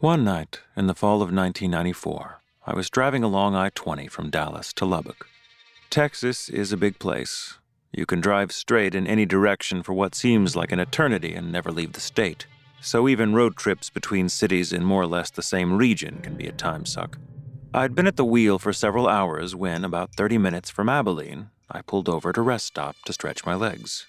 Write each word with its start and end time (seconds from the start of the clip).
One 0.00 0.24
night 0.24 0.60
in 0.78 0.86
the 0.86 0.94
fall 0.94 1.16
of 1.16 1.30
1994, 1.30 2.40
I 2.66 2.74
was 2.74 2.88
driving 2.88 3.22
along 3.22 3.54
I 3.54 3.68
20 3.68 4.08
from 4.08 4.30
Dallas 4.30 4.72
to 4.72 4.86
Lubbock. 4.86 5.26
Texas 5.90 6.48
is 6.48 6.72
a 6.72 6.78
big 6.78 6.98
place. 6.98 7.58
You 7.92 8.06
can 8.06 8.22
drive 8.22 8.50
straight 8.50 8.94
in 8.94 9.06
any 9.06 9.26
direction 9.26 9.82
for 9.82 9.92
what 9.92 10.14
seems 10.14 10.56
like 10.56 10.72
an 10.72 10.80
eternity 10.80 11.34
and 11.34 11.52
never 11.52 11.70
leave 11.70 11.92
the 11.92 12.00
state. 12.00 12.46
So 12.80 13.08
even 13.08 13.34
road 13.34 13.56
trips 13.56 13.90
between 13.90 14.30
cities 14.30 14.72
in 14.72 14.84
more 14.84 15.02
or 15.02 15.06
less 15.06 15.28
the 15.28 15.42
same 15.42 15.76
region 15.76 16.20
can 16.22 16.34
be 16.34 16.46
a 16.46 16.52
time 16.52 16.86
suck. 16.86 17.18
I'd 17.74 17.94
been 17.94 18.06
at 18.06 18.16
the 18.16 18.24
wheel 18.24 18.58
for 18.58 18.72
several 18.72 19.06
hours 19.06 19.54
when, 19.54 19.84
about 19.84 20.14
30 20.16 20.38
minutes 20.38 20.70
from 20.70 20.88
Abilene, 20.88 21.50
I 21.70 21.82
pulled 21.82 22.08
over 22.08 22.30
at 22.30 22.38
a 22.38 22.40
rest 22.40 22.64
stop 22.64 22.96
to 23.04 23.12
stretch 23.12 23.44
my 23.44 23.54
legs. 23.54 24.06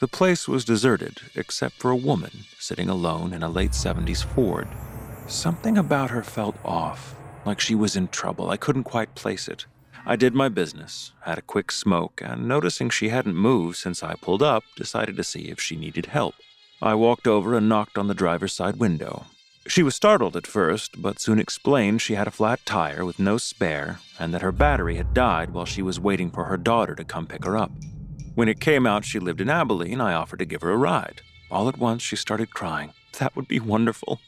The 0.00 0.08
place 0.08 0.48
was 0.48 0.64
deserted 0.64 1.18
except 1.34 1.74
for 1.74 1.90
a 1.90 1.96
woman 1.96 2.44
sitting 2.58 2.88
alone 2.88 3.34
in 3.34 3.42
a 3.42 3.50
late 3.50 3.72
70s 3.72 4.24
Ford. 4.24 4.68
Something 5.26 5.78
about 5.78 6.10
her 6.10 6.22
felt 6.22 6.56
off, 6.64 7.14
like 7.46 7.58
she 7.58 7.74
was 7.74 7.96
in 7.96 8.08
trouble. 8.08 8.50
I 8.50 8.58
couldn't 8.58 8.84
quite 8.84 9.14
place 9.14 9.48
it. 9.48 9.64
I 10.04 10.16
did 10.16 10.34
my 10.34 10.50
business, 10.50 11.12
had 11.22 11.38
a 11.38 11.42
quick 11.42 11.72
smoke, 11.72 12.20
and 12.22 12.46
noticing 12.46 12.90
she 12.90 13.08
hadn't 13.08 13.34
moved 13.34 13.78
since 13.78 14.02
I 14.02 14.16
pulled 14.16 14.42
up, 14.42 14.64
decided 14.76 15.16
to 15.16 15.24
see 15.24 15.48
if 15.48 15.58
she 15.58 15.76
needed 15.76 16.06
help. 16.06 16.34
I 16.82 16.94
walked 16.94 17.26
over 17.26 17.56
and 17.56 17.70
knocked 17.70 17.96
on 17.96 18.06
the 18.06 18.14
driver's 18.14 18.52
side 18.52 18.76
window. 18.76 19.24
She 19.66 19.82
was 19.82 19.94
startled 19.94 20.36
at 20.36 20.46
first, 20.46 21.00
but 21.00 21.18
soon 21.18 21.38
explained 21.38 22.02
she 22.02 22.16
had 22.16 22.28
a 22.28 22.32
flat 22.32 22.60
tire 22.66 23.02
with 23.02 23.18
no 23.18 23.38
spare 23.38 24.00
and 24.18 24.34
that 24.34 24.42
her 24.42 24.52
battery 24.52 24.96
had 24.96 25.14
died 25.14 25.54
while 25.54 25.64
she 25.64 25.80
was 25.80 25.98
waiting 25.98 26.30
for 26.30 26.44
her 26.44 26.58
daughter 26.58 26.94
to 26.94 27.04
come 27.04 27.26
pick 27.26 27.46
her 27.46 27.56
up. 27.56 27.72
When 28.34 28.48
it 28.48 28.60
came 28.60 28.86
out 28.86 29.06
she 29.06 29.18
lived 29.18 29.40
in 29.40 29.48
Abilene, 29.48 30.02
I 30.02 30.12
offered 30.12 30.40
to 30.40 30.44
give 30.44 30.60
her 30.60 30.70
a 30.70 30.76
ride. 30.76 31.22
All 31.50 31.66
at 31.70 31.78
once 31.78 32.02
she 32.02 32.14
started 32.14 32.52
crying. 32.52 32.92
That 33.18 33.34
would 33.34 33.48
be 33.48 33.58
wonderful 33.58 34.20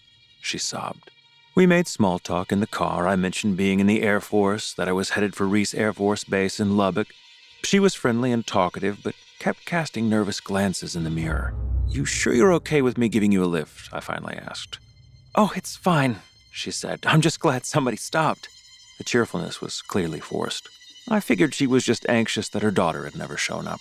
she 0.47 0.59
sobbed. 0.59 1.11
We 1.55 1.67
made 1.67 1.89
small 1.89 2.19
talk 2.19 2.53
in 2.53 2.61
the 2.61 2.67
car. 2.67 3.09
I 3.09 3.17
mentioned 3.17 3.57
being 3.57 3.81
in 3.81 3.87
the 3.87 4.03
Air 4.03 4.21
Force, 4.21 4.73
that 4.75 4.89
I 4.89 4.93
was 4.93 5.11
headed 5.11 5.35
for 5.35 5.47
Reese 5.47 5.75
Air 5.75 5.93
Force 5.93 6.23
Base 6.23 6.61
in 6.61 6.77
Lubbock. 6.77 7.09
She 7.65 7.81
was 7.81 7.95
friendly 7.95 8.31
and 8.31 8.47
talkative, 8.47 9.01
but 9.03 9.15
kept 9.39 9.65
casting 9.65 10.09
nervous 10.09 10.39
glances 10.39 10.95
in 10.95 11.05
the 11.05 11.11
mirror. 11.11 11.55
You 11.89 12.05
sure 12.05 12.33
you're 12.33 12.53
okay 12.55 12.83
with 12.83 12.99
me 12.99 13.09
giving 13.09 13.33
you 13.33 13.43
a 13.43 13.47
lift? 13.47 13.89
I 13.93 14.01
finally 14.01 14.37
asked. 14.37 14.79
Oh, 15.35 15.53
it's 15.57 15.77
fine, 15.77 16.17
she 16.53 16.71
said. 16.71 17.01
I'm 17.07 17.21
just 17.21 17.41
glad 17.41 17.65
somebody 17.65 17.97
stopped. 17.97 18.49
The 18.99 19.05
cheerfulness 19.05 19.61
was 19.61 19.83
clearly 19.83 20.21
forced. 20.21 20.69
I 21.09 21.21
figured 21.21 21.55
she 21.55 21.67
was 21.67 21.85
just 21.85 22.09
anxious 22.09 22.49
that 22.51 22.63
her 22.63 22.71
daughter 22.71 23.05
had 23.05 23.17
never 23.17 23.37
shown 23.37 23.67
up. 23.67 23.81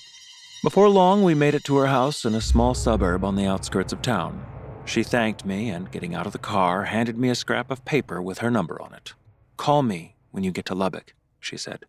Before 0.63 0.89
long, 0.89 1.23
we 1.23 1.35
made 1.35 1.55
it 1.55 1.63
to 1.65 1.77
her 1.77 1.87
house 1.87 2.25
in 2.25 2.35
a 2.35 2.41
small 2.41 2.73
suburb 2.73 3.23
on 3.23 3.35
the 3.35 3.45
outskirts 3.45 3.93
of 3.93 4.01
town. 4.01 4.45
She 4.85 5.03
thanked 5.03 5.45
me 5.45 5.69
and, 5.69 5.91
getting 5.91 6.15
out 6.15 6.25
of 6.25 6.31
the 6.31 6.37
car, 6.37 6.85
handed 6.85 7.17
me 7.17 7.29
a 7.29 7.35
scrap 7.35 7.69
of 7.71 7.83
paper 7.85 8.21
with 8.21 8.37
her 8.37 8.51
number 8.51 8.81
on 8.81 8.93
it. 8.93 9.13
Call 9.57 9.83
me 9.83 10.15
when 10.31 10.43
you 10.43 10.51
get 10.51 10.65
to 10.65 10.75
Lubbock, 10.75 11.13
she 11.39 11.57
said. 11.57 11.85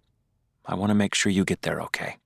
I 0.64 0.75
want 0.75 0.91
to 0.91 0.94
make 0.94 1.14
sure 1.14 1.30
you 1.30 1.44
get 1.44 1.62
there 1.62 1.80
okay. 1.83 2.16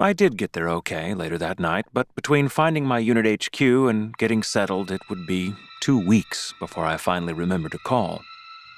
I 0.00 0.12
did 0.12 0.36
get 0.36 0.54
there 0.54 0.68
okay 0.68 1.14
later 1.14 1.38
that 1.38 1.60
night, 1.60 1.86
but 1.92 2.12
between 2.16 2.48
finding 2.48 2.84
my 2.84 2.98
unit 2.98 3.44
HQ 3.44 3.60
and 3.60 4.16
getting 4.16 4.42
settled, 4.42 4.90
it 4.90 5.02
would 5.08 5.26
be 5.26 5.54
two 5.80 6.04
weeks 6.04 6.52
before 6.58 6.84
I 6.84 6.96
finally 6.96 7.32
remembered 7.32 7.72
to 7.72 7.78
call. 7.78 8.22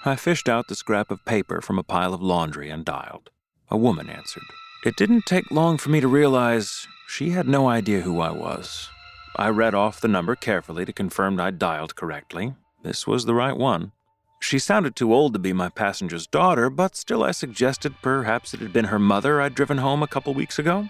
I 0.05 0.17
fished 0.17 0.49
out 0.49 0.69
the 0.69 0.75
scrap 0.75 1.11
of 1.11 1.25
paper 1.25 1.63
from 1.63 1.79
a 1.79 1.83
pile 1.83 2.13
of 2.13 2.21
laundry 2.21 2.69
and 2.69 2.85
dialed. 2.85 3.31
A 3.71 3.77
woman 3.77 4.11
answered. 4.11 4.45
It 4.85 4.97
didn't 4.97 5.25
take 5.27 5.51
long 5.51 5.79
for 5.79 5.89
me 5.89 6.01
to 6.01 6.09
realize 6.09 6.87
she 7.09 7.31
had 7.31 7.49
no 7.49 7.67
idea 7.67 8.03
who 8.03 8.21
I 8.21 8.31
was. 8.31 8.91
I 9.39 9.51
read 9.51 9.75
off 9.75 10.01
the 10.01 10.09
number 10.09 10.35
carefully 10.35 10.87
to 10.87 10.95
confirm 10.95 11.39
I'd 11.39 11.59
dialed 11.59 11.95
correctly. 11.95 12.55
This 12.83 13.07
was 13.07 13.27
the 13.27 13.35
right 13.35 13.57
one. 13.57 13.93
She 14.41 14.59
sounded 14.59 14.97
too 14.97 15.13
old 15.13 15.35
to 15.35 15.39
be 15.39 15.53
my 15.53 15.69
passenger's 15.69 16.27
daughter, 16.27 16.71
but 16.71 16.97
still 16.97 17.23
I 17.23 17.33
suggested 17.33 18.01
perhaps 18.01 18.55
it 18.55 18.61
had 18.61 18.73
been 18.73 18.87
her 18.87 18.99
mother 18.99 19.43
I'd 19.43 19.55
driven 19.55 19.79
home 19.79 20.03
a 20.03 20.07
couple 20.07 20.33
weeks 20.33 20.59
ago. 20.59 20.89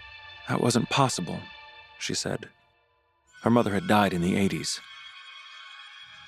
That 0.49 0.61
wasn't 0.61 0.91
possible, 0.91 1.41
she 1.99 2.15
said. 2.15 2.49
Her 3.43 3.51
mother 3.51 3.75
had 3.75 3.89
died 3.89 4.13
in 4.13 4.23
the 4.23 4.35
80s. 4.35 4.79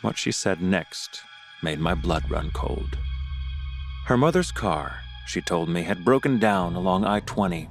What 0.02 0.18
she 0.18 0.32
said 0.32 0.60
next 0.60 1.22
made 1.62 1.78
my 1.78 1.94
blood 1.94 2.28
run 2.28 2.50
cold. 2.52 2.98
Her 4.06 4.16
mother's 4.16 4.50
car, 4.50 5.02
she 5.28 5.40
told 5.40 5.68
me, 5.68 5.82
had 5.82 6.04
broken 6.04 6.40
down 6.40 6.74
along 6.74 7.04
I 7.04 7.20
20. 7.20 7.68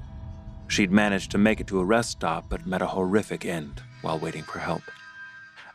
She'd 0.70 0.92
managed 0.92 1.32
to 1.32 1.38
make 1.38 1.60
it 1.60 1.68
to 1.68 1.80
a 1.80 1.86
rest 1.86 2.12
stop 2.12 2.46
but 2.48 2.66
met 2.66 2.82
a 2.82 2.88
horrific 2.88 3.44
end 3.44 3.82
while 4.08 4.18
waiting 4.18 4.44
for 4.44 4.60
help. 4.60 4.84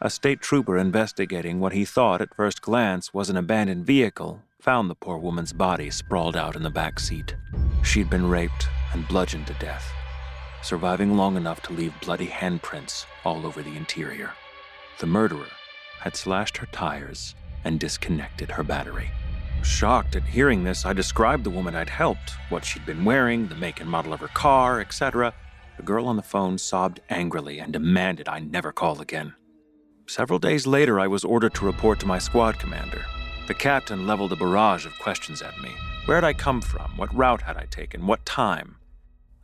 A 0.00 0.08
state 0.08 0.40
trooper 0.40 0.78
investigating 0.78 1.60
what 1.60 1.74
he 1.74 1.84
thought 1.84 2.22
at 2.22 2.34
first 2.34 2.62
glance 2.62 3.12
was 3.12 3.28
an 3.28 3.36
abandoned 3.36 3.84
vehicle 3.84 4.40
found 4.58 4.88
the 4.88 4.94
poor 4.94 5.18
woman's 5.18 5.52
body 5.52 5.90
sprawled 5.90 6.34
out 6.34 6.56
in 6.56 6.62
the 6.62 6.70
back 6.70 6.98
seat. 6.98 7.36
She'd 7.84 8.08
been 8.08 8.30
raped 8.30 8.68
and 8.94 9.06
bludgeoned 9.06 9.48
to 9.48 9.54
death, 9.54 9.86
surviving 10.62 11.14
long 11.18 11.36
enough 11.36 11.60
to 11.64 11.74
leave 11.74 11.92
bloody 12.00 12.26
handprints 12.26 13.04
all 13.22 13.44
over 13.44 13.60
the 13.62 13.76
interior. 13.76 14.30
The 14.98 15.06
murderer 15.06 15.52
had 16.00 16.16
slashed 16.16 16.56
her 16.56 16.68
tires 16.72 17.34
and 17.64 17.78
disconnected 17.78 18.52
her 18.52 18.62
battery. 18.62 19.10
Shocked 19.62 20.16
at 20.16 20.24
hearing 20.24 20.64
this, 20.64 20.86
I 20.86 20.94
described 20.94 21.44
the 21.44 21.50
woman 21.50 21.76
I'd 21.76 21.90
helped, 21.90 22.30
what 22.48 22.64
she'd 22.64 22.86
been 22.86 23.04
wearing, 23.04 23.48
the 23.48 23.56
make 23.56 23.80
and 23.80 23.90
model 23.90 24.14
of 24.14 24.20
her 24.20 24.28
car, 24.28 24.80
etc. 24.80 25.34
The 25.76 25.82
girl 25.82 26.06
on 26.06 26.16
the 26.16 26.22
phone 26.22 26.58
sobbed 26.58 27.00
angrily 27.08 27.58
and 27.58 27.72
demanded 27.72 28.28
I 28.28 28.40
never 28.40 28.72
call 28.72 29.00
again. 29.00 29.34
Several 30.06 30.38
days 30.38 30.66
later, 30.66 31.00
I 31.00 31.06
was 31.06 31.24
ordered 31.24 31.54
to 31.54 31.64
report 31.64 31.98
to 32.00 32.06
my 32.06 32.18
squad 32.18 32.58
commander. 32.58 33.04
The 33.46 33.54
captain 33.54 34.06
leveled 34.06 34.32
a 34.32 34.36
barrage 34.36 34.86
of 34.86 34.98
questions 34.98 35.42
at 35.42 35.58
me. 35.60 35.70
Where 36.04 36.16
had 36.16 36.24
I 36.24 36.32
come 36.32 36.60
from? 36.60 36.96
What 36.96 37.14
route 37.14 37.42
had 37.42 37.56
I 37.56 37.66
taken? 37.66 38.06
What 38.06 38.24
time? 38.26 38.76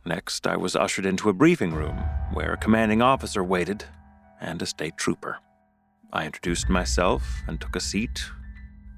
Next, 0.05 0.47
I 0.47 0.55
was 0.57 0.75
ushered 0.75 1.05
into 1.05 1.29
a 1.29 1.33
briefing 1.33 1.73
room 1.73 1.97
where 2.33 2.53
a 2.53 2.57
commanding 2.57 3.01
officer 3.01 3.43
waited 3.43 3.85
and 4.39 4.61
a 4.61 4.65
state 4.65 4.97
trooper. 4.97 5.39
I 6.11 6.25
introduced 6.25 6.69
myself 6.69 7.41
and 7.47 7.59
took 7.59 7.75
a 7.75 7.81
seat. 7.81 8.25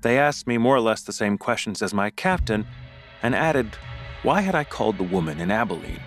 They 0.02 0.18
asked 0.18 0.48
me 0.48 0.58
more 0.58 0.76
or 0.76 0.82
less 0.82 1.02
the 1.02 1.14
same 1.14 1.38
questions 1.38 1.82
as 1.82 1.94
my 1.94 2.10
captain 2.10 2.66
and 3.22 3.36
added, 3.36 3.76
Why 4.24 4.42
had 4.42 4.56
I 4.56 4.64
called 4.64 4.98
the 4.98 5.04
woman 5.04 5.40
in 5.40 5.52
Abilene? 5.52 6.02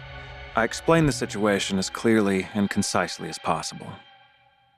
I 0.57 0.63
explained 0.63 1.09
the 1.09 1.13
situation 1.13 1.79
as 1.79 1.91
clearly 1.91 2.47
and 2.55 2.71
concisely 2.71 3.29
as 3.29 3.39
possible. 3.41 3.89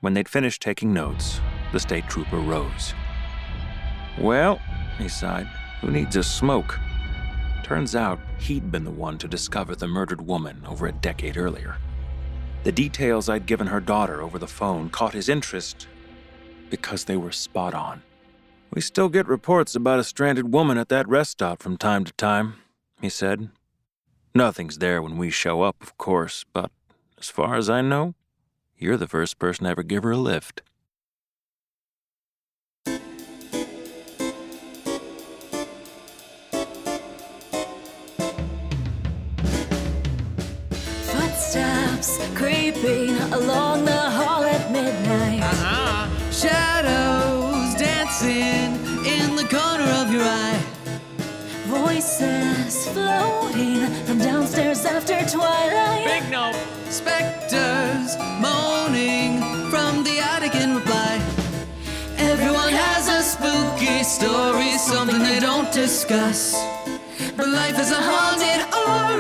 When 0.01 0.15
they'd 0.15 0.29
finished 0.29 0.63
taking 0.63 0.95
notes, 0.95 1.39
the 1.71 1.81
state 1.81 2.09
trooper 2.09 2.39
rose. 2.39 2.95
Well, 4.19 4.59
he 4.97 5.09
sighed, 5.09 5.47
who 5.83 5.91
needs 5.91 6.17
a 6.17 6.23
smoke? 6.23 6.79
Turns 7.63 7.95
out 7.95 8.19
he'd 8.39 8.73
been 8.73 8.85
the 8.85 8.91
one 8.91 9.19
to 9.19 9.29
discover 9.29 9.77
the 9.77 9.87
murdered 9.87 10.23
woman 10.23 10.63
over 10.67 10.87
a 10.87 10.93
decade 10.93 11.37
earlier. 11.37 11.77
The 12.65 12.73
details 12.73 13.29
I'd 13.29 13.45
given 13.45 13.67
her 13.67 13.81
daughter 13.81 14.23
over 14.23 14.39
the 14.39 14.47
phone 14.47 14.89
caught 14.89 15.13
his 15.13 15.29
interest 15.29 15.89
because 16.71 17.05
they 17.05 17.19
were 17.19 17.33
spot 17.33 17.75
on. 17.75 18.03
We 18.73 18.81
still 18.81 19.11
get 19.11 19.29
reports 19.29 19.75
about 19.75 20.01
a 20.01 20.05
stranded 20.05 20.55
woman 20.55 20.79
at 20.79 20.89
that 20.89 21.07
rest 21.07 21.33
stop 21.33 21.63
from 21.63 21.77
time 21.77 22.05
to 22.05 22.13
time, 22.15 22.55
he 23.03 23.11
said, 23.11 23.51
Nothing's 24.37 24.77
there 24.77 25.01
when 25.01 25.17
we 25.17 25.31
show 25.31 25.63
up, 25.63 25.83
of 25.83 25.97
course, 25.97 26.45
but 26.53 26.71
as 27.19 27.31
far 27.31 27.55
as 27.55 27.71
I 27.71 27.81
know, 27.81 28.15
you're 28.77 28.99
the 28.99 29.09
first 29.09 29.39
person 29.39 29.65
to 29.65 29.71
ever 29.71 29.83
give 29.83 30.03
her 30.03 30.11
a 30.11 30.19
lift. 30.19 30.61
Footsteps 41.01 42.19
creeping 42.35 43.17
along 43.33 43.87
the 43.87 44.11
hall 44.11 44.45
at 44.45 44.71
midnight. 44.71 45.41
Uh-huh. 45.41 46.31
Shadows 46.31 47.75
dancing 47.81 48.77
in 49.07 49.35
the 49.35 49.45
corner 49.49 49.91
of 50.03 50.13
your 50.13 50.25
eye. 50.25 50.63
Voices 51.69 52.56
floating 52.97 53.85
from 54.07 54.19
downstairs 54.19 54.85
after 54.87 55.17
twilight. 55.29 56.05
Big 56.07 56.31
no. 56.31 56.47
Specters 56.89 58.17
moaning 58.41 59.33
from 59.71 60.03
the 60.03 60.17
attic 60.33 60.55
in 60.55 60.77
reply. 60.77 61.15
Everyone 62.33 62.73
has 62.87 63.05
a 63.19 63.21
spooky 63.33 64.03
story, 64.03 64.71
something 64.79 65.21
they 65.31 65.41
don't 65.41 65.71
discuss. 65.73 66.41
But 67.37 67.49
life 67.49 67.79
is 67.79 67.91
a 67.91 68.03
haunted 68.11 68.61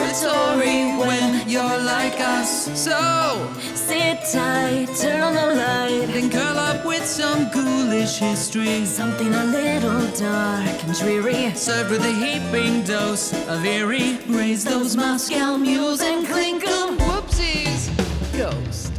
oratory 0.00 0.96
when 0.96 1.48
you're 1.48 1.78
like 1.78 2.18
us. 2.20 2.66
So 2.78 3.52
Sit 3.74 4.18
tight, 4.32 4.88
turn 5.00 5.22
on 5.22 5.34
the 5.34 5.54
light. 5.54 6.06
then 6.12 6.30
curl 6.30 6.58
up 6.58 6.84
with 6.84 7.04
some 7.06 7.48
ghoulish 7.50 8.18
history. 8.18 8.84
Something 8.84 9.32
a 9.32 9.44
little 9.44 10.06
dark 10.18 10.84
and 10.84 10.94
dreary. 10.98 11.52
Served 11.54 11.90
with 11.90 12.04
a 12.04 12.12
heaping 12.12 12.82
dose 12.82 13.32
of 13.48 13.64
eerie. 13.64 14.18
Raise 14.28 14.64
those 14.64 14.96
Moscow 14.96 15.56
mules 15.56 16.00
and 16.00 16.26
clink 16.26 16.64
clink 16.64 16.68
'em. 16.68 16.98
Whoopsies, 16.98 17.90
ghost. 18.36 18.92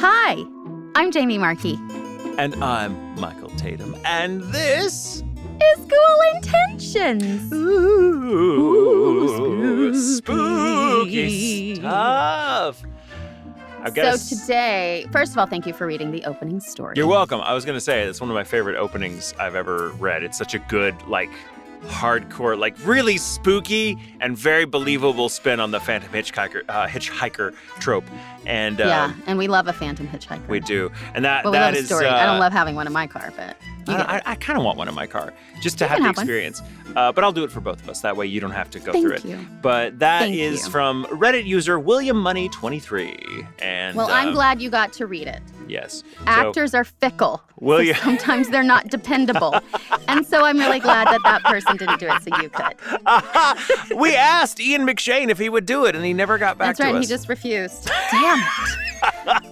Hi, 0.00 0.36
I'm 0.94 1.10
Jamie 1.10 1.38
Markey. 1.38 1.78
And 2.38 2.54
I'm 2.62 2.92
Michael 3.20 3.50
Tatum. 3.50 3.96
And 4.04 4.42
this 4.52 5.22
Is 5.60 5.78
School 5.84 6.18
Intentions. 6.34 7.52
Ooh, 8.98 9.94
spooky 10.16 11.74
stuff. 11.76 12.82
I 13.80 13.90
guess 13.90 14.28
So 14.28 14.36
today, 14.36 15.06
first 15.12 15.32
of 15.32 15.38
all, 15.38 15.46
thank 15.46 15.66
you 15.66 15.72
for 15.72 15.86
reading 15.86 16.10
the 16.10 16.24
opening 16.24 16.60
story. 16.60 16.94
you're 16.96 17.06
welcome. 17.06 17.40
I 17.40 17.54
was 17.54 17.64
gonna 17.64 17.80
say 17.80 18.02
it's 18.02 18.20
one 18.20 18.28
of 18.30 18.34
my 18.34 18.44
favorite 18.44 18.76
openings 18.76 19.34
I've 19.38 19.54
ever 19.54 19.90
read. 19.92 20.22
It's 20.24 20.36
such 20.36 20.54
a 20.54 20.58
good, 20.58 21.00
like, 21.06 21.30
hardcore, 21.84 22.58
like, 22.58 22.74
really 22.84 23.16
spooky 23.18 23.96
and 24.20 24.36
very 24.36 24.64
believable 24.64 25.28
spin 25.28 25.60
on 25.60 25.70
the 25.70 25.78
Phantom 25.80 26.10
Hitchhiker 26.12 26.62
uh, 26.68 26.86
hitchhiker 26.88 27.54
trope. 27.78 28.04
And 28.46 28.78
yeah, 28.80 29.04
um, 29.04 29.22
and 29.26 29.38
we 29.38 29.46
love 29.46 29.68
a 29.68 29.72
phantom 29.72 30.08
hitchhiker. 30.08 30.46
we 30.48 30.58
do. 30.60 30.90
And 31.14 31.24
that 31.24 31.44
But 31.44 31.52
that 31.52 31.74
is, 31.76 31.86
story. 31.86 32.06
I 32.06 32.24
uh, 32.24 32.26
don't 32.32 32.40
love 32.40 32.52
having 32.52 32.74
one 32.74 32.86
in 32.88 32.92
my 32.92 33.06
car, 33.06 33.32
but 33.36 33.56
you 33.88 33.96
get 33.96 34.08
I. 34.08 34.22
I, 34.24 34.34
kind 34.34 34.58
of 34.58 34.64
want 34.64 34.78
one 34.78 34.88
in 34.88 34.94
my 34.94 35.06
car 35.06 35.32
just 35.60 35.78
to 35.78 35.84
You 35.84 35.88
have 35.88 35.98
the 35.98 36.04
have 36.04 36.14
experience. 36.14 36.62
Uh, 36.96 37.12
but 37.12 37.22
I'll 37.22 37.32
do 37.32 37.44
it 37.44 37.52
for 37.52 37.60
both 37.60 37.80
of 37.82 37.88
us. 37.88 38.00
That 38.00 38.16
way 38.16 38.26
you 38.26 38.40
don't 38.40 38.50
have 38.50 38.70
to 38.70 38.80
go 38.80 38.92
Thank 38.92 39.04
through 39.04 39.14
it. 39.14 39.24
you. 39.24 39.38
But 39.62 39.98
that 39.98 40.20
Thank 40.20 40.36
is 40.36 40.64
you. 40.64 40.70
from 40.70 41.04
Reddit 41.06 41.44
user 41.44 41.78
William 41.78 42.16
Money 42.18 42.48
23. 42.48 43.46
And 43.58 43.96
well, 43.96 44.08
I'm 44.10 44.28
um, 44.28 44.34
glad 44.34 44.62
you 44.62 44.70
got 44.70 44.92
to 44.94 45.06
read 45.06 45.26
it. 45.26 45.42
Yes. 45.68 45.98
So- 45.98 46.24
Actors 46.26 46.74
are 46.74 46.84
fickle. 46.84 47.42
Will 47.60 47.78
so 47.78 47.82
you- 47.82 47.94
Sometimes 47.94 48.48
they're 48.48 48.62
not 48.62 48.88
dependable. 48.88 49.54
and 50.08 50.26
so 50.26 50.44
I'm 50.44 50.58
really 50.58 50.80
glad 50.80 51.08
that 51.08 51.20
that 51.24 51.42
person 51.44 51.76
didn't 51.76 52.00
do 52.00 52.08
it, 52.08 52.22
so 52.22 52.40
you 52.40 52.48
could. 52.48 53.96
we 53.98 54.14
asked 54.14 54.60
Ian 54.60 54.86
McShane 54.86 55.28
if 55.28 55.38
he 55.38 55.48
would 55.48 55.66
do 55.66 55.84
it, 55.84 55.94
and 55.94 56.04
he 56.04 56.14
never 56.14 56.38
got 56.38 56.56
back 56.56 56.68
to 56.68 56.70
us. 56.70 56.78
That's 56.78 56.88
to 56.88 56.94
right. 56.94 56.98
us. 56.98 57.04
He 57.04 57.14
just 57.14 57.28
refused. 57.28 57.86
Damn 58.10 58.38
it. 58.38 58.87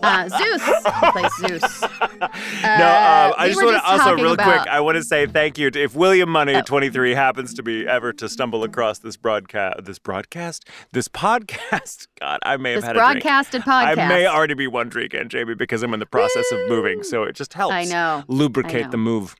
Uh, 0.03 0.29
Zeus. 0.29 0.63
He 0.65 1.11
plays 1.13 1.33
Zeus. 1.39 1.83
no, 1.83 1.89
Uh, 1.89 3.29
um, 3.29 3.35
I 3.37 3.45
we 3.47 3.49
just 3.51 3.63
want 3.65 3.77
to 3.77 3.85
also 3.85 4.15
real 4.15 4.33
about- 4.33 4.63
quick. 4.63 4.69
I 4.73 4.81
want 4.81 4.97
to 4.97 5.03
say 5.03 5.27
thank 5.27 5.59
you 5.59 5.71
to 5.71 5.83
if 5.83 5.95
William 5.95 6.29
Money 6.31 6.55
Oh. 6.55 6.63
23 6.63 7.15
happens 7.15 7.55
to 7.55 7.63
be 7.63 7.87
ever 7.87 8.13
to 8.15 8.29
stumble 8.29 8.65
across 8.65 8.99
this 9.01 9.17
broadcast, 9.17 9.85
this 9.85 9.99
broadcast, 9.99 10.69
this 10.93 11.09
podcast. 11.27 12.07
God, 12.21 12.39
I 12.45 12.57
may 12.57 12.73
have 12.73 12.79
This 12.83 12.87
had 12.87 12.97
a 12.97 13.01
drink. 13.01 13.23
broadcasted 13.23 13.63
podcast. 13.63 13.99
I 13.99 14.09
may 14.09 14.27
already 14.27 14.55
be 14.55 14.67
one 14.67 14.89
drink 14.89 15.15
in, 15.15 15.29
Jamie, 15.29 15.55
because 15.55 15.83
I'm 15.83 15.93
in 15.95 16.01
the 16.01 16.07
process 16.07 16.51
of 16.53 16.69
moving. 16.69 17.03
So 17.03 17.25
it 17.25 17.35
just 17.35 17.55
helps 17.55 17.75
I 17.75 17.85
know. 17.85 18.25
lubricate 18.29 18.75
I 18.77 18.85
know. 18.85 18.91
the 18.91 18.97
move. 18.97 19.37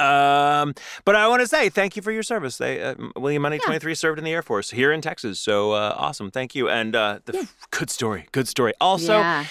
Um, 0.00 0.74
but 1.04 1.14
I 1.14 1.28
want 1.28 1.42
to 1.42 1.46
say 1.46 1.68
thank 1.68 1.94
you 1.96 2.02
for 2.02 2.10
your 2.10 2.22
service. 2.22 2.56
They, 2.56 2.82
uh, 2.82 2.94
William 3.16 3.42
Money 3.42 3.58
23 3.58 3.94
served 3.94 4.18
in 4.18 4.24
the 4.24 4.32
Air 4.32 4.42
Force 4.42 4.70
here 4.70 4.92
in 4.92 5.00
Texas. 5.00 5.38
So 5.38 5.72
uh, 5.72 5.94
awesome. 5.96 6.30
Thank 6.30 6.54
you. 6.54 6.68
And 6.68 6.96
uh, 6.96 7.20
the 7.24 7.48
good 7.70 7.90
story. 7.90 8.26
Good 8.32 8.48
story. 8.48 8.72
Also, 8.80 9.18
yeah. 9.18 9.44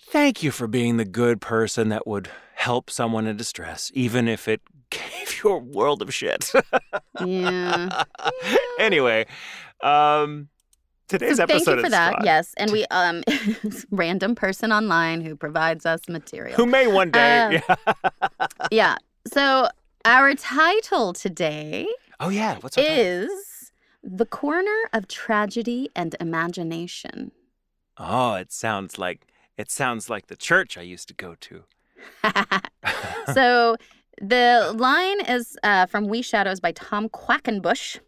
thank 0.00 0.42
you 0.42 0.50
for 0.50 0.66
being 0.66 0.96
the 0.96 1.04
good 1.04 1.40
person 1.40 1.88
that 1.90 2.06
would 2.06 2.28
help 2.54 2.90
someone 2.90 3.26
in 3.26 3.36
distress, 3.36 3.90
even 3.94 4.28
if 4.28 4.48
it 4.48 4.60
gave 4.90 5.42
you 5.42 5.50
a 5.50 5.58
world 5.58 6.02
of 6.02 6.12
shit. 6.12 6.52
Yeah. 7.24 8.04
anyway, 8.78 9.26
um, 9.82 10.48
today's 11.08 11.36
So 11.36 11.44
episode 11.44 11.64
thank 11.64 11.76
you 11.76 11.84
for 11.84 11.90
that. 11.90 12.14
fun. 12.14 12.24
Yes, 12.24 12.54
and 12.56 12.70
we 12.70 12.84
um 12.90 13.22
random 13.90 14.34
person 14.34 14.72
online 14.72 15.20
who 15.20 15.36
provides 15.36 15.86
us 15.86 16.00
material. 16.08 16.56
Who 16.56 16.66
may 16.66 16.86
one 16.86 17.10
day. 17.10 17.56
Um, 17.56 17.62
yeah. 17.68 18.36
yeah. 18.70 18.96
So 19.32 19.68
our 20.04 20.34
title 20.34 21.12
today 21.12 21.86
Oh, 22.20 22.28
yeah. 22.28 22.58
What's 22.60 22.78
our 22.78 22.84
title? 22.84 23.04
is 23.04 23.72
The 24.02 24.26
Corner 24.26 24.78
of 24.92 25.08
Tragedy 25.08 25.90
and 25.96 26.14
Imagination. 26.20 27.32
Oh, 27.98 28.34
it 28.34 28.52
sounds 28.52 28.96
like 28.98 29.26
it 29.58 29.70
sounds 29.70 30.08
like 30.08 30.28
the 30.28 30.36
church 30.36 30.78
I 30.78 30.82
used 30.82 31.08
to 31.08 31.14
go 31.14 31.34
to. 31.40 31.64
so 33.34 33.76
the 34.20 34.72
line 34.76 35.20
is 35.26 35.56
uh, 35.62 35.86
from 35.86 36.06
We 36.08 36.22
Shadows 36.22 36.60
by 36.60 36.72
Tom 36.72 37.08
Quackenbush. 37.08 37.98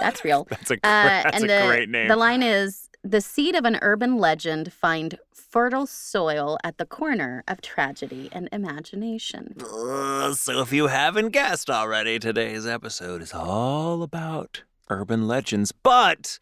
That's 0.00 0.24
real. 0.24 0.44
That's 0.50 0.70
a 0.70 0.74
Uh, 0.74 0.78
that's 0.82 1.36
and 1.36 1.44
a 1.44 1.48
the, 1.48 1.66
great 1.66 1.88
name. 1.88 2.08
The 2.08 2.16
line 2.16 2.42
is 2.42 2.88
The 3.02 3.20
seed 3.20 3.54
of 3.54 3.64
an 3.64 3.78
urban 3.82 4.16
legend 4.18 4.72
find 4.72 5.18
fertile 5.48 5.86
soil 5.86 6.58
at 6.62 6.78
the 6.78 6.84
corner 6.84 7.42
of 7.48 7.60
tragedy 7.60 8.28
and 8.32 8.48
imagination. 8.52 9.56
Uh, 9.60 10.34
so 10.34 10.60
if 10.60 10.72
you 10.72 10.88
haven't 10.88 11.30
guessed 11.30 11.70
already, 11.70 12.18
today's 12.18 12.66
episode 12.66 13.22
is 13.22 13.32
all 13.32 14.02
about 14.02 14.62
urban 14.90 15.26
legends, 15.26 15.72
but 15.72 16.38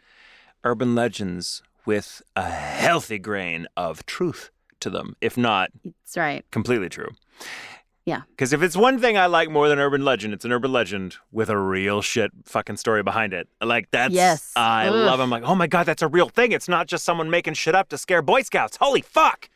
urban 0.64 0.94
legends 0.94 1.62
with 1.85 2.20
a 2.35 2.50
healthy 2.50 3.19
grain 3.19 3.67
of 3.76 4.05
truth 4.06 4.50
to 4.81 4.91
them, 4.91 5.17
if 5.20 5.37
not 5.37 5.70
That's 5.85 6.17
right. 6.17 6.44
completely 6.50 6.88
true. 6.88 7.11
Yeah. 8.06 8.23
Because 8.31 8.53
if 8.53 8.62
it's 8.62 8.76
one 8.76 9.00
thing 9.00 9.19
I 9.19 9.26
like 9.26 9.50
more 9.50 9.69
than 9.69 9.79
urban 9.81 10.05
legend, 10.05 10.32
it's 10.32 10.44
an 10.44 10.53
urban 10.53 10.73
legend 10.73 11.17
with 11.32 11.50
a 11.50 11.58
real 11.58 12.00
shit 12.03 12.31
fucking 12.44 12.76
story 12.76 13.03
behind 13.03 13.35
it. 13.35 13.49
Like 13.61 13.91
that's 13.91 14.14
Yes. 14.14 14.53
I 14.55 14.87
Ugh. 14.87 14.94
love. 14.94 15.19
I'm 15.20 15.29
like, 15.29 15.43
oh 15.43 15.56
my 15.56 15.67
god, 15.67 15.87
that's 15.87 16.03
a 16.03 16.08
real 16.08 16.29
thing. 16.29 16.53
It's 16.53 16.69
not 16.69 16.87
just 16.87 17.05
someone 17.05 17.29
making 17.31 17.55
shit 17.55 17.75
up 17.75 17.88
to 17.88 17.99
scare 17.99 18.23
Boy 18.23 18.43
Scouts. 18.43 18.76
Holy 18.79 19.03
fuck! 19.03 19.50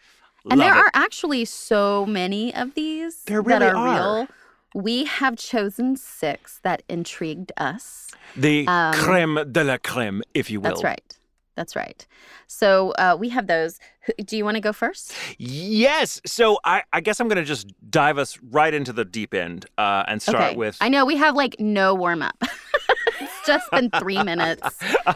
And 0.50 0.58
Love 0.58 0.66
there 0.68 0.74
it. 0.76 0.80
are 0.84 0.90
actually 0.94 1.44
so 1.44 2.04
many 2.06 2.52
of 2.54 2.74
these 2.74 3.22
There 3.24 3.40
that 3.42 3.46
really 3.48 3.66
are, 3.66 3.76
are. 3.76 4.16
real. 4.18 4.28
We 4.74 5.04
have 5.04 5.36
chosen 5.36 5.96
six 5.96 6.58
that 6.62 6.82
intrigued 6.88 7.52
us. 7.56 8.10
the 8.36 8.66
um, 8.66 8.94
creme 8.94 9.44
de 9.52 9.64
la 9.64 9.76
creme, 9.78 10.22
if 10.34 10.50
you 10.50 10.60
will. 10.60 10.70
That's 10.70 10.82
right. 10.84 11.16
That's 11.56 11.76
right. 11.76 12.06
So 12.46 12.92
uh, 12.92 13.16
we 13.18 13.28
have 13.30 13.46
those. 13.46 13.78
Do 14.24 14.36
you 14.36 14.44
want 14.44 14.54
to 14.54 14.60
go 14.60 14.72
first? 14.72 15.12
Yes. 15.38 16.20
So 16.24 16.58
I, 16.64 16.84
I 16.92 17.00
guess 17.00 17.20
I'm 17.20 17.28
going 17.28 17.36
to 17.36 17.44
just 17.44 17.72
dive 17.90 18.18
us 18.18 18.38
right 18.50 18.72
into 18.72 18.92
the 18.92 19.04
deep 19.04 19.34
end 19.34 19.66
uh, 19.76 20.04
and 20.08 20.22
start 20.22 20.42
okay. 20.44 20.56
with. 20.56 20.78
I 20.80 20.88
know 20.88 21.04
we 21.04 21.16
have 21.16 21.34
like 21.34 21.56
no 21.58 21.94
warm 21.94 22.22
up. 22.22 22.36
it's 23.20 23.46
just 23.46 23.70
been 23.70 23.90
three 23.90 24.22
minutes. 24.22 24.62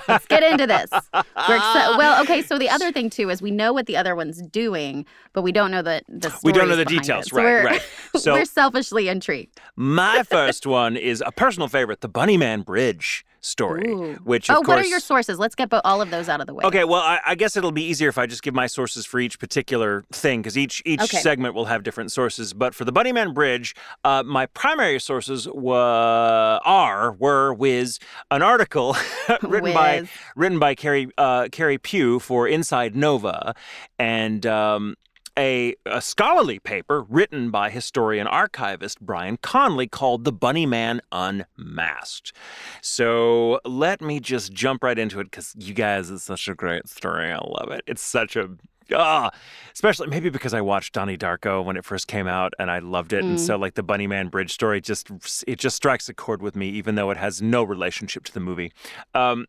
Let's 0.06 0.26
get 0.26 0.42
into 0.42 0.66
this. 0.66 0.90
We're 0.92 1.58
exci- 1.58 1.98
well, 1.98 2.22
okay. 2.22 2.42
So 2.42 2.58
the 2.58 2.68
other 2.68 2.92
thing 2.92 3.10
too 3.10 3.30
is 3.30 3.40
we 3.40 3.50
know 3.50 3.72
what 3.72 3.86
the 3.86 3.96
other 3.96 4.14
one's 4.14 4.42
doing, 4.42 5.06
but 5.32 5.42
we 5.42 5.52
don't 5.52 5.70
know 5.70 5.82
the 5.82 6.02
the 6.08 6.36
We 6.42 6.52
don't 6.52 6.68
know 6.68 6.76
the 6.76 6.84
details. 6.84 7.30
So 7.30 7.36
Right, 7.36 7.44
we're- 7.44 7.64
right. 7.64 7.82
So- 8.16 8.34
we're 8.34 8.44
selfishly 8.44 9.08
intrigued. 9.08 9.60
My 9.76 10.22
first 10.22 10.66
one 10.66 10.96
is 10.96 11.22
a 11.24 11.32
personal 11.32 11.68
favorite, 11.68 12.00
the 12.00 12.08
Bunnyman 12.08 12.64
Bridge 12.64 13.24
story, 13.44 13.88
Ooh. 13.88 14.14
which 14.24 14.48
of 14.48 14.56
oh, 14.56 14.60
course. 14.60 14.68
what 14.68 14.78
are 14.78 14.88
your 14.88 15.00
sources? 15.00 15.38
Let's 15.38 15.54
get 15.54 15.68
all 15.84 16.00
of 16.00 16.10
those 16.10 16.28
out 16.28 16.40
of 16.40 16.46
the 16.46 16.54
way. 16.54 16.64
Okay, 16.64 16.84
well, 16.84 17.02
I, 17.02 17.20
I 17.26 17.34
guess 17.34 17.56
it'll 17.56 17.72
be 17.72 17.84
easier 17.84 18.08
if 18.08 18.18
I 18.18 18.26
just 18.26 18.42
give 18.42 18.54
my 18.54 18.66
sources 18.66 19.06
for 19.06 19.20
each 19.20 19.38
particular 19.38 20.04
thing, 20.12 20.40
because 20.40 20.56
each 20.56 20.82
each 20.84 21.02
Okay. 21.02 21.18
segment 21.18 21.54
will 21.54 21.66
have 21.66 21.82
different 21.82 22.10
sources. 22.12 22.54
But 22.54 22.74
for 22.74 22.84
the 22.84 22.92
Bunnyman 22.92 23.34
Bridge, 23.34 23.74
uh, 24.04 24.22
my 24.24 24.46
primary 24.46 24.98
sources 24.98 25.46
wa- 25.48 26.60
are 26.64 27.12
were 27.12 27.52
with 27.52 27.98
an 28.30 28.42
article 28.42 28.96
written 29.42 29.74
by 29.74 30.08
written 30.36 30.58
by 30.58 30.74
Carrie 30.74 31.08
uh, 31.18 31.48
Carrie 31.52 31.78
Pugh 31.78 32.18
for 32.18 32.48
Inside 32.48 32.96
Nova, 32.96 33.54
and. 33.98 34.46
Um, 34.46 34.96
a, 35.38 35.74
a 35.86 36.00
scholarly 36.00 36.58
paper 36.58 37.02
written 37.02 37.50
by 37.50 37.70
historian 37.70 38.26
archivist 38.26 39.00
Brian 39.00 39.36
Conley 39.36 39.86
called 39.86 40.24
The 40.24 40.32
Bunny 40.32 40.66
Man 40.66 41.00
Unmasked. 41.12 42.32
So 42.80 43.60
let 43.64 44.00
me 44.00 44.20
just 44.20 44.52
jump 44.52 44.82
right 44.84 44.98
into 44.98 45.20
it 45.20 45.24
because 45.24 45.54
you 45.58 45.74
guys, 45.74 46.10
it's 46.10 46.24
such 46.24 46.48
a 46.48 46.54
great 46.54 46.88
story. 46.88 47.32
I 47.32 47.38
love 47.38 47.70
it. 47.70 47.82
It's 47.86 48.02
such 48.02 48.36
a 48.36 48.50
Ah, 48.92 49.30
especially 49.72 50.08
maybe 50.08 50.28
because 50.28 50.52
I 50.52 50.60
watched 50.60 50.92
Donnie 50.92 51.16
Darko 51.16 51.64
when 51.64 51.78
it 51.78 51.86
first 51.86 52.06
came 52.06 52.26
out 52.26 52.52
and 52.58 52.70
I 52.70 52.80
loved 52.80 53.14
it, 53.14 53.24
and 53.24 53.40
so 53.40 53.56
like 53.56 53.74
the 53.74 53.82
Bunny 53.82 54.06
Man 54.06 54.28
Bridge 54.28 54.52
story 54.52 54.80
just 54.82 55.10
it 55.46 55.58
just 55.58 55.76
strikes 55.76 56.08
a 56.10 56.14
chord 56.14 56.42
with 56.42 56.54
me, 56.54 56.68
even 56.68 56.94
though 56.94 57.10
it 57.10 57.16
has 57.16 57.40
no 57.40 57.62
relationship 57.62 58.24
to 58.24 58.32
the 58.34 58.40
movie. 58.40 58.72
Um, 59.14 59.46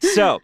so. 0.00 0.38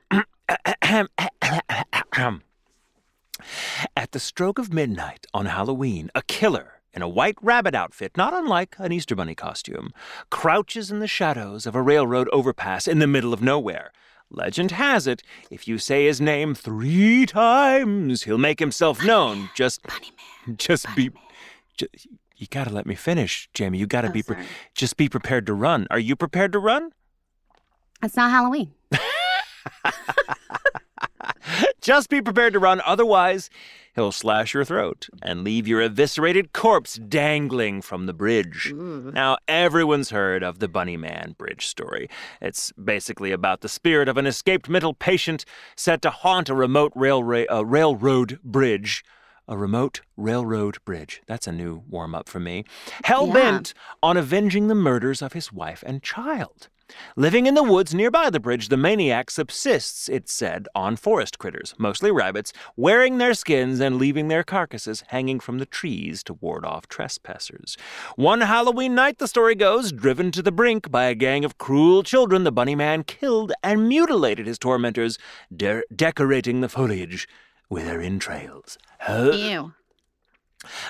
At 3.96 4.12
the 4.12 4.20
stroke 4.20 4.58
of 4.58 4.72
midnight 4.72 5.26
on 5.34 5.46
Halloween, 5.46 6.10
a 6.14 6.22
killer 6.22 6.74
in 6.92 7.02
a 7.02 7.08
white 7.08 7.36
rabbit 7.42 7.74
outfit, 7.74 8.16
not 8.16 8.32
unlike 8.32 8.74
an 8.78 8.92
Easter 8.92 9.14
Bunny 9.14 9.34
costume, 9.34 9.92
crouches 10.30 10.90
in 10.90 10.98
the 10.98 11.06
shadows 11.06 11.66
of 11.66 11.74
a 11.74 11.82
railroad 11.82 12.28
overpass 12.30 12.88
in 12.88 12.98
the 13.00 13.06
middle 13.06 13.32
of 13.34 13.42
nowhere. 13.42 13.92
Legend 14.30 14.72
has 14.72 15.06
it, 15.06 15.22
if 15.50 15.68
you 15.68 15.78
say 15.78 16.06
his 16.06 16.20
name 16.20 16.54
three 16.54 17.26
times, 17.26 18.22
he'll 18.24 18.38
make 18.38 18.58
himself 18.58 19.04
known. 19.04 19.50
Just, 19.54 19.82
just 20.56 20.86
be, 20.96 21.10
ju- 21.76 21.86
you 22.36 22.46
gotta 22.50 22.70
let 22.70 22.86
me 22.86 22.94
finish, 22.94 23.48
Jamie. 23.54 23.78
You 23.78 23.86
gotta 23.86 24.08
Oh, 24.08 24.12
be, 24.12 24.22
pre- 24.22 24.36
just 24.74 24.96
be 24.96 25.08
prepared 25.08 25.46
to 25.46 25.54
run. 25.54 25.86
Are 25.90 25.98
you 25.98 26.16
prepared 26.16 26.50
to 26.52 26.58
run? 26.58 26.90
It's 28.02 28.16
not 28.16 28.30
Halloween. 28.30 28.72
Just 31.80 32.08
be 32.10 32.20
prepared 32.22 32.52
to 32.54 32.58
run, 32.58 32.80
otherwise, 32.84 33.50
he'll 33.94 34.12
slash 34.12 34.54
your 34.54 34.64
throat 34.64 35.08
and 35.22 35.44
leave 35.44 35.66
your 35.68 35.80
eviscerated 35.80 36.52
corpse 36.52 36.96
dangling 36.96 37.82
from 37.82 38.06
the 38.06 38.12
bridge. 38.12 38.72
Now, 38.74 39.38
everyone's 39.48 40.10
heard 40.10 40.42
of 40.42 40.58
the 40.58 40.68
Bunnyman 40.68 41.36
Bridge 41.36 41.66
story. 41.66 42.08
It's 42.40 42.72
basically 42.72 43.32
about 43.32 43.60
the 43.60 43.68
spirit 43.68 44.08
of 44.08 44.16
an 44.16 44.26
escaped 44.26 44.68
mental 44.68 44.94
patient 44.94 45.44
set 45.76 46.02
to 46.02 46.10
haunt 46.10 46.48
a 46.48 46.54
remote 46.54 46.92
railra- 46.94 47.46
uh, 47.50 47.64
railroad 47.64 48.40
bridge 48.42 49.04
a 49.48 49.56
remote 49.56 50.00
railroad 50.16 50.78
bridge. 50.84 51.22
That's 51.26 51.46
a 51.46 51.52
new 51.52 51.84
warm 51.88 52.14
up 52.14 52.28
for 52.28 52.40
me. 52.40 52.64
Hell 53.04 53.32
bent 53.32 53.74
on 54.02 54.16
avenging 54.16 54.66
the 54.66 54.74
murders 54.74 55.22
of 55.22 55.34
his 55.34 55.52
wife 55.52 55.84
and 55.86 56.02
child. 56.02 56.68
Living 57.16 57.46
in 57.46 57.54
the 57.54 57.62
woods 57.62 57.94
nearby 57.94 58.30
the 58.30 58.40
bridge, 58.40 58.68
the 58.68 58.76
maniac 58.76 59.30
subsists, 59.30 60.08
it's 60.08 60.32
said, 60.32 60.68
on 60.74 60.96
forest 60.96 61.38
critters, 61.38 61.74
mostly 61.78 62.10
rabbits, 62.10 62.52
wearing 62.76 63.18
their 63.18 63.34
skins 63.34 63.80
and 63.80 63.98
leaving 63.98 64.28
their 64.28 64.44
carcasses 64.44 65.02
hanging 65.08 65.40
from 65.40 65.58
the 65.58 65.66
trees 65.66 66.22
to 66.22 66.34
ward 66.34 66.64
off 66.64 66.88
trespassers. 66.88 67.76
One 68.16 68.42
Halloween 68.42 68.94
night, 68.94 69.18
the 69.18 69.28
story 69.28 69.54
goes, 69.54 69.92
driven 69.92 70.30
to 70.32 70.42
the 70.42 70.52
brink 70.52 70.90
by 70.90 71.04
a 71.04 71.14
gang 71.14 71.44
of 71.44 71.58
cruel 71.58 72.02
children, 72.02 72.44
the 72.44 72.52
bunny 72.52 72.74
man 72.74 73.02
killed 73.04 73.52
and 73.62 73.88
mutilated 73.88 74.46
his 74.46 74.58
tormentors, 74.58 75.18
de- 75.54 75.82
decorating 75.94 76.60
the 76.60 76.68
foliage 76.68 77.28
with 77.68 77.84
their 77.86 78.00
entrails. 78.00 78.78
Ew. 79.08 79.74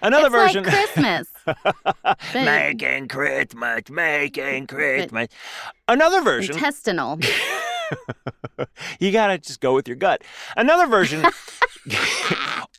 Another 0.03 0.27
it's 0.27 0.35
version. 0.35 0.65
like 0.65 0.73
Christmas. 0.73 1.29
Making 2.35 3.09
Christmas, 3.09 3.91
making 3.91 4.67
Christmas. 4.69 5.29
Another 5.89 6.23
version. 6.23 6.55
intestinal. 6.55 7.19
you 9.01 9.13
gotta 9.13 9.39
just 9.39 9.61
go 9.61 9.75
with 9.75 9.87
your 9.87 9.97
gut. 9.97 10.23
Another 10.57 10.87
version, 10.87 11.25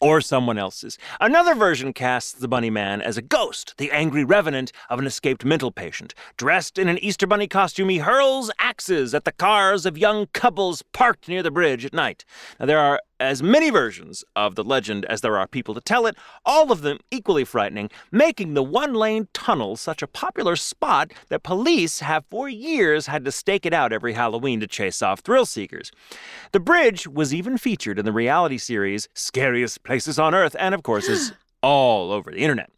or 0.01 0.21
someone 0.21 0.57
else's. 0.57 0.97
Another 1.21 1.55
version 1.55 1.93
casts 1.93 2.33
the 2.33 2.47
Bunny 2.47 2.69
Man 2.69 3.01
as 3.01 3.17
a 3.17 3.21
ghost, 3.21 3.73
the 3.77 3.91
angry 3.91 4.23
revenant 4.23 4.71
of 4.89 4.99
an 4.99 5.05
escaped 5.05 5.45
mental 5.45 5.71
patient. 5.71 6.13
Dressed 6.35 6.77
in 6.77 6.89
an 6.89 6.97
Easter 6.99 7.25
Bunny 7.27 7.47
costume, 7.47 7.89
he 7.89 7.99
hurls 7.99 8.51
axes 8.59 9.13
at 9.13 9.23
the 9.23 9.31
cars 9.31 9.85
of 9.85 9.97
young 9.97 10.27
couples 10.33 10.83
parked 10.93 11.27
near 11.29 11.41
the 11.43 11.51
bridge 11.51 11.85
at 11.85 11.93
night. 11.93 12.25
Now, 12.59 12.65
there 12.65 12.79
are 12.79 13.01
as 13.19 13.41
many 13.41 13.69
versions 13.69 14.23
of 14.35 14.55
the 14.55 14.63
legend 14.63 15.05
as 15.05 15.21
there 15.21 15.37
are 15.37 15.47
people 15.47 15.73
to 15.73 15.81
tell 15.81 16.05
it, 16.05 16.15
all 16.45 16.71
of 16.71 16.81
them 16.81 16.99
equally 17.11 17.43
frightening, 17.43 17.89
making 18.11 18.53
the 18.53 18.63
one 18.63 18.93
lane 18.93 19.27
tunnel 19.33 19.75
such 19.75 20.01
a 20.01 20.07
popular 20.07 20.55
spot 20.55 21.11
that 21.29 21.43
police 21.43 21.99
have 21.99 22.25
for 22.29 22.47
years 22.49 23.07
had 23.07 23.25
to 23.25 23.31
stake 23.31 23.65
it 23.65 23.73
out 23.73 23.93
every 23.93 24.13
Halloween 24.13 24.59
to 24.59 24.67
chase 24.67 25.01
off 25.01 25.21
thrill 25.21 25.45
seekers. 25.45 25.91
The 26.51 26.59
bridge 26.59 27.07
was 27.07 27.33
even 27.33 27.57
featured 27.57 27.99
in 27.99 28.05
the 28.05 28.11
reality 28.11 28.57
series 28.57 29.07
Scariest 29.13 29.83
Places 29.83 30.19
on 30.19 30.33
Earth, 30.33 30.55
and 30.59 30.75
of 30.75 30.83
course 30.83 31.07
is 31.07 31.33
all 31.63 32.11
over 32.11 32.31
the 32.31 32.39
internet. 32.39 32.69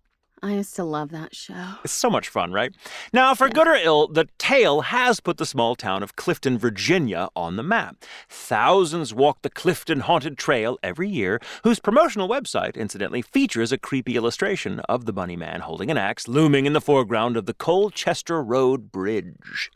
I 0.41 0.53
used 0.53 0.75
to 0.77 0.83
love 0.83 1.09
that 1.09 1.35
show. 1.35 1.75
It's 1.83 1.91
so 1.91 2.09
much 2.09 2.29
fun, 2.29 2.51
right? 2.53 2.73
Now, 3.11 3.35
for 3.35 3.49
good 3.49 3.67
or 3.67 3.75
ill, 3.75 4.07
the 4.07 4.27
tale 4.37 4.81
has 4.81 5.19
put 5.19 5.37
the 5.37 5.45
small 5.45 5.75
town 5.75 6.01
of 6.01 6.15
Clifton, 6.15 6.57
Virginia 6.57 7.29
on 7.35 7.57
the 7.57 7.63
map. 7.63 7.97
Thousands 8.29 9.13
walk 9.13 9.41
the 9.41 9.49
Clifton 9.49 10.01
Haunted 10.01 10.37
Trail 10.37 10.77
every 10.81 11.09
year, 11.09 11.39
whose 11.63 11.79
promotional 11.79 12.29
website, 12.29 12.75
incidentally, 12.75 13.21
features 13.21 13.71
a 13.71 13.77
creepy 13.77 14.15
illustration 14.15 14.79
of 14.81 15.05
the 15.05 15.13
bunny 15.13 15.35
man 15.35 15.61
holding 15.61 15.91
an 15.91 15.97
axe 15.97 16.27
looming 16.27 16.65
in 16.65 16.73
the 16.73 16.81
foreground 16.81 17.35
of 17.35 17.45
the 17.45 17.53
Colchester 17.53 18.41
Road 18.41 18.91
Bridge. 18.91 19.71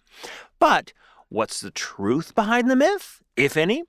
But 0.59 0.93
what's 1.33 1.59
the 1.59 1.71
truth 1.71 2.35
behind 2.35 2.69
the 2.69 2.75
myth? 2.75 3.23
if 3.35 3.57
any? 3.57 3.83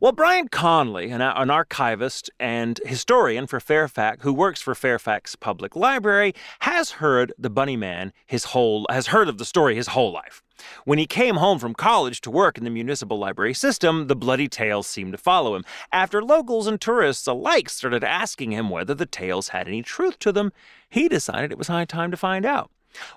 Well, 0.00 0.12
Brian 0.12 0.48
Conley, 0.48 1.10
an, 1.10 1.20
an, 1.20 1.50
archivist 1.50 2.30
and 2.38 2.80
historian 2.84 3.46
for 3.46 3.60
Fairfax, 3.60 4.22
who 4.22 4.32
works 4.32 4.60
for 4.60 4.74
Fairfax 4.74 5.36
Public 5.36 5.74
Library, 5.74 6.34
has 6.60 6.92
heard 6.92 7.32
the 7.38 7.50
Bunny 7.50 7.76
Man 7.76 8.12
his 8.26 8.44
whole 8.46 8.86
has 8.90 9.08
heard 9.08 9.28
of 9.28 9.38
the 9.38 9.44
story 9.44 9.74
his 9.74 9.88
whole 9.88 10.12
life. 10.12 10.42
When 10.84 10.98
he 10.98 11.06
came 11.06 11.36
home 11.36 11.58
from 11.58 11.74
college 11.74 12.20
to 12.22 12.30
work 12.30 12.58
in 12.58 12.64
the 12.64 12.70
municipal 12.70 13.18
library 13.18 13.54
system, 13.54 14.08
the 14.08 14.16
bloody 14.16 14.48
tales 14.48 14.86
seemed 14.86 15.12
to 15.12 15.18
follow 15.18 15.54
him. 15.54 15.64
After 15.90 16.22
locals 16.22 16.66
and 16.66 16.80
tourists 16.80 17.26
alike 17.26 17.68
started 17.68 18.04
asking 18.04 18.52
him 18.52 18.68
whether 18.68 18.94
the 18.94 19.06
tales 19.06 19.48
had 19.48 19.66
any 19.66 19.82
truth 19.82 20.18
to 20.20 20.32
them, 20.32 20.52
he 20.88 21.08
decided 21.08 21.50
it 21.50 21.58
was 21.58 21.68
high 21.68 21.86
time 21.86 22.10
to 22.10 22.16
find 22.16 22.44
out. 22.44 22.70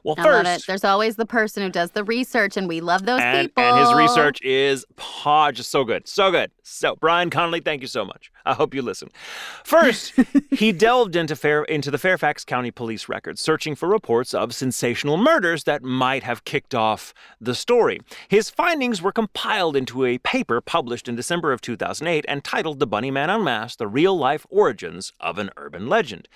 Well, 0.03 0.15
I 0.17 0.23
first, 0.23 0.45
love 0.45 0.57
it. 0.57 0.63
There's 0.67 0.83
always 0.83 1.15
the 1.15 1.25
person 1.25 1.63
who 1.63 1.69
does 1.69 1.91
the 1.91 2.03
research, 2.03 2.57
and 2.57 2.67
we 2.67 2.81
love 2.81 3.05
those 3.05 3.21
and, 3.21 3.49
people. 3.49 3.63
and 3.63 3.79
his 3.79 3.93
research 3.95 4.41
is 4.41 4.85
paw, 4.95 5.51
just 5.51 5.71
so 5.71 5.83
good, 5.83 6.07
so 6.07 6.31
good. 6.31 6.51
So, 6.63 6.95
Brian 6.95 7.29
Connolly, 7.29 7.61
thank 7.61 7.81
you 7.81 7.87
so 7.87 8.03
much. 8.03 8.31
I 8.45 8.53
hope 8.53 8.73
you 8.73 8.81
listen. 8.81 9.09
First, 9.63 10.13
he 10.51 10.71
delved 10.71 11.15
into 11.15 11.35
Fair 11.35 11.63
into 11.63 11.89
the 11.89 11.97
Fairfax 11.97 12.45
County 12.45 12.71
Police 12.71 13.09
records, 13.09 13.41
searching 13.41 13.75
for 13.75 13.89
reports 13.89 14.33
of 14.33 14.53
sensational 14.53 15.17
murders 15.17 15.63
that 15.63 15.83
might 15.83 16.23
have 16.23 16.45
kicked 16.45 16.75
off 16.75 17.13
the 17.41 17.55
story. 17.55 17.99
His 18.27 18.49
findings 18.49 19.01
were 19.01 19.11
compiled 19.11 19.75
into 19.75 20.05
a 20.05 20.19
paper 20.19 20.61
published 20.61 21.07
in 21.07 21.15
December 21.15 21.51
of 21.51 21.61
2008 21.61 22.25
and 22.27 22.43
titled 22.43 22.79
"The 22.79 22.87
Bunny 22.87 23.11
Man 23.11 23.29
Unmasked: 23.29 23.79
The 23.79 23.87
Real 23.87 24.17
Life 24.17 24.45
Origins 24.49 25.11
of 25.19 25.37
an 25.37 25.49
Urban 25.57 25.87
Legend." 25.87 26.27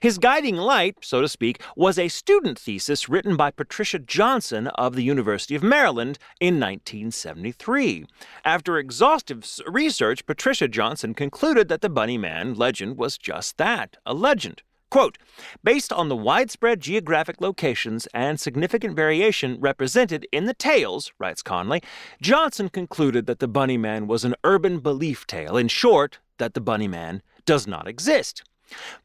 His 0.00 0.18
guiding 0.18 0.56
light, 0.56 0.96
so 1.02 1.20
to 1.20 1.28
speak, 1.28 1.62
was 1.76 1.98
a 1.98 2.08
student 2.08 2.58
thesis 2.58 2.87
written 3.08 3.36
by 3.36 3.50
Patricia 3.50 3.98
Johnson 3.98 4.68
of 4.68 4.96
the 4.96 5.02
University 5.02 5.54
of 5.54 5.62
Maryland 5.62 6.18
in 6.40 6.54
1973. 6.54 8.06
After 8.44 8.78
exhaustive 8.78 9.46
research, 9.66 10.24
Patricia 10.24 10.68
Johnson 10.68 11.12
concluded 11.12 11.68
that 11.68 11.82
the 11.82 11.90
Bunny 11.90 12.16
Man 12.16 12.54
legend 12.54 12.96
was 12.96 13.18
just 13.18 13.58
that 13.58 13.98
a 14.06 14.14
legend. 14.14 14.62
Quote, 14.90 15.18
based 15.62 15.92
on 15.92 16.08
the 16.08 16.16
widespread 16.16 16.80
geographic 16.80 17.42
locations 17.42 18.06
and 18.14 18.40
significant 18.40 18.96
variation 18.96 19.60
represented 19.60 20.26
in 20.32 20.46
the 20.46 20.54
tales, 20.54 21.12
writes 21.18 21.42
Conley, 21.42 21.82
Johnson 22.22 22.70
concluded 22.70 23.26
that 23.26 23.38
the 23.38 23.48
Bunny 23.48 23.76
Man 23.76 24.06
was 24.06 24.24
an 24.24 24.34
urban 24.44 24.80
belief 24.80 25.26
tale. 25.26 25.58
In 25.58 25.68
short, 25.68 26.20
that 26.38 26.54
the 26.54 26.62
Bunny 26.62 26.88
Man 26.88 27.20
does 27.44 27.66
not 27.66 27.86
exist. 27.86 28.42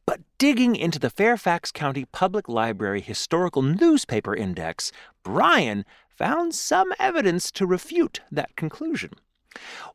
But 0.06 0.22
digging 0.38 0.76
into 0.76 1.00
the 1.00 1.10
Fairfax 1.10 1.72
County 1.72 2.06
Public 2.06 2.50
Library 2.50 3.02
Historical 3.02 3.62
Newspaper 3.62 4.36
Index, 4.36 4.92
Brian 5.24 5.86
found 6.10 6.54
some 6.54 6.94
evidence 7.00 7.52
to 7.52 7.66
refute 7.66 8.22
that 8.32 8.56
conclusion. 8.56 9.12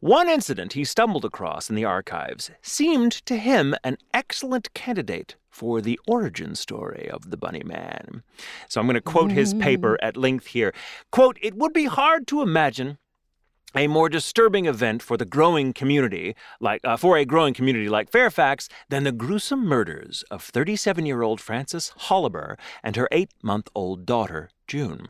One 0.00 0.28
incident 0.28 0.74
he 0.74 0.84
stumbled 0.84 1.24
across 1.24 1.68
in 1.68 1.76
the 1.76 1.84
archives 1.84 2.50
seemed 2.62 3.12
to 3.26 3.36
him 3.36 3.74
an 3.82 3.98
excellent 4.14 4.72
candidate 4.74 5.34
for 5.50 5.80
the 5.80 5.98
origin 6.06 6.54
story 6.54 7.08
of 7.10 7.30
the 7.30 7.36
Bunny 7.36 7.64
Man. 7.64 8.22
So 8.68 8.80
I'm 8.80 8.86
going 8.86 8.94
to 8.94 9.00
quote 9.00 9.32
his 9.32 9.54
paper 9.54 9.98
mm. 10.00 10.06
at 10.06 10.16
length 10.16 10.46
here. 10.46 10.72
Quote, 11.10 11.36
It 11.42 11.54
would 11.54 11.72
be 11.72 11.86
hard 11.86 12.28
to 12.28 12.42
imagine 12.42 12.98
a 13.74 13.86
more 13.86 14.08
disturbing 14.08 14.66
event 14.66 15.02
for 15.02 15.16
the 15.16 15.24
growing 15.24 15.72
community, 15.72 16.34
like 16.60 16.80
uh, 16.84 16.96
for 16.96 17.16
a 17.16 17.24
growing 17.24 17.54
community 17.54 17.88
like 17.88 18.10
Fairfax, 18.10 18.68
than 18.88 19.04
the 19.04 19.12
gruesome 19.12 19.64
murders 19.64 20.24
of 20.30 20.50
37-year-old 20.50 21.40
Frances 21.40 21.92
Holliber 21.98 22.56
and 22.82 22.96
her 22.96 23.08
eight-month-old 23.12 24.06
daughter, 24.06 24.50
June. 24.66 25.08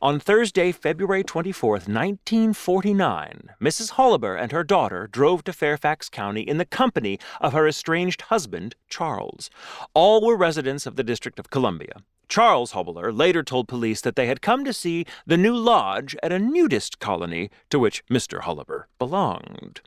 On 0.00 0.18
Thursday, 0.18 0.72
February 0.72 1.24
24, 1.24 1.70
1949, 1.72 3.50
Mrs. 3.60 3.92
Holliber 3.92 4.40
and 4.40 4.52
her 4.52 4.64
daughter 4.64 5.06
drove 5.06 5.44
to 5.44 5.52
Fairfax 5.52 6.08
County 6.08 6.42
in 6.42 6.58
the 6.58 6.64
company 6.64 7.18
of 7.40 7.52
her 7.52 7.66
estranged 7.66 8.22
husband, 8.22 8.74
Charles. 8.88 9.50
All 9.94 10.24
were 10.24 10.36
residents 10.36 10.86
of 10.86 10.96
the 10.96 11.04
District 11.04 11.38
of 11.38 11.50
Columbia. 11.50 12.02
Charles 12.28 12.72
Holliber 12.72 13.16
later 13.16 13.42
told 13.42 13.68
police 13.68 14.00
that 14.02 14.14
they 14.16 14.26
had 14.26 14.42
come 14.42 14.64
to 14.64 14.72
see 14.72 15.06
the 15.26 15.36
new 15.36 15.56
lodge 15.56 16.14
at 16.22 16.32
a 16.32 16.38
nudist 16.38 16.98
colony 16.98 17.50
to 17.70 17.78
which 17.78 18.04
Mr. 18.06 18.40
Holliber 18.42 18.84
belonged. 18.98 19.80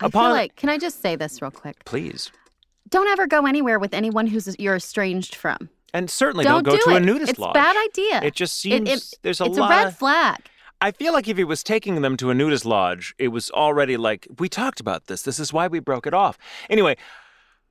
I 0.00 0.10
feel 0.10 0.22
like, 0.22 0.56
can 0.56 0.68
I 0.68 0.78
just 0.78 1.00
say 1.00 1.16
this 1.16 1.40
real 1.40 1.50
quick? 1.50 1.84
Please. 1.84 2.30
Don't 2.88 3.08
ever 3.08 3.26
go 3.26 3.46
anywhere 3.46 3.78
with 3.78 3.94
anyone 3.94 4.28
who's 4.28 4.54
you're 4.58 4.76
estranged 4.76 5.34
from. 5.34 5.70
And 5.96 6.10
certainly 6.10 6.44
don't, 6.44 6.62
don't, 6.62 6.74
go 6.74 6.76
do 6.76 6.90
to 6.90 6.96
it. 6.96 7.02
a 7.02 7.04
nudist 7.04 7.30
it's 7.30 7.38
lodge. 7.38 7.56
It's 7.56 7.58
a 7.58 7.62
bad 7.62 7.76
idea. 7.88 8.20
It 8.22 8.34
just 8.34 8.58
seems 8.60 8.88
it, 8.88 8.98
it, 8.98 9.18
there's 9.22 9.40
a 9.40 9.46
it's 9.46 9.56
lot. 9.56 9.70
It's 9.70 9.80
a 9.80 9.84
red 9.86 9.96
flag. 9.96 10.50
I 10.82 10.90
feel 10.90 11.14
like 11.14 11.26
if 11.26 11.38
he 11.38 11.44
was 11.44 11.62
taking 11.62 12.02
them 12.02 12.18
to 12.18 12.28
a 12.28 12.34
nudist 12.34 12.66
lodge, 12.66 13.14
it 13.18 13.28
was 13.28 13.50
already 13.50 13.96
like, 13.96 14.28
we 14.38 14.50
talked 14.50 14.78
about 14.78 15.06
this. 15.06 15.22
This 15.22 15.38
is 15.38 15.54
why 15.54 15.68
we 15.68 15.78
broke 15.78 16.06
it 16.06 16.12
off. 16.12 16.36
Anyway, 16.68 16.96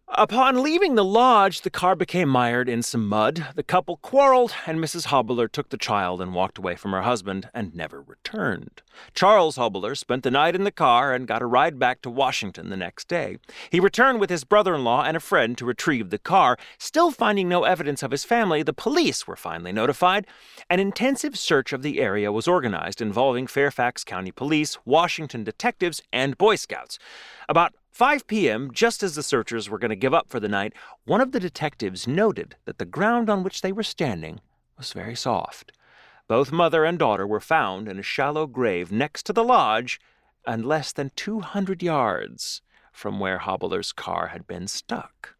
upon 0.09 0.63
leaving 0.63 0.95
the 0.95 1.03
lodge, 1.03 1.61
the 1.61 1.69
car 1.69 1.95
became 1.95 2.29
mired 2.29 2.69
in 2.69 2.81
some 2.81 3.07
mud. 3.07 3.47
The 3.55 3.63
couple 3.63 3.97
quarreled, 3.97 4.53
and 4.65 4.79
Mrs. 4.79 5.07
Holliber 5.07 5.51
took 5.51 5.69
the 5.69 5.77
child 5.77 6.21
and 6.21 6.33
walked 6.33 6.57
away 6.57 6.75
from 6.75 6.91
her 6.91 7.01
husband 7.01 7.49
and 7.53 7.75
never 7.75 8.01
returned. 8.01 8.81
Charles 9.13 9.57
Holliber 9.57 9.97
spent 9.97 10.23
the 10.23 10.31
night 10.31 10.55
in 10.55 10.63
the 10.63 10.71
car 10.71 11.13
and 11.13 11.27
got 11.27 11.41
a 11.41 11.45
ride 11.45 11.77
back 11.79 12.01
to 12.01 12.09
Washington 12.09 12.69
the 12.69 12.77
next 12.77 13.07
day. 13.07 13.37
He 13.69 13.79
returned 13.79 14.19
with 14.19 14.29
his 14.29 14.43
brother 14.43 14.75
in 14.75 14.83
law 14.83 15.03
and 15.03 15.17
a 15.17 15.19
friend 15.19 15.57
to 15.57 15.65
retrieve 15.65 16.09
the 16.09 16.17
car. 16.17 16.57
Still 16.77 17.11
finding 17.11 17.49
no 17.49 17.63
evidence 17.63 18.03
of 18.03 18.11
his 18.11 18.23
family, 18.23 18.63
the 18.63 18.73
police 18.73 19.27
were 19.27 19.35
finally 19.35 19.71
notified. 19.71 20.27
An 20.69 20.79
intensive 20.79 21.37
search 21.37 21.73
of 21.73 21.81
the 21.81 21.99
area 21.99 22.31
was 22.31 22.47
organized 22.47 23.01
involving 23.01 23.47
Fairfax 23.47 24.03
County 24.03 24.31
Police, 24.31 24.77
Washington 24.85 25.43
detectives, 25.43 26.01
and 26.13 26.37
Boy 26.37 26.55
Scouts. 26.55 26.97
About 27.47 27.73
5 27.95 28.27
p.m., 28.27 28.71
just 28.73 29.03
as 29.03 29.15
the 29.15 29.23
searchers 29.23 29.69
were 29.69 29.79
going 29.79 29.87
to 29.87 29.95
give 29.95 30.13
up 30.13 30.27
for 30.27 30.41
the 30.41 30.49
night, 30.49 30.73
one 31.05 31.21
of 31.21 31.31
the 31.31 31.39
detectives 31.39 32.05
noted 32.05 32.57
that 32.65 32.77
the 32.77 32.83
ground 32.83 33.29
on 33.29 33.41
which 33.41 33.61
they 33.61 33.71
were 33.71 33.83
standing 33.83 34.41
was 34.77 34.91
very 34.91 35.15
soft. 35.15 35.71
Both 36.27 36.51
mother 36.51 36.83
and 36.83 36.99
daughter 36.99 37.25
were 37.25 37.39
found 37.39 37.87
in 37.87 37.97
a 37.97 38.03
shallow 38.03 38.47
grave 38.47 38.91
next 38.91 39.25
to 39.27 39.31
the 39.33 39.45
lodge 39.45 40.01
and 40.45 40.65
less 40.65 40.91
than 40.91 41.13
200 41.15 41.81
yards 41.81 42.61
from 42.91 43.17
where 43.17 43.37
Hobbler's 43.37 43.93
car 43.93 44.27
had 44.27 44.45
been 44.45 44.67
stuck. 44.67 45.37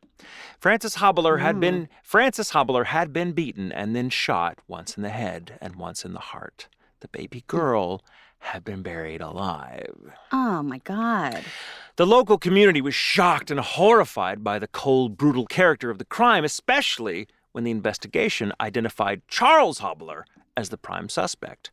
Francis 0.57 0.95
Hobbler 0.95 1.39
had 1.39 1.59
been 1.59 1.77
hmm. 1.87 1.93
Francis 2.03 2.51
Hobbler 2.51 2.85
had 2.85 3.11
been 3.11 3.33
beaten 3.33 3.73
and 3.73 3.93
then 3.93 4.09
shot 4.09 4.59
once 4.65 4.95
in 4.95 5.03
the 5.03 5.09
head 5.09 5.57
and 5.59 5.75
once 5.75 6.05
in 6.05 6.13
the 6.13 6.19
heart. 6.31 6.69
The 7.01 7.09
baby 7.09 7.39
hmm. 7.39 7.57
girl 7.57 8.01
had 8.45 8.63
been 8.63 8.81
buried 8.81 9.21
alive. 9.21 10.13
Oh 10.31 10.61
my 10.63 10.77
God. 10.79 11.43
The 11.97 12.05
local 12.05 12.37
community 12.37 12.81
was 12.81 12.93
shocked 12.93 13.49
and 13.49 13.59
horrified 13.59 14.43
by 14.43 14.59
the 14.59 14.67
cold, 14.67 15.17
brutal 15.17 15.45
character 15.45 15.89
of 15.89 15.97
the 15.97 16.05
crime, 16.05 16.43
especially 16.43 17.27
when 17.51 17.63
the 17.63 17.71
investigation 17.71 18.53
identified 18.61 19.21
Charles 19.27 19.79
Hobbler 19.79 20.25
as 20.55 20.69
the 20.69 20.77
prime 20.77 21.09
suspect. 21.09 21.71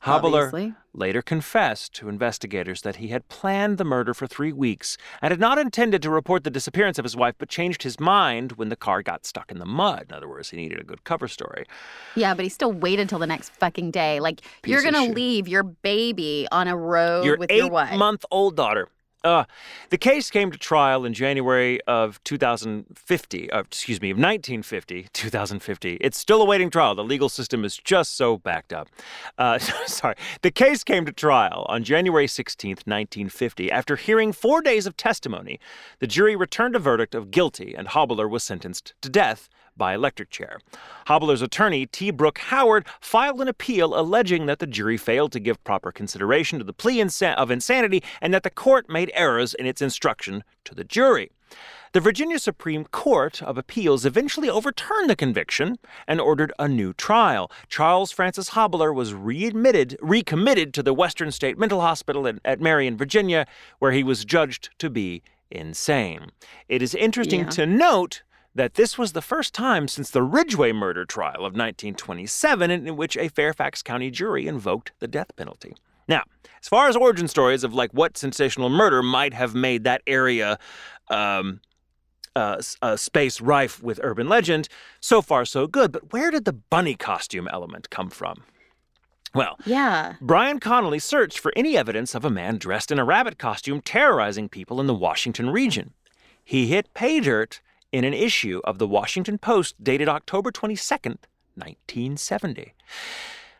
Hobbler 0.00 0.74
later 0.92 1.20
confessed 1.20 1.94
to 1.94 2.08
investigators 2.08 2.82
that 2.82 2.96
he 2.96 3.08
had 3.08 3.28
planned 3.28 3.78
the 3.78 3.84
murder 3.84 4.14
for 4.14 4.26
three 4.26 4.52
weeks 4.52 4.96
and 5.20 5.30
had 5.30 5.40
not 5.40 5.58
intended 5.58 6.02
to 6.02 6.10
report 6.10 6.44
the 6.44 6.50
disappearance 6.50 6.98
of 6.98 7.04
his 7.04 7.16
wife, 7.16 7.34
but 7.38 7.48
changed 7.48 7.82
his 7.82 8.00
mind 8.00 8.52
when 8.52 8.68
the 8.68 8.76
car 8.76 9.02
got 9.02 9.26
stuck 9.26 9.50
in 9.50 9.58
the 9.58 9.66
mud. 9.66 10.06
In 10.08 10.14
other 10.14 10.28
words, 10.28 10.50
he 10.50 10.56
needed 10.56 10.80
a 10.80 10.84
good 10.84 11.04
cover 11.04 11.28
story. 11.28 11.66
Yeah, 12.14 12.34
but 12.34 12.44
he 12.44 12.48
still 12.48 12.72
waited 12.72 13.02
until 13.02 13.18
the 13.18 13.26
next 13.26 13.50
fucking 13.50 13.90
day. 13.90 14.20
Like 14.20 14.40
you're 14.64 14.82
gonna 14.82 15.06
leave 15.12 15.48
your 15.48 15.62
baby 15.62 16.46
on 16.50 16.68
a 16.68 16.76
road 16.76 17.24
your 17.24 17.36
with 17.36 17.50
your 17.50 17.68
wife. 17.68 17.92
eight-month-old 17.92 18.56
daughter. 18.56 18.88
Uh, 19.26 19.44
the 19.90 19.98
case 19.98 20.30
came 20.30 20.52
to 20.52 20.58
trial 20.58 21.04
in 21.04 21.12
January 21.12 21.80
of 21.88 22.22
2050, 22.22 23.50
uh, 23.50 23.58
excuse 23.58 24.00
me, 24.00 24.10
of 24.10 24.16
1950, 24.16 25.08
2050. 25.12 25.94
It's 26.00 26.16
still 26.16 26.40
awaiting 26.40 26.70
trial. 26.70 26.94
The 26.94 27.02
legal 27.02 27.28
system 27.28 27.64
is 27.64 27.76
just 27.76 28.14
so 28.14 28.38
backed 28.38 28.72
up. 28.72 28.88
Uh, 29.36 29.58
sorry. 29.86 30.14
The 30.42 30.52
case 30.52 30.84
came 30.84 31.04
to 31.06 31.12
trial 31.12 31.66
on 31.68 31.82
January 31.82 32.28
16th, 32.28 32.86
1950. 32.86 33.68
After 33.72 33.96
hearing 33.96 34.32
four 34.32 34.62
days 34.62 34.86
of 34.86 34.96
testimony, 34.96 35.58
the 35.98 36.06
jury 36.06 36.36
returned 36.36 36.76
a 36.76 36.78
verdict 36.78 37.12
of 37.12 37.32
guilty, 37.32 37.74
and 37.76 37.88
Hobbler 37.88 38.28
was 38.28 38.44
sentenced 38.44 38.94
to 39.02 39.08
death 39.08 39.48
by 39.76 39.94
electric 39.94 40.30
chair. 40.30 40.58
Hobbler's 41.06 41.42
attorney, 41.42 41.86
T. 41.86 42.10
Brooke 42.10 42.38
Howard, 42.38 42.86
filed 43.00 43.40
an 43.40 43.48
appeal 43.48 43.98
alleging 43.98 44.46
that 44.46 44.58
the 44.58 44.66
jury 44.66 44.96
failed 44.96 45.32
to 45.32 45.40
give 45.40 45.62
proper 45.64 45.92
consideration 45.92 46.58
to 46.58 46.64
the 46.64 46.72
plea 46.72 46.98
insa- 46.98 47.34
of 47.36 47.50
insanity 47.50 48.02
and 48.20 48.32
that 48.34 48.42
the 48.42 48.50
court 48.50 48.88
made 48.88 49.10
errors 49.14 49.54
in 49.54 49.66
its 49.66 49.82
instruction 49.82 50.42
to 50.64 50.74
the 50.74 50.84
jury. 50.84 51.30
The 51.92 52.00
Virginia 52.00 52.38
Supreme 52.38 52.84
Court 52.84 53.42
of 53.42 53.56
Appeals 53.56 54.04
eventually 54.04 54.50
overturned 54.50 55.08
the 55.08 55.16
conviction 55.16 55.78
and 56.06 56.20
ordered 56.20 56.52
a 56.58 56.68
new 56.68 56.92
trial. 56.92 57.50
Charles 57.68 58.10
Francis 58.12 58.50
Hobbler 58.50 58.92
was 58.92 59.14
readmitted, 59.14 59.96
recommitted 60.02 60.74
to 60.74 60.82
the 60.82 60.92
Western 60.92 61.30
State 61.30 61.56
Mental 61.56 61.80
Hospital 61.80 62.26
at, 62.26 62.36
at 62.44 62.60
Marion, 62.60 62.98
Virginia, 62.98 63.46
where 63.78 63.92
he 63.92 64.02
was 64.02 64.24
judged 64.24 64.70
to 64.78 64.90
be 64.90 65.22
insane. 65.50 66.26
It 66.68 66.82
is 66.82 66.94
interesting 66.94 67.40
Yeah. 67.44 67.50
to 67.50 67.66
note 67.66 68.22
that 68.56 68.74
this 68.74 68.96
was 68.96 69.12
the 69.12 69.22
first 69.22 69.52
time 69.52 69.86
since 69.86 70.10
the 70.10 70.22
Ridgway 70.22 70.72
murder 70.72 71.04
trial 71.04 71.40
of 71.40 71.52
1927 71.52 72.70
in, 72.70 72.96
which 72.96 73.16
a 73.16 73.28
Fairfax 73.28 73.82
County 73.82 74.10
jury 74.10 74.46
invoked 74.46 74.92
the 74.98 75.06
death 75.06 75.30
penalty. 75.36 75.74
Now, 76.08 76.22
as 76.62 76.68
far 76.68 76.88
as 76.88 76.96
origin 76.96 77.28
stories 77.28 77.64
of 77.64 77.74
like 77.74 77.92
what 77.92 78.16
sensational 78.16 78.70
murder 78.70 79.02
might 79.02 79.34
have 79.34 79.54
made 79.54 79.84
that 79.84 80.00
area 80.06 80.58
um, 81.10 81.60
uh, 82.34 82.60
uh, 82.80 82.96
space 82.96 83.40
rife 83.40 83.82
with 83.82 84.00
urban 84.02 84.28
legend, 84.28 84.68
so 85.00 85.20
far 85.20 85.44
so 85.44 85.66
good. 85.66 85.92
But 85.92 86.12
where 86.12 86.30
did 86.30 86.44
the 86.46 86.52
bunny 86.52 86.94
costume 86.94 87.48
element 87.48 87.90
come 87.90 88.08
from? 88.10 88.42
Well, 89.34 89.58
Yeah. 89.66 90.14
Brian 90.22 90.60
Connolly 90.60 90.98
searched 90.98 91.38
for 91.38 91.52
any 91.54 91.76
evidence 91.76 92.14
of 92.14 92.24
a 92.24 92.30
man 92.30 92.56
dressed 92.56 92.90
in 92.90 92.98
a 92.98 93.04
rabbit 93.04 93.36
costume 93.38 93.82
terrorizing 93.82 94.48
people 94.48 94.80
in 94.80 94.86
the 94.86 94.94
Washington 94.94 95.50
region. 95.50 95.92
He 96.42 96.68
hit 96.68 96.94
pay 96.94 97.20
dirt 97.20 97.60
in 97.96 98.04
an 98.04 98.12
issue 98.12 98.60
of 98.64 98.78
the 98.78 98.86
Washington 98.86 99.38
Post 99.38 99.82
dated 99.82 100.06
October 100.06 100.52
22nd, 100.52 101.16
1970. 101.54 102.74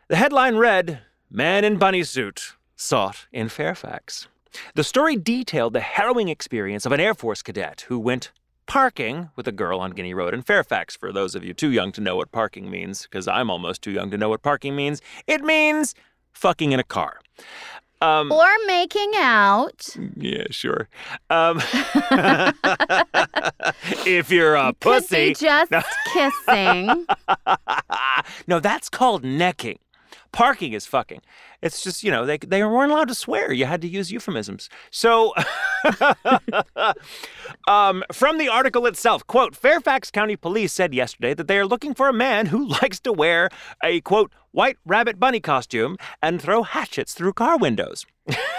The 0.09 0.15
headline 0.15 0.57
read 0.57 1.01
Man 1.27 1.63
in 1.63 1.77
Bunny 1.77 2.03
Suit 2.03 2.53
Sought 2.75 3.25
in 3.31 3.49
Fairfax. 3.49 4.27
The 4.75 4.83
story 4.83 5.15
detailed 5.15 5.73
the 5.73 5.79
harrowing 5.79 6.29
experience 6.29 6.85
of 6.85 6.91
an 6.91 6.99
Air 6.99 7.15
Force 7.15 7.41
cadet 7.41 7.85
who 7.87 7.97
went 7.97 8.31
parking 8.67 9.31
with 9.35 9.47
a 9.47 9.51
girl 9.51 9.79
on 9.79 9.89
Guinea 9.89 10.13
Road 10.13 10.35
in 10.35 10.43
Fairfax. 10.43 10.95
For 10.95 11.11
those 11.11 11.33
of 11.33 11.43
you 11.43 11.55
too 11.55 11.71
young 11.71 11.91
to 11.93 12.01
know 12.01 12.15
what 12.15 12.31
parking 12.31 12.69
means, 12.69 13.01
because 13.01 13.27
I'm 13.27 13.49
almost 13.49 13.81
too 13.81 13.91
young 13.91 14.11
to 14.11 14.19
know 14.19 14.29
what 14.29 14.43
parking 14.43 14.75
means, 14.75 15.01
it 15.25 15.41
means 15.41 15.95
fucking 16.31 16.73
in 16.73 16.79
a 16.79 16.83
car. 16.83 17.21
Um, 17.99 18.31
Or 18.31 18.47
making 18.67 19.11
out. 19.15 19.87
yeah, 20.15 20.43
sure. 20.51 20.87
Um, 21.29 21.57
if 24.05 24.29
you're 24.29 24.55
a 24.55 24.73
pussy, 24.73 25.33
just 25.33 25.71
kissing. 26.13 27.07
no, 28.47 28.59
that's 28.59 28.89
called 28.89 29.23
necking. 29.23 29.79
Parking 30.37 30.73
is 30.73 30.85
fucking. 30.85 31.21
It's 31.63 31.81
just, 31.81 32.03
you 32.03 32.11
know, 32.11 32.23
they, 32.23 32.37
they 32.37 32.63
weren't 32.63 32.91
allowed 32.91 33.07
to 33.07 33.15
swear. 33.15 33.51
You 33.51 33.65
had 33.65 33.81
to 33.81 33.87
use 33.87 34.11
euphemisms. 34.11 34.69
So, 34.91 35.33
um, 37.67 38.03
from 38.11 38.37
the 38.37 38.47
article 38.47 38.85
itself, 38.85 39.25
quote, 39.25 39.55
Fairfax 39.55 40.11
County 40.11 40.35
Police 40.35 40.73
said 40.73 40.93
yesterday 40.93 41.33
that 41.33 41.47
they 41.47 41.57
are 41.57 41.65
looking 41.65 41.95
for 41.95 42.07
a 42.07 42.13
man 42.13 42.45
who 42.45 42.67
likes 42.83 42.99
to 42.99 43.11
wear 43.11 43.49
a, 43.83 44.01
quote, 44.01 44.31
white 44.51 44.77
rabbit 44.85 45.19
bunny 45.19 45.39
costume 45.39 45.97
and 46.21 46.39
throw 46.39 46.61
hatchets 46.61 47.15
through 47.15 47.33
car 47.33 47.57
windows. 47.57 48.05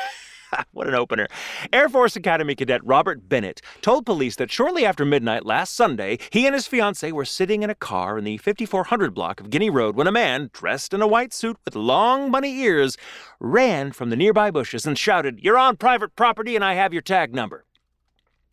what 0.73 0.87
an 0.87 0.95
opener. 0.95 1.27
Air 1.73 1.89
Force 1.89 2.17
Academy 2.17 2.55
cadet 2.55 2.85
Robert 2.85 3.29
Bennett 3.29 3.61
told 3.83 4.07
police 4.07 4.37
that 4.37 4.51
shortly 4.51 4.85
after 4.85 5.05
midnight 5.05 5.45
last 5.47 5.75
Sunday, 5.75 6.19
he 6.31 6.47
and 6.47 6.55
his 6.55 6.67
fiancee 6.67 7.13
were 7.13 7.25
sitting 7.25 7.63
in 7.63 7.71
a 7.71 7.75
car 7.75 8.19
in 8.19 8.25
the 8.25 8.39
5400 8.39 9.15
block 9.15 9.41
of 9.41 9.51
Guinea 9.51 9.71
Road 9.71 9.97
when 9.97 10.07
a 10.07 10.13
man, 10.13 10.51
dressed 10.53 10.95
in 10.95 11.03
a 11.03 11.07
white 11.07 11.33
suit 11.33 11.57
with 11.65 11.75
long 11.75 12.31
bunny 12.31 12.59
ears, 12.61 12.97
ran 13.41 13.93
from 13.93 14.11
the 14.11 14.17
nearby 14.17 14.51
bushes 14.51 14.87
and 14.87 14.99
shouted, 14.99 15.41
You're 15.43 15.59
on 15.59 15.77
private 15.77 16.17
property 16.17 16.57
and 16.57 16.65
I 16.65 16.75
have 16.75 16.93
your 16.93 17.03
tag 17.03 17.35
number. 17.35 17.65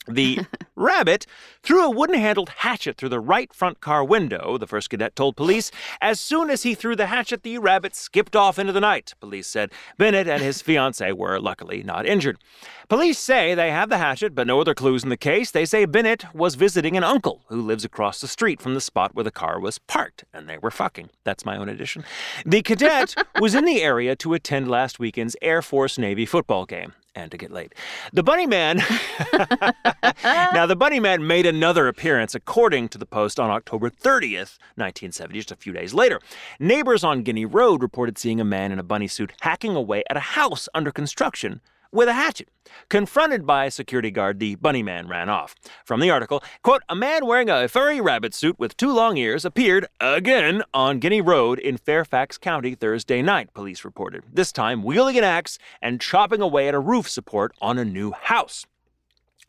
The 0.08 0.40
rabbit 0.76 1.26
threw 1.64 1.84
a 1.84 1.90
wooden 1.90 2.20
handled 2.20 2.50
hatchet 2.58 2.98
through 2.98 3.10
the 3.10 3.20
right 3.20 3.54
front 3.54 3.82
car 3.82 4.04
window, 4.04 4.58
the 4.58 4.68
first 4.68 4.90
cadet 4.90 5.16
told 5.16 5.36
police. 5.36 5.72
As 6.02 6.20
soon 6.20 6.50
as 6.50 6.64
he 6.64 6.76
threw 6.76 6.96
the 6.96 7.08
hatchet, 7.08 7.44
the 7.44 7.58
rabbit 7.58 7.96
skipped 7.96 8.36
off 8.36 8.60
into 8.60 8.74
the 8.74 8.82
night, 8.82 9.14
police 9.20 9.48
said. 9.48 9.72
Bennett 9.98 10.28
and 10.28 10.42
his 10.42 10.62
fiancee 10.62 11.12
were 11.12 11.40
luckily 11.40 11.84
not 11.84 12.06
injured. 12.06 12.38
Police 12.88 13.18
say 13.18 13.56
they 13.56 13.72
have 13.72 13.90
the 13.90 13.98
hatchet, 13.98 14.36
but 14.36 14.46
no 14.46 14.62
other 14.62 14.76
clues 14.76 15.04
in 15.04 15.10
the 15.10 15.18
case. 15.18 15.50
They 15.50 15.66
say 15.66 15.86
Bennett 15.86 16.26
was 16.36 16.56
visiting 16.56 16.96
an 16.96 17.04
uncle 17.04 17.42
who 17.48 17.62
lives 17.62 17.84
across 17.84 18.22
the 18.22 18.28
street 18.28 18.62
from 18.62 18.76
the 18.76 18.82
spot 18.82 19.16
where 19.16 19.24
the 19.24 19.32
car 19.32 19.60
was 19.60 19.80
parked, 19.80 20.24
and 20.34 20.48
they 20.48 20.60
were 20.60 20.70
fucking. 20.70 21.10
That's 21.24 21.46
my 21.46 21.58
own 21.58 21.68
addition. 21.68 22.04
The 22.46 22.62
cadet 22.62 23.16
was 23.40 23.56
in 23.56 23.66
the 23.66 23.82
area 23.82 24.16
to 24.18 24.34
attend 24.34 24.70
last 24.70 25.00
weekend's 25.00 25.36
Air 25.42 25.62
Force 25.64 25.98
Navy 25.98 26.26
football 26.26 26.66
game 26.66 26.94
and 27.16 27.32
to 27.32 27.38
get 27.38 27.52
late. 27.52 27.74
The 28.14 28.24
Bunny 28.24 28.46
Man. 28.46 28.78
now, 30.24 30.66
the 30.66 30.76
Bunny 30.76 31.00
Man 31.00 31.26
made 31.26 31.46
another 31.46 31.88
appearance, 31.88 32.36
according 32.36 32.90
to 32.90 32.98
the 32.98 33.06
Post, 33.06 33.40
on 33.40 33.50
October 33.50 33.90
30th, 33.90 34.60
1970, 34.76 35.40
just 35.40 35.52
a 35.52 35.56
few 35.56 35.74
days 35.74 35.94
later. 35.94 36.20
Neighbors 36.60 37.04
on 37.04 37.24
Guinea 37.24 37.46
Road 37.46 37.82
reported 37.82 38.18
seeing 38.18 38.40
a 38.40 38.46
man 38.46 38.72
in 38.72 38.80
a 38.80 38.84
bunny 38.84 39.08
suit 39.08 39.34
hacking 39.42 39.76
away 39.76 40.04
at 40.10 40.18
a 40.18 40.22
house 40.22 40.68
under 40.74 40.92
construction 40.92 41.62
with 41.92 42.08
a 42.08 42.14
hatchet. 42.14 42.50
Confronted 42.90 43.46
by 43.46 43.66
a 43.66 43.72
security 43.72 44.12
guard, 44.12 44.40
the 44.40 44.56
bunny 44.56 44.84
man 44.84 45.08
ran 45.08 45.30
off. 45.30 45.56
From 45.84 46.00
the 46.00 46.10
article, 46.10 46.44
quote, 46.64 46.82
a 46.90 46.96
man 46.96 47.26
wearing 47.26 47.50
a 47.50 47.68
furry 47.68 48.02
rabbit 48.02 48.34
suit 48.34 48.60
with 48.60 48.76
two 48.78 48.92
long 48.92 49.18
ears 49.18 49.46
appeared 49.46 49.88
again 50.00 50.64
on 50.74 51.00
Guinea 51.00 51.22
Road 51.22 51.60
in 51.60 51.78
Fairfax 51.78 52.38
County 52.38 52.76
Thursday 52.76 53.22
night, 53.22 53.54
police 53.54 53.86
reported. 53.86 54.24
This 54.32 54.52
time 54.52 54.84
wielding 54.84 55.18
an 55.18 55.24
axe 55.24 55.58
and 55.82 56.02
chopping 56.02 56.42
away 56.42 56.68
at 56.68 56.74
a 56.74 56.80
roof 56.80 57.10
support 57.10 57.54
on 57.62 57.78
a 57.78 57.86
new 57.86 58.12
house. 58.12 58.66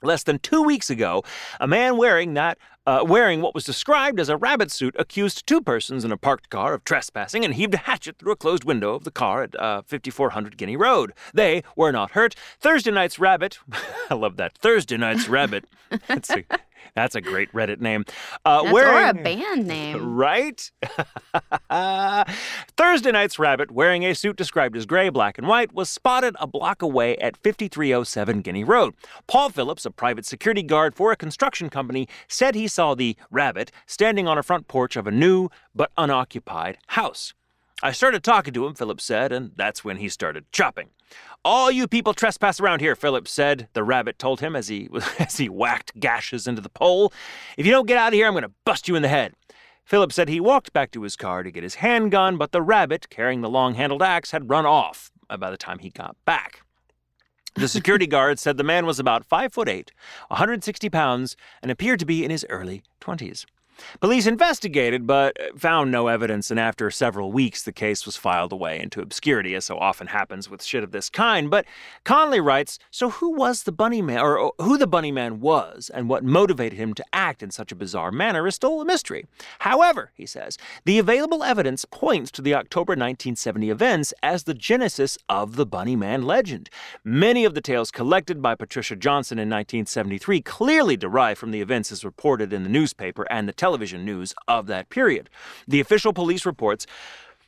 Less 0.03 0.23
than 0.23 0.39
two 0.39 0.63
weeks 0.63 0.91
ago, 0.91 1.25
a 1.59 1.67
man 1.67 1.97
wearing 1.97 2.35
that 2.35 2.59
uh, 2.87 3.05
wearing 3.07 3.43
what 3.43 3.55
was 3.55 3.65
described 3.65 4.21
as 4.21 4.29
a 4.29 4.37
rabbit 4.37 4.71
suit 4.71 4.95
accused 4.99 5.47
two 5.47 5.61
persons 5.61 6.05
in 6.05 6.13
a 6.13 6.17
parked 6.17 6.51
car 6.51 6.75
of 6.75 6.85
trespassing 6.85 7.45
and 7.45 7.55
heaved 7.55 7.75
a 7.75 7.79
hatchet 7.79 8.19
through 8.19 8.33
a 8.33 8.37
closed 8.37 8.65
window 8.65 8.95
of 8.95 9.05
the 9.05 9.11
car 9.11 9.43
at 9.43 9.59
uh, 9.61 9.83
5400 9.83 10.57
Guinea 10.57 10.77
Road. 10.77 11.13
They 11.35 11.63
were 11.75 11.93
not 11.93 12.13
hurt. 12.13 12.35
Thursday 12.61 12.91
night's 12.91 13.19
rabbit, 13.19 13.59
I 14.11 14.15
love 14.15 14.37
that. 14.37 14.57
Thursday 14.59 14.97
night's 14.97 15.29
rabbit. 15.29 15.65
That's 16.07 16.31
a, 16.31 16.45
that's 16.95 17.15
a 17.15 17.21
great 17.21 17.53
Reddit 17.53 17.81
name. 17.81 18.05
Uh, 18.45 18.63
That's 18.63 18.73
wearing, 18.73 19.17
or 19.17 19.21
a 19.21 19.23
band 19.23 19.67
name. 19.67 20.17
Right? 20.17 20.71
Thursday 22.77 23.13
night's 23.13 23.39
rabbit, 23.39 23.71
wearing 23.71 24.05
a 24.05 24.15
suit 24.15 24.37
described 24.37 24.77
as 24.77 24.87
gray, 24.87 25.09
black, 25.09 25.39
and 25.39 25.47
white, 25.47 25.73
was 25.73 25.89
spotted 25.89 26.37
a 26.41 26.47
block 26.47 26.83
away 26.83 27.17
at 27.19 27.37
5307 27.37 28.41
Guinea 28.41 28.65
Road. 28.65 28.95
Paul 29.27 29.51
Phillips, 29.51 29.85
a 29.85 29.91
private 29.91 30.25
security 30.25 30.63
guard 30.63 30.95
for 30.95 31.13
a 31.13 31.17
construction 31.17 31.69
company, 31.69 32.09
said 32.29 32.55
he 32.55 32.69
saw 32.69 32.95
the 32.95 33.17
rabbit 33.31 33.71
standing 33.87 34.27
on 34.27 34.39
a 34.39 34.43
front 34.43 34.69
porch 34.69 34.97
of 34.97 35.07
a 35.07 35.11
new 35.11 35.49
but 35.75 35.91
unoccupied 35.99 36.79
house. 36.89 37.35
I 37.83 37.93
started 37.93 38.25
talking 38.25 38.55
to 38.55 38.67
him, 38.67 38.75
Phillips 38.75 39.05
said, 39.05 39.33
and 39.33 39.53
that's 39.55 39.85
when 39.85 39.99
he 39.99 40.09
started 40.09 40.51
chopping. 40.51 40.89
All 41.45 41.71
you 41.71 41.87
people 41.87 42.13
trespass 42.13 42.61
around 42.61 42.81
here, 42.81 42.97
Philip 42.97 43.29
said, 43.29 43.69
the 43.73 43.85
rabbit 43.85 44.19
told 44.19 44.41
him 44.41 44.57
as 44.57 44.69
he, 44.69 44.89
as 45.19 45.37
he 45.37 45.49
whacked 45.49 45.99
gashes 45.99 46.47
into 46.47 46.61
the 46.61 46.69
pole. 46.69 47.13
If 47.57 47.67
you 47.67 47.73
don't 47.73 47.87
get 47.87 47.99
out 47.99 48.09
of 48.09 48.15
here, 48.15 48.27
I'm 48.27 48.33
going 48.33 48.43
to 48.43 48.53
bust 48.65 48.89
you 48.89 48.97
in 48.97 49.03
the 49.03 49.09
head. 49.09 49.35
Philip 49.85 50.13
said 50.13 50.29
he 50.29 50.41
walked 50.41 50.73
back 50.73 50.91
to 50.91 51.03
his 51.03 51.15
car 51.15 51.45
to 51.45 51.51
get 51.53 51.63
his 51.63 51.77
handgun, 51.77 52.37
but 52.37 52.51
the 52.51 52.61
rabbit, 52.61 53.09
carrying 53.09 53.41
the 53.41 53.49
long 53.49 53.75
handled 53.75 54.03
axe, 54.03 54.33
had 54.33 54.51
run 54.51 54.67
off 54.67 55.13
by 55.39 55.51
the 55.51 55.57
time 55.57 55.79
he 55.79 55.91
got 55.91 56.17
back. 56.25 56.63
The 57.55 57.69
security 57.69 58.07
guard 58.09 58.41
said 58.41 58.57
the 58.57 58.65
man 58.65 58.85
was 58.85 58.99
about 58.99 59.25
5 59.25 59.53
foot 59.53 59.69
8, 59.69 59.93
160 60.29 60.91
pounds, 60.91 61.37
and 61.63 61.71
appeared 61.71 62.01
to 62.01 62.07
be 62.07 62.25
in 62.25 62.33
his 62.33 62.45
early 62.51 62.83
20s. 63.01 63.47
Police 64.01 64.27
investigated, 64.27 65.07
but 65.07 65.41
uh, 65.41 65.57
found 65.57 65.91
no 65.91 66.09
evidence, 66.09 66.51
and 66.51 66.61
after 66.61 66.91
several 66.91 67.33
weeks, 67.33 67.63
the 67.63 67.73
case 67.73 68.07
was 68.07 68.17
filed 68.17 68.53
away 68.53 68.81
into 68.81 69.01
obscurity, 69.01 69.55
as 69.55 69.65
so 69.65 69.79
often 69.79 70.09
happens 70.09 70.49
with 70.49 70.63
shit 70.63 70.85
of 70.85 70.93
this 70.93 71.11
kind. 71.11 71.51
But 71.51 71.67
Conley 72.05 72.41
writes 72.41 72.79
So, 72.91 73.11
who 73.11 73.31
was 73.31 73.63
the 73.63 73.73
Bunny 73.73 74.03
Man, 74.03 74.19
or 74.19 74.39
oh, 74.39 74.53
who 74.59 74.79
the 74.79 74.87
Bunny 74.87 75.13
Man 75.13 75.41
was, 75.41 75.91
and 75.93 76.09
what 76.09 76.25
motivated 76.25 76.79
him 76.79 76.95
to 76.95 77.05
act 77.13 77.43
in 77.43 77.51
such 77.51 77.73
a 77.73 77.77
bizarre 77.77 78.13
manner 78.13 78.47
is 78.47 78.55
still 78.55 78.81
a 78.81 78.85
mystery. 78.85 79.27
However, 79.61 80.13
he 80.15 80.27
says, 80.27 80.59
the 80.85 80.99
available 80.99 81.43
evidence 81.43 81.85
points 81.85 82.31
to 82.33 82.43
the 82.43 82.55
October 82.55 82.93
1970 82.93 83.71
events 83.71 84.15
as 84.23 84.45
the 84.45 84.55
genesis 84.55 85.19
of 85.29 85.57
the 85.57 85.67
Bunny 85.67 85.97
Man 85.97 86.23
legend. 86.23 86.71
Many 87.05 87.45
of 87.45 87.55
the 87.55 87.61
tales 87.61 87.91
collected 87.91 88.41
by 88.43 88.55
Patricia 88.55 88.97
Johnson 88.97 89.39
in 89.39 89.49
1973 89.49 90.41
clearly 90.43 90.97
derive 90.97 91.39
from 91.39 91.51
the 91.51 91.61
events 91.61 91.93
as 91.93 92.05
reported 92.05 92.53
in 92.53 92.63
the 92.63 92.69
newspaper 92.69 93.27
and 93.31 93.49
the 93.49 93.53
television 93.67 94.05
news 94.05 94.33
of 94.47 94.69
that 94.69 94.89
period. 94.91 95.29
The 95.67 95.81
official 95.81 96.13
police 96.13 96.47
reports 96.47 96.87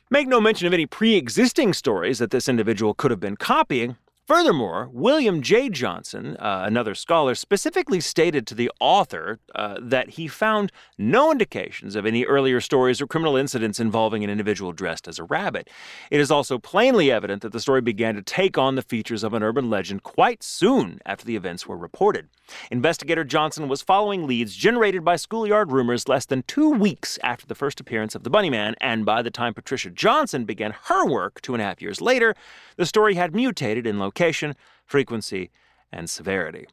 make 0.09 0.27
no 0.27 0.41
mention 0.41 0.67
of 0.67 0.73
any 0.73 0.85
pre 0.85 1.15
existing 1.15 1.71
stories 1.73 2.19
that 2.19 2.31
this 2.31 2.49
individual 2.49 2.93
could 2.93 3.11
have 3.11 3.21
been 3.21 3.37
copying, 3.37 3.95
Furthermore, 4.29 4.89
William 4.93 5.41
J. 5.41 5.69
Johnson, 5.69 6.37
uh, 6.37 6.61
another 6.63 6.93
scholar, 6.93 7.33
specifically 7.33 7.99
stated 7.99 8.45
to 8.45 8.53
the 8.53 8.69
author 8.79 9.39
uh, 9.55 9.77
that 9.81 10.09
he 10.09 10.27
found 10.27 10.71
no 10.99 11.31
indications 11.31 11.95
of 11.95 12.05
any 12.05 12.25
earlier 12.25 12.61
stories 12.61 13.01
or 13.01 13.07
criminal 13.07 13.35
incidents 13.35 13.79
involving 13.79 14.23
an 14.23 14.29
individual 14.29 14.71
dressed 14.71 15.07
as 15.07 15.17
a 15.17 15.23
rabbit. 15.23 15.67
It 16.11 16.19
is 16.19 16.29
also 16.29 16.59
plainly 16.59 17.11
evident 17.11 17.41
that 17.41 17.53
the 17.53 17.59
story 17.59 17.81
began 17.81 18.13
to 18.13 18.21
take 18.21 18.55
on 18.55 18.75
the 18.75 18.83
features 18.83 19.23
of 19.23 19.33
an 19.33 19.41
urban 19.41 19.67
legend 19.67 20.03
quite 20.03 20.43
soon 20.43 20.99
after 21.07 21.25
the 21.25 21.35
events 21.35 21.65
were 21.65 21.75
reported. 21.75 22.27
Investigator 22.71 23.23
Johnson 23.23 23.67
was 23.67 23.81
following 23.81 24.27
leads 24.27 24.55
generated 24.55 25.03
by 25.03 25.15
schoolyard 25.15 25.71
rumors 25.71 26.07
less 26.07 26.25
than 26.25 26.43
two 26.43 26.69
weeks 26.69 27.19
after 27.23 27.45
the 27.45 27.55
first 27.55 27.79
appearance 27.79 28.15
of 28.15 28.23
the 28.23 28.29
Bunny 28.29 28.49
Man, 28.49 28.75
and 28.81 29.05
by 29.05 29.21
the 29.21 29.31
time 29.31 29.53
Patricia 29.53 29.89
Johnson 29.89 30.45
began 30.45 30.75
her 30.85 31.05
work 31.05 31.41
two 31.41 31.53
and 31.53 31.61
a 31.61 31.65
half 31.65 31.81
years 31.81 32.01
later, 32.01 32.35
the 32.75 32.85
story 32.85 33.15
had 33.15 33.35
mutated 33.35 33.85
in 33.85 33.99
location, 33.99 34.55
frequency, 34.85 35.51
and 35.91 36.09
severity. 36.09 36.67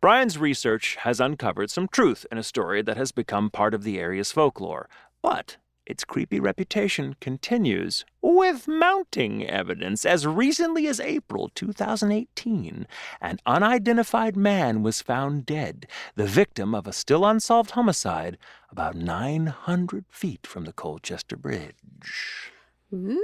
Brian's 0.00 0.38
research 0.38 0.96
has 1.00 1.20
uncovered 1.20 1.70
some 1.70 1.88
truth 1.88 2.26
in 2.30 2.38
a 2.38 2.42
story 2.42 2.82
that 2.82 2.96
has 2.96 3.12
become 3.12 3.50
part 3.50 3.74
of 3.74 3.82
the 3.84 3.98
area's 3.98 4.32
folklore, 4.32 4.88
but 5.22 5.56
its 5.86 6.04
creepy 6.04 6.38
reputation 6.38 7.16
continues 7.20 8.04
with 8.20 8.68
mounting 8.68 9.46
evidence. 9.46 10.06
As 10.06 10.26
recently 10.26 10.86
as 10.86 11.00
April 11.00 11.50
2018, 11.54 12.86
an 13.20 13.38
unidentified 13.46 14.36
man 14.36 14.82
was 14.82 15.02
found 15.02 15.44
dead, 15.44 15.86
the 16.14 16.26
victim 16.26 16.74
of 16.74 16.86
a 16.86 16.92
still 16.92 17.24
unsolved 17.24 17.72
homicide 17.72 18.38
about 18.70 18.94
900 18.94 20.04
feet 20.08 20.46
from 20.46 20.64
the 20.64 20.72
Colchester 20.72 21.36
Bridge. 21.36 22.52
Ooh. 22.92 23.20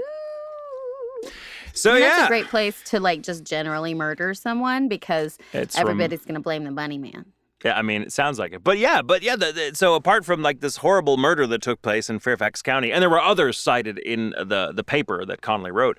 So 1.72 1.92
And 1.92 2.00
yeah, 2.00 2.08
That's 2.08 2.24
a 2.24 2.28
great 2.28 2.46
place 2.46 2.82
to 2.86 3.00
like 3.00 3.22
just 3.22 3.44
generally 3.44 3.94
murder 3.94 4.34
someone 4.34 4.88
because 4.88 5.38
It's 5.52 5.78
everybody's 5.78 6.22
going 6.22 6.34
to 6.34 6.40
blame 6.40 6.64
the 6.64 6.72
bunny 6.72 6.98
man. 6.98 7.26
Yeah, 7.64 7.76
I 7.76 7.82
mean, 7.82 8.02
it 8.02 8.12
sounds 8.12 8.38
like 8.38 8.52
it. 8.52 8.62
But 8.62 8.78
yeah, 8.78 9.02
but 9.02 9.22
yeah, 9.22 9.34
the, 9.34 9.50
the, 9.52 9.70
so 9.74 9.94
apart 9.94 10.24
from 10.24 10.42
like 10.42 10.60
this 10.60 10.76
horrible 10.76 11.16
murder 11.16 11.46
that 11.48 11.60
took 11.60 11.82
place 11.82 12.08
in 12.08 12.20
Fairfax 12.20 12.62
County, 12.62 12.92
and 12.92 13.02
there 13.02 13.10
were 13.10 13.20
others 13.20 13.58
cited 13.58 13.98
in 13.98 14.30
the 14.30 14.72
the 14.74 14.84
paper 14.84 15.24
that 15.24 15.40
Conley 15.42 15.72
wrote, 15.72 15.98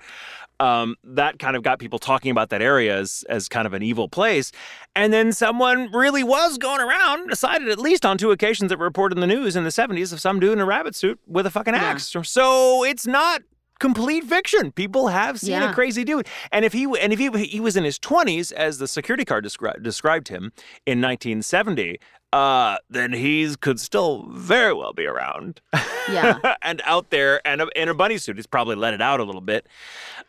um, 0.58 0.96
that 1.04 1.38
kind 1.38 1.56
of 1.56 1.62
got 1.62 1.78
people 1.78 1.98
talking 1.98 2.30
about 2.30 2.48
that 2.50 2.62
area 2.62 2.96
as, 2.98 3.24
as 3.28 3.48
kind 3.48 3.66
of 3.66 3.74
an 3.74 3.82
evil 3.82 4.08
place. 4.08 4.52
And 4.96 5.12
then 5.12 5.32
someone 5.32 5.90
really 5.92 6.22
was 6.24 6.56
going 6.58 6.80
around, 6.80 7.28
decided 7.28 7.68
at 7.68 7.78
least 7.78 8.04
on 8.06 8.16
two 8.18 8.30
occasions 8.30 8.70
that 8.70 8.78
were 8.78 8.84
reported 8.86 9.16
in 9.16 9.20
the 9.20 9.26
news 9.26 9.54
in 9.56 9.64
the 9.64 9.70
70s 9.70 10.12
of 10.12 10.20
some 10.20 10.40
dude 10.40 10.52
in 10.52 10.60
a 10.60 10.64
rabbit 10.66 10.94
suit 10.94 11.18
with 11.26 11.46
a 11.46 11.50
fucking 11.50 11.74
Yeah. 11.74 11.80
axe. 11.82 12.14
So 12.24 12.84
it's 12.84 13.06
not 13.06 13.42
complete 13.80 14.22
fiction. 14.24 14.70
People 14.70 15.08
have 15.08 15.40
seen 15.40 15.60
a 15.62 15.74
crazy 15.74 16.04
dude. 16.04 16.28
And 16.52 16.64
if 16.64 16.72
he 16.72 16.84
and 17.00 17.12
if 17.12 17.18
he 17.18 17.28
he 17.46 17.58
was 17.58 17.76
in 17.76 17.82
his 17.84 17.98
20s 17.98 18.52
as 18.52 18.78
the 18.78 18.86
security 18.86 19.24
guard 19.24 19.44
descri- 19.44 19.82
described 19.82 20.28
him 20.28 20.52
in 20.86 21.00
1970, 21.00 21.98
uh, 22.32 22.76
then 22.88 23.12
he 23.12 23.52
could 23.60 23.80
still 23.80 24.28
very 24.30 24.72
well 24.72 24.92
be 24.92 25.04
around. 25.06 25.60
Yeah. 26.08 26.54
and 26.62 26.80
out 26.84 27.10
there 27.10 27.40
and 27.44 27.62
in 27.74 27.88
a 27.88 27.94
bunny 27.94 28.18
suit. 28.18 28.36
He's 28.36 28.46
probably 28.46 28.76
let 28.76 28.94
it 28.94 29.02
out 29.02 29.18
a 29.18 29.24
little 29.24 29.40
bit. 29.40 29.66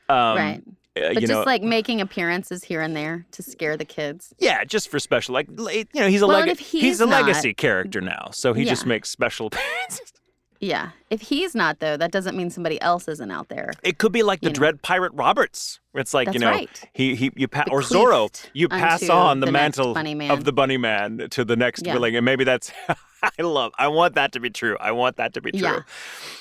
Um, 0.10 0.38
right. 0.38 0.62
uh, 0.98 1.14
But 1.14 1.20
just 1.20 1.32
know, 1.32 1.44
like 1.44 1.62
making 1.62 2.02
appearances 2.02 2.64
here 2.64 2.82
and 2.82 2.96
there 2.96 3.26
to 3.32 3.44
scare 3.44 3.78
the 3.78 3.86
kids. 3.86 4.34
yeah, 4.40 4.64
just 4.64 4.90
for 4.90 5.00
special, 5.00 5.34
like 5.36 5.48
you 5.50 5.86
know, 6.02 6.08
he's 6.08 6.22
a 6.24 6.28
Well, 6.28 6.40
leg- 6.40 6.50
if 6.50 6.60
he's 6.60 7.00
a 7.02 7.06
not- 7.06 7.22
legacy 7.26 7.54
character 7.54 8.02
now, 8.02 8.30
so 8.32 8.54
he 8.54 8.66
just 8.66 8.86
makes 8.86 9.10
special 9.10 9.48
appearances. 9.52 10.14
Yeah. 10.62 10.92
If 11.10 11.22
he's 11.22 11.56
not, 11.56 11.80
though, 11.80 11.98
that 11.98 12.12
doesn't 12.12 12.38
mean 12.38 12.52
somebody 12.52 12.80
else 12.82 13.08
isn't 13.08 13.32
out 13.32 13.50
there. 13.50 13.74
It 13.84 13.98
could 13.98 14.12
be 14.12 14.22
like 14.22 14.42
the 14.42 14.50
know. 14.50 14.54
Dread 14.54 14.82
Pirate 14.84 15.12
Roberts. 15.14 15.80
It's 15.96 16.14
like 16.14 16.32
you 16.34 16.40
know, 16.40 16.52
right. 16.52 16.90
he 16.94 17.16
he 17.16 17.32
you 17.36 17.48
pa- 17.48 17.66
or 17.70 17.82
Zorro, 17.82 18.30
you 18.54 18.70
pass 18.70 19.10
on 19.10 19.40
the, 19.40 19.48
the 19.48 19.52
mantle 19.52 19.98
of 19.98 20.44
the 20.46 20.54
Bunny 20.54 20.78
Man 20.78 21.28
to 21.32 21.44
the 21.44 21.56
next 21.56 21.86
Yeah. 21.86 21.94
willing, 21.94 22.16
and 22.16 22.24
maybe 22.24 22.44
that's. 22.46 22.72
I 23.24 23.42
love. 23.44 23.72
I 23.78 23.88
want 23.88 24.16
that 24.16 24.32
to 24.32 24.40
be 24.40 24.50
true. 24.50 24.78
I 24.80 24.94
want 24.94 25.18
that 25.18 25.34
to 25.36 25.42
be 25.42 25.52
true. 25.52 25.62
Yeah. 25.62 25.82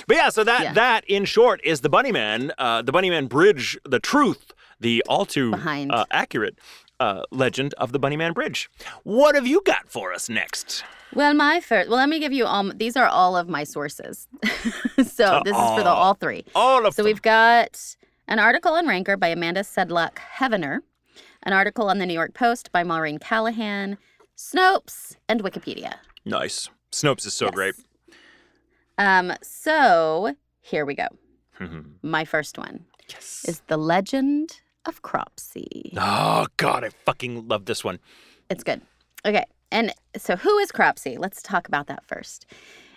But 0.06 0.16
yeah, 0.16 0.28
so 0.30 0.44
that 0.44 0.62
Yeah. 0.62 0.72
that 0.74 1.04
in 1.06 1.24
short 1.24 1.60
is 1.64 1.80
the 1.80 1.88
Bunny 1.90 2.12
Man, 2.12 2.52
uh, 2.58 2.82
the 2.82 2.92
Bunny 2.92 3.10
Man 3.10 3.26
Bridge, 3.26 3.76
the 3.84 4.00
truth, 4.00 4.52
the 4.78 5.04
all 5.08 5.26
too 5.26 5.52
uh, 5.54 6.04
accurate 6.10 6.58
uh, 7.00 7.22
legend 7.32 7.74
of 7.78 7.90
the 7.92 7.98
Bunny 7.98 8.16
Man 8.16 8.32
Bridge. 8.32 8.70
What 9.02 9.34
have 9.34 9.46
you 9.46 9.62
got 9.64 9.88
for 9.88 10.12
us 10.12 10.28
next? 10.28 10.84
Well, 11.14 11.34
my 11.34 11.58
first. 11.60 11.88
Well, 11.88 11.98
let 11.98 12.08
me 12.08 12.20
give 12.20 12.32
you 12.32 12.44
all. 12.46 12.70
These 12.72 12.96
are 12.96 13.06
all 13.08 13.36
of 13.36 13.48
my 13.48 13.64
sources. 13.64 14.28
so 14.44 15.40
this 15.44 15.56
is 15.56 15.70
for 15.74 15.82
the 15.82 15.88
all 15.90 16.14
three. 16.14 16.44
All 16.54 16.86
of 16.86 16.94
So 16.94 17.02
them. 17.02 17.06
we've 17.10 17.22
got 17.22 17.96
an 18.28 18.38
article 18.38 18.74
on 18.74 18.86
Ranker 18.86 19.16
by 19.16 19.28
Amanda 19.28 19.62
Sedlock 19.62 20.18
Heavener, 20.38 20.80
an 21.42 21.52
article 21.52 21.88
on 21.88 21.98
the 21.98 22.06
New 22.06 22.14
York 22.14 22.34
Post 22.34 22.70
by 22.70 22.84
Maureen 22.84 23.18
Callahan, 23.18 23.98
Snopes, 24.36 25.16
and 25.28 25.42
Wikipedia. 25.42 25.94
nice. 26.24 26.68
Snopes 26.92 27.24
is 27.26 27.34
so 27.34 27.46
Yes. 27.46 27.54
great. 27.54 27.74
Um, 28.98 29.32
so 29.42 30.34
here 30.60 30.84
we 30.84 30.94
go. 30.94 31.06
Mhm. 31.58 31.92
My 32.02 32.24
first 32.24 32.58
one 32.58 32.84
yes. 33.08 33.44
is 33.48 33.60
the 33.68 33.76
Legend 33.76 34.60
of 34.86 35.02
Cropsey. 35.02 35.92
oh 35.96 36.46
God, 36.56 36.84
I 36.84 36.90
fucking 36.90 37.48
love 37.48 37.66
this 37.66 37.84
one. 37.84 37.98
It's 38.48 38.64
good. 38.64 38.80
Okay. 39.24 39.44
And 39.72 39.92
so, 40.16 40.36
who 40.36 40.58
is 40.58 40.72
Cropsey? 40.72 41.16
Let's 41.16 41.42
talk 41.42 41.68
about 41.68 41.86
that 41.86 42.04
first. 42.04 42.46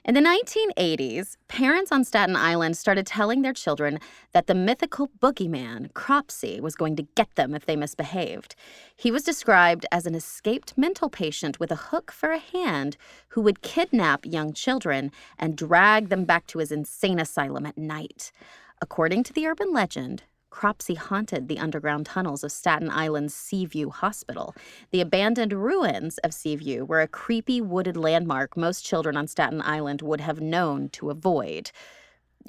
In 0.06 0.16
the 0.16 0.22
1980s, 0.22 1.38
parents 1.48 1.90
on 1.90 2.04
Staten 2.04 2.36
Island 2.36 2.76
started 2.76 3.08
telling 3.08 3.42
their 3.42 3.54
children 3.54 4.00
that 4.34 4.48
the 4.48 4.56
mythical 4.56 5.10
boogeyman, 5.22 5.94
Cropsey, 5.94 6.60
was 6.60 6.76
going 6.76 6.98
to 6.98 7.08
get 7.16 7.34
them 7.36 7.56
if 7.56 7.66
they 7.66 7.78
misbehaved. 7.78 8.56
He 8.98 9.12
was 9.12 9.24
described 9.24 9.86
as 9.94 10.06
an 10.06 10.14
escaped 10.14 10.78
mental 10.78 11.10
patient 11.10 11.58
with 11.58 11.72
a 11.72 11.78
hook 11.78 12.12
for 12.12 12.32
a 12.32 12.38
hand 12.38 12.98
who 13.30 13.42
would 13.44 13.62
kidnap 13.62 14.26
young 14.26 14.52
children 14.52 15.10
and 15.40 15.56
drag 15.56 16.10
them 16.10 16.26
back 16.26 16.48
to 16.48 16.60
his 16.60 16.72
insane 16.72 17.20
asylum 17.20 17.66
at 17.66 17.78
night. 17.78 18.34
According 18.82 19.24
to 19.24 19.34
the 19.34 19.48
urban 19.48 19.72
legend, 19.72 20.24
Cropsey 20.54 20.94
haunted 20.94 21.48
the 21.48 21.58
underground 21.58 22.06
tunnels 22.06 22.44
of 22.44 22.52
Staten 22.52 22.92
Island's 22.92 23.34
Seaview 23.34 23.90
Hospital. 23.90 24.56
The 24.92 25.02
abandoned 25.02 25.52
ruins 25.52 26.20
of 26.20 26.32
Seaview 26.32 26.86
were 26.86 27.02
a 27.02 27.08
creepy 27.08 27.60
wooded 27.60 27.98
landmark 27.98 28.56
most 28.56 28.86
children 28.86 29.18
on 29.18 29.26
Staten 29.26 29.64
Island 29.64 30.04
would 30.04 30.22
have 30.22 30.40
known 30.40 30.90
to 30.90 31.10
avoid 31.10 31.72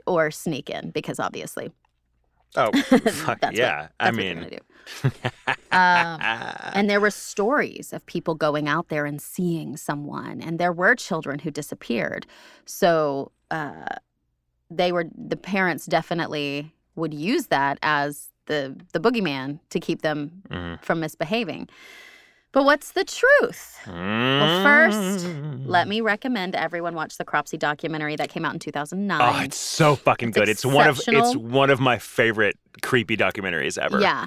or 0.07 0.31
sneak 0.31 0.69
in, 0.69 0.91
because 0.91 1.19
obviously 1.19 1.73
Oh, 2.57 2.71
fuck 2.83 3.39
yeah. 3.53 3.81
what, 3.81 3.91
I 3.99 4.11
mean, 4.11 4.27
you're 4.27 4.35
gonna 4.35 4.51
do. 4.51 5.11
um, 5.73 6.21
and 6.75 6.91
there 6.91 7.01
were 7.01 7.11
stories 7.11 7.95
of 7.95 8.05
people 8.05 8.35
going 8.35 8.69
out 8.69 8.91
there 8.91 9.07
and 9.07 9.21
seeing 9.21 9.79
someone, 9.79 10.43
and 10.43 10.59
there 10.59 10.73
were 10.73 10.95
children 10.95 11.39
who 11.39 11.51
disappeared. 11.51 12.27
So 12.67 13.33
uh, 13.51 13.87
they 14.71 14.93
were 14.93 15.07
the 15.17 15.39
parents 15.39 15.87
definitely 15.87 16.75
would 16.97 17.15
use 17.15 17.47
that 17.49 17.79
as 17.83 18.29
the 18.47 18.77
the 18.93 19.01
boogeyman 19.01 19.59
to 19.71 19.81
keep 19.81 20.03
them 20.03 20.43
Mhm. 20.51 20.83
from 20.83 21.01
misbehaving. 21.01 21.69
But 22.53 22.65
what's 22.65 22.93
the 22.93 23.03
truth? 23.03 23.81
Well, 23.87 24.63
first, 24.63 25.27
Mm. 25.27 25.63
let 25.67 25.89
me 25.89 26.01
recommend 26.01 26.55
everyone 26.55 26.95
watch 26.95 27.19
the 27.19 27.25
Cropsey 27.25 27.57
documentary 27.59 28.15
that 28.15 28.29
came 28.29 28.45
out 28.45 28.53
in 28.53 28.61
2009. 28.61 29.21
Oh, 29.21 29.43
it's 29.43 29.57
so 29.57 29.97
fucking 29.97 30.29
It's 30.29 30.39
good. 30.39 30.49
It's 30.49 30.65
one 30.65 30.87
of 30.89 31.01
it's 31.05 31.35
one 31.37 31.71
of 31.71 31.81
my 31.81 31.99
favorite 31.99 32.57
creepy 32.83 33.17
documentaries 33.17 33.77
ever. 33.77 34.01
Yeah. 34.01 34.27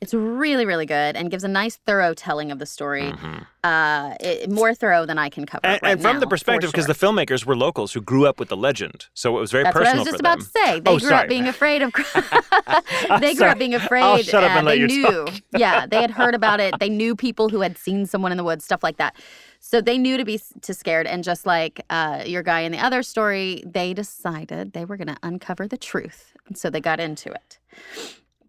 It's 0.00 0.12
really, 0.12 0.66
really 0.66 0.84
good 0.84 1.16
and 1.16 1.30
gives 1.30 1.42
a 1.42 1.48
nice, 1.48 1.76
thorough 1.76 2.12
telling 2.12 2.52
of 2.52 2.58
the 2.58 2.66
story. 2.66 3.12
Mm-hmm. 3.12 3.38
Uh, 3.64 4.14
it, 4.20 4.50
more 4.50 4.74
thorough 4.74 5.06
than 5.06 5.18
I 5.18 5.30
can 5.30 5.46
cover. 5.46 5.66
And, 5.66 5.80
right 5.82 5.92
and 5.92 6.02
from 6.02 6.16
now, 6.16 6.20
the 6.20 6.26
perspective, 6.26 6.70
because 6.70 6.84
sure. 6.84 6.92
the 6.94 7.22
filmmakers 7.24 7.46
were 7.46 7.56
locals 7.56 7.94
who 7.94 8.02
grew 8.02 8.26
up 8.26 8.38
with 8.38 8.50
the 8.50 8.56
legend, 8.58 9.06
so 9.14 9.36
it 9.36 9.40
was 9.40 9.50
very 9.50 9.64
That's 9.64 9.74
what 9.74 9.86
I 9.86 9.96
was 9.96 10.04
just 10.06 10.20
about 10.20 10.38
them. 10.38 10.46
to 10.46 10.52
say. 10.66 10.80
They 10.80 10.90
Oh, 10.90 10.98
grew 10.98 11.08
sorry. 11.08 11.22
up 11.22 11.28
being 11.30 11.48
afraid 11.48 11.80
of. 11.82 11.92
they 13.20 13.32
grew 13.32 13.34
sorry. 13.36 13.50
up 13.52 13.58
being 13.58 13.74
afraid. 13.74 14.02
I'll 14.02 14.18
shut 14.18 14.44
up 14.44 14.52
uh, 14.52 14.58
and 14.58 14.66
let 14.66 14.74
they 14.74 14.80
you 14.80 14.86
knew. 14.86 15.24
talk. 15.24 15.34
yeah, 15.58 15.86
they 15.86 16.00
had 16.02 16.10
heard 16.10 16.34
about 16.34 16.60
it. 16.60 16.74
They 16.78 16.90
knew 16.90 17.16
people 17.16 17.48
who 17.48 17.62
had 17.62 17.78
seen 17.78 18.04
someone 18.04 18.30
in 18.32 18.38
the 18.38 18.44
woods, 18.44 18.64
stuff 18.64 18.82
like 18.82 18.98
that. 18.98 19.16
So 19.60 19.80
they 19.80 19.96
knew 19.98 20.16
to 20.18 20.24
be 20.24 20.40
to 20.60 20.74
scared. 20.74 21.06
And 21.06 21.24
just 21.24 21.46
like 21.46 21.80
uh, 21.90 22.22
your 22.26 22.42
guy 22.42 22.60
in 22.60 22.70
the 22.70 22.78
other 22.78 23.02
story, 23.02 23.64
they 23.66 23.94
decided 23.94 24.74
they 24.74 24.84
were 24.84 24.98
going 24.98 25.08
to 25.08 25.16
uncover 25.22 25.66
the 25.66 25.78
truth. 25.78 26.34
And 26.46 26.56
so 26.56 26.68
they 26.70 26.80
got 26.80 27.00
into 27.00 27.30
it. 27.32 27.58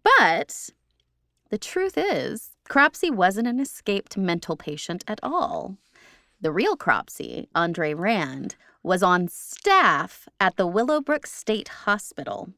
But 0.04 0.70
the 1.50 1.58
truth 1.58 1.94
is, 1.96 2.50
Cropsey 2.68 3.10
wasn't 3.10 3.48
an 3.48 3.60
escaped 3.60 4.16
mental 4.16 4.56
patient 4.56 5.04
at 5.08 5.20
all. 5.22 5.76
The 6.40 6.52
real 6.52 6.76
Cropsey, 6.76 7.48
Andre 7.54 7.94
Rand, 7.94 8.56
was 8.82 9.02
on 9.02 9.28
staff 9.28 10.28
at 10.38 10.56
the 10.56 10.66
Willowbrook 10.66 11.26
State 11.26 11.68
Hospital. 11.68 12.50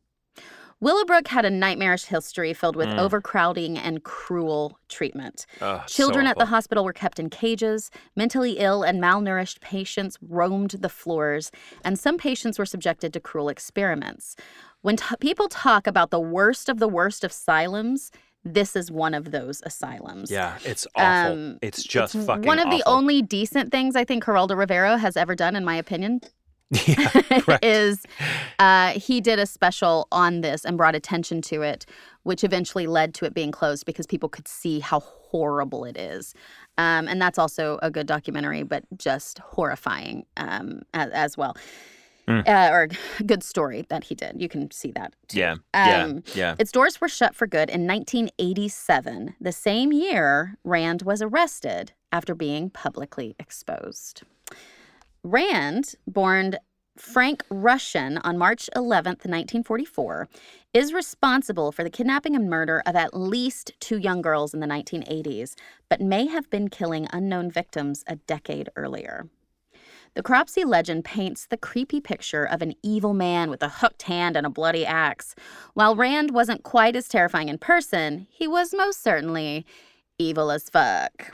Willowbrook 0.81 1.29
had 1.29 1.44
a 1.44 1.50
nightmarish 1.50 2.05
history 2.05 2.55
filled 2.55 2.74
with 2.74 2.88
hmm. 2.88 2.98
overcrowding 2.98 3.76
and 3.76 4.03
cruel 4.03 4.79
treatment. 4.88 5.44
Ugh, 5.61 5.83
so 5.87 5.94
Children 5.94 6.26
at 6.26 6.38
the 6.38 6.46
hospital 6.46 6.85
were 6.85 6.94
kept 6.94 7.18
in 7.18 7.29
cages. 7.29 7.90
Mentally 8.16 8.53
ill 8.59 8.83
and 8.83 9.00
malnourished 9.00 9.61
patients 9.61 10.16
roamed 10.22 10.70
the 10.70 10.88
floors, 10.88 11.50
and 11.85 11.98
some 11.98 12.16
patients 12.16 12.59
were 12.59 12.66
subjected 12.66 13.12
to 13.12 13.20
cruel 13.20 13.50
experiments. 13.50 14.37
When 14.81 14.96
t- 14.96 15.16
people 15.20 15.48
talk 15.48 15.87
about 15.87 16.11
the 16.11 16.20
worst 16.20 16.70
of 16.70 16.79
the 16.79 16.88
worst 16.88 17.24
of 17.24 17.31
asylums, 17.31 18.11
this 18.44 18.74
is 18.74 18.90
one 18.90 19.14
of 19.14 19.31
those 19.31 19.62
asylums. 19.64 20.31
Yeah, 20.31 20.59
it's 20.64 20.87
awful. 20.94 21.33
Um, 21.33 21.59
it's 21.62 21.83
just 21.83 22.14
It's 22.14 22.24
fucking 22.24 22.46
one 22.46 22.59
of 22.59 22.70
the 22.70 22.83
only 22.87 23.22
decent 23.22 23.70
things 23.70 23.96
I 23.96 24.05
think 24.05 24.24
Geraldo 24.24 24.57
Rivera 24.57 24.98
has 24.98 25.16
ever 25.16 25.35
done, 25.35 25.57
in 25.57 25.64
my 25.64 25.76
opinion, 25.76 26.20
yeah, 26.87 27.59
is 27.62 28.05
uh, 28.59 28.92
he 28.92 29.20
did 29.20 29.38
a 29.38 29.46
special 29.46 30.09
on 30.12 30.40
this 30.40 30.64
and 30.64 30.76
brought 30.79 30.94
attention 30.94 31.42
to 31.42 31.62
it, 31.62 31.85
which 32.22 32.44
eventually 32.44 32.87
led 32.87 33.12
to 33.14 33.24
it 33.24 33.35
being 33.35 33.50
closed 33.50 33.85
because 33.85 34.07
people 34.07 34.29
could 34.29 34.48
see 34.48 34.81
how 34.81 35.00
horrible 35.00 35.85
it 35.85 35.96
is. 35.96 36.35
Um, 36.79 37.09
and 37.09 37.20
that's 37.20 37.38
also 37.38 37.79
a 37.83 37.90
good 37.90 38.07
documentary, 38.07 38.62
but 38.62 38.85
just 38.96 39.38
horrifying 39.40 40.24
um, 40.37 40.83
as, 40.94 41.11
as 41.11 41.37
well. 41.37 41.57
Mm. 42.28 42.46
Uh, 42.46 42.72
or 42.72 42.88
a 43.18 43.22
good 43.24 43.42
story 43.42 43.85
that 43.88 44.04
he 44.04 44.14
did. 44.14 44.40
You 44.40 44.48
can 44.48 44.70
see 44.70 44.92
that 44.92 45.14
too. 45.28 45.38
yeah, 45.38 45.56
yeah, 45.74 46.04
Um, 46.04 46.22
yeah. 46.35 46.54
Its 46.59 46.70
doors 46.72 47.00
were 47.00 47.09
shut 47.09 47.35
for 47.35 47.46
good 47.46 47.68
in 47.70 47.87
1987, 47.87 49.35
the 49.40 49.52
same 49.52 49.92
year 49.92 50.56
Rand 50.64 51.02
was 51.02 51.22
arrested 51.22 51.92
after 52.12 52.35
being 52.35 52.70
publicly 52.70 53.35
exposed. 53.38 54.22
Rand, 55.22 55.94
born 56.06 56.56
Frank 56.96 57.44
Rushan 57.50 58.20
on 58.22 58.37
March 58.37 58.68
11th, 58.76 59.24
1944, 59.24 60.28
is 60.74 60.92
responsible 60.92 61.72
for 61.72 61.83
the 61.83 61.90
kidnapping 61.90 62.37
and 62.37 62.48
murder 62.48 62.83
of 62.85 62.94
at 62.94 63.14
least 63.16 63.72
two 63.80 63.96
young 63.98 64.20
girls 64.22 64.52
in 64.52 64.61
the 64.61 64.66
1980s, 64.66 65.54
but 65.88 66.00
may 66.00 66.26
have 66.26 66.50
been 66.50 66.68
killing 66.68 67.09
unknown 67.12 67.50
victims 67.50 68.04
a 68.06 68.16
decade 68.16 68.68
earlier. 68.76 69.28
The 70.14 70.22
Cropsey 70.22 70.64
legend 70.64 71.04
paints 71.04 71.46
the 71.46 71.56
creepy 71.56 72.00
picture 72.00 72.44
of 72.44 72.62
an 72.62 72.74
evil 72.82 73.14
man 73.14 73.48
with 73.48 73.62
a 73.62 73.68
hooked 73.68 74.02
hand 74.02 74.36
and 74.36 74.44
a 74.46 74.50
bloody 74.50 74.84
axe. 74.84 75.34
While 75.74 75.94
Rand 75.96 76.32
wasn't 76.32 76.62
quite 76.64 76.96
as 76.96 77.08
terrifying 77.08 77.48
in 77.48 77.58
person, 77.58 78.26
he 78.30 78.48
was 78.48 78.74
most 78.74 79.02
certainly 79.02 79.64
evil 80.18 80.50
as 80.50 80.68
fuck. 80.68 81.32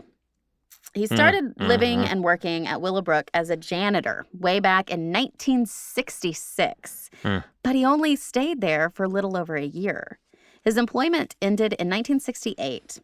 He 0.95 1.07
started 1.07 1.53
living 1.61 2.01
and 2.01 2.23
working 2.25 2.67
at 2.67 2.81
Willowbrook 2.81 3.31
as 3.35 3.51
a 3.51 3.57
janitor 3.57 4.25
way 4.33 4.61
back 4.61 4.91
in 4.91 5.11
1966, 5.13 7.11
Hmm. 7.23 7.39
but 7.63 7.75
he 7.75 7.85
only 7.85 8.17
stayed 8.17 8.61
there 8.61 8.91
for 8.91 9.05
a 9.05 9.09
little 9.09 9.37
over 9.37 9.57
a 9.57 9.65
year. 9.65 10.19
His 10.63 10.77
employment 10.77 11.37
ended 11.43 11.73
in 11.75 11.89
1968. 11.89 13.01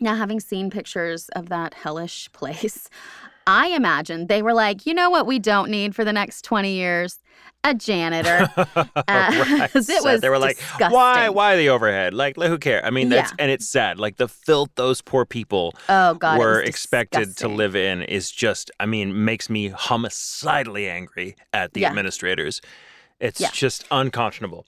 Now, 0.00 0.14
having 0.14 0.38
seen 0.38 0.70
pictures 0.70 1.28
of 1.30 1.48
that 1.48 1.74
hellish 1.74 2.30
place, 2.32 2.88
I 3.48 3.68
imagine 3.68 4.26
they 4.26 4.42
were 4.42 4.52
like, 4.52 4.84
you 4.86 4.92
know 4.92 5.08
what 5.08 5.26
we 5.26 5.38
don't 5.38 5.70
need 5.70 5.94
for 5.94 6.04
the 6.04 6.12
next 6.12 6.42
20 6.42 6.70
years? 6.72 7.18
A 7.64 7.74
janitor. 7.74 8.48
Uh, 8.76 8.92
Right, 9.08 9.70
it 9.74 9.84
sad. 9.84 10.04
was 10.04 10.20
they 10.20 10.28
were 10.28 10.38
like, 10.38 10.58
disgusting. 10.58 10.90
why, 10.92 11.28
why 11.30 11.56
the 11.56 11.70
overhead? 11.70 12.12
Like, 12.12 12.36
who 12.36 12.58
cares? 12.58 12.82
I 12.84 12.90
mean, 12.90 13.08
that's 13.08 13.30
Yeah. 13.32 13.36
and 13.38 13.50
it's 13.50 13.66
sad. 13.68 13.98
Like 13.98 14.16
the 14.18 14.28
filth 14.28 14.68
those 14.74 15.00
poor 15.00 15.24
people 15.24 15.74
Oh, 15.88 16.14
God. 16.14 16.38
were 16.38 16.60
expected 16.60 17.36
to 17.38 17.48
live 17.48 17.74
in 17.74 18.02
is 18.02 18.30
just, 18.30 18.70
I 18.78 18.84
mean, 18.86 19.24
makes 19.24 19.48
me 19.48 19.70
homicidally 19.70 20.88
angry 20.90 21.36
at 21.54 21.72
the 21.72 21.80
Yeah. 21.80 21.88
administrators. 21.88 22.60
It's 23.18 23.40
Yeah. 23.40 23.50
just 23.52 23.84
unconscionable. 23.90 24.66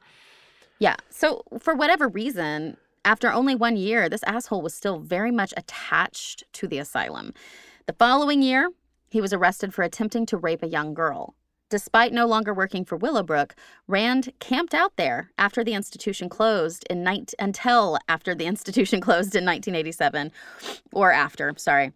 Yeah. 0.79 0.97
So, 1.11 1.43
for 1.61 1.75
whatever 1.75 2.09
reason, 2.09 2.79
after 3.05 3.31
only 3.31 3.55
one 3.55 3.77
year, 3.77 4.09
this 4.09 4.23
asshole 4.25 4.63
was 4.63 4.75
still 4.75 4.99
very 4.99 5.31
much 5.31 5.53
attached 5.57 6.45
to 6.55 6.67
the 6.67 6.79
asylum. 6.79 7.35
The 7.91 7.97
following 7.97 8.41
year, 8.41 8.71
he 9.09 9.21
was 9.21 9.33
arrested 9.33 9.75
for 9.75 9.83
attempting 9.83 10.25
to 10.27 10.37
rape 10.37 10.63
a 10.63 10.69
young 10.69 10.95
girl. 10.95 11.35
Despite 11.71 12.13
no 12.13 12.25
longer 12.25 12.55
working 12.55 12.85
for 12.85 12.95
Willowbrook, 12.95 13.57
Rand 13.89 14.33
camped 14.39 14.75
out 14.75 14.93
there 14.95 15.33
after 15.37 15.65
the 15.65 15.75
institution 15.75 16.29
closed 16.29 16.87
in 16.89 17.05
until 17.41 17.99
after 18.09 18.33
the 18.33 18.47
institution 18.53 19.01
closed 19.01 19.35
in 19.35 19.45
1987, 19.45 20.31
or 20.93 21.11
after, 21.11 21.53
sorry. 21.57 21.91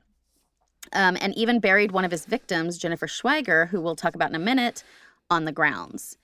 Um, 0.93 1.17
and 1.21 1.33
even 1.37 1.61
buried 1.61 1.93
one 1.93 2.05
of 2.05 2.11
his 2.11 2.27
victims, 2.27 2.77
Jennifer 2.77 3.07
Schweiger, 3.07 3.69
who 3.69 3.81
we'll 3.81 3.95
talk 3.95 4.17
about 4.17 4.31
in 4.31 4.35
a 4.35 4.41
minute, 4.41 4.83
on 5.31 5.45
the 5.45 5.53
grounds. 5.53 6.19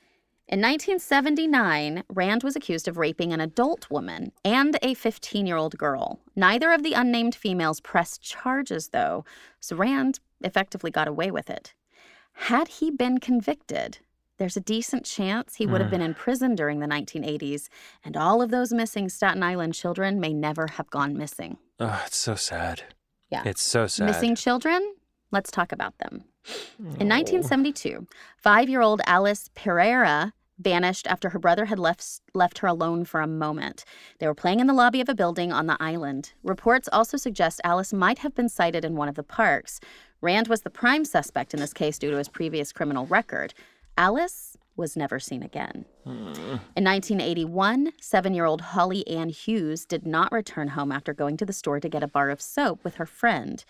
In 0.50 0.58
1979, 0.58 2.02
Rand 2.08 2.42
was 2.42 2.56
accused 2.56 2.88
of 2.88 2.98
raping 2.98 3.32
an 3.32 3.40
adult 3.40 3.88
woman 3.88 4.32
and 4.44 4.76
a 4.82 4.94
15 4.94 5.46
year 5.46 5.56
old 5.56 5.78
girl. 5.78 6.18
Neither 6.34 6.72
of 6.72 6.82
the 6.82 6.92
unnamed 6.92 7.36
females 7.36 7.78
pressed 7.78 8.20
charges, 8.20 8.88
though, 8.88 9.24
so 9.60 9.76
Rand 9.76 10.18
effectively 10.40 10.90
got 10.90 11.06
away 11.06 11.30
with 11.30 11.48
it. 11.50 11.72
Had 12.32 12.66
he 12.66 12.90
been 12.90 13.18
convicted, 13.18 13.98
there's 14.38 14.56
a 14.56 14.60
decent 14.60 15.04
chance 15.04 15.54
he 15.54 15.68
would 15.68 15.80
have 15.80 15.88
been 15.88 16.02
in 16.02 16.14
prison 16.24 16.56
during 16.56 16.80
the 16.80 16.88
1980s, 16.88 17.68
and 18.04 18.16
all 18.16 18.42
of 18.42 18.50
those 18.50 18.72
missing 18.72 19.08
Staten 19.08 19.44
Island 19.44 19.74
children 19.74 20.18
may 20.18 20.32
never 20.32 20.66
have 20.66 20.90
gone 20.90 21.16
missing. 21.16 21.58
Oh, 21.78 22.02
it's 22.04 22.16
so 22.16 22.34
sad. 22.34 22.82
Yeah. 23.30 23.44
It's 23.46 23.62
so 23.62 23.86
sad. 23.86 24.06
Missing 24.06 24.34
children? 24.34 24.94
Let's 25.30 25.52
talk 25.52 25.70
about 25.70 25.96
them. 25.98 26.24
In 26.78 27.08
1972, 27.08 28.08
five 28.36 28.68
year 28.68 28.80
old 28.80 29.00
Alice 29.06 29.48
Pereira 29.54 30.32
vanished 30.60 31.06
after 31.06 31.30
her 31.30 31.38
brother 31.38 31.64
had 31.66 31.78
left, 31.78 32.20
left 32.34 32.58
her 32.58 32.68
alone 32.68 33.04
for 33.04 33.20
a 33.20 33.26
moment. 33.26 33.84
They 34.18 34.26
were 34.26 34.34
playing 34.34 34.60
in 34.60 34.66
the 34.66 34.74
lobby 34.74 35.00
of 35.00 35.08
a 35.08 35.14
building 35.14 35.52
on 35.52 35.66
the 35.66 35.76
island. 35.80 36.32
Reports 36.42 36.88
also 36.92 37.16
suggest 37.16 37.60
Alice 37.64 37.92
might 37.92 38.18
have 38.18 38.34
been 38.34 38.48
sighted 38.48 38.84
in 38.84 38.96
one 38.96 39.08
of 39.08 39.14
the 39.14 39.22
parks. 39.22 39.80
Rand 40.20 40.48
was 40.48 40.62
the 40.62 40.70
prime 40.70 41.04
suspect 41.04 41.54
in 41.54 41.60
this 41.60 41.72
case 41.72 41.98
due 41.98 42.10
to 42.10 42.18
his 42.18 42.28
previous 42.28 42.72
criminal 42.72 43.06
record. 43.06 43.54
Alice 43.96 44.56
was 44.76 44.96
never 44.96 45.20
seen 45.20 45.42
again. 45.42 45.84
Hmm. 46.04 46.32
In 46.74 46.84
1981, 46.84 47.92
seven 48.00 48.34
year 48.34 48.46
old 48.46 48.60
Holly 48.60 49.06
Ann 49.06 49.28
Hughes 49.28 49.84
did 49.84 50.06
not 50.06 50.32
return 50.32 50.68
home 50.68 50.90
after 50.90 51.12
going 51.12 51.36
to 51.36 51.46
the 51.46 51.52
store 51.52 51.80
to 51.80 51.88
get 51.88 52.02
a 52.02 52.08
bar 52.08 52.30
of 52.30 52.40
soap 52.40 52.82
with 52.82 52.94
her 52.94 53.06
friend. 53.06 53.64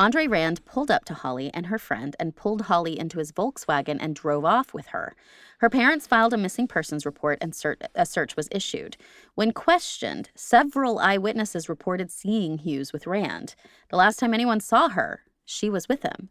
Andre 0.00 0.26
Rand 0.26 0.64
pulled 0.64 0.90
up 0.90 1.04
to 1.04 1.12
Holly 1.12 1.50
and 1.52 1.66
her 1.66 1.78
friend 1.78 2.16
and 2.18 2.34
pulled 2.34 2.62
Holly 2.62 2.98
into 2.98 3.18
his 3.18 3.32
Volkswagen 3.32 3.98
and 4.00 4.14
drove 4.14 4.46
off 4.46 4.72
with 4.72 4.86
her. 4.86 5.14
Her 5.58 5.68
parents 5.68 6.06
filed 6.06 6.32
a 6.32 6.38
missing 6.38 6.66
persons 6.66 7.04
report 7.04 7.36
and 7.42 7.54
a 7.94 8.06
search 8.06 8.34
was 8.34 8.48
issued. 8.50 8.96
When 9.34 9.52
questioned, 9.52 10.30
several 10.34 11.00
eyewitnesses 11.00 11.68
reported 11.68 12.10
seeing 12.10 12.56
Hughes 12.56 12.94
with 12.94 13.06
Rand. 13.06 13.54
The 13.90 13.98
last 13.98 14.18
time 14.18 14.32
anyone 14.32 14.60
saw 14.60 14.88
her, 14.88 15.22
she 15.44 15.68
was 15.68 15.86
with 15.86 16.02
him. 16.02 16.30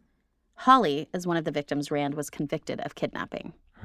Holly 0.56 1.08
is 1.14 1.24
one 1.24 1.36
of 1.36 1.44
the 1.44 1.52
victims 1.52 1.92
Rand 1.92 2.14
was 2.14 2.28
convicted 2.28 2.80
of 2.80 2.96
kidnapping. 2.96 3.52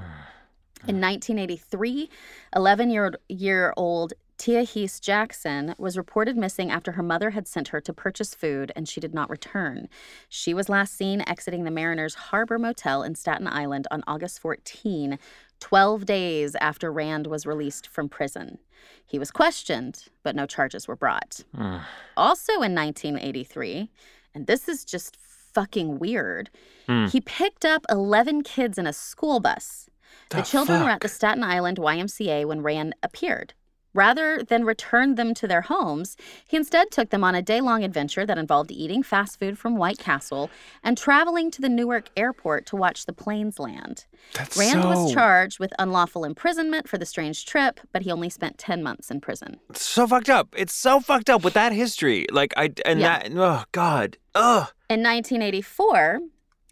In 0.87 0.99
1983, 0.99 2.09
11 2.55 2.89
year, 2.89 3.13
year 3.29 3.71
old 3.77 4.13
Tiahese 4.37 4.99
Jackson 4.99 5.75
was 5.77 5.97
reported 5.97 6.35
missing 6.35 6.69
after 6.69 6.93
her 6.93 7.03
mother 7.03 7.31
had 7.31 7.47
sent 7.47 7.69
her 7.69 7.79
to 7.81 7.93
purchase 7.93 8.35
food 8.35 8.71
and 8.75 8.87
she 8.87 8.99
did 8.99 9.13
not 9.13 9.29
return. 9.29 9.87
She 10.27 10.53
was 10.53 10.69
last 10.69 10.95
seen 10.95 11.23
exiting 11.25 11.63
the 11.63 11.71
Mariners 11.71 12.15
Harbor 12.15 12.59
Motel 12.59 13.03
in 13.03 13.15
Staten 13.15 13.47
Island 13.47 13.87
on 13.91 14.03
August 14.07 14.39
14, 14.39 15.17
12 15.59 16.05
days 16.05 16.55
after 16.55 16.91
Rand 16.91 17.27
was 17.27 17.45
released 17.45 17.87
from 17.87 18.09
prison. 18.09 18.59
He 19.05 19.17
was 19.17 19.31
questioned, 19.31 20.05
but 20.23 20.35
no 20.35 20.45
charges 20.45 20.87
were 20.87 20.95
brought. 20.95 21.43
Also 22.17 22.53
in 22.53 22.73
1983, 22.73 23.89
and 24.33 24.47
this 24.47 24.69
is 24.69 24.85
just 24.85 25.17
fucking 25.17 25.99
weird, 25.99 26.49
hmm. 26.87 27.07
he 27.07 27.19
picked 27.19 27.65
up 27.65 27.85
11 27.89 28.43
kids 28.43 28.77
in 28.77 28.87
a 28.87 28.93
school 28.93 29.39
bus. 29.39 29.89
The, 30.29 30.37
The 30.37 30.43
children 30.43 30.81
were 30.83 30.89
at 30.89 31.01
the? 31.01 31.09
Staten 31.09 31.43
Island 31.43 31.77
YMCA 31.77 32.45
when 32.45 32.61
Rand 32.61 32.95
appeared. 33.03 33.53
Rather 33.95 34.43
than 34.43 34.65
return 34.65 35.15
them 35.15 35.33
to 35.33 35.47
their 35.47 35.61
homes, 35.61 36.17
he 36.45 36.57
instead 36.57 36.91
took 36.91 37.11
them 37.11 37.23
on 37.23 37.33
a 37.33 37.41
day 37.41 37.61
long 37.61 37.81
adventure 37.81 38.25
that 38.25 38.37
involved 38.37 38.69
eating 38.69 39.01
fast 39.01 39.39
food 39.39 39.57
from 39.57 39.77
White 39.77 39.97
Castle 39.97 40.49
and 40.83 40.97
traveling 40.97 41.49
to 41.51 41.61
the 41.61 41.69
Newark 41.69 42.09
airport 42.17 42.65
to 42.67 42.75
watch 42.75 43.05
the 43.05 43.13
planes 43.13 43.57
land. 43.57 44.05
That's 44.33 44.57
Rand 44.57 44.83
was 44.83 45.13
charged 45.13 45.59
with 45.59 45.71
unlawful 45.79 46.25
imprisonment 46.25 46.89
for 46.89 46.97
the 46.97 47.05
strange 47.05 47.45
trip, 47.45 47.79
but 47.93 48.01
he 48.01 48.11
only 48.11 48.29
spent 48.29 48.57
10 48.57 48.83
months 48.83 49.09
in 49.09 49.21
prison. 49.21 49.61
so 49.73 50.05
fucked 50.05 50.29
up. 50.29 50.49
It's 50.57 50.73
so 50.75 50.99
fucked 50.99 51.29
up 51.29 51.45
with 51.45 51.53
that 51.53 51.71
history. 51.71 52.25
Like 52.31 52.53
I 52.57 52.71
and 52.85 52.99
Yeah. 52.99 53.19
that. 53.19 53.31
Oh 53.33 53.63
God. 53.71 54.17
Ugh. 54.35 54.67
In 54.89 55.01
1984, 55.03 56.19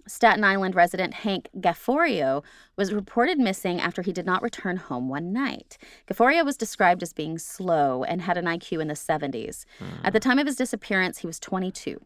Staten 0.07 0.43
Island 0.43 0.75
resident 0.75 1.13
Hank 1.13 1.49
Gafforio 1.57 2.43
was 2.75 2.93
reported 2.93 3.39
missing 3.39 3.79
after 3.79 4.01
he 4.01 4.11
did 4.11 4.25
not 4.25 4.41
return 4.41 4.77
home 4.77 5.09
one 5.09 5.31
night. 5.31 5.77
Gafforio 6.07 6.43
was 6.45 6.57
described 6.57 7.03
as 7.03 7.13
being 7.13 7.37
slow 7.37 8.03
and 8.03 8.21
had 8.21 8.37
an 8.37 8.45
IQ 8.45 8.81
in 8.81 8.87
the 8.87 8.93
70s. 8.93 9.65
At 10.03 10.13
the 10.13 10.19
hmm. 10.19 10.29
time 10.29 10.39
of 10.39 10.47
his 10.47 10.55
disappearance, 10.55 11.19
he 11.19 11.27
was 11.27 11.39
22. 11.39 12.01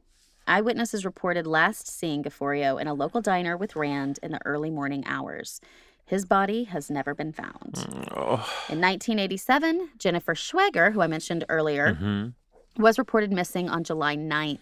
Eyewitnesses 0.47 1.05
reported 1.05 1.45
last 1.45 1.87
seeing 1.87 2.23
Gafforio 2.23 2.79
in 2.79 2.87
a 2.87 2.93
local 2.93 3.21
diner 3.21 3.57
with 3.57 3.75
Rand 3.75 4.19
in 4.23 4.31
the 4.31 4.39
early 4.45 4.69
morning 4.69 5.03
hours. 5.05 5.59
His 6.05 6.23
body 6.23 6.63
has 6.65 6.89
never 6.89 7.13
been 7.13 7.33
found. 7.33 7.77
Hmm, 7.77 8.71
in 8.71 8.79
1987, 8.79 9.89
Jennifer 9.97 10.33
Schweiger, 10.35 10.93
who 10.93 11.01
I 11.01 11.07
mentioned 11.07 11.43
earlier, 11.49 11.95
mm-hmm. 11.95 12.81
was 12.81 12.97
reported 12.97 13.33
missing 13.33 13.67
on 13.67 13.83
July 13.83 14.15
9th. 14.15 14.59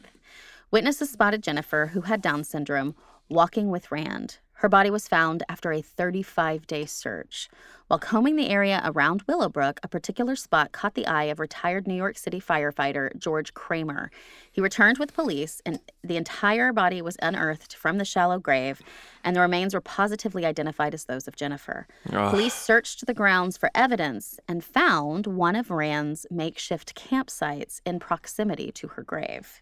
Witnesses 0.72 1.12
spotted 1.12 1.44
Jennifer, 1.44 1.88
who 1.88 2.02
had 2.02 2.20
Down 2.20 2.44
syndrome, 2.44 2.96
walking 3.30 3.70
with 3.70 3.92
Rand. 3.92 4.40
Her 4.60 4.70
body 4.70 4.90
was 4.90 5.08
found 5.08 5.44
after 5.50 5.74
a 5.74 5.82
35 5.82 6.66
day 6.66 6.86
search. 6.86 7.50
While 7.88 8.00
combing 8.00 8.36
the 8.36 8.50
area 8.50 8.82
around 8.84 9.22
Willowbrook, 9.28 9.80
a 9.84 9.88
particular 9.88 10.36
spot 10.36 10.72
caught 10.72 10.96
the 10.96 11.06
eye 11.06 11.26
of 11.26 11.40
retired 11.40 11.86
New 11.86 11.94
York 11.94 12.18
City 12.18 12.40
firefighter 12.40 13.16
George 13.20 13.54
Kramer. 13.54 14.10
He 14.52 14.62
returned 14.62 14.98
with 14.98 15.14
police, 15.14 15.62
and 15.66 15.80
the 16.04 16.18
entire 16.18 16.74
body 16.74 17.02
was 17.02 17.18
unearthed 17.22 17.76
from 17.76 18.00
the 18.00 18.06
shallow 18.06 18.40
grave, 18.40 18.82
and 19.24 19.36
the 19.36 19.42
remains 19.42 19.76
were 19.76 19.82
positively 19.82 20.46
identified 20.46 20.96
as 20.96 21.06
those 21.06 21.28
of 21.28 21.36
Jennifer. 21.36 21.86
Police 22.32 22.56
searched 22.56 23.06
the 23.06 23.14
grounds 23.14 23.58
for 23.58 23.70
evidence 23.76 24.40
and 24.48 24.64
found 24.64 25.28
one 25.28 25.56
of 25.56 25.70
Rand's 25.70 26.26
makeshift 26.32 26.96
campsites 26.96 27.82
in 27.86 28.00
proximity 28.00 28.72
to 28.72 28.88
her 28.88 29.04
grave. 29.04 29.62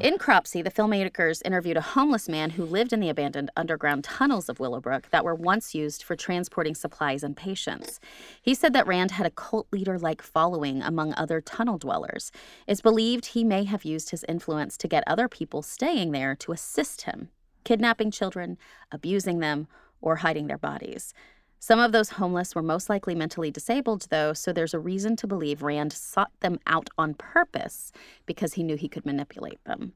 In 0.00 0.16
Cropsey, 0.16 0.62
the 0.62 0.70
filmmakers 0.70 1.42
interviewed 1.44 1.76
a 1.76 1.80
homeless 1.80 2.28
man 2.28 2.50
who 2.50 2.64
lived 2.64 2.92
in 2.92 3.00
the 3.00 3.08
abandoned 3.08 3.50
underground 3.56 4.04
tunnels 4.04 4.48
of 4.48 4.60
Willowbrook 4.60 5.10
that 5.10 5.24
were 5.24 5.34
once 5.34 5.74
used 5.74 6.04
for 6.04 6.14
transporting 6.14 6.76
supplies 6.76 7.24
and 7.24 7.36
patients. 7.36 7.98
He 8.40 8.54
said 8.54 8.72
that 8.74 8.86
Rand 8.86 9.10
had 9.10 9.26
a 9.26 9.30
cult 9.30 9.66
leader 9.72 9.98
like 9.98 10.22
following 10.22 10.82
among 10.82 11.14
other 11.14 11.40
tunnel 11.40 11.78
dwellers. 11.78 12.30
It's 12.68 12.80
believed 12.80 13.26
he 13.26 13.42
may 13.42 13.64
have 13.64 13.84
used 13.84 14.10
his 14.10 14.24
influence 14.28 14.76
to 14.76 14.88
get 14.88 15.02
other 15.08 15.26
people 15.26 15.62
staying 15.62 16.12
there 16.12 16.36
to 16.36 16.52
assist 16.52 17.02
him, 17.02 17.30
kidnapping 17.64 18.12
children, 18.12 18.56
abusing 18.92 19.40
them, 19.40 19.66
or 20.00 20.16
hiding 20.16 20.46
their 20.46 20.58
bodies. 20.58 21.12
Some 21.60 21.80
of 21.80 21.92
those 21.92 22.10
homeless 22.10 22.54
were 22.54 22.62
most 22.62 22.88
likely 22.88 23.14
mentally 23.14 23.50
disabled, 23.50 24.06
though, 24.10 24.32
so 24.32 24.52
there's 24.52 24.74
a 24.74 24.78
reason 24.78 25.16
to 25.16 25.26
believe 25.26 25.62
Rand 25.62 25.92
sought 25.92 26.32
them 26.40 26.60
out 26.66 26.88
on 26.96 27.14
purpose 27.14 27.92
because 28.26 28.54
he 28.54 28.62
knew 28.62 28.76
he 28.76 28.88
could 28.88 29.04
manipulate 29.04 29.62
them. 29.64 29.92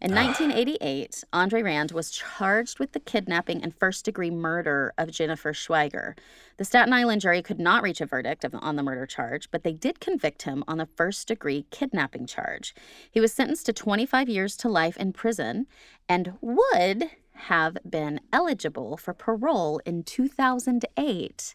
In 0.00 0.12
ah. 0.12 0.26
1988, 0.26 1.22
Andre 1.32 1.62
Rand 1.62 1.92
was 1.92 2.10
charged 2.10 2.80
with 2.80 2.92
the 2.92 3.00
kidnapping 3.00 3.62
and 3.62 3.74
first 3.74 4.04
degree 4.04 4.30
murder 4.30 4.92
of 4.98 5.12
Jennifer 5.12 5.52
Schweiger. 5.52 6.18
The 6.56 6.64
Staten 6.64 6.92
Island 6.92 7.20
jury 7.20 7.40
could 7.40 7.60
not 7.60 7.82
reach 7.82 8.00
a 8.00 8.06
verdict 8.06 8.44
on 8.52 8.76
the 8.76 8.82
murder 8.82 9.06
charge, 9.06 9.50
but 9.50 9.62
they 9.62 9.72
did 9.72 10.00
convict 10.00 10.42
him 10.42 10.64
on 10.66 10.78
the 10.78 10.88
first 10.96 11.28
degree 11.28 11.66
kidnapping 11.70 12.26
charge. 12.26 12.74
He 13.10 13.20
was 13.20 13.32
sentenced 13.32 13.66
to 13.66 13.72
25 13.72 14.28
years 14.28 14.56
to 14.58 14.68
life 14.68 14.96
in 14.96 15.12
prison 15.12 15.66
and 16.08 16.34
would 16.40 17.10
have 17.34 17.76
been 17.88 18.20
eligible 18.32 18.96
for 18.96 19.12
parole 19.12 19.80
in 19.84 20.02
2008 20.02 21.54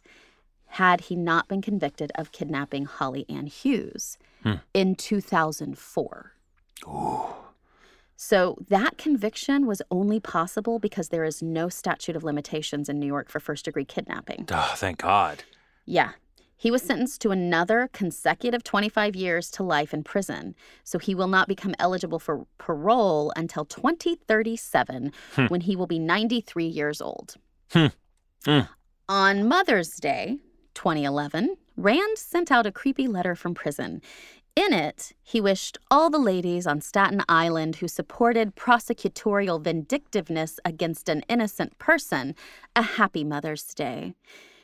had 0.73 1.01
he 1.01 1.15
not 1.15 1.47
been 1.47 1.61
convicted 1.61 2.11
of 2.15 2.31
kidnapping 2.31 2.85
Holly 2.85 3.25
Ann 3.27 3.47
Hughes 3.47 4.17
hmm. 4.43 4.55
in 4.73 4.95
2004. 4.95 6.33
So 8.15 8.57
that 8.67 8.97
conviction 8.97 9.65
was 9.65 9.81
only 9.89 10.19
possible 10.19 10.77
because 10.77 11.09
there 11.09 11.23
is 11.23 11.41
no 11.41 11.69
statute 11.69 12.15
of 12.15 12.23
limitations 12.23 12.89
in 12.89 12.99
New 12.99 13.07
York 13.07 13.29
for 13.29 13.39
first 13.39 13.65
degree 13.65 13.85
kidnapping. 13.85 14.45
Oh, 14.51 14.73
thank 14.75 14.99
God. 14.99 15.43
Yeah. 15.85 16.11
He 16.59 16.71
was 16.71 16.81
sentenced 16.81 17.21
to 17.21 17.31
another 17.31 17.89
consecutive 17.93 18.65
25 18.65 19.15
years 19.15 19.49
to 19.51 19.63
life 19.63 19.93
in 19.93 20.03
prison. 20.03 20.55
So 20.83 20.99
he 20.99 21.15
will 21.15 21.29
not 21.29 21.47
become 21.47 21.73
eligible 21.79 22.19
for 22.19 22.45
parole 22.57 23.31
until 23.37 23.63
2037 23.63 25.13
when 25.47 25.61
he 25.61 25.77
will 25.77 25.87
be 25.87 25.99
93 25.99 26.65
years 26.65 27.01
old. 27.01 27.35
Hmm. 27.71 27.87
On 29.07 29.47
Mother's 29.47 29.95
Day, 29.95 30.39
2011, 30.73 31.55
Rand 31.77 32.17
sent 32.17 32.51
out 32.51 32.65
a 32.65 32.73
creepy 32.73 33.07
letter 33.07 33.35
from 33.35 33.53
prison. 33.53 34.01
In 34.57 34.73
it, 34.73 35.13
he 35.23 35.39
wished 35.39 35.77
all 35.89 36.09
the 36.09 36.19
ladies 36.19 36.67
on 36.67 36.81
Staten 36.81 37.21
Island 37.29 37.77
who 37.77 37.87
supported 37.87 38.57
prosecutorial 38.57 39.63
vindictiveness 39.63 40.59
against 40.65 41.07
an 41.07 41.23
innocent 41.29 41.77
person 41.79 42.35
a 42.75 42.81
happy 42.81 43.23
Mother's 43.23 43.63
Day. 43.73 44.13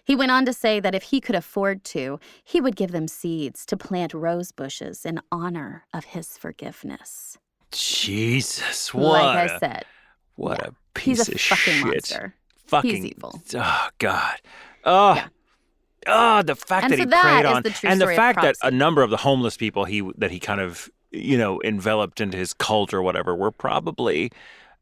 He 0.06 0.16
went 0.16 0.32
on 0.32 0.46
to 0.46 0.54
say 0.54 0.80
that 0.80 0.96
if 0.96 1.04
he 1.04 1.20
could 1.20 1.36
afford 1.36 1.84
to, 1.86 2.20
he 2.44 2.62
would 2.62 2.76
give 2.76 2.92
them 2.92 3.08
seeds 3.08 3.66
to 3.66 3.76
plant 3.76 4.14
rose 4.14 4.52
bushes 4.52 5.06
in 5.06 5.20
honor 5.32 5.86
of 5.94 6.06
his 6.06 6.38
forgiveness. 6.38 7.38
Jesus, 7.72 8.94
what? 8.94 9.24
like 9.24 9.52
I 9.52 9.60
said, 9.60 9.86
what 10.36 10.60
yeah. 10.62 10.70
a 10.70 10.74
piece 10.94 11.26
he's 11.26 11.30
a 11.30 11.32
of 11.34 11.42
fucking 11.42 11.74
shit. 11.74 11.86
monster. 11.86 12.36
Fucking 12.68 13.04
he's 13.04 13.06
evil. 13.06 13.42
Oh 13.56 13.90
God. 14.00 14.36
Oh. 14.86 15.16
Yeah. 15.16 15.28
Oh, 16.08 16.42
the 16.44 16.56
fact 16.56 16.84
And 16.84 16.94
that 16.94 16.98
so 16.98 17.02
he 17.04 17.10
that 17.10 17.22
preyed 17.22 17.46
on, 17.46 17.64
the 17.64 17.80
and 17.84 18.00
the 18.00 18.08
fact 18.08 18.42
that 18.42 18.56
a 18.62 18.70
number 18.70 19.02
of 19.02 19.10
the 19.10 19.18
homeless 19.18 19.58
people 19.58 19.86
he 19.86 20.08
that 20.18 20.30
he 20.30 20.40
kind 20.40 20.62
of 20.62 20.90
you 21.12 21.38
know 21.38 21.60
enveloped 21.64 22.22
into 22.22 22.38
his 22.38 22.54
cult 22.54 22.94
or 22.94 23.02
whatever 23.02 23.36
were 23.36 23.52
probably 23.52 24.32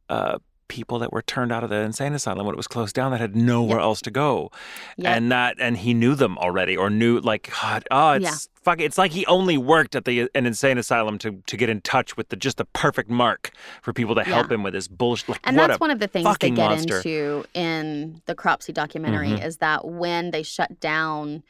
uh, 0.09 0.37
people 0.73 0.97
that 0.97 1.13
were 1.13 1.21
turned 1.21 1.51
out 1.51 1.63
of 1.63 1.69
the 1.69 1.75
insane 1.75 2.13
asylum 2.13 2.47
when 2.47 2.53
it 2.55 2.57
was 2.57 2.67
closed 2.67 2.95
down 2.95 3.11
that 3.11 3.21
had 3.21 3.35
nowhere 3.35 3.79
else 3.79 4.01
to 4.01 4.09
go, 4.09 4.49
Yep. 4.97 5.15
and 5.15 5.31
that 5.31 5.55
and 5.59 5.77
he 5.77 5.93
knew 5.93 6.15
them 6.15 6.35
already 6.39 6.75
or 6.75 6.89
knew 6.89 7.19
like 7.19 7.51
God, 7.61 7.87
oh, 7.91 8.13
it's 8.13 8.23
Yeah. 8.23 8.35
fuck, 8.63 8.79
it's 8.81 8.97
like 8.97 9.11
he 9.11 9.23
only 9.27 9.55
worked 9.57 9.95
at 9.95 10.05
the 10.05 10.29
an 10.33 10.47
insane 10.47 10.79
asylum 10.79 11.19
to 11.19 11.43
to 11.45 11.55
get 11.57 11.69
in 11.69 11.81
touch 11.81 12.17
with 12.17 12.29
the 12.29 12.35
just 12.35 12.57
the 12.57 12.65
perfect 12.65 13.09
mark 13.11 13.51
for 13.83 13.93
people 13.93 14.15
to 14.15 14.23
help 14.23 14.51
him 14.51 14.63
with 14.63 14.73
his 14.73 14.87
bullshit. 14.87 15.29
Like, 15.29 15.39
And 15.43 15.57
that's 15.59 15.79
one 15.79 15.91
of 15.91 15.99
the 15.99 16.07
things 16.07 16.27
they 16.39 16.49
get 16.49 16.69
monster. 16.69 16.97
into 16.97 17.45
in 17.53 18.21
the 18.25 18.33
Cropsey 18.33 18.73
documentary 18.73 19.29
Mhm. 19.29 19.45
is 19.45 19.57
that 19.57 19.85
when 19.85 20.31
they 20.31 20.41
shut 20.41 20.79
down, 20.79 21.43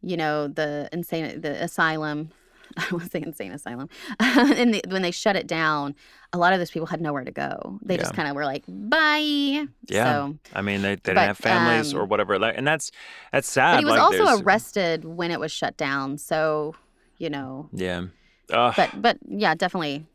you 0.00 0.16
know, 0.16 0.46
the 0.46 0.88
insane 0.92 1.40
the 1.40 1.60
asylum. 1.62 2.30
I 2.76 2.98
say 3.10 3.22
insane 3.22 3.52
asylum. 3.52 3.88
and 4.20 4.74
the, 4.74 4.82
when 4.88 5.02
they 5.02 5.10
shut 5.10 5.36
it 5.36 5.46
down, 5.46 5.94
a 6.32 6.38
lot 6.38 6.52
of 6.52 6.58
those 6.58 6.70
people 6.70 6.86
had 6.86 7.00
nowhere 7.00 7.24
to 7.24 7.30
go. 7.30 7.78
They 7.82 7.96
just 7.96 8.14
kind 8.14 8.28
of 8.28 8.36
were 8.36 8.44
like, 8.44 8.64
"Bye." 8.68 9.66
Yeah. 9.88 10.04
So, 10.04 10.38
I 10.54 10.62
mean, 10.62 10.82
they, 10.82 10.90
they 10.90 10.96
didn't 10.96 11.14
but, 11.16 11.26
have 11.26 11.38
families 11.38 11.94
or 11.94 12.02
um, 12.02 12.08
whatever, 12.08 12.38
like, 12.38 12.56
and 12.56 12.66
that's 12.66 12.90
that's 13.32 13.48
sad. 13.48 13.80
he 13.80 13.84
was 13.84 13.92
like, 13.92 14.00
also 14.00 14.24
there's- 14.24 14.40
arrested 14.42 15.04
when 15.04 15.30
it 15.30 15.40
was 15.40 15.52
shut 15.52 15.76
down. 15.76 16.18
So, 16.18 16.74
you 17.18 17.30
know, 17.30 17.68
Yeah, 17.72 18.06
but 18.48 18.90
but 19.00 19.18
yeah, 19.26 19.54
definitely. 19.54 20.06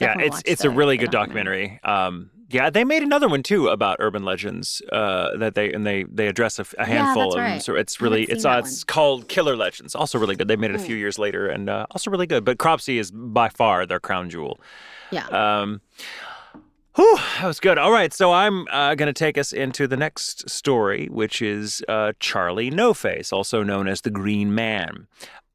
yeah, 0.00 0.14
it's 0.18 0.42
it's 0.46 0.62
the- 0.62 0.68
a 0.68 0.70
really 0.70 0.96
good 0.96 1.10
documentary. 1.10 1.80
Um, 1.84 2.30
yeah, 2.48 2.70
they 2.70 2.84
made 2.84 3.02
another 3.02 3.28
one 3.28 3.42
too 3.42 3.68
about 3.68 3.96
urban 4.00 4.24
legends. 4.24 4.80
Uh, 4.92 5.36
that 5.38 5.54
they 5.54 5.72
and 5.72 5.86
they 5.86 6.04
they 6.04 6.28
address 6.28 6.58
a, 6.58 6.62
a 6.62 6.66
Yeah, 6.80 6.84
handful 6.84 7.30
them. 7.32 7.40
right. 7.40 7.62
So 7.62 7.74
it's 7.74 8.00
really 8.00 8.24
it's 8.24 8.44
uh, 8.44 8.62
it's 8.64 8.84
called 8.84 9.28
Killer 9.28 9.56
Legends. 9.56 9.94
Also 9.94 10.18
really 10.18 10.36
good. 10.36 10.48
They 10.48 10.56
made 10.56 10.70
it 10.70 10.76
a 10.76 10.78
few 10.78 10.96
years 10.96 11.18
later 11.18 11.48
and 11.48 11.68
uh, 11.68 11.86
also 11.90 12.10
really 12.10 12.26
good. 12.26 12.44
But 12.44 12.58
Cropsey 12.58 12.98
is 12.98 13.10
by 13.10 13.48
far 13.48 13.86
their 13.86 14.00
crown 14.00 14.30
jewel. 14.30 14.60
Yeah. 15.10 15.26
Um, 15.28 15.80
whew, 16.94 17.16
that 17.40 17.46
was 17.46 17.60
good. 17.60 17.78
All 17.78 17.92
right, 17.92 18.12
so 18.12 18.32
I'm 18.32 18.66
uh, 18.68 18.94
going 18.94 19.06
to 19.06 19.12
take 19.12 19.38
us 19.38 19.52
into 19.52 19.86
the 19.86 19.96
next 19.96 20.48
story, 20.48 21.06
which 21.10 21.42
is 21.42 21.82
uh, 21.88 22.12
Charlie 22.20 22.70
No 22.70 22.94
Face, 22.94 23.32
also 23.32 23.62
known 23.62 23.86
as 23.88 24.00
the 24.02 24.10
Green 24.10 24.54
Man. 24.54 25.06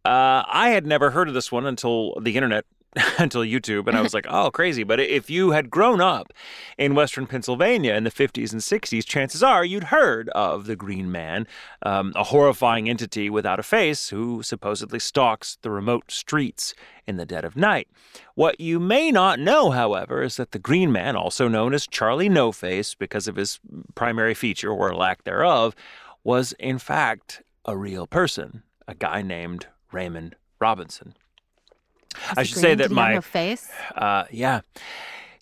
Uh, 0.03 0.43
I 0.47 0.69
had 0.69 0.85
never 0.85 1.11
heard 1.11 1.27
of 1.27 1.33
this 1.33 1.51
one 1.51 1.65
until 1.65 2.15
the 2.19 2.35
internet. 2.35 2.65
Until 3.17 3.43
YouTube, 3.43 3.87
and 3.87 3.97
I 3.97 4.01
was 4.01 4.13
like, 4.13 4.25
oh, 4.29 4.51
crazy. 4.51 4.83
But 4.83 4.99
if 4.99 5.29
you 5.29 5.51
had 5.51 5.69
grown 5.69 6.01
up 6.01 6.33
in 6.77 6.93
Western 6.93 7.25
Pennsylvania 7.25 7.93
in 7.93 8.03
the 8.03 8.11
50s 8.11 8.51
and 8.51 8.59
60s, 8.61 9.05
chances 9.05 9.41
are 9.41 9.63
you'd 9.63 9.85
heard 9.85 10.27
of 10.29 10.65
the 10.65 10.75
Green 10.75 11.09
Man, 11.09 11.47
um, 11.83 12.11
a 12.17 12.25
horrifying 12.25 12.89
entity 12.89 13.29
without 13.29 13.59
a 13.59 13.63
face 13.63 14.09
who 14.09 14.43
supposedly 14.43 14.99
stalks 14.99 15.57
the 15.61 15.71
remote 15.71 16.11
streets 16.11 16.73
in 17.07 17.15
the 17.15 17.25
dead 17.25 17.45
of 17.45 17.55
night. 17.55 17.87
What 18.35 18.59
you 18.59 18.77
may 18.77 19.09
not 19.09 19.39
know, 19.39 19.71
however, 19.71 20.21
is 20.21 20.35
that 20.35 20.51
the 20.51 20.59
Green 20.59 20.91
Man, 20.91 21.15
also 21.15 21.47
known 21.47 21.73
as 21.73 21.87
Charlie 21.87 22.29
No 22.29 22.51
Face 22.51 22.93
because 22.93 23.27
of 23.29 23.37
his 23.37 23.59
primary 23.95 24.33
feature 24.33 24.69
or 24.69 24.93
lack 24.93 25.23
thereof, 25.23 25.75
was 26.25 26.51
in 26.59 26.77
fact 26.77 27.41
a 27.63 27.77
real 27.77 28.05
person. 28.05 28.63
a 28.87 28.95
guy 28.95 29.21
named 29.21 29.67
Raymond 29.93 30.35
Robinson. 30.59 31.15
I 32.37 32.43
should 32.43 32.57
say 32.57 32.75
that 32.75 32.89
Did 32.89 32.91
he 32.91 32.97
have 32.97 33.13
my 33.15 33.21
face. 33.21 33.69
uh, 33.95 34.23
yeah. 34.31 34.61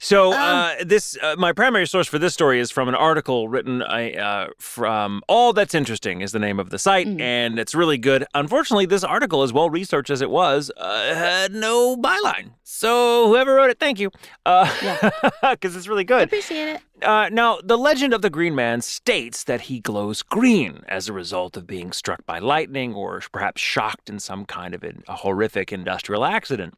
So 0.01 0.31
Um, 0.31 0.39
uh, 0.39 0.75
this 0.85 1.17
uh, 1.21 1.35
my 1.37 1.51
primary 1.51 1.85
source 1.85 2.07
for 2.07 2.17
this 2.17 2.33
story 2.33 2.61
is 2.61 2.71
from 2.71 2.87
an 2.87 2.95
article 2.95 3.49
written 3.49 3.81
uh, 3.83 4.47
from 4.57 5.21
All 5.27 5.51
That's 5.51 5.75
Interesting 5.75 6.21
is 6.21 6.31
the 6.31 6.39
name 6.39 6.57
of 6.57 6.69
the 6.69 6.79
site, 6.79 7.05
Mm. 7.05 7.19
and 7.19 7.59
it's 7.59 7.75
really 7.75 7.97
good. 7.97 8.25
Unfortunately, 8.33 8.85
this 8.85 9.03
article, 9.03 9.43
as 9.43 9.51
well 9.51 9.69
researched 9.69 10.09
as 10.09 10.21
it 10.21 10.29
was, 10.29 10.71
uh, 10.77 11.13
had 11.13 11.51
no 11.53 11.97
byline. 11.97 12.51
So 12.63 13.27
whoever 13.27 13.55
wrote 13.55 13.71
it, 13.71 13.79
thank 13.79 13.99
you, 13.99 14.09
because 14.45 15.75
it's 15.75 15.87
really 15.89 16.05
good. 16.05 16.23
Appreciate 16.23 16.75
it. 16.75 16.81
Uh, 17.03 17.27
now, 17.29 17.59
the 17.61 17.77
legend 17.77 18.13
of 18.13 18.21
the 18.21 18.29
Green 18.29 18.55
Man 18.55 18.79
states 18.81 19.43
that 19.45 19.61
he 19.61 19.81
glows 19.81 20.21
green 20.21 20.83
as 20.87 21.09
a 21.09 21.13
result 21.13 21.57
of 21.57 21.67
being 21.67 21.91
struck 21.91 22.25
by 22.25 22.39
lightning 22.39 22.93
or 22.93 23.21
perhaps 23.33 23.59
shocked 23.61 24.09
in 24.09 24.19
some 24.19 24.45
kind 24.45 24.73
of 24.73 24.81
a 24.83 25.15
horrific 25.17 25.73
industrial 25.73 26.23
accident. 26.23 26.75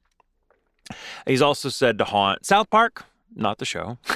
He's 1.28 1.42
also 1.42 1.70
said 1.70 1.98
to 2.00 2.04
haunt 2.06 2.46
South 2.46 2.70
Park, 2.70 3.06
not 3.36 3.58
the 3.58 3.66
show, 3.66 3.98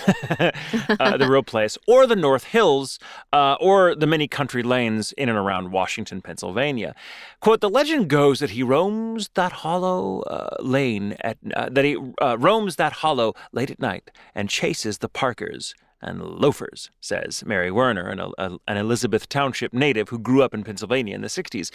uh, 0.99 1.17
the 1.17 1.27
real 1.29 1.43
place, 1.43 1.77
or 1.87 2.05
the 2.05 2.15
North 2.15 2.45
Hills, 2.45 2.99
uh, 3.33 3.55
or 3.59 3.95
the 3.95 4.07
many 4.07 4.27
country 4.27 4.63
lanes 4.63 5.11
in 5.13 5.29
and 5.29 5.37
around 5.37 5.71
Washington, 5.71 6.21
Pennsylvania. 6.21 6.95
Quote: 7.39 7.61
The 7.61 7.69
legend 7.69 8.09
goes 8.09 8.39
that 8.39 8.51
he 8.51 8.63
roams 8.63 9.29
that 9.35 9.51
hollow 9.51 10.21
uh, 10.21 10.57
lane 10.61 11.15
at 11.21 11.37
uh, 11.55 11.69
that 11.69 11.85
he 11.85 11.97
uh, 12.21 12.37
roams 12.39 12.75
that 12.75 12.93
hollow 12.93 13.33
late 13.51 13.71
at 13.71 13.79
night 13.79 14.11
and 14.33 14.49
chases 14.49 14.99
the 14.99 15.09
Parkers 15.09 15.73
and 16.01 16.21
loafers, 16.21 16.91
says 17.01 17.43
Mary 17.45 17.71
Werner, 17.71 18.07
an, 18.07 18.19
a, 18.19 18.57
an 18.67 18.77
Elizabeth 18.77 19.27
Township 19.27 19.73
native 19.73 20.09
who 20.09 20.19
grew 20.19 20.43
up 20.43 20.53
in 20.53 20.63
Pennsylvania 20.63 21.15
in 21.15 21.21
the 21.21 21.27
60s. 21.27 21.71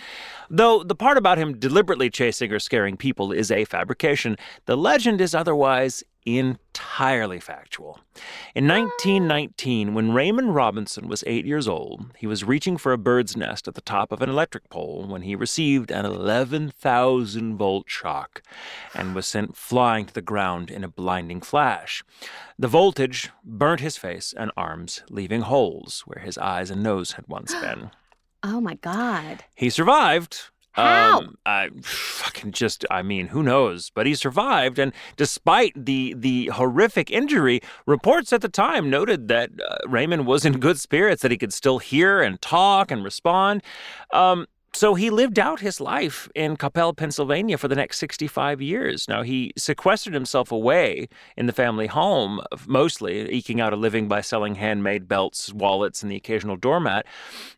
Though 0.48 0.84
the 0.84 0.94
part 0.94 1.18
about 1.18 1.38
him 1.38 1.58
deliberately 1.58 2.10
chasing 2.10 2.52
or 2.52 2.58
scaring 2.58 2.96
people 2.96 3.32
is 3.32 3.50
a 3.50 3.64
fabrication, 3.64 4.36
the 4.66 4.76
legend 4.76 5.20
is 5.20 5.34
otherwise 5.34 6.04
entirely 6.26 7.40
factual. 7.40 7.98
In 8.54 8.68
1919, 8.68 9.94
when 9.94 10.12
Raymond 10.12 10.54
Robinson 10.54 11.08
was 11.08 11.24
eight 11.26 11.46
years 11.46 11.66
old, 11.66 12.06
he 12.18 12.26
was 12.26 12.44
reaching 12.44 12.76
for 12.76 12.92
a 12.92 12.98
bird's 12.98 13.36
nest 13.36 13.66
at 13.66 13.74
the 13.74 13.80
top 13.80 14.12
of 14.12 14.20
an 14.22 14.28
electric 14.28 14.68
pole 14.68 15.06
when 15.08 15.22
he 15.22 15.34
received 15.34 15.90
an 15.90 16.04
11,000 16.04 17.56
volt 17.56 17.88
shock 17.88 18.42
and 18.94 19.14
was 19.14 19.26
sent 19.26 19.56
flying 19.56 20.06
to 20.06 20.14
the 20.14 20.20
ground 20.20 20.70
in 20.70 20.84
a 20.84 20.88
blinding 20.88 21.40
flash. 21.40 22.02
The 22.58 22.68
voltage 22.68 23.30
burnt 23.44 23.80
his 23.80 23.96
face 23.96 24.34
and 24.36 24.50
arms, 24.56 25.02
leaving 25.08 25.42
holes 25.42 26.02
where 26.06 26.22
his 26.22 26.36
eyes 26.38 26.70
and 26.70 26.82
nose 26.82 27.12
had 27.12 27.26
once 27.28 27.54
been. 27.54 27.90
Oh 28.42 28.58
my 28.58 28.76
God. 28.76 29.44
He 29.54 29.68
survived. 29.68 30.44
How? 30.72 31.18
Um, 31.18 31.34
I 31.44 31.68
fucking 31.82 32.52
just, 32.52 32.84
I 32.90 33.02
mean, 33.02 33.28
who 33.28 33.42
knows? 33.42 33.90
But 33.94 34.06
he 34.06 34.14
survived, 34.14 34.78
and 34.78 34.92
despite 35.16 35.72
the 35.76 36.14
the 36.16 36.46
horrific 36.46 37.10
injury, 37.10 37.60
reports 37.86 38.32
at 38.32 38.40
the 38.40 38.48
time 38.48 38.88
noted 38.88 39.28
that 39.28 39.50
uh, 39.68 39.78
Raymond 39.88 40.26
was 40.26 40.44
in 40.44 40.60
good 40.60 40.78
spirits, 40.78 41.22
that 41.22 41.30
he 41.30 41.38
could 41.38 41.52
still 41.52 41.78
hear 41.78 42.22
and 42.22 42.40
talk 42.40 42.90
and 42.90 43.02
respond. 43.02 43.62
Um, 44.12 44.46
so 44.72 44.94
he 44.94 45.10
lived 45.10 45.38
out 45.38 45.60
his 45.60 45.80
life 45.80 46.28
in 46.34 46.56
Koppel, 46.56 46.96
Pennsylvania 46.96 47.58
for 47.58 47.66
the 47.66 47.74
next 47.74 47.98
65 47.98 48.62
years. 48.62 49.08
Now, 49.08 49.22
he 49.22 49.52
sequestered 49.56 50.14
himself 50.14 50.52
away 50.52 51.08
in 51.36 51.46
the 51.46 51.52
family 51.52 51.88
home, 51.88 52.40
mostly 52.66 53.28
eking 53.30 53.60
out 53.60 53.72
a 53.72 53.76
living 53.76 54.06
by 54.06 54.20
selling 54.20 54.54
handmade 54.54 55.08
belts, 55.08 55.52
wallets, 55.52 56.02
and 56.02 56.10
the 56.10 56.16
occasional 56.16 56.56
doormat. 56.56 57.04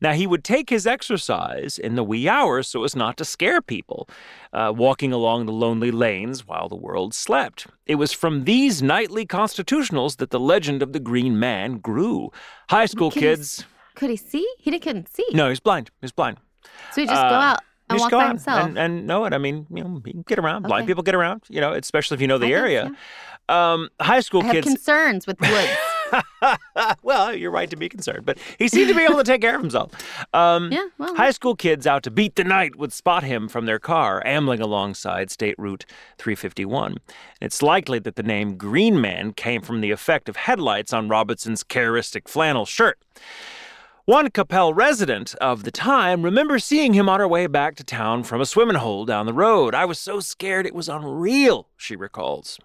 Now, 0.01 0.13
he 0.13 0.27
would 0.27 0.43
take 0.43 0.71
his 0.71 0.87
exercise 0.87 1.79
in 1.79 1.97
the 1.97 2.05
wee 2.05 2.29
hours 2.29 2.67
so 2.67 2.83
as 2.83 2.97
not 2.97 3.19
to 3.19 3.27
scare 3.27 3.61
people, 3.61 4.09
uh, 4.55 4.73
walking 4.75 5.13
along 5.13 5.45
the 5.45 5.53
lonely 5.53 5.91
lanes 5.91 6.47
while 6.47 6.69
the 6.69 6.77
world 6.77 7.13
slept. 7.13 7.67
It 7.87 7.97
was 7.97 8.13
from 8.13 8.45
these 8.45 8.83
nightly 8.83 9.27
constitutionals 9.27 10.17
that 10.17 10.31
the 10.31 10.41
legend 10.41 10.83
of 10.83 10.95
the 10.95 11.01
Green 11.01 11.39
Man 11.39 11.79
grew. 11.79 12.31
High 12.71 12.87
school 12.87 13.11
Can 13.11 13.23
he 13.23 13.29
kids. 13.29 13.67
Could 13.95 14.09
he 14.09 14.17
see? 14.17 14.49
He 14.59 14.71
di- 14.71 14.79
couldn't 14.79 15.15
see. 15.15 15.27
No, 15.35 15.51
he's 15.51 15.61
blind. 15.61 15.91
He's 16.01 16.13
blind. 16.13 16.39
So 16.93 17.01
he 17.01 17.07
just 17.07 17.21
go 17.21 17.29
Uh, 17.29 17.41
out 17.41 17.59
and 17.91 17.99
just 17.99 18.05
walk 18.05 18.11
go 18.11 18.19
by 18.19 18.25
out 18.25 18.29
himself. 18.29 18.67
And, 18.67 18.79
and 18.79 19.07
know 19.07 19.25
it. 19.25 19.33
I 19.33 19.39
mean, 19.39 19.67
you 19.75 19.83
know, 19.85 20.01
can 20.01 20.23
get 20.27 20.39
around. 20.39 20.63
Blind 20.63 20.87
people 20.87 21.03
get 21.03 21.15
around, 21.15 21.43
you 21.49 21.61
know, 21.61 21.73
especially 21.73 22.17
if 22.17 22.21
you 22.21 22.27
know 22.29 22.39
the 22.39 22.47
I 22.47 22.51
guess, 22.51 22.59
area. 22.59 22.97
Um, 23.49 23.89
high 24.01 24.21
school 24.21 24.43
I 24.43 24.47
have 24.47 24.55
kids. 24.55 24.67
concerns 24.69 25.27
with 25.27 25.41
woods. 25.41 25.71
well, 27.03 27.35
you're 27.35 27.51
right 27.51 27.71
to 27.71 27.77
be 27.77 27.89
concerned, 27.89 28.25
but 28.25 28.39
he 28.59 28.69
seemed 28.69 28.89
to 28.89 28.95
be 28.95 29.03
able 29.03 29.17
to 29.17 29.25
take 29.25 29.41
care 29.41 29.55
of 29.57 29.61
himself. 29.63 29.93
Um, 30.35 30.71
yeah, 30.71 30.87
well, 30.99 31.15
High 31.17 31.31
school 31.31 31.57
kids 31.57 31.87
out 31.87 32.03
to 32.05 32.11
beat 32.11 32.37
the 32.37 32.45
night 32.45 32.77
would 32.77 32.93
spot 32.93 33.25
him 33.25 33.49
from 33.49 33.67
their 33.67 33.79
car, 33.79 34.23
ambling 34.27 34.61
alongside 34.61 35.31
State 35.31 35.55
Route 35.59 35.85
351. 36.19 36.99
It's 37.41 37.63
likely 37.63 37.99
that 38.01 38.17
the 38.17 38.23
name 38.23 38.57
Green 38.57 39.01
Man 39.01 39.33
came 39.33 39.63
from 39.63 39.81
the 39.81 39.91
effect 39.91 40.29
of 40.29 40.37
headlights 40.37 40.93
on 40.93 41.09
Robinson's 41.09 41.63
characteristic 41.63 42.29
flannel 42.29 42.67
shirt. 42.67 42.99
One 44.05 44.31
Koppel 44.31 44.75
resident 44.75 45.37
of 45.37 45.63
the 45.63 45.71
time 45.71 46.25
remembers 46.25 46.65
seeing 46.65 46.93
him 46.93 47.09
on 47.09 47.21
her 47.21 47.29
way 47.29 47.47
back 47.47 47.77
to 47.77 47.85
town 47.85 48.25
from 48.25 48.41
a 48.41 48.47
swimming 48.47 48.75
hole 48.75 49.05
down 49.05 49.27
the 49.27 49.33
road. 49.33 49.77
I 49.77 49.85
was 49.85 49.97
so 49.97 50.19
scared 50.19 50.67
it 50.67 50.75
was 50.75 50.89
unreal, 50.89 51.69
she 51.77 51.95
recalls. 51.95 52.59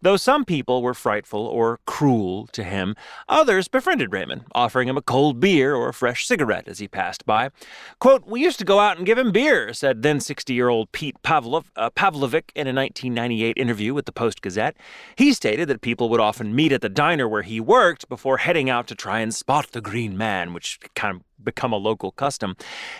Though 0.00 0.16
some 0.16 0.44
people 0.44 0.82
were 0.82 0.94
frightful 0.94 1.46
or 1.46 1.80
cruel 1.86 2.46
to 2.48 2.64
him, 2.64 2.94
others 3.28 3.68
befriended 3.68 4.12
Raymond, 4.12 4.44
offering 4.54 4.88
him 4.88 4.96
a 4.96 5.02
cold 5.02 5.40
beer 5.40 5.74
or 5.74 5.88
a 5.88 5.94
fresh 5.94 6.26
cigarette 6.26 6.68
as 6.68 6.78
he 6.78 6.88
passed 6.88 7.26
by. 7.26 7.50
Quote, 7.98 8.26
We 8.26 8.40
used 8.40 8.58
to 8.58 8.64
go 8.64 8.78
out 8.78 8.96
and 8.96 9.06
give 9.06 9.18
him 9.18 9.32
beer, 9.32 9.72
said 9.72 10.02
then 10.02 10.20
60 10.20 10.52
year 10.52 10.68
old 10.68 10.92
Pete 10.92 11.16
Pavlov, 11.22 11.64
uh, 11.76 11.90
Pavlovic 11.90 12.50
in 12.54 12.66
a 12.66 12.74
1998 12.74 13.56
interview 13.56 13.94
with 13.94 14.06
the 14.06 14.12
Post 14.12 14.42
Gazette. 14.42 14.76
He 15.16 15.32
stated 15.32 15.68
that 15.68 15.80
people 15.80 16.08
would 16.08 16.20
often 16.20 16.54
meet 16.54 16.72
at 16.72 16.80
the 16.80 16.88
diner 16.88 17.28
where 17.28 17.42
he 17.42 17.60
worked 17.60 18.08
before 18.08 18.38
heading 18.38 18.70
out 18.70 18.86
to 18.88 18.94
try 18.94 19.20
and 19.20 19.34
spot 19.34 19.72
the 19.72 19.80
Green 19.80 20.16
Man, 20.16 20.52
which 20.52 20.78
kind 20.94 21.16
of 21.16 21.22
become 21.44 21.72
a 21.72 21.76
local 21.76 22.12
custom. 22.12 22.56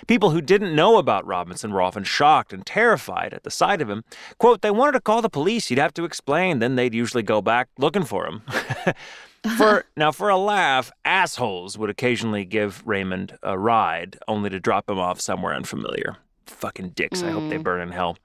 People 0.06 0.30
who 0.30 0.40
didn't 0.40 0.74
know 0.74 0.98
about 0.98 1.26
Robinson 1.26 1.72
were 1.72 1.82
often 1.82 2.04
shocked 2.04 2.52
and 2.52 2.64
terrified 2.64 3.32
at 3.34 3.44
the 3.44 3.50
sight 3.50 3.80
of 3.80 3.90
him. 3.90 4.04
Quote, 4.38 4.62
they 4.62 4.70
wanted 4.70 4.92
to 4.92 5.00
call 5.00 5.22
the 5.22 5.28
police. 5.28 5.68
He'd 5.68 5.78
have 5.78 5.94
to 5.94 6.04
explain. 6.04 6.58
Then 6.58 6.76
they'd 6.76 6.94
usually 6.94 7.22
go 7.22 7.42
back 7.42 7.68
looking 7.78 8.04
for 8.04 8.26
him. 8.26 8.42
for 9.56 9.84
now, 9.96 10.12
for 10.12 10.28
a 10.28 10.36
laugh, 10.36 10.90
assholes 11.04 11.76
would 11.78 11.90
occasionally 11.90 12.44
give 12.44 12.82
Raymond 12.86 13.38
a 13.42 13.58
ride, 13.58 14.18
only 14.28 14.50
to 14.50 14.60
drop 14.60 14.88
him 14.88 14.98
off 14.98 15.20
somewhere 15.20 15.54
unfamiliar. 15.54 16.16
Fucking 16.52 16.90
dicks. 16.90 17.22
I 17.22 17.30
hope 17.30 17.48
they 17.48 17.56
mm-hmm. 17.56 17.62
burn 17.62 17.80
in 17.80 17.90
hell. 17.90 18.16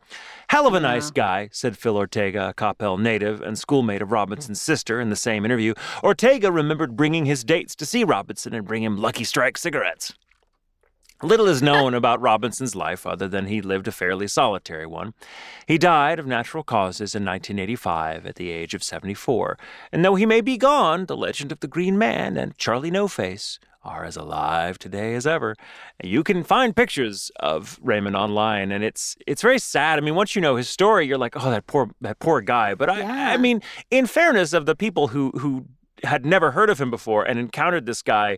Hell 0.49 0.67
of 0.67 0.73
a 0.73 0.79
nice 0.79 1.11
guy, 1.11 1.49
said 1.51 1.77
Phil 1.77 1.97
Ortega, 1.97 2.49
a 2.49 2.53
Koppel 2.53 2.99
native 2.99 3.41
and 3.41 3.57
schoolmate 3.57 4.01
of 4.01 4.11
Robinson's 4.11 4.61
sister, 4.61 5.01
in 5.01 5.09
the 5.09 5.15
same 5.15 5.43
interview. 5.43 5.73
Ortega 6.03 6.51
remembered 6.51 6.95
bringing 6.95 7.25
his 7.25 7.43
dates 7.43 7.75
to 7.75 7.85
see 7.85 8.03
Robinson 8.03 8.53
and 8.53 8.65
bring 8.65 8.83
him 8.83 8.97
Lucky 8.97 9.23
Strike 9.23 9.57
cigarettes. 9.57 10.13
Little 11.23 11.47
is 11.47 11.61
known 11.63 11.93
about 11.95 12.21
Robinson's 12.21 12.75
life 12.75 13.07
other 13.07 13.27
than 13.27 13.47
he 13.47 13.61
lived 13.61 13.87
a 13.87 13.91
fairly 13.91 14.27
solitary 14.27 14.85
one. 14.85 15.13
He 15.65 15.77
died 15.77 16.19
of 16.19 16.27
natural 16.27 16.63
causes 16.63 17.15
in 17.15 17.25
1985 17.25 18.25
at 18.25 18.35
the 18.35 18.51
age 18.51 18.73
of 18.73 18.83
74, 18.83 19.57
and 19.91 20.05
though 20.05 20.15
he 20.15 20.25
may 20.25 20.41
be 20.41 20.57
gone, 20.57 21.07
the 21.07 21.17
legend 21.17 21.51
of 21.51 21.59
the 21.59 21.67
Green 21.67 21.97
Man 21.97 22.37
and 22.37 22.57
Charlie 22.57 22.91
No 22.91 23.07
Face 23.07 23.59
are 23.87 24.03
as 24.03 24.17
alive 24.17 24.77
today 24.77 25.15
as 25.15 25.25
ever. 25.25 25.55
You 26.03 26.23
can 26.23 26.43
find 26.43 26.75
pictures 26.75 27.31
of 27.39 27.79
Raymond 27.81 28.15
online, 28.15 28.71
and 28.71 28.83
it's 28.83 29.15
it's 29.25 29.41
very 29.41 29.59
sad. 29.59 29.97
I 29.97 30.01
mean, 30.01 30.15
once 30.15 30.35
you 30.35 30.41
know 30.41 30.55
his 30.57 30.69
story, 30.69 31.07
you're 31.07 31.17
like, 31.17 31.35
oh, 31.35 31.49
that 31.49 31.65
poor 31.67 31.89
that 32.01 32.19
poor 32.19 32.41
guy. 32.41 32.75
But 32.75 32.89
I, 32.89 32.99
Yeah. 32.99 33.29
I 33.31 33.37
mean, 33.37 33.61
in 33.89 34.05
fairness 34.05 34.53
of 34.53 34.65
the 34.65 34.75
people 34.75 35.07
who 35.07 35.31
who 35.31 35.65
had 36.03 36.25
never 36.25 36.51
heard 36.51 36.69
of 36.69 36.79
him 36.79 36.91
before 36.91 37.23
and 37.23 37.39
encountered 37.39 37.85
this 37.85 38.01
guy 38.01 38.37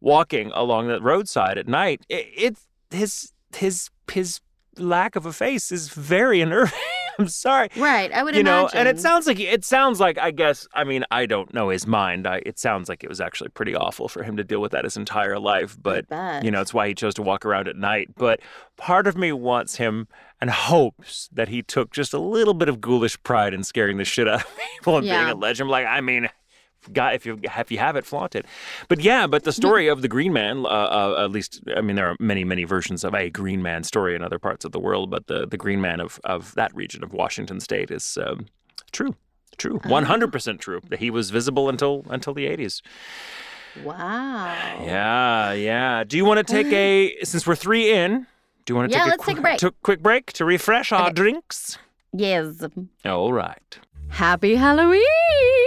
walking 0.00 0.50
along 0.54 0.88
the 0.88 1.00
roadside 1.00 1.56
at 1.56 1.68
night, 1.68 2.04
it, 2.08 2.26
it 2.36 2.58
his 2.90 3.32
his 3.54 3.90
his 4.10 4.40
lack 4.76 5.16
of 5.16 5.26
a 5.26 5.32
face 5.32 5.72
is 5.72 5.88
very 5.88 6.40
unnerving. 6.44 6.78
I'm 7.18 7.28
sorry. 7.28 7.68
right. 7.76 8.12
I 8.12 8.22
would 8.22 8.34
You 8.36 8.42
know, 8.42 8.60
imagine. 8.60 8.78
and 8.78 8.88
it 8.88 9.00
sounds 9.00 9.26
like 9.26 9.40
it 9.40 9.64
sounds 9.64 9.98
like 10.00 10.18
I 10.18 10.30
guess 10.30 10.68
I 10.72 10.84
mean 10.84 11.04
I 11.10 11.26
don't 11.26 11.52
know 11.52 11.68
his 11.70 11.86
mind. 11.86 12.26
I, 12.26 12.42
it 12.46 12.58
sounds 12.58 12.88
like 12.88 13.02
it 13.02 13.08
was 13.08 13.20
actually 13.20 13.50
pretty 13.50 13.74
awful 13.74 14.08
for 14.08 14.22
him 14.22 14.36
to 14.36 14.44
deal 14.44 14.60
with 14.60 14.72
that 14.72 14.84
his 14.84 14.96
entire 14.96 15.38
life. 15.38 15.76
But 15.82 16.06
you 16.44 16.50
know, 16.50 16.60
it's 16.60 16.72
why 16.74 16.88
he 16.88 16.94
chose 16.94 17.14
to 17.14 17.22
walk 17.22 17.44
around 17.44 17.66
at 17.68 17.76
night. 17.76 18.10
But 18.16 18.40
part 18.76 19.06
of 19.06 19.16
me 19.16 19.32
wants 19.32 19.76
him 19.76 20.06
and 20.40 20.50
hopes 20.50 21.28
that 21.32 21.48
he 21.48 21.62
took 21.62 21.90
just 21.90 22.14
a 22.14 22.18
little 22.20 22.54
bit 22.54 22.68
of 22.68 22.80
ghoulish 22.80 23.20
pride 23.24 23.52
in 23.52 23.64
scaring 23.64 23.96
the 23.96 24.04
shit 24.04 24.28
out 24.28 24.42
of 24.44 24.58
people 24.78 24.96
and 24.98 25.04
being 25.04 25.14
a 25.16 25.34
legend. 25.34 25.68
Like 25.68 25.86
I 25.86 26.00
mean, 26.00 26.28
God, 26.92 27.14
if 27.14 27.26
you 27.26 27.38
if 27.42 27.70
you 27.70 27.78
have 27.78 27.96
it, 27.96 28.04
flaunt 28.04 28.34
it. 28.34 28.46
But 28.88 29.00
yeah, 29.00 29.26
but 29.26 29.44
the 29.44 29.52
story 29.52 29.88
of 29.88 30.02
the 30.02 30.08
Green 30.08 30.32
Man, 30.32 30.64
uh, 30.64 30.68
uh, 30.68 31.24
at 31.24 31.30
least, 31.30 31.60
I 31.76 31.80
mean, 31.80 31.96
there 31.96 32.08
are 32.08 32.16
many 32.20 32.44
many 32.44 32.64
versions 32.64 33.04
of 33.04 33.14
a 33.14 33.30
Green 33.30 33.62
Man 33.62 33.82
story 33.84 34.14
in 34.14 34.22
other 34.22 34.38
parts 34.38 34.64
of 34.64 34.72
the 34.72 34.80
world, 34.80 35.10
but 35.10 35.26
the 35.26 35.46
the 35.46 35.56
Green 35.56 35.80
Man 35.80 36.00
of 36.00 36.20
of 36.24 36.54
that 36.54 36.74
region 36.74 37.02
of 37.04 37.12
Washington 37.12 37.60
State 37.60 37.90
is 37.90 38.18
um, 38.24 38.46
true, 38.92 39.14
true, 39.56 39.78
one 39.84 40.04
hundred 40.04 40.32
percent 40.32 40.60
true. 40.60 40.80
That 40.88 40.98
he 40.98 41.10
was 41.10 41.30
visible 41.30 41.68
until 41.68 42.04
until 42.10 42.34
the 42.34 42.46
eighties. 42.46 42.82
Wow. 43.84 44.82
Yeah, 44.84 45.52
yeah. 45.52 46.04
Do 46.04 46.16
you 46.16 46.24
want 46.24 46.44
to 46.44 46.52
take 46.52 46.66
a 46.72 47.22
since 47.24 47.46
we're 47.46 47.54
three 47.54 47.92
in? 47.92 48.26
Do 48.64 48.72
you 48.72 48.76
want 48.76 48.90
to 48.90 48.98
Yeah, 48.98 49.04
take 49.04 49.06
a 49.06 49.10
let's 49.10 49.24
quick, 49.24 49.36
take 49.36 49.38
a 49.38 49.42
break. 49.42 49.58
to- 49.58 49.74
quick 49.82 50.02
break 50.02 50.32
to 50.34 50.44
refresh 50.44 50.90
our 50.92 51.10
drinks? 51.12 51.78
Yes. 52.12 52.62
All 53.04 53.32
right. 53.32 53.78
Happy 54.08 54.56
Halloween! 54.56 55.57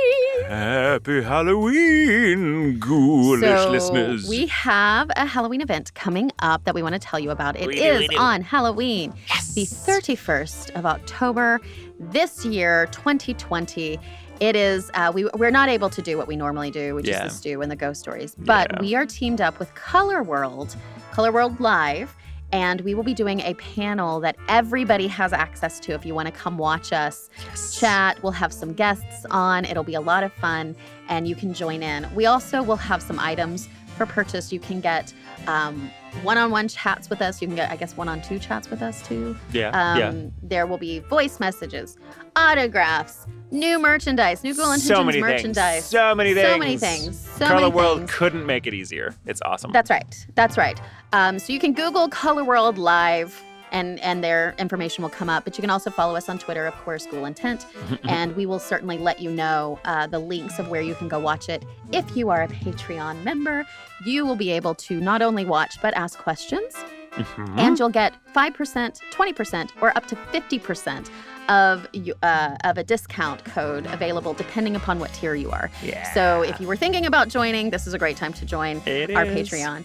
Happy 0.56 1.22
Halloween, 1.22 2.78
ghoulish 2.78 3.40
so 3.40 3.72
listeners. 3.72 4.28
we 4.28 4.48
have 4.48 5.10
a 5.16 5.26
Halloween 5.26 5.62
event 5.62 5.94
coming 5.94 6.30
up 6.40 6.66
that 6.66 6.76
we 6.76 6.84
want 6.84 6.92
to 6.94 7.00
tell 7.00 7.18
you 7.22 7.32
about. 7.32 7.56
It 7.56 7.68
We 7.68 7.80
is 7.80 8.00
we 8.00 8.08
do. 8.10 8.18
on 8.18 8.42
Halloween, 8.42 9.12
the 9.56 9.64
31st 9.66 10.72
of 10.76 10.86
October 10.86 11.62
this 12.02 12.44
year, 12.44 12.88
2020. 12.92 13.98
It 14.42 14.58
is. 14.58 14.92
Uh, 14.94 15.14
we 15.16 15.24
we're 15.38 15.52
not 15.52 15.70
able 15.70 15.90
to 15.90 16.02
do 16.02 16.18
what 16.18 16.28
we 16.28 16.36
normally 16.36 16.70
do, 16.70 16.96
which 16.96 17.08
Yeah. 17.08 17.28
is 17.28 17.32
the 17.32 17.38
stew 17.38 17.62
and 17.62 17.72
the 17.72 17.78
ghost 17.78 18.02
stories, 18.02 18.36
but 18.38 18.70
Yeah. 18.74 18.82
we 18.82 18.94
are 18.96 19.06
teamed 19.06 19.40
up 19.40 19.58
with 19.58 19.74
Color 19.76 20.22
World, 20.22 20.76
Color 21.14 21.32
World 21.32 21.62
Live. 21.62 22.14
And 22.52 22.82
we 22.82 22.94
will 22.94 23.04
be 23.04 23.14
doing 23.14 23.40
a 23.42 23.54
panel 23.56 24.20
that 24.20 24.36
everybody 24.50 25.08
has 25.08 25.32
access 25.34 25.80
to 25.82 25.94
if 25.94 26.06
you 26.06 26.14
want 26.14 26.28
to 26.28 26.32
come 26.34 26.58
watch 26.58 26.92
us 26.92 27.30
yes. 27.48 27.80
chat. 27.80 28.22
We'll 28.22 28.34
have 28.34 28.52
some 28.52 28.74
guests 28.74 29.26
on. 29.32 29.66
It'll 29.66 29.84
be 29.84 29.96
a 29.96 30.02
lot 30.02 30.24
of 30.24 30.34
fun, 30.34 30.76
and 31.08 31.28
you 31.28 31.36
can 31.36 31.54
join 31.54 31.82
in. 31.82 32.14
We 32.14 32.26
also 32.26 32.62
will 32.62 32.76
have 32.76 33.02
some 33.02 33.20
items 33.20 33.70
for 33.98 34.06
purchase. 34.06 34.52
You 34.52 34.60
can 34.60 34.82
get 34.82 35.14
um, 35.48 35.90
one-on-one 36.24 36.68
chats 36.68 37.10
with 37.10 37.22
us. 37.22 37.42
You 37.42 37.48
can 37.48 37.56
get, 37.56 37.72
I 37.72 37.76
guess, 37.76 37.96
one-on-two 37.96 38.40
chats 38.40 38.70
with 38.70 38.82
us 38.82 39.02
too. 39.08 39.36
yeah, 39.52 39.70
Um, 39.70 39.98
yeah. 39.98 40.30
There 40.44 40.68
will 40.68 40.78
be 40.78 41.00
voice 41.00 41.40
messages, 41.40 41.98
autographs, 42.36 43.28
new 43.52 43.80
merchandise, 43.80 44.44
new 44.44 44.54
Girl 44.56 44.74
So 44.78 45.04
many 45.04 45.20
merchandise. 45.20 45.82
things. 45.82 45.86
So 45.86 46.16
many 46.16 46.34
things. 46.34 46.48
So 46.48 46.58
many 46.58 46.78
things. 46.78 47.20
So 47.38 47.46
Color 47.48 47.62
many 47.62 47.72
World 47.74 47.98
things. 48.00 48.12
couldn't 48.12 48.46
make 48.46 48.66
it 48.68 48.74
easier. 48.74 49.14
It's 49.26 49.42
awesome. 49.44 49.72
That's 49.72 49.90
right. 49.90 50.26
That's 50.36 50.58
right. 50.58 50.80
Um, 51.14 51.38
so 51.40 51.52
you 51.54 51.60
can 51.60 51.74
Google 51.74 52.08
Color 52.10 52.44
World 52.44 52.78
Live. 52.78 53.42
And, 53.74 54.02
and 54.02 54.22
their 54.22 54.54
information 54.60 55.02
will 55.02 55.10
come 55.10 55.30
up. 55.30 55.46
But 55.46 55.58
you 55.58 55.62
can 55.62 55.70
also 55.70 55.90
follow 55.90 56.18
us 56.18 56.28
on 56.28 56.38
Twitter, 56.38 56.66
of 56.66 56.76
course, 56.84 57.06
School 57.06 57.24
Intent. 57.24 57.66
and 58.04 58.36
we 58.36 58.46
will 58.46 58.60
certainly 58.60 58.98
let 58.98 59.22
you 59.22 59.32
know 59.32 59.80
uh, 59.86 60.08
the 60.08 60.20
links 60.20 60.60
of 60.60 60.68
where 60.68 60.82
you 60.82 60.94
can 60.94 61.08
go 61.08 61.20
watch 61.20 61.48
it. 61.48 61.64
If 61.94 62.18
you 62.18 62.30
are 62.32 62.42
a 62.44 62.50
Patreon 62.50 63.24
member, 63.24 63.66
you 64.06 64.26
will 64.26 64.36
be 64.36 64.52
able 64.52 64.76
to 64.76 65.00
not 65.00 65.22
only 65.22 65.46
watch, 65.46 65.82
but 65.82 65.94
ask 65.94 66.20
questions. 66.20 66.76
Mhm. 67.14 67.58
And 67.58 67.80
you'll 67.80 67.88
get 67.88 68.14
5%, 68.36 69.00
20%, 69.10 69.70
or 69.82 69.96
up 69.98 70.06
to 70.08 70.18
50% 70.18 71.10
of, 71.50 71.88
uh, 72.24 72.56
of 72.64 72.78
a 72.78 72.84
discount 72.84 73.44
code 73.46 73.86
available 73.88 74.34
depending 74.34 74.76
upon 74.76 75.00
what 75.00 75.14
tier 75.14 75.36
you 75.36 75.52
are. 75.52 75.70
yeah. 75.84 76.12
So 76.14 76.44
if 76.44 76.60
you 76.62 76.68
were 76.68 76.76
thinking 76.78 77.06
about 77.06 77.28
joining, 77.30 77.70
this 77.72 77.88
is 77.88 77.94
a 77.94 78.00
great 78.00 78.18
time 78.18 78.34
to 78.34 78.46
join 78.46 78.82
It 78.86 79.12
our 79.16 79.26
is. 79.26 79.50
Patreon. 79.50 79.84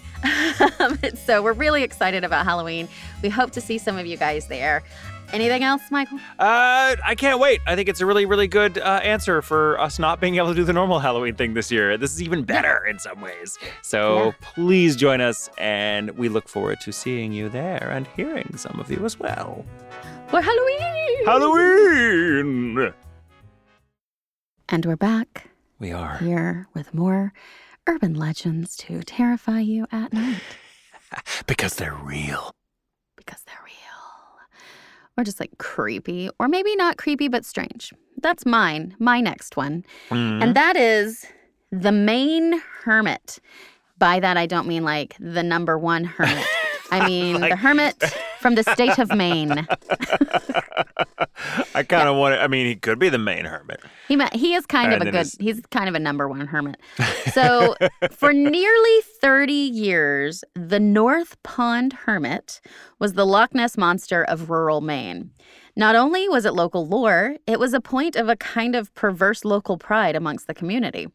so 1.17 1.41
we're 1.41 1.53
really 1.53 1.83
excited 1.83 2.23
about 2.23 2.45
Halloween. 2.45 2.87
We 3.21 3.29
hope 3.29 3.51
to 3.51 3.61
see 3.61 3.77
some 3.77 3.97
of 3.97 4.05
you 4.05 4.17
guys 4.17 4.47
there. 4.47 4.83
Anything 5.33 5.61
else, 5.61 5.81
Michael? 5.91 6.19
Uh, 6.39 6.95
I 7.05 7.13
can't 7.17 7.37
wait. 7.41 7.59
I 7.67 7.75
think 7.75 7.89
it's 7.89 7.99
a 7.99 8.05
really, 8.05 8.25
really 8.25 8.47
good 8.47 8.77
uh, 8.77 9.01
answer 9.03 9.41
for 9.41 9.77
us 9.77 9.99
not 9.99 10.21
being 10.21 10.35
able 10.35 10.47
to 10.47 10.53
do 10.55 10.63
the 10.63 10.71
normal 10.71 10.99
Halloween 10.99 11.35
thing 11.35 11.53
this 11.53 11.69
year. 11.69 11.97
This 11.97 12.13
is 12.13 12.21
even 12.23 12.43
better 12.43 12.85
in 12.85 12.97
some 12.97 13.19
ways. 13.19 13.57
So 13.81 14.27
Yeah. 14.27 14.31
please 14.39 14.95
join 14.95 15.19
us, 15.19 15.49
and 15.57 16.11
we 16.11 16.29
look 16.29 16.47
forward 16.47 16.79
to 16.81 16.93
seeing 16.93 17.33
you 17.33 17.49
there 17.49 17.89
and 17.93 18.07
hearing 18.15 18.55
some 18.55 18.79
of 18.79 18.89
you 18.89 19.03
as 19.03 19.19
well. 19.19 19.65
For 20.29 20.41
Halloween! 20.41 21.25
Halloween! 21.25 22.93
And 24.69 24.85
we're 24.85 24.97
back 24.97 25.49
We 25.79 25.91
are. 25.91 26.17
here 26.17 26.67
with 26.73 26.93
more 26.93 27.31
urban 27.87 28.13
legends 28.13 28.75
to 28.77 29.01
terrify 29.03 29.61
you 29.61 29.87
at 29.91 30.11
night 30.11 30.41
Because 31.47 31.75
they're 31.75 31.95
real. 31.95 32.51
because 33.15 33.41
they're 33.45 33.55
real. 33.63 33.73
Or 35.17 35.23
just 35.23 35.39
like 35.39 35.57
creepy, 35.57 36.29
or 36.39 36.47
maybe 36.47 36.75
not 36.75 36.97
creepy, 36.97 37.27
but 37.29 37.45
strange. 37.45 37.93
That's 38.21 38.45
mine, 38.45 38.95
my 38.99 39.21
next 39.21 39.55
one. 39.57 39.83
Mhm. 40.09 40.43
And 40.43 40.55
that 40.55 40.75
is 40.75 41.25
the 41.71 41.91
Maine 41.93 42.61
Hermit. 42.83 43.39
By 43.97 44.19
that, 44.19 44.37
I 44.37 44.45
don't 44.45 44.67
mean 44.67 44.83
like 44.83 45.15
the 45.19 45.41
number 45.43 45.77
one 45.77 46.03
hermit. 46.03 46.45
I 46.91 47.05
mean 47.07 47.41
the 47.41 47.55
hermit 47.55 47.95
from 48.39 48.55
the 48.55 48.63
state 48.63 48.97
of 48.99 49.09
Maine. 49.15 49.67
I 51.75 51.83
kind 51.83 52.07
of 52.09 52.15
want 52.17 52.35
to. 52.35 52.41
I 52.41 52.47
mean, 52.47 52.65
he 52.65 52.75
could 52.75 52.99
be 52.99 53.09
the 53.09 53.17
main 53.17 53.45
hermit. 53.45 53.81
He 54.07 54.19
he 54.33 54.53
is 54.55 54.65
kind 54.65 54.93
of 54.93 55.01
a 55.01 55.05
good. 55.05 55.13
his- 55.15 55.37
He's 55.39 55.61
kind 55.71 55.87
of 55.89 55.95
a 55.95 55.99
number 55.99 56.27
one 56.27 56.47
hermit. 56.47 56.77
So 57.33 57.75
for 58.11 58.33
nearly 58.33 59.01
thirty 59.21 59.53
years, 59.53 60.43
the 60.55 60.79
North 60.79 61.41
Pond 61.43 61.93
Hermit 61.93 62.61
was 62.99 63.13
the 63.13 63.25
Loch 63.25 63.53
Ness 63.53 63.77
monster 63.77 64.23
of 64.23 64.49
rural 64.49 64.81
Maine. 64.81 65.31
Not 65.75 65.95
only 65.95 66.27
was 66.27 66.45
it 66.45 66.53
local 66.55 66.87
lore, 66.87 67.35
it 67.45 67.59
was 67.59 67.73
a 67.73 67.81
point 67.81 68.15
of 68.15 68.27
a 68.29 68.35
kind 68.35 68.75
of 68.75 68.93
perverse 68.95 69.45
local 69.45 69.77
pride 69.77 70.15
amongst 70.15 70.47
the 70.47 70.53
community. 70.55 71.07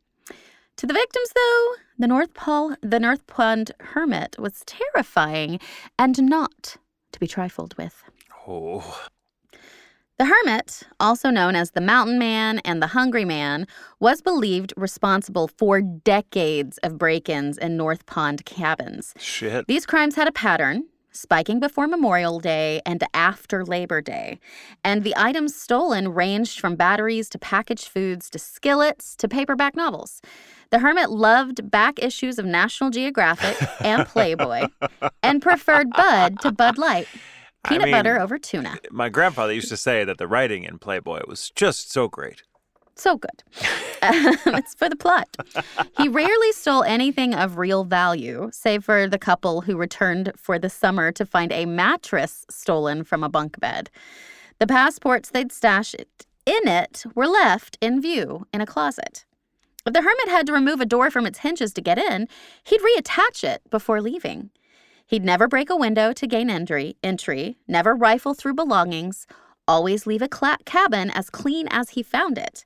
To 0.76 0.86
the 0.86 0.94
victims, 0.94 1.30
though, 1.34 1.72
the 1.98 2.06
North 2.06 2.34
Pole, 2.34 2.76
the 2.82 3.00
North 3.00 3.26
Pond 3.26 3.72
Hermit 3.80 4.36
was 4.38 4.62
terrifying 4.64 5.58
and 5.98 6.22
not 6.22 6.76
to 7.12 7.20
be 7.20 7.26
trifled 7.26 7.76
with. 7.76 8.02
Oh. 8.46 9.06
The 10.18 10.26
hermit, 10.26 10.82
also 11.00 11.30
known 11.30 11.56
as 11.56 11.70
the 11.70 11.80
mountain 11.80 12.18
man 12.18 12.60
and 12.60 12.82
the 12.82 12.88
hungry 12.88 13.24
man, 13.24 13.66
was 13.98 14.22
believed 14.22 14.72
responsible 14.76 15.48
for 15.48 15.80
decades 15.80 16.78
of 16.78 16.98
break 16.98 17.28
ins 17.28 17.58
in 17.58 17.76
North 17.76 18.06
Pond 18.06 18.44
cabins. 18.44 19.14
Shit. 19.18 19.66
These 19.66 19.86
crimes 19.86 20.14
had 20.14 20.28
a 20.28 20.32
pattern, 20.32 20.84
spiking 21.12 21.60
before 21.60 21.86
Memorial 21.86 22.40
Day 22.40 22.80
and 22.86 23.02
after 23.14 23.64
Labor 23.64 24.00
Day. 24.00 24.38
And 24.84 25.02
the 25.02 25.14
items 25.16 25.54
stolen 25.54 26.12
ranged 26.12 26.60
from 26.60 26.76
batteries 26.76 27.28
to 27.30 27.38
packaged 27.38 27.88
foods 27.88 28.30
to 28.30 28.38
skillets 28.38 29.16
to 29.16 29.28
paperback 29.28 29.74
novels. 29.74 30.20
The 30.72 30.78
hermit 30.78 31.10
loved 31.10 31.70
back 31.70 32.02
issues 32.02 32.38
of 32.38 32.46
National 32.46 32.88
Geographic 32.88 33.56
and 33.82 34.06
Playboy 34.06 34.68
and 35.22 35.42
preferred 35.42 35.90
Bud 35.90 36.40
to 36.40 36.50
Bud 36.50 36.78
Light, 36.78 37.06
I 37.62 37.68
peanut 37.68 37.84
mean, 37.88 37.92
butter 37.92 38.18
over 38.18 38.38
tuna. 38.38 38.78
My 38.90 39.10
grandfather 39.10 39.52
used 39.52 39.68
to 39.68 39.76
say 39.76 40.02
that 40.04 40.16
the 40.16 40.26
writing 40.26 40.64
in 40.64 40.78
Playboy 40.78 41.24
was 41.28 41.50
just 41.54 41.92
so 41.92 42.08
great. 42.08 42.42
So 42.94 43.18
good. 43.18 43.44
Um, 44.00 44.14
it's 44.56 44.74
for 44.74 44.88
the 44.88 44.96
plot. 44.96 45.28
He 45.98 46.08
rarely 46.08 46.52
stole 46.52 46.84
anything 46.84 47.34
of 47.34 47.58
real 47.58 47.84
value, 47.84 48.48
save 48.50 48.82
for 48.82 49.06
the 49.06 49.18
couple 49.18 49.60
who 49.60 49.76
returned 49.76 50.32
for 50.38 50.58
the 50.58 50.70
summer 50.70 51.12
to 51.12 51.26
find 51.26 51.52
a 51.52 51.66
mattress 51.66 52.46
stolen 52.48 53.04
from 53.04 53.22
a 53.22 53.28
bunk 53.28 53.60
bed. 53.60 53.90
The 54.58 54.66
passports 54.66 55.28
they'd 55.28 55.52
stashed 55.52 55.96
in 56.46 56.66
it 56.66 57.04
were 57.14 57.28
left 57.28 57.76
in 57.82 58.00
view 58.00 58.46
in 58.54 58.62
a 58.62 58.66
closet. 58.66 59.26
If 59.84 59.92
the 59.92 60.02
hermit 60.02 60.28
had 60.28 60.46
to 60.46 60.52
remove 60.52 60.80
a 60.80 60.86
door 60.86 61.10
from 61.10 61.26
its 61.26 61.40
hinges 61.40 61.72
to 61.74 61.80
get 61.80 61.98
in, 61.98 62.28
he'd 62.64 62.80
reattach 62.80 63.42
it 63.42 63.62
before 63.70 64.00
leaving. 64.00 64.50
He'd 65.06 65.24
never 65.24 65.48
break 65.48 65.70
a 65.70 65.76
window 65.76 66.12
to 66.12 66.26
gain 66.26 66.48
entry, 66.48 66.96
entry 67.02 67.58
never 67.66 67.94
rifle 67.94 68.32
through 68.32 68.54
belongings, 68.54 69.26
always 69.66 70.06
leave 70.06 70.22
a 70.22 70.28
cla- 70.28 70.58
cabin 70.64 71.10
as 71.10 71.30
clean 71.30 71.66
as 71.70 71.90
he 71.90 72.02
found 72.02 72.38
it. 72.38 72.64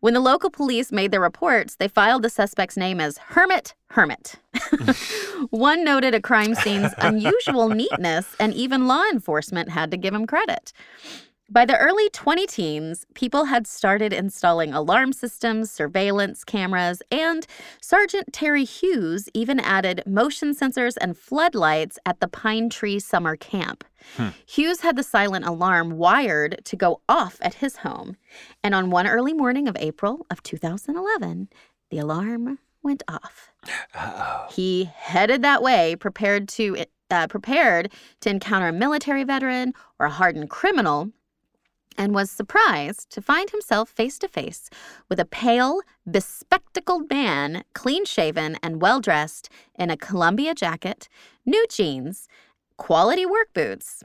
When 0.00 0.12
the 0.12 0.20
local 0.20 0.50
police 0.50 0.92
made 0.92 1.10
their 1.10 1.20
reports, 1.20 1.76
they 1.76 1.88
filed 1.88 2.22
the 2.22 2.30
suspect's 2.30 2.76
name 2.76 3.00
as 3.00 3.18
Hermit 3.18 3.74
Hermit. 3.90 4.34
One 5.50 5.84
noted 5.84 6.14
a 6.14 6.20
crime 6.20 6.54
scene's 6.54 6.92
unusual 6.98 7.70
neatness, 7.70 8.36
and 8.38 8.52
even 8.52 8.86
law 8.86 9.04
enforcement 9.10 9.70
had 9.70 9.90
to 9.92 9.96
give 9.96 10.12
him 10.12 10.26
credit. 10.26 10.72
By 11.48 11.64
the 11.64 11.76
early 11.78 12.10
20 12.10 12.44
teens, 12.48 13.06
people 13.14 13.44
had 13.44 13.68
started 13.68 14.12
installing 14.12 14.74
alarm 14.74 15.12
systems, 15.12 15.70
surveillance 15.70 16.42
cameras, 16.42 17.02
and 17.12 17.46
Sergeant 17.80 18.32
Terry 18.32 18.64
Hughes 18.64 19.28
even 19.32 19.60
added 19.60 20.02
motion 20.06 20.56
sensors 20.56 20.96
and 21.00 21.16
floodlights 21.16 22.00
at 22.04 22.18
the 22.18 22.26
Pine 22.26 22.68
Tree 22.68 22.98
Summer 22.98 23.36
Camp. 23.36 23.84
Hughes 24.44 24.80
had 24.80 24.96
the 24.96 25.04
silent 25.04 25.44
alarm 25.46 25.92
wired 25.92 26.62
to 26.64 26.74
go 26.74 27.00
off 27.08 27.38
at 27.40 27.54
his 27.54 27.76
home, 27.76 28.16
and 28.64 28.74
on 28.74 28.90
one 28.90 29.06
early 29.06 29.32
morning 29.32 29.68
of 29.68 29.76
April 29.78 30.26
of 30.28 30.42
2011, 30.42 31.48
the 31.90 31.98
alarm 31.98 32.58
went 32.82 33.04
off. 33.06 33.52
He 34.50 34.90
headed 34.96 35.42
that 35.42 35.62
way, 35.62 35.94
prepared 35.94 36.48
to 36.50 36.84
uh, 37.08 37.28
prepared 37.28 37.92
to 38.20 38.30
encounter 38.30 38.66
a 38.66 38.72
military 38.72 39.22
veteran 39.22 39.72
or 40.00 40.06
a 40.06 40.10
hardened 40.10 40.50
criminal, 40.50 41.12
and 41.98 42.14
was 42.14 42.30
surprised 42.30 43.10
to 43.10 43.20
find 43.22 43.50
himself 43.50 43.88
face 43.88 44.18
to 44.20 44.28
face 44.28 44.70
with 45.08 45.18
a 45.20 45.24
pale, 45.24 45.80
bespectacled 46.10 47.10
man, 47.10 47.64
clean 47.74 48.04
shaven 48.04 48.56
and 48.62 48.80
well 48.82 49.00
dressed 49.00 49.48
in 49.78 49.90
a 49.90 49.96
Columbia 49.96 50.54
jacket, 50.54 51.08
new 51.44 51.66
jeans, 51.68 52.28
quality 52.76 53.24
work 53.26 53.52
boots. 53.54 54.02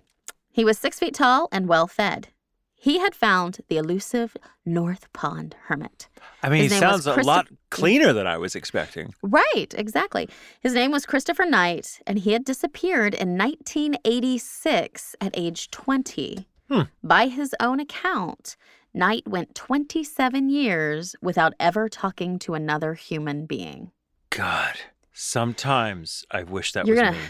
He 0.52 0.66
was 0.66 0.78
six 0.78 1.00
feet 1.00 1.14
tall 1.14 1.48
and 1.52 1.68
well 1.68 1.88
fed. 1.88 2.30
he 2.76 2.98
had 3.00 3.14
found 3.14 3.60
the 3.70 3.78
elusive 3.78 4.36
North 4.66 5.06
Pond 5.14 5.56
hermit. 5.68 6.10
I 6.42 6.50
mean, 6.50 6.58
he 6.58 6.64
His 6.64 6.72
was 6.72 6.80
sounds 6.80 7.06
a 7.08 7.22
lot 7.22 7.48
cleaner 7.70 8.12
than 8.12 8.26
I 8.26 8.38
was 8.38 8.56
expecting. 8.56 9.14
Right, 9.22 9.68
exactly. 9.78 10.28
His 10.62 10.74
name 10.74 10.92
was 10.92 11.06
Christopher 11.06 11.46
Knight, 11.46 12.00
and 12.08 12.18
he 12.20 12.32
had 12.34 12.44
disappeared 12.44 13.14
in 13.14 13.38
1986 13.38 15.16
at 15.22 15.32
age 15.38 15.70
20. 15.72 16.48
Hmm. 16.72 16.84
By 17.04 17.28
his 17.28 17.54
own 17.60 17.82
account, 17.82 18.56
Knight 18.94 19.28
went 19.28 19.56
27 19.56 20.50
years 20.50 21.16
without 21.22 21.54
ever 21.60 21.90
talking 21.90 22.40
to 22.40 22.54
another 22.54 22.94
human 22.94 23.46
being. 23.46 23.92
God, 24.30 24.76
sometimes 25.12 26.26
I 26.32 26.44
wish 26.44 26.72
that 26.72 26.86
You're 26.88 26.96
was 26.96 27.02
gonna- 27.04 27.18
me. 27.18 27.24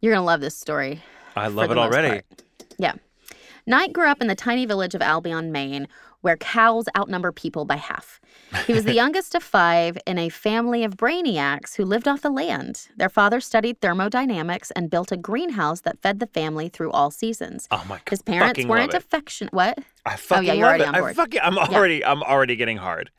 You're 0.00 0.12
going 0.14 0.22
to 0.22 0.26
love 0.26 0.40
this 0.40 0.56
story. 0.56 1.02
I 1.36 1.48
love 1.48 1.70
it 1.70 1.78
already. 1.78 2.22
Yeah. 2.78 2.94
Knight 3.66 3.92
grew 3.92 4.06
up 4.08 4.20
in 4.20 4.26
the 4.26 4.34
tiny 4.34 4.66
village 4.66 4.94
of 4.94 5.00
Albion, 5.00 5.50
Maine, 5.52 5.88
where 6.24 6.38
cows 6.38 6.86
outnumber 6.96 7.30
people 7.30 7.66
by 7.66 7.76
half. 7.76 8.18
He 8.66 8.72
was 8.72 8.84
the 8.84 8.94
youngest 9.02 9.34
of 9.34 9.42
five 9.42 9.98
in 10.06 10.18
a 10.18 10.30
family 10.30 10.82
of 10.82 10.96
brainiacs 10.96 11.76
who 11.76 11.84
lived 11.84 12.08
off 12.08 12.22
the 12.22 12.30
land. 12.30 12.88
Their 12.96 13.10
father 13.10 13.40
studied 13.40 13.82
thermodynamics 13.82 14.70
and 14.70 14.88
built 14.88 15.12
a 15.12 15.18
greenhouse 15.18 15.82
that 15.82 16.00
fed 16.00 16.20
the 16.20 16.26
family 16.26 16.70
through 16.70 16.92
all 16.92 17.10
seasons. 17.10 17.68
Oh 17.70 17.84
my 17.86 17.96
god. 17.96 18.08
His 18.08 18.22
parents 18.22 18.64
weren't 18.64 18.94
affectionate. 18.94 19.52
What? 19.52 19.76
I 20.06 20.14
oh, 20.14 20.16
fucking 20.16 20.46
yeah, 20.46 20.54
you're 20.54 20.66
already 20.66 20.84
it. 20.84 20.88
on 20.88 20.94
I 20.94 21.12
fucking, 21.12 21.40
I'm 21.42 21.58
already, 21.58 22.02
I'm 22.02 22.22
already 22.22 22.56
getting 22.56 22.78
hard. 22.78 23.10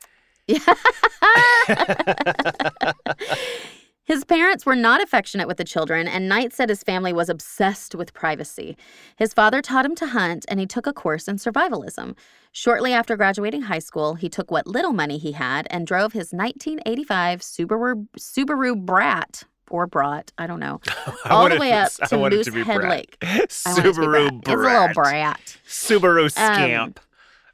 His 4.06 4.24
parents 4.24 4.64
were 4.64 4.76
not 4.76 5.02
affectionate 5.02 5.48
with 5.48 5.56
the 5.56 5.64
children, 5.64 6.06
and 6.06 6.28
Knight 6.28 6.52
said 6.52 6.68
his 6.68 6.84
family 6.84 7.12
was 7.12 7.28
obsessed 7.28 7.92
with 7.94 8.14
privacy. 8.14 8.76
His 9.16 9.34
father 9.34 9.60
taught 9.60 9.84
him 9.84 9.96
to 9.96 10.06
hunt, 10.06 10.44
and 10.48 10.60
he 10.60 10.66
took 10.66 10.86
a 10.86 10.92
course 10.92 11.26
in 11.26 11.36
survivalism. 11.36 12.16
Shortly 12.52 12.92
after 12.92 13.16
graduating 13.16 13.62
high 13.62 13.80
school, 13.80 14.14
he 14.14 14.28
took 14.28 14.48
what 14.50 14.66
little 14.68 14.92
money 14.92 15.18
he 15.18 15.32
had 15.32 15.66
and 15.70 15.86
drove 15.88 16.12
his 16.12 16.32
1985 16.32 17.40
Subaru, 17.40 18.06
Subaru 18.18 18.76
Brat, 18.86 19.42
or 19.68 19.88
Brat, 19.88 20.30
I 20.38 20.46
don't 20.46 20.60
know, 20.60 20.80
I 21.24 21.30
all 21.30 21.48
the 21.48 21.58
way 21.58 21.72
up 21.72 21.90
I 22.00 22.06
to 22.06 22.18
wanted 22.18 22.44
to 22.44 22.52
Moosehead 22.52 22.76
Brat. 22.76 22.90
Lake. 22.90 23.16
I 23.22 23.26
want 23.26 23.42
it 23.42 23.50
to 23.82 24.00
be 24.00 24.06
Subaru 24.06 24.42
Brat. 24.42 24.42
It's 24.42 24.48
a 24.48 24.56
little 24.56 24.94
brat. 24.94 25.58
Subaru 25.66 26.22
Um, 26.22 26.28
scamp. 26.30 27.00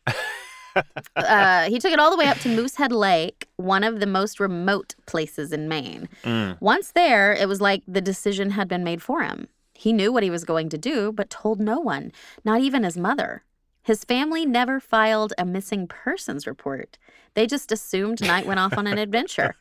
uh, 1.16 1.68
he 1.68 1.78
took 1.78 1.92
it 1.92 1.98
all 1.98 2.10
the 2.10 2.16
way 2.16 2.26
up 2.26 2.38
to 2.38 2.48
Moosehead 2.48 2.92
Lake, 2.92 3.48
one 3.56 3.84
of 3.84 4.00
the 4.00 4.06
most 4.06 4.40
remote 4.40 4.94
places 5.06 5.52
in 5.52 5.68
Maine. 5.68 6.08
Mm. 6.24 6.60
Once 6.60 6.92
there, 6.92 7.32
it 7.32 7.48
was 7.48 7.60
like 7.60 7.82
the 7.86 8.00
decision 8.00 8.50
had 8.50 8.68
been 8.68 8.84
made 8.84 9.02
for 9.02 9.22
him. 9.22 9.48
He 9.74 9.92
knew 9.92 10.12
what 10.12 10.22
he 10.22 10.30
was 10.30 10.44
going 10.44 10.68
to 10.70 10.78
do, 10.78 11.12
but 11.12 11.30
told 11.30 11.60
no 11.60 11.80
one, 11.80 12.12
not 12.44 12.60
even 12.60 12.84
his 12.84 12.96
mother. 12.96 13.44
His 13.82 14.04
family 14.04 14.46
never 14.46 14.78
filed 14.78 15.32
a 15.36 15.44
missing 15.44 15.88
persons 15.88 16.46
report. 16.46 16.98
They 17.34 17.46
just 17.46 17.72
assumed 17.72 18.20
Knight 18.20 18.46
went 18.46 18.60
off 18.60 18.78
on 18.78 18.86
an 18.86 18.98
adventure. 18.98 19.56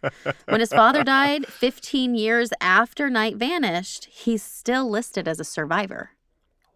When 0.46 0.60
his 0.60 0.72
father 0.72 1.04
died 1.04 1.48
15 1.48 2.14
years 2.14 2.52
after 2.62 3.10
Knight 3.10 3.38
vanished, 3.38 4.06
he's 4.06 4.44
still 4.44 4.88
listed 4.90 5.28
as 5.28 5.40
a 5.40 5.44
survivor 5.44 6.12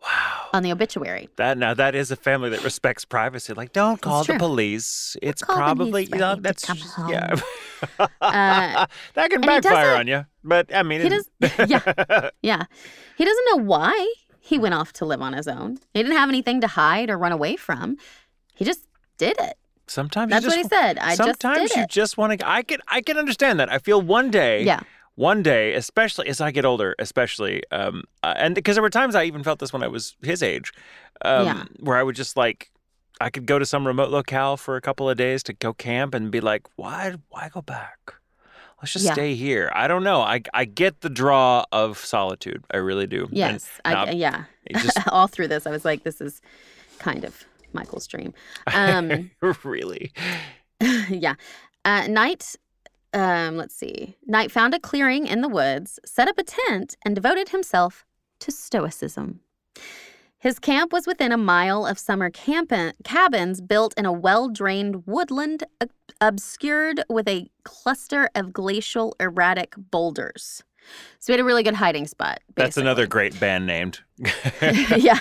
Wow. 0.05 0.34
On 0.55 0.63
the 0.63 0.71
obituary. 0.71 1.29
That 1.35 1.57
now 1.57 1.73
that 1.73 1.93
is 1.95 2.09
a 2.11 2.15
family 2.15 2.49
that 2.49 2.63
respects 2.63 3.05
privacy. 3.05 3.53
Like, 3.53 3.73
don't 3.73 4.01
call 4.01 4.23
the 4.23 4.37
police. 4.37 5.15
It's 5.21 5.41
call 5.43 5.55
when 5.57 5.63
probably 5.63 6.01
he's 6.03 6.11
you 6.11 6.17
know 6.17 6.29
ready 6.29 6.35
to 6.37 6.41
that's 6.41 6.65
come 6.65 6.77
just- 6.77 6.97
yeah. 7.09 7.35
Uh, 7.99 8.85
that 9.13 9.29
can 9.29 9.43
he 9.43 9.47
backfire 9.47 9.61
doesn't- 9.61 9.99
on 9.99 10.07
you. 10.07 10.25
But 10.43 10.73
I 10.75 10.83
mean, 10.83 11.01
He 11.01 11.07
it- 11.07 11.09
does, 11.09 11.29
yeah, 11.69 12.29
yeah. 12.41 12.63
He 13.17 13.25
doesn't 13.25 13.45
know 13.51 13.63
why 13.63 14.13
he 14.39 14.57
went 14.59 14.73
off 14.75 14.93
to 14.93 15.05
live 15.05 15.21
on 15.21 15.33
his 15.33 15.47
own. 15.47 15.79
He 15.93 16.01
didn't 16.03 16.17
have 16.17 16.29
anything 16.29 16.61
to 16.61 16.67
hide 16.67 17.09
or 17.09 17.17
run 17.17 17.31
away 17.31 17.55
from. 17.55 17.97
He 18.55 18.63
just 18.65 18.85
did 19.17 19.37
it. 19.39 19.57
Sometimes 19.87 20.31
That's 20.31 20.43
you 20.43 20.49
what 20.49 20.55
just, 20.57 20.71
he 20.73 20.75
said. 20.75 20.97
I 20.97 21.15
just 21.15 21.17
sometimes 21.41 21.69
did 21.69 21.77
you 21.77 21.83
it. 21.83 21.89
just 21.89 22.17
want 22.17 22.39
to. 22.39 22.47
I 22.47 22.63
can 22.63 22.79
I 22.87 23.01
can 23.01 23.17
understand 23.17 23.59
that. 23.59 23.71
I 23.71 23.77
feel 23.79 24.01
one 24.01 24.31
day. 24.31 24.63
Yeah. 24.63 24.79
One 25.15 25.41
day, 25.43 25.73
especially 25.73 26.27
as 26.27 26.41
I 26.41 26.51
get 26.51 26.65
older, 26.65 26.93
especially, 26.99 27.63
um, 27.71 28.03
uh, 28.21 28.33
and 28.37 28.53
because 28.53 28.75
there 28.75 28.83
were 28.83 28.89
times 28.89 29.15
I 29.15 29.23
even 29.23 29.43
felt 29.43 29.59
this 29.59 29.71
when 29.71 29.81
I 29.83 29.87
was 29.87 30.15
his 30.21 30.43
age, 30.43 30.73
um, 31.23 31.45
Yeah. 31.45 31.63
where 31.79 31.97
I 31.97 32.03
would 32.03 32.15
just 32.15 32.35
like, 32.35 32.69
I 33.21 33.29
could 33.29 33.45
go 33.45 33.57
to 33.57 33.65
some 33.65 33.87
remote 33.87 34.09
locale 34.09 34.57
for 34.57 34.75
a 34.75 34.81
couple 34.81 35.09
of 35.09 35.15
days 35.17 35.41
to 35.43 35.53
go 35.53 35.71
camp 35.73 36.13
and 36.13 36.31
be 36.31 36.41
like, 36.41 36.67
why, 36.75 37.15
why 37.29 37.49
go 37.49 37.61
back? 37.61 37.97
Let's 38.81 38.91
just 38.91 39.05
Yeah. 39.05 39.13
stay 39.13 39.35
here. 39.35 39.71
I 39.73 39.87
don't 39.87 40.03
know. 40.03 40.19
I, 40.21 40.41
I 40.53 40.65
get 40.65 40.99
the 40.99 41.09
draw 41.09 41.63
of 41.71 41.97
solitude. 41.97 42.65
I 42.71 42.77
really 42.77 43.07
do. 43.07 43.23
And 43.23 43.37
Yes, 43.37 43.69
I, 43.85 43.93
now, 43.93 44.11
yeah. 44.11 44.43
just 44.73 44.97
All 45.07 45.27
through 45.27 45.47
this, 45.47 45.65
I 45.65 45.71
was 45.71 45.85
like, 45.85 46.03
this 46.03 46.19
is 46.19 46.41
kind 46.99 47.23
of 47.23 47.45
Michael's 47.71 48.05
dream. 48.05 48.33
Um, 48.73 49.31
really. 49.63 50.11
yeah. 51.09 51.35
Uh, 51.85 52.07
Knight, 52.07 52.55
um, 53.15 53.55
let's 53.55 53.75
see. 53.75 54.17
Knight 54.25 54.51
found 54.51 54.73
a 54.73 54.79
clearing 54.79 55.25
in 55.25 55.41
the 55.41 55.49
woods, 55.49 55.99
set 56.05 56.27
up 56.27 56.37
a 56.37 56.43
tent, 56.43 56.97
and 57.05 57.15
devoted 57.15 57.49
himself 57.49 58.05
to 58.39 58.51
stoicism. 58.51 59.39
His 60.37 60.59
camp 60.59 60.91
was 60.91 61.07
within 61.07 61.31
a 61.31 61.37
mile 61.37 61.85
of 61.87 61.97
summer 61.97 62.29
camp- 62.29 62.73
cabins 63.03 63.61
built 63.61 63.93
in 63.97 64.05
a 64.05 64.11
well 64.11 64.49
drained 64.49 65.07
woodland 65.07 65.63
ob- 65.81 65.89
obscured 66.19 67.01
with 67.09 67.27
a 67.27 67.49
cluster 67.63 68.29
of 68.35 68.53
glacial 68.53 69.15
erratic 69.19 69.73
boulders. 69.77 70.63
So 71.19 71.33
he 71.33 71.37
had 71.37 71.41
a 71.41 71.43
really 71.43 71.63
good 71.63 71.73
hiding 71.73 72.05
spot. 72.05 72.39
That's 72.55 72.77
another 72.77 73.07
great 73.07 73.39
band 73.39 73.65
named. 73.65 74.01
yeah. 74.61 75.17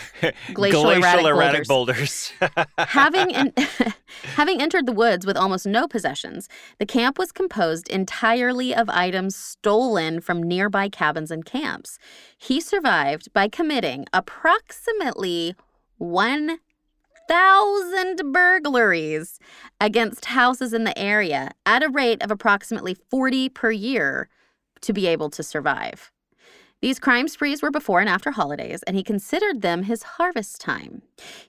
Glacial 0.52 0.90
erratic 0.90 1.66
boulders. 1.66 2.30
having 2.78 3.34
en- 3.34 3.54
having 4.36 4.60
entered 4.60 4.84
the 4.84 4.92
woods 4.92 5.24
with 5.24 5.34
almost 5.36 5.66
no 5.66 5.88
possessions, 5.88 6.46
the 6.78 6.84
camp 6.84 7.18
was 7.18 7.32
composed 7.32 7.88
entirely 7.88 8.74
of 8.74 8.90
items 8.90 9.34
stolen 9.34 10.20
from 10.20 10.42
nearby 10.42 10.90
cabins 10.90 11.30
and 11.30 11.46
camps. 11.46 11.98
He 12.36 12.60
survived 12.60 13.32
by 13.32 13.48
committing 13.48 14.04
approximately 14.12 15.54
1,000 15.96 18.32
burglaries 18.32 19.38
against 19.80 20.26
houses 20.26 20.74
in 20.74 20.84
the 20.84 20.98
area 20.98 21.52
at 21.64 21.82
a 21.82 21.88
rate 21.88 22.22
of 22.22 22.30
approximately 22.30 22.94
40 23.10 23.48
per 23.48 23.70
year 23.70 24.28
to 24.84 24.92
be 24.92 25.06
able 25.06 25.30
to 25.30 25.42
survive. 25.42 26.10
These 26.84 26.98
crime 26.98 27.28
sprees 27.28 27.62
were 27.62 27.70
before 27.70 28.00
and 28.00 28.10
after 28.10 28.32
holidays, 28.32 28.82
and 28.82 28.94
he 28.94 29.02
considered 29.02 29.62
them 29.62 29.84
his 29.84 30.02
harvest 30.02 30.60
time. 30.60 31.00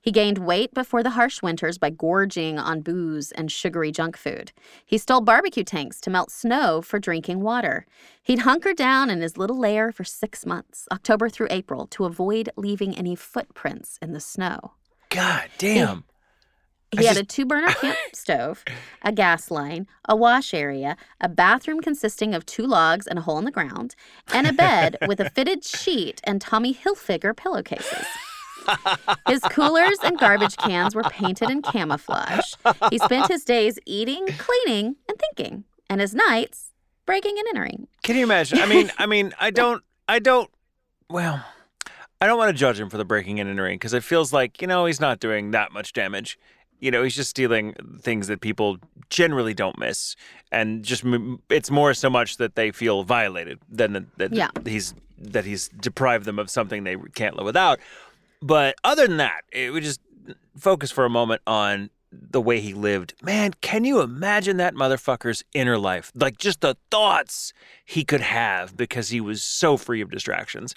He 0.02 0.10
gained 0.10 0.38
weight 0.38 0.74
before 0.74 1.04
the 1.04 1.10
harsh 1.10 1.42
winters 1.42 1.78
by 1.78 1.90
gorging 1.90 2.58
on 2.58 2.80
booze 2.80 3.34
and 3.34 3.52
sugary 3.52 3.92
junk 3.92 4.16
food. 4.16 4.54
He 4.86 4.98
stole 4.98 5.20
barbecue 5.20 5.66
tanks 5.66 6.00
to 6.02 6.10
melt 6.10 6.32
snow 6.32 6.82
for 6.82 7.00
drinking 7.00 7.42
water. 7.42 7.86
He'd 8.24 8.40
hunker 8.40 8.74
down 8.74 9.10
in 9.10 9.20
his 9.20 9.38
little 9.38 9.60
lair 9.60 9.92
for 9.92 10.06
six 10.06 10.46
months, 10.46 10.88
October 10.90 11.28
through 11.28 11.48
April, 11.50 11.86
to 11.88 12.06
avoid 12.06 12.50
leaving 12.56 12.98
any 12.98 13.16
footprints 13.16 14.00
in 14.02 14.14
the 14.14 14.22
snow. 14.22 14.76
God 15.10 15.50
damn. 15.58 16.06
I 16.98 17.02
He 17.02 17.08
had 17.08 17.16
just- 17.18 17.24
a 17.24 17.26
two 17.26 17.46
burner 17.46 17.68
camp 17.74 17.98
stove, 18.14 18.64
a 19.02 19.12
gas 19.12 19.52
line, 19.52 19.88
a 20.08 20.16
wash 20.16 20.54
area, 20.54 20.98
a 21.22 21.30
bathroom 21.30 21.82
consisting 21.82 22.34
of 22.34 22.46
two 22.46 22.66
logs 22.66 23.08
and 23.08 23.20
a 23.20 23.22
hole 23.24 23.38
in 23.40 23.46
the 23.46 23.52
ground, 23.52 23.96
and 24.34 24.48
a 24.48 24.54
bed 24.54 24.98
with 25.08 25.20
a 25.20 25.30
fitted 25.30 25.64
sheet 25.64 26.22
and 26.24 26.42
Tommy 26.42 26.74
Hilfiger 26.74 27.36
pillowcases. 27.36 28.06
His 29.28 29.42
coolers 29.42 29.98
and 30.04 30.18
garbage 30.18 30.58
cans 30.58 30.96
were 30.96 31.04
painted 31.04 31.50
in 31.52 31.62
camouflage. 31.62 32.54
He 32.90 32.98
spent 32.98 33.28
his 33.28 33.44
days 33.44 33.78
eating, 33.86 34.26
cleaning, 34.40 34.96
and 35.08 35.18
thinking, 35.20 35.66
and 35.90 36.02
his 36.02 36.16
nights 36.16 36.72
breaking 37.06 37.38
and 37.38 37.48
entering. 37.50 37.88
Can 38.02 38.16
you 38.16 38.24
imagine? 38.24 38.58
I 38.60 38.66
mean, 38.66 38.92
I 38.98 39.06
mean, 39.06 39.34
I 39.40 39.52
don't, 39.52 39.84
I 40.10 40.18
don't. 40.18 40.50
Well, 41.12 41.46
I 42.20 42.26
don't 42.26 42.40
want 42.40 42.50
to 42.50 42.58
judge 42.60 42.80
him 42.80 42.90
for 42.90 42.98
the 42.98 43.06
breaking 43.06 43.40
and 43.40 43.48
entering 43.48 43.76
because 43.78 43.94
it 43.94 44.04
feels 44.04 44.34
like 44.34 44.60
you 44.62 44.68
know 44.68 44.86
he's 44.88 45.00
not 45.00 45.20
doing 45.20 45.52
that 45.52 45.72
much 45.72 45.94
damage. 45.94 46.40
You 46.86 46.92
know, 46.92 47.02
he's 47.02 47.16
just 47.16 47.32
stealing 47.32 47.74
things 48.00 48.28
that 48.28 48.42
people 48.42 48.78
generally 49.10 49.56
don't 49.56 49.78
miss, 49.80 50.16
and 50.52 50.84
just 50.84 51.04
it's 51.50 51.72
more 51.72 51.96
so 51.96 52.12
much 52.12 52.38
that 52.38 52.54
they 52.54 52.70
feel 52.70 53.02
violated 53.04 53.58
than 53.68 53.94
that, 53.94 54.18
that 54.20 54.34
Yeah. 54.34 54.50
he's 54.64 54.94
that 55.18 55.46
he's 55.46 55.70
deprived 55.70 56.26
them 56.26 56.38
of 56.38 56.50
something 56.52 56.84
they 56.84 56.96
can't 57.16 57.36
live 57.38 57.46
without. 57.46 57.80
But 58.40 58.76
other 58.84 59.08
than 59.08 59.18
that, 59.18 59.42
it 59.52 59.72
would 59.72 59.82
just 59.84 60.00
focus 60.60 60.92
for 60.92 61.06
a 61.06 61.10
moment 61.10 61.42
on 61.48 61.90
the 62.12 62.40
way 62.42 62.60
he 62.62 62.74
lived. 62.76 63.16
Man, 63.24 63.54
can 63.62 63.84
you 63.84 64.02
imagine 64.02 64.58
that 64.58 64.76
motherfucker's 64.76 65.44
inner 65.54 65.78
life? 65.80 66.12
Like 66.14 66.38
just 66.38 66.62
the 66.62 66.78
thoughts 66.92 67.52
he 67.84 68.04
could 68.04 68.22
have 68.22 68.78
because 68.78 69.10
he 69.10 69.20
was 69.20 69.42
so 69.42 69.76
free 69.76 70.02
of 70.02 70.12
distractions. 70.12 70.76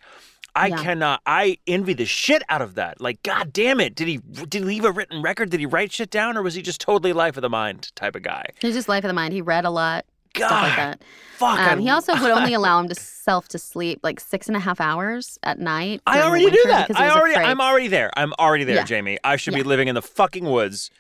I 0.59 0.66
Yeah. 0.68 0.82
cannot 0.82 1.20
I 1.26 1.59
envy 1.66 1.94
the 1.94 2.06
shit 2.06 2.42
out 2.48 2.61
of 2.62 2.74
that. 2.74 3.00
Like 3.00 3.22
god 3.22 3.52
damn 3.52 3.80
it. 3.80 3.94
Did 3.94 4.09
he 4.09 4.16
did 4.18 4.54
he 4.54 4.61
leave 4.61 4.84
a 4.84 4.92
written 4.92 5.22
record? 5.22 5.50
Did 5.50 5.61
he 5.61 5.66
write 5.66 5.92
shit 5.92 6.11
down 6.11 6.36
or 6.36 6.42
was 6.42 6.54
he 6.54 6.62
just 6.62 6.80
totally 6.80 7.12
life 7.12 7.36
of 7.36 7.42
the 7.42 7.48
mind 7.50 7.94
type 7.94 8.14
of 8.16 8.22
guy? 8.22 8.46
He's 8.61 8.74
just 8.74 8.88
life 8.88 9.04
of 9.04 9.09
the 9.09 9.14
mind. 9.14 9.32
He 9.32 9.40
read 9.40 9.64
a 9.64 9.70
lot. 9.70 10.04
stuff 10.36 10.50
like 10.50 10.76
that. 10.76 11.02
Fuck. 11.36 11.59
I, 11.59 11.72
Um, 11.72 11.78
he 11.80 11.90
also 11.90 12.12
would 12.12 12.30
only 12.30 12.52
allow 12.61 12.80
himself 12.82 13.48
to 13.48 13.59
sleep 13.59 14.00
like 14.02 14.20
six 14.20 14.46
and 14.48 14.56
a 14.56 14.61
half 14.61 14.80
hours 14.80 15.38
at 15.42 15.59
night. 15.59 16.00
I 16.06 16.20
already 16.22 16.50
do 16.50 16.62
that. 16.66 16.90
I 16.96 17.11
already. 17.11 17.34
Afraid. 17.34 17.46
I'm 17.46 17.61
already 17.61 17.88
there. 17.88 18.11
I'm 18.16 18.32
already 18.38 18.64
there, 18.64 18.76
Yeah. 18.76 18.84
Jamie. 18.84 19.18
I 19.24 19.36
should 19.36 19.54
be 19.54 19.62
living 19.62 19.88
in 19.88 19.94
the 19.94 20.02
fucking 20.02 20.44
woods. 20.44 20.90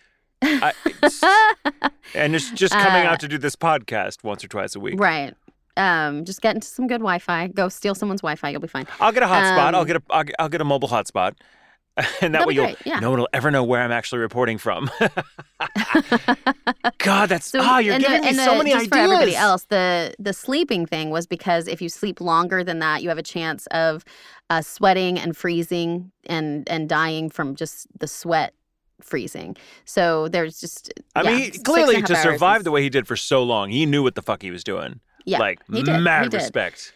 I, 0.42 0.72
it's- 0.86 1.22
and 2.14 2.32
just 2.32 2.54
just 2.54 2.72
coming 2.72 3.06
Uh, 3.06 3.10
out 3.10 3.20
to 3.20 3.28
do 3.28 3.38
this 3.38 3.54
podcast 3.56 4.22
once 4.24 4.42
or 4.44 4.48
twice 4.48 4.74
a 4.76 4.80
week. 4.80 4.94
Right. 4.98 5.34
Um, 5.78 6.24
just 6.24 6.40
get 6.42 6.54
into 6.54 6.66
some 6.66 6.86
good 6.86 6.98
Wi-Fi. 7.00 7.48
Go 7.48 7.68
steal 7.68 7.94
someone's 7.94 8.20
Wi-Fi. 8.20 8.48
You'll 8.50 8.60
be 8.60 8.68
fine. 8.68 8.86
I'll 9.00 9.12
get 9.12 9.22
a 9.22 9.26
hotspot. 9.26 9.74
I'll 9.74 9.76
Um, 9.80 9.86
get 9.86 9.96
a 9.96 10.02
I'll, 10.10 10.24
get- 10.24 10.36
I'll 10.38 10.48
get 10.48 10.60
a 10.60 10.64
mobile 10.64 10.88
hotspot. 10.88 11.34
And 12.22 12.32
that 12.34 12.46
way 12.46 12.54
you'll, 12.54 12.74
yeah. 12.86 13.00
no 13.00 13.10
one 13.10 13.18
will 13.18 13.28
ever 13.32 13.50
know 13.50 13.64
where 13.64 13.82
I'm 13.82 13.90
actually 13.90 14.20
reporting 14.20 14.56
from. 14.56 14.88
God, 16.98 17.28
that's 17.28 17.46
So, 17.46 17.60
ah, 17.60 17.78
you're 17.78 17.94
and 17.94 18.04
the- 18.04 18.08
giving 18.08 18.22
me 18.24 18.34
so 18.34 18.52
the- 18.52 18.58
many 18.58 18.70
just 18.70 18.86
ideas. 18.86 18.88
for 18.88 18.98
everybody 18.98 19.36
else, 19.36 19.64
the 19.64 20.14
the 20.18 20.32
sleeping 20.32 20.86
thing 20.86 21.10
was 21.10 21.26
because 21.26 21.66
if 21.68 21.80
you 21.82 21.88
sleep 21.88 22.20
longer 22.20 22.62
than 22.64 22.78
that, 22.80 23.02
you 23.02 23.08
have 23.08 23.18
a 23.18 23.22
chance 23.22 23.66
of 23.68 24.04
uh, 24.50 24.62
sweating 24.62 25.18
and 25.18 25.36
freezing 25.36 26.10
and 26.26 26.68
and 26.68 26.88
dying 26.88 27.30
from 27.30 27.54
just 27.56 27.86
the 27.98 28.06
sweat 28.06 28.54
freezing. 29.00 29.56
So 29.84 30.28
there's 30.28 30.60
just 30.60 30.92
I 31.16 31.22
yeah, 31.22 31.36
mean, 31.36 31.52
clearly 31.64 32.02
to 32.02 32.16
survive 32.16 32.58
is- 32.58 32.64
the 32.64 32.70
way 32.70 32.82
he 32.82 32.90
did 32.90 33.06
for 33.06 33.16
so 33.16 33.42
long, 33.42 33.70
he 33.70 33.86
knew 33.86 34.02
what 34.02 34.14
the 34.14 34.22
fuck 34.22 34.42
he 34.42 34.50
was 34.50 34.62
doing. 34.64 35.00
Yeah, 35.28 35.38
like 35.38 35.60
he 35.72 35.82
did, 35.82 36.00
mad 36.00 36.24
he 36.24 36.28
did. 36.30 36.36
respect. 36.38 36.92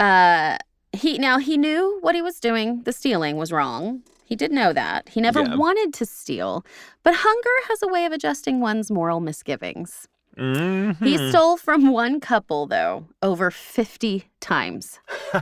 Uh, 0.00 0.56
he 0.92 1.18
now 1.18 1.38
he 1.38 1.56
knew 1.56 1.98
what 2.02 2.14
he 2.14 2.22
was 2.22 2.38
doing. 2.40 2.82
The 2.84 2.92
stealing 2.92 3.36
was 3.36 3.50
wrong. 3.52 4.02
He 4.24 4.36
did 4.36 4.50
know 4.52 4.72
that. 4.72 5.08
He 5.10 5.20
never 5.20 5.40
Yeah. 5.42 5.56
wanted 5.56 5.92
to 5.94 6.06
steal, 6.06 6.64
but 7.02 7.14
hunger 7.16 7.56
has 7.68 7.82
a 7.82 7.88
way 7.88 8.04
of 8.06 8.12
adjusting 8.12 8.60
one's 8.60 8.90
moral 8.90 9.20
misgivings. 9.20 10.08
Mhm. 10.38 10.96
He 11.04 11.18
stole 11.28 11.58
from 11.58 11.90
one 11.92 12.18
couple, 12.18 12.66
though, 12.66 13.04
over 13.22 13.50
50 13.50 14.24
times. 14.40 14.98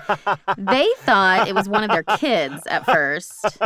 they 0.59 0.89
thought 0.99 1.47
it 1.47 1.55
was 1.55 1.69
one 1.69 1.85
of 1.85 1.91
their 1.91 2.03
kids 2.19 2.67
at 2.67 2.85
first. 2.85 3.59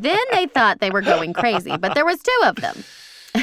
Then 0.00 0.18
they 0.32 0.46
thought 0.46 0.80
they 0.80 0.90
were 0.90 1.00
going 1.02 1.32
crazy, 1.32 1.76
but 1.76 1.94
there 1.94 2.04
was 2.04 2.20
two 2.20 2.40
of 2.44 2.56
them. 2.56 2.82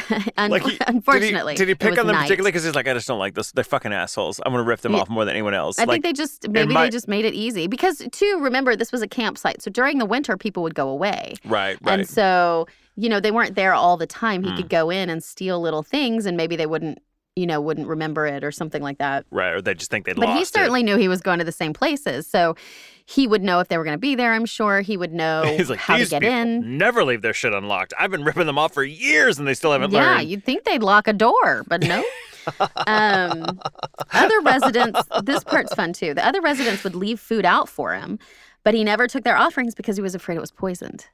Un- 0.37 0.51
Like 0.51 0.63
he- 0.63 0.77
Unfortunately, 0.87 1.53
did 1.55 1.67
he, 1.67 1.73
did 1.73 1.79
he 1.83 1.89
pick 1.89 1.99
on 1.99 2.07
them 2.07 2.15
night. 2.15 2.23
particularly 2.23 2.51
because 2.51 2.63
he's 2.63 2.75
like, 2.75 2.87
I 2.87 2.93
just 2.93 3.07
don't 3.07 3.19
like 3.19 3.33
this. 3.35 3.51
They're 3.51 3.63
fucking 3.63 3.93
assholes. 3.93 4.39
I'm 4.45 4.51
gonna 4.51 4.63
rip 4.63 4.81
them 4.81 4.93
Yeah. 4.93 4.99
off 4.99 5.09
more 5.09 5.25
than 5.25 5.33
anyone 5.33 5.53
else. 5.53 5.79
I 5.79 5.83
like, 5.83 6.01
think 6.01 6.03
they 6.05 6.13
just 6.13 6.47
maybe 6.49 6.73
might- 6.73 6.85
they 6.85 6.89
just 6.91 7.07
made 7.07 7.25
it 7.25 7.33
easy 7.33 7.67
because 7.67 8.01
too. 8.11 8.39
Remember, 8.41 8.75
this 8.75 8.91
was 8.91 9.01
a 9.01 9.07
campsite, 9.07 9.61
so 9.61 9.69
during 9.71 9.97
the 9.97 10.05
winter, 10.05 10.37
people 10.37 10.63
would 10.63 10.75
go 10.75 10.89
away, 10.89 11.35
right, 11.45 11.77
right. 11.81 11.99
and 11.99 12.07
so 12.09 12.67
you 12.95 13.09
know 13.09 13.19
they 13.19 13.31
weren't 13.31 13.55
there 13.55 13.73
all 13.73 13.97
the 13.97 14.07
time. 14.07 14.43
He 14.43 14.51
Mm. 14.51 14.57
could 14.57 14.69
go 14.69 14.89
in 14.89 15.09
and 15.09 15.23
steal 15.23 15.59
little 15.59 15.83
things, 15.83 16.25
and 16.25 16.37
maybe 16.37 16.55
they 16.55 16.65
wouldn't, 16.65 16.99
you 17.35 17.45
know, 17.45 17.59
wouldn't 17.59 17.87
remember 17.87 18.25
it 18.25 18.43
or 18.45 18.51
something 18.51 18.81
like 18.81 18.97
that. 18.99 19.25
right, 19.29 19.53
or 19.53 19.61
they 19.61 19.73
just 19.73 19.91
think 19.91 20.05
they 20.05 20.13
But 20.13 20.21
lost 20.21 20.29
But 20.29 20.35
he 20.37 20.41
it. 20.43 20.47
certainly 20.47 20.83
knew 20.83 20.95
he 20.97 21.09
was 21.09 21.21
going 21.21 21.39
to 21.39 21.43
the 21.45 21.51
same 21.51 21.73
places, 21.73 22.25
so 22.27 22.55
he 23.05 23.27
would 23.27 23.43
know 23.43 23.59
if 23.59 23.67
they 23.67 23.77
were 23.77 23.83
going 23.83 23.93
to 23.95 23.99
be 23.99 24.15
there. 24.15 24.33
I'm 24.33 24.45
sure 24.45 24.79
he 24.81 24.95
would 24.95 25.11
know 25.13 25.43
He's 25.57 25.69
like, 25.69 25.79
how 25.79 25.97
to 25.97 26.05
get 26.05 26.23
in. 26.23 26.77
never 26.77 27.03
leave 27.03 27.21
their 27.21 27.33
shit 27.33 27.53
unlocked. 27.53 27.93
I've 27.99 28.09
been 28.09 28.23
ripping 28.23 28.45
them 28.47 28.57
off 28.57 28.73
for 28.73 28.83
years 28.83 29.37
and 29.37 29.45
they 29.47 29.53
still 29.53 29.73
haven't 29.73 29.91
Yeah, 29.91 30.15
learned. 30.15 30.29
you'd 30.29 30.45
think 30.45 30.63
they'd 30.63 30.81
lock 30.81 31.07
a 31.09 31.13
door, 31.13 31.63
but 31.67 31.81
no. 31.81 32.03
um, 32.87 33.59
other 34.13 34.39
residents, 34.41 35.01
this 35.23 35.43
part's 35.43 35.73
fun 35.73 35.91
too. 35.93 36.13
The 36.13 36.25
other 36.25 36.41
residents 36.41 36.83
would 36.85 36.95
leave 36.95 37.19
food 37.19 37.43
out 37.45 37.67
for 37.67 37.93
him, 37.95 38.17
but 38.63 38.73
he 38.73 38.83
never 38.85 39.07
took 39.07 39.23
their 39.25 39.35
offerings 39.37 39.75
because 39.75 39.97
he 39.97 40.01
was 40.01 40.15
afraid 40.15 40.37
it 40.37 40.41
was 40.41 40.51
poisoned. 40.51 41.07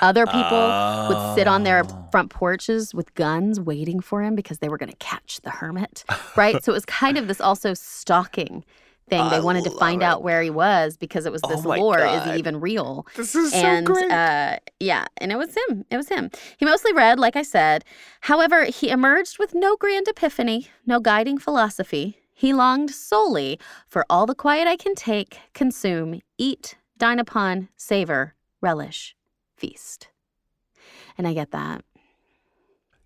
Other 0.00 0.26
people 0.26 0.58
would 1.08 1.34
sit 1.34 1.46
on 1.48 1.64
their 1.64 1.82
Oh. 1.84 2.08
front 2.12 2.30
porches 2.30 2.94
with 2.94 3.14
guns 3.14 3.58
waiting 3.58 4.00
for 4.00 4.22
him 4.22 4.34
because 4.34 4.58
they 4.58 4.68
were 4.68 4.78
going 4.78 4.90
to 4.90 4.96
catch 4.98 5.40
the 5.42 5.50
hermit, 5.50 6.04
right? 6.36 6.62
so 6.62 6.72
it 6.72 6.74
was 6.74 6.84
kind 6.84 7.18
of 7.18 7.26
this 7.26 7.40
also 7.40 7.74
stalking 7.74 8.64
thing. 9.08 9.28
They 9.30 9.40
wanted 9.40 9.64
to 9.64 9.70
find 9.70 10.00
it. 10.02 10.04
out 10.04 10.22
where 10.22 10.40
he 10.42 10.50
was 10.50 10.96
because 10.96 11.26
it 11.26 11.32
was 11.32 11.40
Oh 11.44 11.48
this 11.48 11.64
my 11.64 11.76
lore. 11.76 11.98
Is 11.98 12.24
he 12.24 12.38
even 12.38 12.60
real? 12.60 13.06
This 13.16 13.34
is 13.34 13.52
and 13.52 13.86
so 13.86 13.92
great. 13.92 14.10
uh 14.12 14.58
yeah 14.78 15.06
and 15.18 15.32
it 15.32 15.36
was 15.36 15.54
him 15.68 15.84
it 15.90 15.96
was 15.96 16.08
him 16.08 16.30
he 16.56 16.64
mostly 16.64 16.92
read 16.92 17.18
like 17.18 17.36
i 17.36 17.42
said 17.42 17.84
however 18.22 18.64
he 18.64 18.88
emerged 18.90 19.38
with 19.38 19.54
no 19.54 19.76
grand 19.76 20.06
epiphany 20.08 20.68
no 20.86 20.98
guiding 21.00 21.38
philosophy 21.38 22.18
he 22.34 22.52
longed 22.52 22.90
solely 22.90 23.58
for 23.88 24.04
all 24.10 24.26
the 24.26 24.34
quiet 24.34 24.66
i 24.66 24.76
can 24.76 24.94
take 24.94 25.38
consume 25.54 26.20
eat 26.38 26.76
dine 26.98 27.18
upon 27.20 27.68
savor 27.76 28.34
relish 28.60 29.14
feast 29.62 30.08
and 31.16 31.26
i 31.26 31.32
get 31.32 31.52
that 31.52 31.84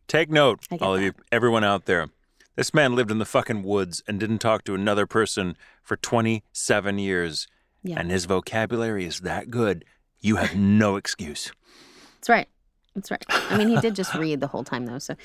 Take 0.09 0.31
note, 0.31 0.61
all 0.81 0.95
of 0.95 1.03
you, 1.03 1.13
everyone 1.33 1.65
out 1.65 1.87
there. 1.87 2.09
This 2.55 2.73
man 2.73 2.95
lived 2.95 3.11
in 3.11 3.19
the 3.19 3.25
fucking 3.25 3.65
woods 3.65 4.05
and 4.07 4.21
didn't 4.21 4.39
talk 4.39 4.63
to 4.65 4.75
another 4.75 5.05
person 5.05 5.57
for 5.83 5.97
27 5.97 6.99
years. 6.99 7.49
Yeah. 7.83 7.99
And 7.99 8.11
his 8.11 8.25
vocabulary 8.25 9.05
is 9.05 9.21
that 9.21 9.51
good. 9.51 9.85
You 10.21 10.37
have 10.37 10.55
no 10.55 10.97
excuse. 10.97 11.53
That's 12.15 12.29
right. 12.29 12.49
That's 12.95 13.11
right. 13.11 13.25
I 13.29 13.59
mean, 13.59 13.69
he 13.69 13.79
did 13.81 13.97
just 13.97 14.15
read 14.19 14.41
the 14.41 14.47
whole 14.47 14.65
time, 14.65 14.87
though. 14.87 14.99
So, 14.99 15.17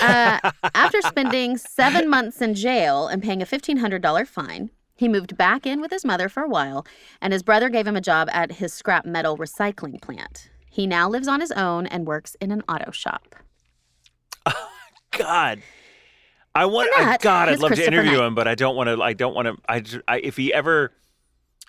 uh, 0.00 0.38
after 0.74 1.02
spending 1.02 1.58
seven 1.58 2.08
months 2.08 2.40
in 2.40 2.54
jail 2.54 3.08
and 3.08 3.22
paying 3.22 3.42
a 3.42 3.46
$1,500 3.46 4.26
fine, 4.26 4.70
he 4.96 5.08
moved 5.08 5.36
back 5.36 5.66
in 5.66 5.80
with 5.80 5.90
his 5.90 6.04
mother 6.04 6.28
for 6.28 6.42
a 6.42 6.48
while, 6.48 6.86
and 7.20 7.32
his 7.32 7.42
brother 7.42 7.68
gave 7.68 7.86
him 7.86 7.96
a 7.96 8.00
job 8.00 8.30
at 8.32 8.52
his 8.52 8.72
scrap 8.72 9.04
metal 9.04 9.36
recycling 9.36 10.00
plant. 10.00 10.50
He 10.70 10.86
now 10.86 11.08
lives 11.08 11.28
on 11.28 11.40
his 11.40 11.52
own 11.52 11.86
and 11.86 12.06
works 12.06 12.36
in 12.40 12.52
an 12.52 12.62
auto 12.68 12.92
shop. 12.92 13.34
Oh 14.46 14.68
God. 15.10 15.62
I 16.54 16.64
want, 16.64 16.90
I, 16.96 17.16
God, 17.18 17.48
I'd 17.48 17.60
love 17.60 17.72
to 17.74 17.86
interview 17.86 18.12
Knight. 18.18 18.26
him, 18.26 18.34
but 18.34 18.48
I 18.48 18.54
don't 18.54 18.74
want 18.74 18.88
to, 18.88 19.02
I 19.02 19.12
don't 19.12 19.34
want 19.34 19.46
to, 19.46 19.56
I, 19.68 19.82
I, 20.08 20.18
if 20.18 20.36
he 20.36 20.52
ever 20.52 20.92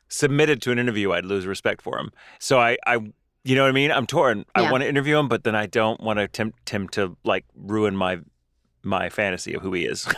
submitted 0.08 0.62
to 0.64 0.72
an 0.72 0.80
interview, 0.80 1.12
I'd 1.12 1.26
lose 1.26 1.46
respect 1.46 1.82
for 1.82 2.00
him. 2.00 2.12
So 2.40 2.60
I, 2.60 2.78
I, 2.86 2.96
you 3.44 3.56
know 3.56 3.62
what 3.64 3.70
I 3.70 3.74
mean? 3.74 3.92
I'm 3.92 4.08
torn. 4.08 4.46
I 4.56 4.72
want 4.72 4.82
to 4.84 4.90
interview 4.90 5.18
him, 5.18 5.28
but 5.28 5.44
then 5.44 5.56
I 5.56 5.66
don't 5.68 6.02
want 6.02 6.18
to 6.18 6.28
tempt 6.28 6.70
him 6.70 6.88
to 6.90 7.16
like 7.24 7.46
ruin 7.56 7.96
my, 7.96 8.20
my 8.84 9.10
fantasy 9.10 9.54
of 9.54 9.62
who 9.62 9.74
he 9.74 9.86
is. 9.86 10.08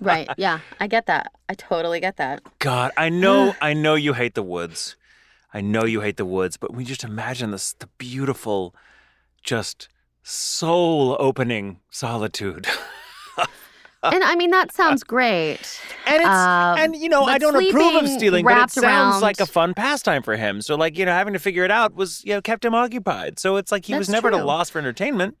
Right. 0.00 0.26
Yeah. 0.38 0.60
I 0.80 0.86
get 0.86 1.04
that. 1.06 1.30
I 1.50 1.52
totally 1.54 2.00
get 2.00 2.16
that. 2.16 2.40
God, 2.58 2.92
I 2.96 3.10
know, 3.10 3.54
I 3.60 3.74
know 3.74 3.94
you 3.96 4.14
hate 4.14 4.34
the 4.34 4.42
woods. 4.42 4.96
I 5.54 5.60
know 5.60 5.84
you 5.84 6.00
hate 6.00 6.16
the 6.16 6.24
woods, 6.26 6.56
but 6.56 6.74
we 6.74 6.84
just 6.84 7.04
imagine 7.04 7.50
this 7.50 7.72
the 7.72 7.88
beautiful, 7.98 8.74
just 9.42 9.88
soul 10.22 11.16
opening 11.18 11.80
solitude. 11.90 12.66
And 14.02 14.22
I 14.22 14.36
mean, 14.36 14.50
that 14.50 14.72
sounds 14.72 15.02
great. 15.02 15.80
And 16.06 16.22
it's 16.22 16.28
Um, 16.28 16.78
and 16.78 16.96
you 16.96 17.08
know, 17.08 17.24
I 17.24 17.38
don't 17.38 17.56
approve 17.56 17.96
of 17.96 18.08
stealing, 18.08 18.44
but 18.44 18.56
it 18.56 18.70
sounds 18.70 19.20
like 19.20 19.40
a 19.40 19.46
fun 19.46 19.74
pastime 19.74 20.22
for 20.22 20.36
him. 20.36 20.62
So 20.62 20.76
like, 20.76 20.96
you 20.96 21.04
know, 21.04 21.12
having 21.12 21.32
to 21.32 21.38
figure 21.40 21.64
it 21.64 21.70
out 21.70 21.94
was, 21.94 22.24
you 22.24 22.32
know, 22.34 22.40
kept 22.40 22.64
him 22.64 22.74
occupied. 22.74 23.38
So 23.40 23.56
it's 23.56 23.72
like 23.72 23.86
he 23.86 23.94
was 23.94 24.06
That's 24.06 24.22
never 24.22 24.28
at 24.28 24.40
a 24.40 24.44
loss 24.44 24.70
for 24.70 24.78
entertainment. 24.78 25.36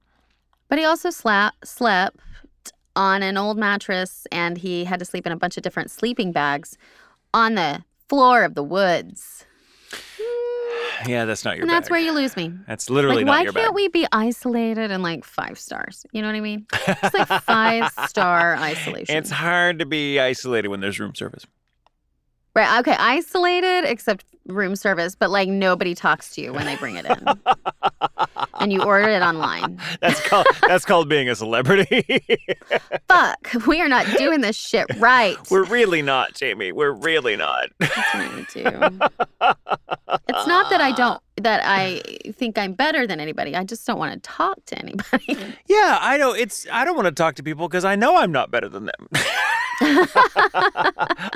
But 0.68 0.78
he 0.78 0.84
also 0.84 1.10
sla- 1.10 1.52
slept 1.64 2.18
on 2.96 3.22
an 3.22 3.36
old 3.36 3.58
mattress 3.58 4.26
and 4.32 4.58
he 4.58 4.84
had 4.84 4.98
to 4.98 5.04
sleep 5.04 5.24
in 5.24 5.32
a 5.32 5.36
bunch 5.36 5.56
of 5.56 5.62
different 5.62 5.90
sleeping 5.90 6.32
bags 6.32 6.76
on 7.32 7.54
the 7.54 7.84
floor 8.08 8.42
of 8.42 8.54
the 8.54 8.64
woods. 8.64 9.46
Yeah, 11.06 11.26
that's 11.26 11.44
not 11.44 11.54
your 11.56 11.62
and 11.62 11.70
that's 11.70 11.86
bag. 11.86 11.92
where 11.92 12.00
you 12.00 12.12
lose 12.12 12.36
me. 12.36 12.52
That's 12.66 12.90
literally 12.90 13.18
like, 13.18 13.26
not 13.26 13.32
why 13.32 13.42
your 13.44 13.52
can't 13.52 13.66
bag. 13.68 13.74
we 13.74 13.86
be 13.86 14.04
isolated 14.10 14.90
in 14.90 15.00
like 15.00 15.24
five 15.24 15.56
stars? 15.56 16.04
You 16.10 16.22
know 16.22 16.28
what 16.28 16.34
I 16.34 16.40
mean? 16.40 16.66
It's 16.88 17.14
like 17.14 17.42
five 17.42 17.92
star 18.08 18.56
isolation. 18.56 19.16
It's 19.16 19.30
hard 19.30 19.78
to 19.78 19.86
be 19.86 20.18
isolated 20.18 20.68
when 20.68 20.80
there's 20.80 20.98
room 20.98 21.14
service. 21.14 21.46
Right. 22.58 22.78
Okay. 22.80 22.96
Isolated 22.98 23.84
except 23.84 24.24
room 24.46 24.76
service, 24.76 25.14
but 25.14 25.30
like 25.30 25.48
nobody 25.48 25.94
talks 25.94 26.34
to 26.34 26.40
you 26.40 26.52
when 26.52 26.64
they 26.64 26.76
bring 26.76 26.96
it 26.96 27.06
in. 27.06 27.24
and 28.60 28.72
you 28.72 28.82
order 28.82 29.08
it 29.08 29.22
online. 29.22 29.80
That's 30.00 30.26
called 30.26 30.46
that's 30.66 30.84
called 30.84 31.08
being 31.08 31.28
a 31.28 31.34
celebrity. 31.34 32.22
Fuck. 33.08 33.66
We 33.66 33.80
are 33.80 33.88
not 33.88 34.06
doing 34.16 34.40
this 34.40 34.56
shit 34.56 34.86
right. 34.98 35.36
We're 35.50 35.64
really 35.64 36.02
not, 36.02 36.34
Jamie. 36.34 36.72
We're 36.72 36.92
really 36.92 37.36
not. 37.36 37.68
That's 37.78 38.14
what 38.14 38.22
I 38.22 38.46
do. 38.52 39.54
It's 40.28 40.46
not 40.46 40.70
that 40.70 40.80
I 40.80 40.92
don't 40.92 41.22
that 41.40 41.62
I 41.64 42.02
think 42.32 42.58
I'm 42.58 42.72
better 42.74 43.06
than 43.06 43.20
anybody. 43.20 43.54
I 43.56 43.64
just 43.64 43.86
don't 43.86 43.98
want 43.98 44.12
to 44.14 44.20
talk 44.20 44.64
to 44.66 44.78
anybody. 44.78 45.36
Yeah, 45.66 45.98
I 46.00 46.16
know. 46.16 46.32
It's 46.32 46.66
I 46.72 46.84
don't 46.84 46.96
want 46.96 47.06
to 47.06 47.12
talk 47.12 47.34
to 47.36 47.42
people 47.42 47.68
because 47.68 47.84
I 47.84 47.94
know 47.96 48.16
I'm 48.16 48.32
not 48.32 48.50
better 48.50 48.68
than 48.68 48.86
them. 48.86 49.08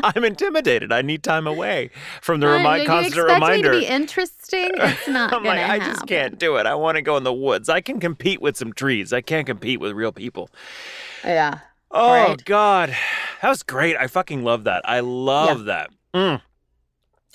I'm 0.05 0.24
intimidated. 0.24 0.92
I 0.92 1.03
need 1.03 1.22
time 1.22 1.46
away 1.46 1.90
from 2.20 2.40
the 2.40 2.48
remi- 2.48 2.80
you 2.82 2.86
constant 2.86 3.14
expect 3.18 3.34
reminder. 3.34 3.72
me 3.72 3.80
to 3.80 3.86
be 3.86 3.92
interesting? 3.92 4.70
It's 4.76 5.09
not 5.09 5.32
I'm 5.32 5.42
gonna 5.44 5.61
like, 5.61 5.70
I 5.70 5.78
happen. 5.78 5.86
just 5.94 6.07
can't 6.07 6.38
do 6.38 6.57
it. 6.57 6.66
I 6.66 6.74
want 6.74 6.96
to 6.96 7.03
go 7.03 7.16
in 7.16 7.24
the 7.24 7.32
woods. 7.32 7.68
I 7.68 7.80
can 7.80 8.00
compete 8.00 8.40
with 8.40 8.57
some 8.57 8.72
trees. 8.72 9.12
I 9.12 9.20
can't 9.20 9.46
compete 9.46 9.80
with 9.80 9.92
real 9.92 10.12
people. 10.12 10.50
Yeah. 11.24 11.59
Oh 11.90 12.12
Right. 12.12 12.44
God, 12.44 12.96
that 13.42 13.48
was 13.48 13.62
great. 13.62 13.96
I 13.96 14.07
fucking 14.07 14.42
love 14.44 14.64
that. 14.64 14.82
I 14.88 15.00
love 15.00 15.66
that. 15.66 15.90
Mm. 16.14 16.40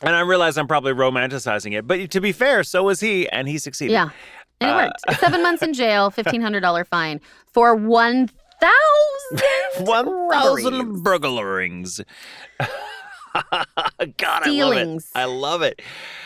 And 0.02 0.16
I 0.16 0.20
realize 0.22 0.58
I'm 0.58 0.68
probably 0.68 0.94
romanticizing 0.94 1.78
it, 1.78 1.88
but 1.88 2.12
to 2.12 2.22
be 2.22 2.32
fair, 2.32 2.64
so 2.64 2.84
was 2.84 3.00
he, 3.00 3.28
and 3.30 3.48
he 3.48 3.58
succeeded. 3.58 3.94
Yeah. 3.94 4.10
And 4.62 4.70
it 4.70 4.74
Uh, 4.74 4.92
worked. 5.08 5.20
Seven 5.20 5.42
months 5.44 5.62
in 5.64 5.74
jail, 5.74 6.10
fifteen 6.20 6.42
hundred 6.42 6.62
dollar 6.62 6.84
fine 6.86 7.20
for 7.54 7.76
one 7.76 8.30
thousand 8.60 9.42
1,000 9.88 11.04
burglarings. 11.04 12.02
God, 14.18 14.44
I 14.44 14.50
love 14.50 14.74
it. 14.78 15.04
I 15.16 15.26
love 15.26 15.62
it. 15.62 15.82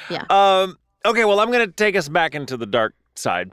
Yeah. 0.10 0.24
Um. 0.30 0.78
Okay. 1.06 1.26
Well, 1.26 1.40
I'm 1.40 1.52
gonna 1.52 1.68
take 1.68 1.96
us 1.96 2.08
back 2.08 2.36
into 2.36 2.58
the 2.58 2.66
dark 2.66 2.94
side. 3.16 3.52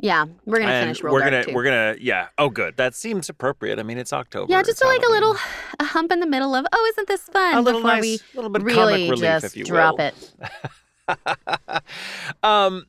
Yeah, 0.00 0.26
we're 0.46 0.60
gonna 0.60 0.70
and 0.70 0.84
finish 0.86 1.02
real 1.02 1.12
we're 1.12 1.24
gonna 1.24 1.44
too. 1.44 1.54
we're 1.54 1.64
gonna 1.64 1.96
yeah. 2.00 2.28
Oh, 2.38 2.50
good. 2.50 2.76
That 2.76 2.94
seems 2.94 3.28
appropriate. 3.28 3.80
I 3.80 3.82
mean, 3.82 3.98
it's 3.98 4.12
October. 4.12 4.50
yeah, 4.50 4.62
just 4.62 4.84
like 4.84 5.02
a 5.02 5.10
little 5.10 5.36
a 5.80 5.84
hump 5.84 6.12
in 6.12 6.20
the 6.20 6.26
middle 6.26 6.54
of 6.54 6.66
oh, 6.72 6.92
isn't 6.94 7.08
this 7.08 7.22
fun? 7.22 7.56
a 7.56 7.60
little 7.60 7.82
nice, 7.82 8.02
we 8.02 8.20
little 8.34 8.50
bit 8.50 8.62
of 8.62 8.66
really 8.66 9.08
comic 9.08 9.10
relief, 9.10 9.20
just 9.20 9.44
if 9.46 9.56
you 9.56 9.64
drop 9.64 9.98
will. 9.98 10.06
it. 10.06 11.82
Um, 12.42 12.84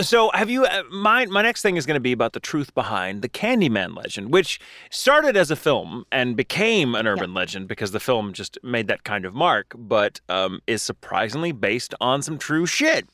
so 0.00 0.30
have 0.34 0.50
you? 0.50 0.64
Uh, 0.64 0.82
my 0.90 1.26
my 1.26 1.42
next 1.42 1.62
thing 1.62 1.76
is 1.76 1.86
going 1.86 1.94
to 1.94 2.00
be 2.00 2.12
about 2.12 2.32
the 2.32 2.40
truth 2.40 2.74
behind 2.74 3.22
the 3.22 3.28
Candyman 3.28 3.96
legend, 3.96 4.32
which 4.32 4.60
started 4.90 5.36
as 5.36 5.50
a 5.50 5.56
film 5.56 6.04
and 6.10 6.36
became 6.36 6.94
an 6.94 7.06
urban 7.06 7.32
legend 7.32 7.68
because 7.68 7.92
the 7.92 8.00
film 8.00 8.32
just 8.32 8.58
made 8.62 8.88
that 8.88 9.04
kind 9.04 9.24
of 9.24 9.34
mark, 9.34 9.72
but 9.76 10.20
um, 10.28 10.60
is 10.66 10.82
surprisingly 10.82 11.52
based 11.52 11.94
on 12.00 12.22
some 12.22 12.38
true 12.38 12.66
shit. 12.66 13.08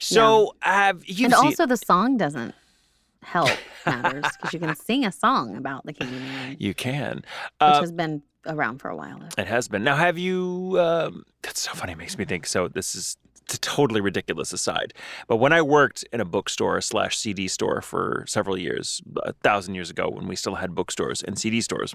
So 0.00 0.54
have 0.60 1.02
you? 1.06 1.26
and 1.26 1.34
also, 1.34 1.66
the 1.66 1.76
song 1.76 2.16
doesn't 2.16 2.54
help 3.24 3.50
matters 3.86 4.24
because 4.36 4.52
you 4.52 4.60
can 4.60 4.74
sing 4.76 5.04
a 5.04 5.12
song 5.12 5.56
about 5.56 5.84
the 5.86 5.92
Candyman, 5.92 6.56
you 6.58 6.74
can. 6.74 7.16
which 7.16 7.24
Uh, 7.60 7.80
has 7.80 7.92
been 7.92 8.22
around 8.46 8.78
for 8.78 8.88
a 8.90 8.96
while. 8.96 9.18
Though. 9.18 9.42
It 9.42 9.46
has 9.48 9.68
been. 9.68 9.82
Now, 9.84 9.96
have 9.96 10.18
you? 10.18 10.76
Um, 10.78 11.24
that's 11.42 11.60
so 11.62 11.72
funny. 11.72 11.92
It 11.92 11.98
makes 11.98 12.16
me 12.18 12.24
think. 12.24 12.46
So 12.46 12.68
this 12.68 12.94
is 12.94 13.16
it's 13.42 13.54
a 13.54 13.60
totally 13.60 14.00
ridiculous 14.00 14.52
aside, 14.54 14.94
but 15.28 15.36
when 15.36 15.52
I 15.52 15.60
worked 15.60 16.02
in 16.12 16.20
a 16.20 16.24
bookstore 16.24 16.80
slash 16.80 17.18
CD 17.18 17.46
store 17.48 17.82
for 17.82 18.24
several 18.26 18.56
years, 18.56 19.02
a 19.22 19.34
thousand 19.34 19.74
years 19.74 19.90
ago, 19.90 20.08
when 20.08 20.26
we 20.26 20.34
still 20.36 20.54
had 20.54 20.74
bookstores 20.74 21.22
and 21.22 21.38
CD 21.38 21.60
stores. 21.60 21.94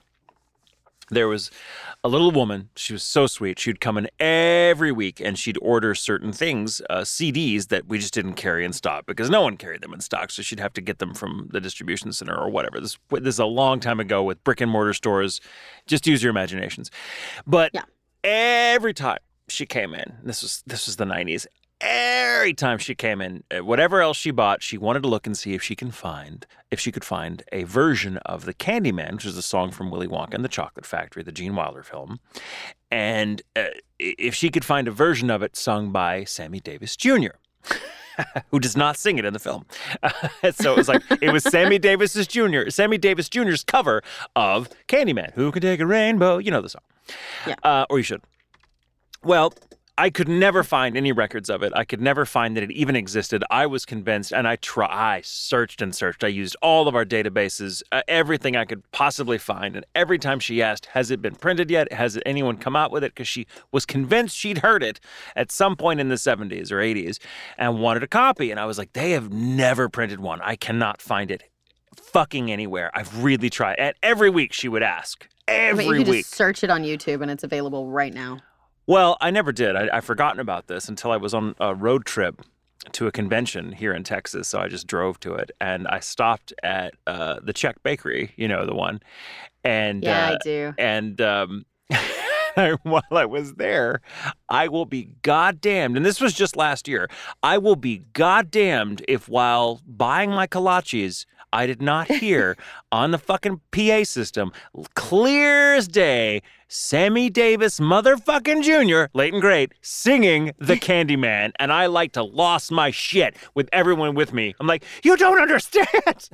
There 1.12 1.28
was 1.28 1.49
a 2.03 2.07
little 2.10 2.32
woman. 2.32 2.70
She 2.76 2.93
was 2.93 3.03
so 3.03 3.28
sweet. 3.28 3.60
She'd 3.60 3.82
come 3.82 3.97
in 3.97 4.07
every 4.20 4.91
week 4.91 5.20
and 5.20 5.38
she'd 5.38 5.57
order 5.62 5.95
certain 5.95 6.32
things, 6.32 6.82
uh, 6.89 7.01
CDs 7.01 7.68
that 7.70 7.88
we 7.88 7.97
just 7.99 8.14
didn't 8.14 8.34
carry 8.34 8.64
in 8.64 8.74
stock 8.74 9.05
because 9.05 9.30
no 9.30 9.41
one 9.41 9.57
carried 9.57 9.82
them 9.82 9.93
in 9.93 10.01
stock. 10.01 10.32
So 10.32 10.41
she'd 10.41 10.60
have 10.60 10.74
to 10.74 10.82
get 10.82 10.99
them 10.99 11.14
from 11.14 11.49
the 11.51 11.60
distribution 11.60 12.14
center 12.14 12.36
or 12.36 12.49
whatever. 12.49 12.80
This, 12.80 12.97
this 13.10 13.36
is 13.36 13.39
a 13.39 13.45
long 13.45 13.80
time 13.80 13.99
ago 13.99 14.24
with 14.24 14.43
brick 14.43 14.62
and 14.62 14.72
mortar 14.72 14.93
stores. 14.93 15.41
Just 15.88 16.05
use 16.07 16.22
your 16.24 16.30
imaginations. 16.30 16.91
But 17.47 17.72
Yeah. 17.74 17.84
every 18.24 18.93
time 18.93 19.20
she 19.47 19.66
came 19.66 19.93
in, 19.95 20.18
this 20.24 20.43
was 20.43 20.64
this 20.68 20.86
was 20.86 20.97
the 20.97 21.05
90s. 21.05 21.47
Every 21.82 22.53
time 22.53 22.77
she 22.77 22.93
came 22.93 23.21
in, 23.21 23.43
uh, 23.55 23.63
whatever 23.63 24.01
else 24.01 24.17
she 24.17 24.32
bought, 24.32 24.61
she 24.61 24.77
wanted 24.77 25.01
to 25.03 25.09
look 25.09 25.25
and 25.25 25.38
see 25.38 25.53
if 25.53 25.63
she 25.63 25.75
can 25.75 25.91
find 25.91 26.45
if 26.71 26.80
she 26.80 26.91
could 26.91 27.05
find 27.05 27.41
a 27.51 27.63
version 27.63 28.17
of 28.25 28.45
the 28.45 28.53
Candyman, 28.53 29.13
which 29.13 29.25
is 29.25 29.38
a 29.38 29.41
song 29.41 29.71
from 29.71 29.89
Willy 29.89 30.07
Wonka 30.07 30.34
and 30.34 30.43
the 30.43 30.49
Chocolate 30.49 30.86
Factory, 30.86 31.23
the 31.23 31.32
Gene 31.32 31.55
Wilder 31.55 31.82
film, 31.84 32.19
and 32.91 33.41
uh, 33.55 33.65
if 33.97 34.36
she 34.36 34.49
could 34.49 34.65
find 34.65 34.88
a 34.88 34.91
version 34.91 35.30
of 35.32 35.41
it 35.41 35.55
sung 35.55 35.91
by 35.91 36.25
Sammy 36.25 36.59
Davis 36.59 36.95
Jr. 36.97 37.38
Who 38.51 38.59
does 38.59 38.75
not 38.75 38.97
sing 38.97 39.17
it 39.17 39.23
in 39.23 39.32
the 39.32 39.39
film? 39.39 39.65
so 40.51 40.73
it 40.73 40.77
was 40.77 40.89
like 40.89 41.01
it 41.21 41.32
was 41.32 41.43
Sammy 41.43 41.80
Davis's 41.80 42.27
Jr. 42.27 42.69
Sammy 42.69 42.97
Davis 42.97 43.30
Jr.'s 43.30 43.63
cover 43.63 44.03
of 44.36 44.69
Candyman. 44.89 45.32
Who 45.36 45.51
can 45.53 45.61
take 45.61 45.80
a 45.80 45.86
rainbow? 45.86 46.38
You 46.39 46.51
know 46.51 46.61
the 46.61 46.67
song, 46.69 46.82
Yeah. 47.47 47.55
uh, 47.63 47.86
or 47.89 47.97
you 47.97 48.03
should. 48.03 48.21
Well, 49.23 49.53
I 50.00 50.10
could 50.10 50.30
never 50.30 50.64
find 50.64 50.95
any 50.95 51.12
records 51.12 51.50
of 51.50 51.62
it. 51.62 51.74
I 51.76 51.84
could 51.84 52.00
never 52.00 52.26
find 52.26 52.56
that 52.56 52.64
it 52.64 52.72
even 52.72 52.95
existed. 52.95 53.43
I 53.52 53.66
was 53.66 53.86
convinced, 53.86 54.32
and 54.32 54.47
I 54.47 54.56
try. 54.56 54.88
I 54.88 55.20
searched 55.26 55.82
and 55.82 55.93
searched. 55.93 56.24
I 56.24 56.30
used 56.30 56.56
all 56.62 56.88
of 56.88 56.95
our 56.95 57.04
databases, 57.04 57.84
uh, 57.91 58.02
everything 58.08 58.56
I 58.56 58.64
could 58.64 58.89
possibly 58.93 59.38
find. 59.38 59.76
And 59.76 59.86
every 59.93 60.18
time 60.18 60.39
she 60.39 60.64
asked, 60.64 60.86
"Has 60.93 61.12
it 61.12 61.22
been 61.22 61.36
printed 61.36 61.70
yet? 61.70 61.91
Has 61.91 62.18
anyone 62.26 62.56
come 62.56 62.78
out 62.78 62.93
with 62.93 63.04
it?" 63.04 63.14
Because 63.14 63.28
she 63.28 63.45
was 63.74 63.86
convinced 63.86 64.38
she'd 64.38 64.60
heard 64.60 64.84
it 64.84 65.02
at 65.36 65.52
some 65.52 65.76
point 65.76 66.00
in 66.00 66.08
the 66.08 66.18
70s 66.18 66.72
or 66.72 66.80
80s, 66.80 67.20
and 67.58 67.82
wanted 67.82 68.02
a 68.02 68.08
copy. 68.08 68.52
And 68.52 68.60
I 68.60 68.66
was 68.66 68.78
like, 68.78 68.93
"They 68.93 69.12
have 69.12 69.34
never 69.34 69.89
printed 69.89 70.22
one. 70.22 70.39
I 70.41 70.56
cannot 70.56 71.02
find 71.02 71.30
it." 71.30 71.43
Fucking 71.97 72.50
anywhere. 72.50 72.89
I've 72.93 73.22
really 73.22 73.50
tried. 73.50 73.76
And 73.78 73.93
every 74.02 74.30
week 74.30 74.54
she 74.54 74.70
would 74.70 74.82
ask. 74.82 75.28
Every 75.45 75.84
you 75.84 75.91
can 75.91 76.12
week. 76.12 76.26
just 76.26 76.36
search 76.36 76.64
it 76.64 76.70
on 76.70 76.84
YouTube 76.84 77.22
and 77.22 77.30
it's 77.30 77.43
available 77.43 77.89
right 77.89 78.14
now. 78.14 78.39
Well, 78.90 79.18
I 79.22 79.30
never 79.30 79.52
did. 79.52 79.76
I, 79.76 79.88
I'd 79.98 80.04
forgotten 80.04 80.40
about 80.40 80.66
this 80.66 80.90
until 80.90 81.12
I 81.12 81.18
was 81.18 81.36
on 81.36 81.54
a 81.60 81.76
road 81.76 82.06
trip 82.06 82.42
to 82.94 83.06
a 83.06 83.12
convention 83.12 83.72
here 83.72 83.94
in 83.94 84.04
Texas. 84.04 84.48
So 84.48 84.58
I 84.60 84.68
just 84.68 84.88
drove 84.88 85.20
to 85.20 85.36
it 85.36 85.52
and 85.62 85.88
I 85.88 86.00
stopped 86.00 86.54
at 86.64 86.96
uh, 87.06 87.40
the 87.44 87.54
Czech 87.54 87.84
Bakery, 87.84 88.34
you 88.36 88.48
know, 88.48 88.66
the 88.66 88.74
one. 88.74 89.00
And 89.64 90.04
Yeah, 90.04 90.30
uh, 90.30 90.34
I 90.34 90.38
do. 90.44 90.74
and 90.80 91.22
um, 91.22 91.66
while 92.82 93.04
I 93.12 93.26
was 93.26 93.54
there, 93.54 94.02
I 94.50 94.68
will 94.70 94.88
be 94.88 95.12
goddamned. 95.22 95.96
And 95.96 96.04
this 96.04 96.20
was 96.20 96.34
just 96.34 96.56
last 96.56 96.88
year. 96.88 97.08
I 97.44 97.60
will 97.60 97.76
be 97.76 98.06
goddamned 98.14 99.06
if 99.08 99.30
while 99.30 99.82
buying 99.86 100.32
my 100.32 100.48
kolaches, 100.48 101.28
I 101.52 101.66
did 101.66 101.82
not 101.82 102.08
hear 102.08 102.58
on 102.91 103.12
the 103.12 103.18
fucking 103.18 103.62
PA 103.72 104.04
system, 104.04 104.52
clear 104.95 105.76
as 105.76 105.88
day, 105.88 106.41
Sammy 106.68 107.32
Davis 107.32 107.80
motherfucking 107.80 108.62
Jr., 108.62 109.10
late 109.18 109.34
and 109.34 109.41
great, 109.41 109.74
singing 109.82 110.54
The 110.60 110.76
Candyman. 110.80 111.52
And 111.60 111.74
I 111.74 111.88
like 111.88 112.12
to 112.14 112.24
lost 112.24 112.72
my 112.72 112.91
shit 112.91 113.36
with 113.56 113.68
everyone 113.74 114.14
with 114.14 114.34
me. 114.34 114.54
I'm 114.60 114.68
like, 114.68 114.84
you 115.04 115.18
don't 115.18 115.41
understand. 115.41 115.88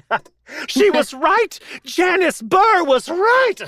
she 0.68 0.90
was 0.90 1.14
right. 1.14 1.60
Janice 1.86 2.42
Burr 2.42 2.84
was 2.84 3.08
right. 3.08 3.62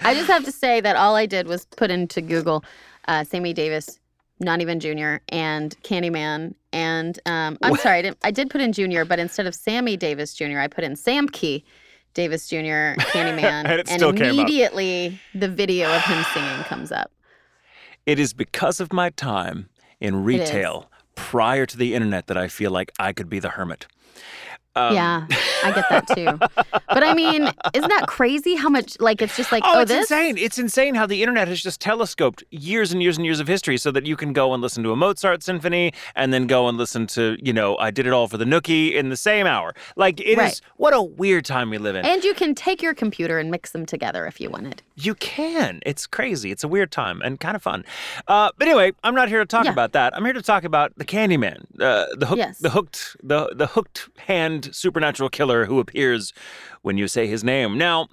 I 0.00 0.14
just 0.14 0.28
have 0.28 0.44
to 0.44 0.52
say 0.52 0.80
that 0.80 0.94
all 0.96 1.16
I 1.16 1.26
did 1.26 1.46
was 1.48 1.66
put 1.66 1.90
into 1.90 2.20
Google 2.20 2.64
uh, 3.08 3.24
Sammy 3.24 3.52
Davis, 3.52 3.98
not 4.38 4.60
even 4.60 4.78
Junior, 4.78 5.20
and 5.28 5.76
Candyman. 5.82 6.54
And 6.72 7.18
um, 7.26 7.58
I'm 7.62 7.76
sorry, 7.76 7.98
I, 7.98 8.02
didn't, 8.02 8.18
I 8.22 8.30
did 8.30 8.50
put 8.50 8.60
in 8.60 8.72
Junior, 8.72 9.04
but 9.04 9.18
instead 9.18 9.46
of 9.46 9.54
Sammy 9.54 9.96
Davis 9.96 10.34
Jr., 10.34 10.58
I 10.58 10.68
put 10.68 10.84
in 10.84 10.96
Sam 10.96 11.28
Key 11.28 11.64
Davis 12.14 12.48
Jr., 12.48 12.56
Candyman. 13.12 13.64
And 13.66 13.80
it 13.80 13.88
still 13.88 14.12
came 14.12 14.22
up. 14.22 14.32
immediately 14.32 15.20
the 15.34 15.48
video 15.48 15.94
of 15.94 16.02
him 16.02 16.24
singing 16.32 16.64
comes 16.64 16.90
up. 16.92 17.10
It 18.06 18.18
is 18.18 18.32
because 18.32 18.80
of 18.80 18.92
my 18.92 19.10
time 19.10 19.68
in 20.00 20.24
retail 20.24 20.90
prior 21.14 21.66
to 21.66 21.76
the 21.76 21.94
internet 21.94 22.26
that 22.26 22.36
I 22.36 22.48
feel 22.48 22.70
like 22.70 22.90
I 22.98 23.12
could 23.12 23.28
be 23.28 23.38
the 23.38 23.50
hermit. 23.50 23.86
Um, 24.74 24.94
yeah, 24.94 25.26
I 25.64 25.72
get 25.72 25.84
that 25.90 26.06
too. 26.08 26.38
But 26.88 27.02
I 27.04 27.12
mean, 27.22 27.50
isn't 27.74 27.88
that 27.90 28.06
crazy 28.06 28.54
how 28.54 28.68
much, 28.68 28.96
like, 29.00 29.20
it's 29.20 29.36
just 29.36 29.52
like, 29.52 29.62
Oh, 29.66 29.74
oh, 29.76 29.80
it's 29.80 29.90
this? 29.90 30.10
insane. 30.10 30.38
It's 30.38 30.58
insane 30.58 30.94
how 30.94 31.04
the 31.06 31.22
internet 31.22 31.46
has 31.48 31.62
just 31.62 31.80
telescoped 31.80 32.42
years 32.50 32.92
and 32.92 33.02
years 33.02 33.16
and 33.18 33.26
years 33.26 33.38
of 33.40 33.48
history 33.48 33.76
so 33.76 33.90
that 33.90 34.06
you 34.06 34.16
can 34.16 34.32
go 34.32 34.54
and 34.54 34.62
listen 34.62 34.82
to 34.84 34.92
a 34.92 34.96
Mozart 34.96 35.42
symphony 35.42 35.92
and 36.16 36.32
then 36.32 36.46
go 36.46 36.68
and 36.68 36.78
listen 36.78 37.06
to, 37.08 37.36
you 37.42 37.52
know, 37.52 37.76
I 37.78 37.90
did 37.90 38.06
it 38.06 38.12
all 38.14 38.28
for 38.28 38.38
the 38.38 38.44
Nookie 38.46 38.94
in 38.94 39.10
the 39.10 39.16
same 39.16 39.46
hour. 39.46 39.74
Like, 39.96 40.20
it 40.20 40.26
is 40.32 40.36
Right. 40.38 40.60
what 40.76 40.94
a 40.94 41.02
weird 41.02 41.44
time 41.44 41.68
we 41.70 41.76
live 41.78 41.94
in. 41.96 42.04
And 42.06 42.24
you 42.24 42.32
can 42.34 42.54
take 42.54 42.80
your 42.82 42.94
computer 42.94 43.38
and 43.38 43.50
mix 43.50 43.72
them 43.72 43.84
together 43.84 44.26
if 44.26 44.40
you 44.40 44.48
wanted. 44.48 44.82
You 44.96 45.14
can. 45.16 45.80
It's 45.84 46.06
crazy. 46.06 46.50
It's 46.50 46.64
a 46.64 46.68
weird 46.68 46.90
time 46.90 47.20
and 47.22 47.38
kind 47.38 47.56
of 47.56 47.62
fun. 47.62 47.84
Uh, 48.26 48.50
but 48.58 48.68
anyway, 48.68 48.92
I'm 49.04 49.14
not 49.14 49.28
here 49.28 49.40
to 49.40 49.46
talk 49.46 49.66
Yeah. 49.66 49.72
about 49.72 49.92
that. 49.92 50.16
I'm 50.16 50.24
here 50.24 50.32
to 50.32 50.42
talk 50.42 50.64
about 50.64 50.92
the 50.96 51.04
Candyman, 51.04 51.64
uh, 51.80 52.06
the 52.16 52.26
hook, 52.26 52.38
Yes. 52.38 52.58
the 52.58 52.70
hooked, 52.70 53.16
the 53.22 53.52
the 53.54 53.66
hooked 53.68 54.08
hand 54.26 54.61
supernatural 54.72 55.28
killer 55.28 55.66
who 55.66 55.80
appears 55.80 56.32
when 56.82 56.98
you 56.98 57.08
say 57.08 57.26
his 57.26 57.42
name. 57.42 57.78
Now, 57.78 58.08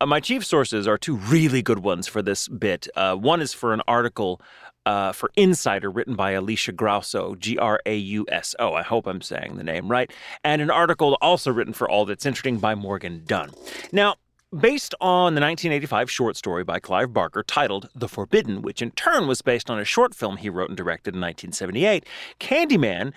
uh, 0.00 0.06
my 0.06 0.20
chief 0.20 0.44
sources 0.44 0.86
are 0.86 0.98
two 0.98 1.16
really 1.16 1.62
good 1.62 1.78
ones 1.78 2.06
for 2.06 2.22
this 2.22 2.48
bit. 2.48 2.88
Uh, 2.96 3.14
one 3.14 3.40
is 3.40 3.52
for 3.52 3.72
an 3.72 3.82
article. 3.88 4.40
Uh, 4.84 5.10
for 5.10 5.32
Insider, 5.34 5.90
written 5.90 6.14
by 6.14 6.30
Alicia 6.30 6.72
Grauso, 6.72 7.36
G 7.36 7.58
R 7.58 7.80
A 7.86 7.96
U 7.96 8.24
S 8.28 8.54
O. 8.60 8.72
I 8.72 8.82
hope 8.82 9.08
I'm 9.08 9.20
saying 9.20 9.56
the 9.56 9.64
name 9.64 9.88
right. 9.88 10.12
And 10.44 10.62
an 10.62 10.70
article 10.70 11.18
also 11.20 11.50
written 11.50 11.72
for 11.72 11.90
All 11.90 12.04
That's 12.04 12.24
Interesting 12.24 12.58
by 12.58 12.76
Morgan 12.76 13.24
Dunn. 13.26 13.50
Now, 13.90 14.14
based 14.56 14.94
on 15.00 15.34
the 15.34 15.40
1985 15.40 16.10
short 16.10 16.36
story 16.36 16.62
by 16.62 16.78
Clive 16.78 17.12
Barker 17.12 17.42
titled 17.42 17.88
The 17.94 18.08
Forbidden, 18.08 18.62
which 18.62 18.80
in 18.80 18.92
turn 18.92 19.26
was 19.26 19.42
based 19.42 19.70
on 19.70 19.80
a 19.80 19.84
short 19.84 20.14
film 20.14 20.36
he 20.36 20.48
wrote 20.48 20.68
and 20.68 20.76
directed 20.76 21.14
in 21.14 21.20
1978, 21.20 22.06
Candyman 22.38 23.12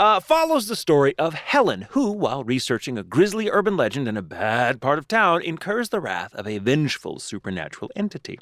uh, 0.00 0.18
follows 0.18 0.66
the 0.66 0.74
story 0.74 1.14
of 1.18 1.34
Helen, 1.34 1.86
who, 1.90 2.10
while 2.10 2.42
researching 2.42 2.96
a 2.96 3.02
grisly 3.02 3.50
urban 3.50 3.76
legend 3.76 4.08
in 4.08 4.16
a 4.16 4.22
bad 4.22 4.80
part 4.80 4.98
of 4.98 5.06
town, 5.06 5.42
incurs 5.42 5.90
the 5.90 6.00
wrath 6.00 6.34
of 6.34 6.46
a 6.46 6.56
vengeful 6.56 7.18
supernatural 7.18 7.90
entity. 7.94 8.38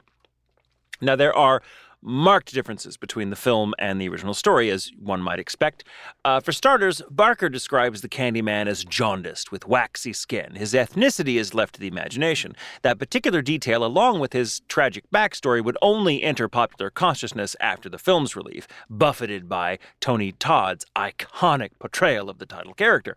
Now, 1.00 1.16
there 1.16 1.36
are 1.36 1.60
marked 2.02 2.52
differences 2.52 2.96
between 2.96 3.30
the 3.30 3.36
film 3.36 3.74
and 3.78 4.00
the 4.00 4.08
original 4.08 4.34
story, 4.34 4.70
as 4.70 4.90
one 4.98 5.20
might 5.20 5.38
expect. 5.38 5.84
Uh, 6.24 6.40
for 6.40 6.52
starters, 6.52 7.02
Barker 7.10 7.48
describes 7.48 8.00
the 8.00 8.08
Candyman 8.08 8.66
as 8.66 8.84
jaundiced 8.84 9.50
with 9.50 9.66
waxy 9.66 10.12
skin. 10.12 10.54
His 10.54 10.74
ethnicity 10.74 11.36
is 11.36 11.54
left 11.54 11.74
to 11.74 11.80
the 11.80 11.88
imagination. 11.88 12.54
That 12.82 12.98
particular 12.98 13.42
detail, 13.42 13.84
along 13.84 14.20
with 14.20 14.32
his 14.32 14.60
tragic 14.68 15.04
backstory, 15.10 15.62
would 15.62 15.78
only 15.82 16.22
enter 16.22 16.48
popular 16.48 16.90
consciousness 16.90 17.56
after 17.60 17.88
the 17.88 17.98
film's 17.98 18.36
release, 18.36 18.66
buffeted 18.88 19.48
by 19.48 19.78
Tony 20.00 20.32
Todd's 20.32 20.86
iconic 20.96 21.70
portrayal 21.78 22.30
of 22.30 22.38
the 22.38 22.46
title 22.46 22.74
character. 22.74 23.16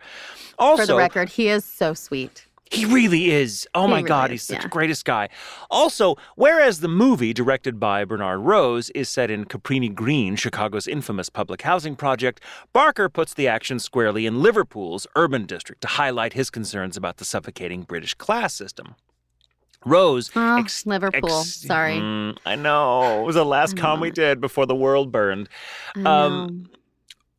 Also, 0.57 0.84
For 0.84 0.88
the 0.88 0.95
record, 0.95 1.29
he 1.29 1.49
is 1.49 1.63
so 1.65 1.93
sweet. 1.93 2.45
He 2.72 2.86
really 2.86 3.32
is. 3.32 3.67
Oh 3.76 3.84
He 3.86 3.88
my 3.91 3.97
really 3.97 4.07
God, 4.07 4.26
is, 4.30 4.32
he's 4.32 4.43
such 4.43 4.55
yeah. 4.57 4.61
the 4.63 4.69
greatest 4.69 5.03
guy. 5.03 5.28
Also, 5.69 6.15
whereas 6.36 6.80
the 6.80 6.88
movie, 6.88 7.34
directed 7.34 7.80
by 7.80 8.05
Bernard 8.05 8.39
Rose, 8.39 8.89
is 8.91 9.09
set 9.09 9.30
in 9.30 9.43
Cabrini 9.45 9.93
Green, 9.93 10.38
Chicago's 10.38 10.88
infamous 10.88 11.28
public 11.30 11.63
housing 11.63 11.95
project, 11.97 12.39
Barker 12.72 13.09
puts 13.09 13.34
the 13.34 13.47
action 13.47 13.78
squarely 13.78 14.26
in 14.26 14.41
Liverpool's 14.41 15.05
urban 15.17 15.45
district 15.45 15.82
to 15.82 15.88
highlight 15.89 16.32
his 16.34 16.49
concerns 16.49 16.95
about 16.95 17.17
the 17.17 17.26
suffocating 17.26 17.82
British 17.84 18.13
class 18.13 18.53
system. 18.53 18.95
Rose. 19.84 20.30
Oh, 20.36 20.59
ex- 20.59 20.86
Liverpool. 20.86 21.39
ex- 21.41 21.55
Sorry. 21.55 21.95
Mm, 21.95 22.38
I 22.45 22.55
know. 22.55 23.22
It 23.22 23.26
was 23.26 23.36
the 23.36 23.43
last 23.43 23.76
con 23.76 23.99
we 23.99 24.11
did 24.11 24.39
before 24.39 24.65
the 24.65 24.76
world 24.76 25.11
burned. 25.11 25.49
Um. 26.05 26.69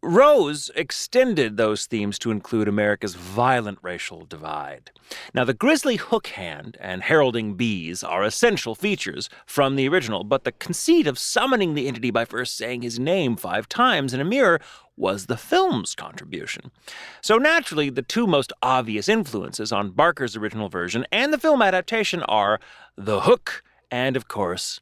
Rose 0.04 0.68
extended 0.74 1.56
those 1.56 1.86
themes 1.86 2.18
to 2.18 2.32
include 2.32 2.66
America's 2.66 3.14
violent 3.14 3.78
racial 3.82 4.24
divide. 4.24 4.90
Now, 5.32 5.44
the 5.44 5.54
grisly 5.54 5.94
hook 5.94 6.26
hand 6.26 6.76
and 6.80 7.04
heralding 7.04 7.54
bees 7.54 8.02
are 8.02 8.24
essential 8.24 8.74
features 8.74 9.30
from 9.46 9.76
the 9.76 9.88
original, 9.88 10.24
but 10.24 10.42
the 10.42 10.50
conceit 10.50 11.06
of 11.06 11.20
summoning 11.20 11.74
the 11.74 11.86
entity 11.86 12.10
by 12.10 12.24
first 12.24 12.56
saying 12.56 12.82
his 12.82 12.98
name 12.98 13.36
five 13.36 13.68
times 13.68 14.12
in 14.12 14.20
a 14.20 14.24
mirror 14.24 14.60
was 14.96 15.26
the 15.26 15.36
film's 15.36 15.94
contribution. 15.94 16.72
So, 17.20 17.38
naturally, 17.38 17.88
the 17.88 18.02
two 18.02 18.26
most 18.26 18.52
obvious 18.60 19.08
influences 19.08 19.70
on 19.70 19.92
Barker's 19.92 20.34
original 20.34 20.68
version 20.68 21.06
and 21.12 21.32
the 21.32 21.38
film 21.38 21.62
adaptation 21.62 22.24
are 22.24 22.58
The 22.96 23.20
Hook 23.20 23.62
and, 23.88 24.16
of 24.16 24.26
course, 24.26 24.80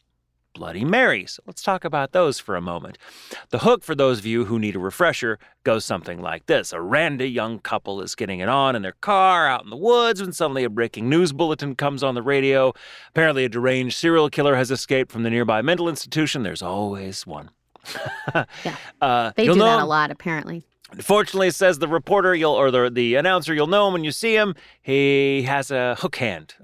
Bloody 0.53 0.85
Mary. 0.85 1.27
So 1.27 1.43
let's 1.47 1.63
talk 1.63 1.85
about 1.85 2.13
those 2.13 2.39
for 2.39 2.57
a 2.57 2.61
moment. 2.61 2.99
The 3.51 3.61
hook, 3.61 3.85
for 3.85 3.95
those 3.95 4.19
of 4.19 4.27
you 4.27 4.47
who 4.47 4.59
need 4.59 4.77
a 4.77 4.81
refresher, 4.81 5.39
goes 5.65 5.85
something 5.85 6.21
like 6.21 6.47
this 6.47 6.73
A 6.73 6.81
randy 6.81 7.29
young 7.31 7.59
couple 7.61 8.01
is 8.01 8.15
getting 8.15 8.41
it 8.41 8.49
on 8.49 8.75
in 8.75 8.83
their 8.83 8.97
car 9.01 9.47
out 9.47 9.63
in 9.65 9.71
the 9.71 9.77
woods 9.77 10.21
when 10.21 10.33
suddenly 10.33 10.65
a 10.65 10.71
breaking 10.71 11.09
news 11.09 11.33
bulletin 11.33 11.77
comes 11.77 12.03
on 12.03 12.15
the 12.15 12.23
radio. 12.23 12.73
Apparently, 13.11 13.45
a 13.45 13.49
deranged 13.49 13.97
serial 13.97 14.29
killer 14.29 14.57
has 14.57 14.71
escaped 14.71 15.13
from 15.13 15.23
the 15.23 15.31
nearby 15.31 15.63
mental 15.63 15.89
institution. 15.89 16.43
There's 16.43 16.63
always 16.63 17.27
one. 17.27 17.51
Yeah. 18.65 18.77
Uh, 19.01 19.33
They 19.37 19.47
do 19.47 19.55
know 19.55 19.65
that 19.65 19.81
a 19.81 19.87
lot, 19.87 20.11
apparently. 20.11 20.65
Fortunately, 20.99 21.51
says 21.51 21.79
the 21.79 21.89
reporter, 21.89 22.35
you'll 22.35 22.53
or 22.53 22.71
the 22.71 22.91
the 22.91 23.15
announcer, 23.15 23.55
you'll 23.55 23.67
know 23.67 23.87
him 23.87 23.93
when 23.93 24.05
you 24.05 24.11
see 24.13 24.35
him. 24.35 24.55
He 24.83 25.43
has 25.43 25.71
a 25.71 25.95
hook 25.97 26.17
hand. 26.17 26.55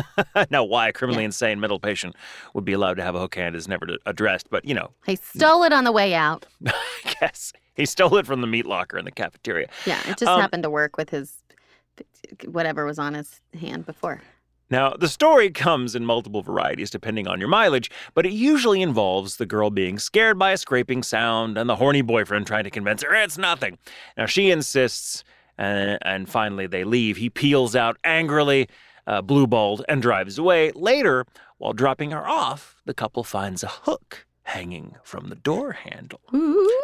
now, 0.50 0.64
why 0.64 0.88
a 0.88 0.92
criminally 0.92 1.24
insane 1.24 1.60
mental 1.60 1.78
patient 1.78 2.14
would 2.54 2.64
be 2.64 2.72
allowed 2.72 2.94
to 2.94 3.02
have 3.02 3.14
a 3.14 3.20
hook 3.20 3.34
hand 3.34 3.54
is 3.56 3.68
never 3.68 3.86
addressed, 4.06 4.48
but 4.50 4.64
you 4.64 4.74
know, 4.74 4.90
He 5.06 5.16
stole 5.16 5.62
it 5.64 5.72
on 5.72 5.84
the 5.84 5.92
way 5.92 6.14
out. 6.14 6.46
I 6.66 7.14
guess 7.20 7.52
he 7.74 7.84
stole 7.86 8.16
it 8.16 8.26
from 8.26 8.40
the 8.40 8.46
meat 8.46 8.66
locker 8.66 8.96
in 8.98 9.04
the 9.04 9.10
cafeteria. 9.12 9.68
Yeah, 9.84 10.00
it 10.08 10.16
just 10.18 10.28
Um, 10.28 10.40
happened 10.40 10.62
to 10.62 10.70
work 10.70 10.96
with 10.96 11.10
his 11.10 11.42
whatever 12.46 12.84
was 12.84 12.98
on 12.98 13.14
his 13.14 13.40
hand 13.58 13.86
before. 13.86 14.22
Now, 14.74 14.90
the 14.90 15.06
story 15.06 15.50
comes 15.50 15.94
in 15.94 16.04
multiple 16.04 16.42
varieties 16.42 16.90
depending 16.90 17.28
on 17.28 17.38
your 17.38 17.48
mileage, 17.48 17.92
but 18.12 18.26
it 18.26 18.32
usually 18.32 18.82
involves 18.82 19.36
the 19.36 19.46
girl 19.46 19.70
being 19.70 20.00
scared 20.00 20.36
by 20.36 20.50
a 20.50 20.56
scraping 20.56 21.04
sound 21.04 21.56
and 21.56 21.70
the 21.70 21.76
horny 21.76 22.02
boyfriend 22.02 22.48
trying 22.48 22.64
to 22.64 22.70
convince 22.70 23.04
her 23.04 23.14
it's 23.14 23.38
nothing. 23.38 23.78
Now, 24.16 24.26
she 24.26 24.50
insists, 24.50 25.22
and, 25.56 25.96
and 26.02 26.28
finally 26.28 26.66
they 26.66 26.82
leave. 26.82 27.18
He 27.18 27.30
peels 27.30 27.76
out 27.76 27.98
angrily, 28.02 28.68
uh, 29.06 29.22
blue 29.22 29.46
balled, 29.46 29.84
and 29.88 30.02
drives 30.02 30.38
away. 30.38 30.72
Later, 30.72 31.24
while 31.58 31.72
dropping 31.72 32.10
her 32.10 32.26
off, 32.26 32.82
the 32.84 32.94
couple 32.94 33.22
finds 33.22 33.62
a 33.62 33.68
hook 33.68 34.26
hanging 34.42 34.96
from 35.04 35.28
the 35.28 35.36
door 35.36 35.70
handle. 35.70 36.20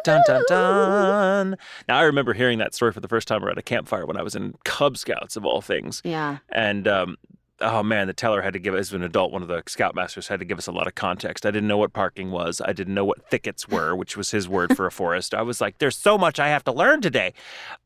Dun 0.04 0.22
dun 0.28 0.44
dun. 0.46 1.56
Now, 1.88 1.98
I 1.98 2.02
remember 2.02 2.34
hearing 2.34 2.58
that 2.58 2.72
story 2.72 2.92
for 2.92 3.00
the 3.00 3.08
first 3.08 3.26
time 3.26 3.44
around 3.44 3.58
a 3.58 3.62
campfire 3.62 4.06
when 4.06 4.16
I 4.16 4.22
was 4.22 4.36
in 4.36 4.54
Cub 4.64 4.96
Scouts, 4.96 5.34
of 5.34 5.44
all 5.44 5.60
things. 5.60 6.00
Yeah. 6.04 6.38
And 6.50 6.86
um, 6.86 7.16
oh 7.60 7.82
man, 7.82 8.06
the 8.06 8.12
teller 8.12 8.42
had 8.42 8.52
to 8.54 8.58
give 8.58 8.74
as 8.74 8.92
an 8.92 9.02
adult, 9.02 9.32
one 9.32 9.42
of 9.42 9.48
the 9.48 9.62
scoutmasters 9.62 10.28
had 10.28 10.40
to 10.40 10.44
give 10.44 10.58
us 10.58 10.66
a 10.66 10.72
lot 10.72 10.86
of 10.86 10.94
context. 10.94 11.44
I 11.46 11.50
didn't 11.50 11.68
know 11.68 11.78
what 11.78 11.92
parking 11.92 12.30
was. 12.30 12.60
I 12.60 12.72
didn't 12.72 12.94
know 12.94 13.04
what 13.04 13.28
thickets 13.28 13.68
were, 13.68 13.94
which 13.94 14.16
was 14.16 14.30
his 14.30 14.48
word 14.48 14.76
for 14.76 14.86
a 14.86 14.92
forest. 14.92 15.34
I 15.34 15.42
was 15.42 15.60
like, 15.60 15.78
there's 15.78 15.96
so 15.96 16.16
much 16.18 16.38
I 16.40 16.48
have 16.48 16.64
to 16.64 16.72
learn 16.72 17.00
today. 17.00 17.34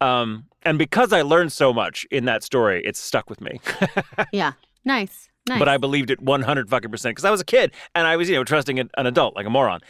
Um, 0.01 0.47
and 0.63 0.79
because 0.79 1.13
I 1.13 1.23
learned 1.23 1.53
so 1.53 1.73
much 1.73 2.07
in 2.11 2.25
that 2.27 2.43
story, 2.43 2.83
it's 2.85 3.01
stuck 3.01 3.29
with 3.29 3.41
me. 3.41 3.61
Yeah. 4.33 4.53
Nice. 4.85 5.29
Nice. 5.47 5.59
but 5.59 5.69
I 5.69 5.77
believed 5.77 6.11
it 6.11 6.23
100 6.23 6.71
fucking 6.71 6.91
percent 6.91 7.13
because 7.15 7.27
I 7.27 7.31
was 7.31 7.43
a 7.43 7.45
kid 7.45 7.73
and 7.95 8.07
I 8.07 8.17
was, 8.17 8.31
you 8.31 8.35
know, 8.37 8.45
trusting 8.45 8.79
an, 8.79 8.89
an 8.97 9.07
adult 9.07 9.37
like 9.37 9.45
a 9.45 9.51
moron. 9.51 9.81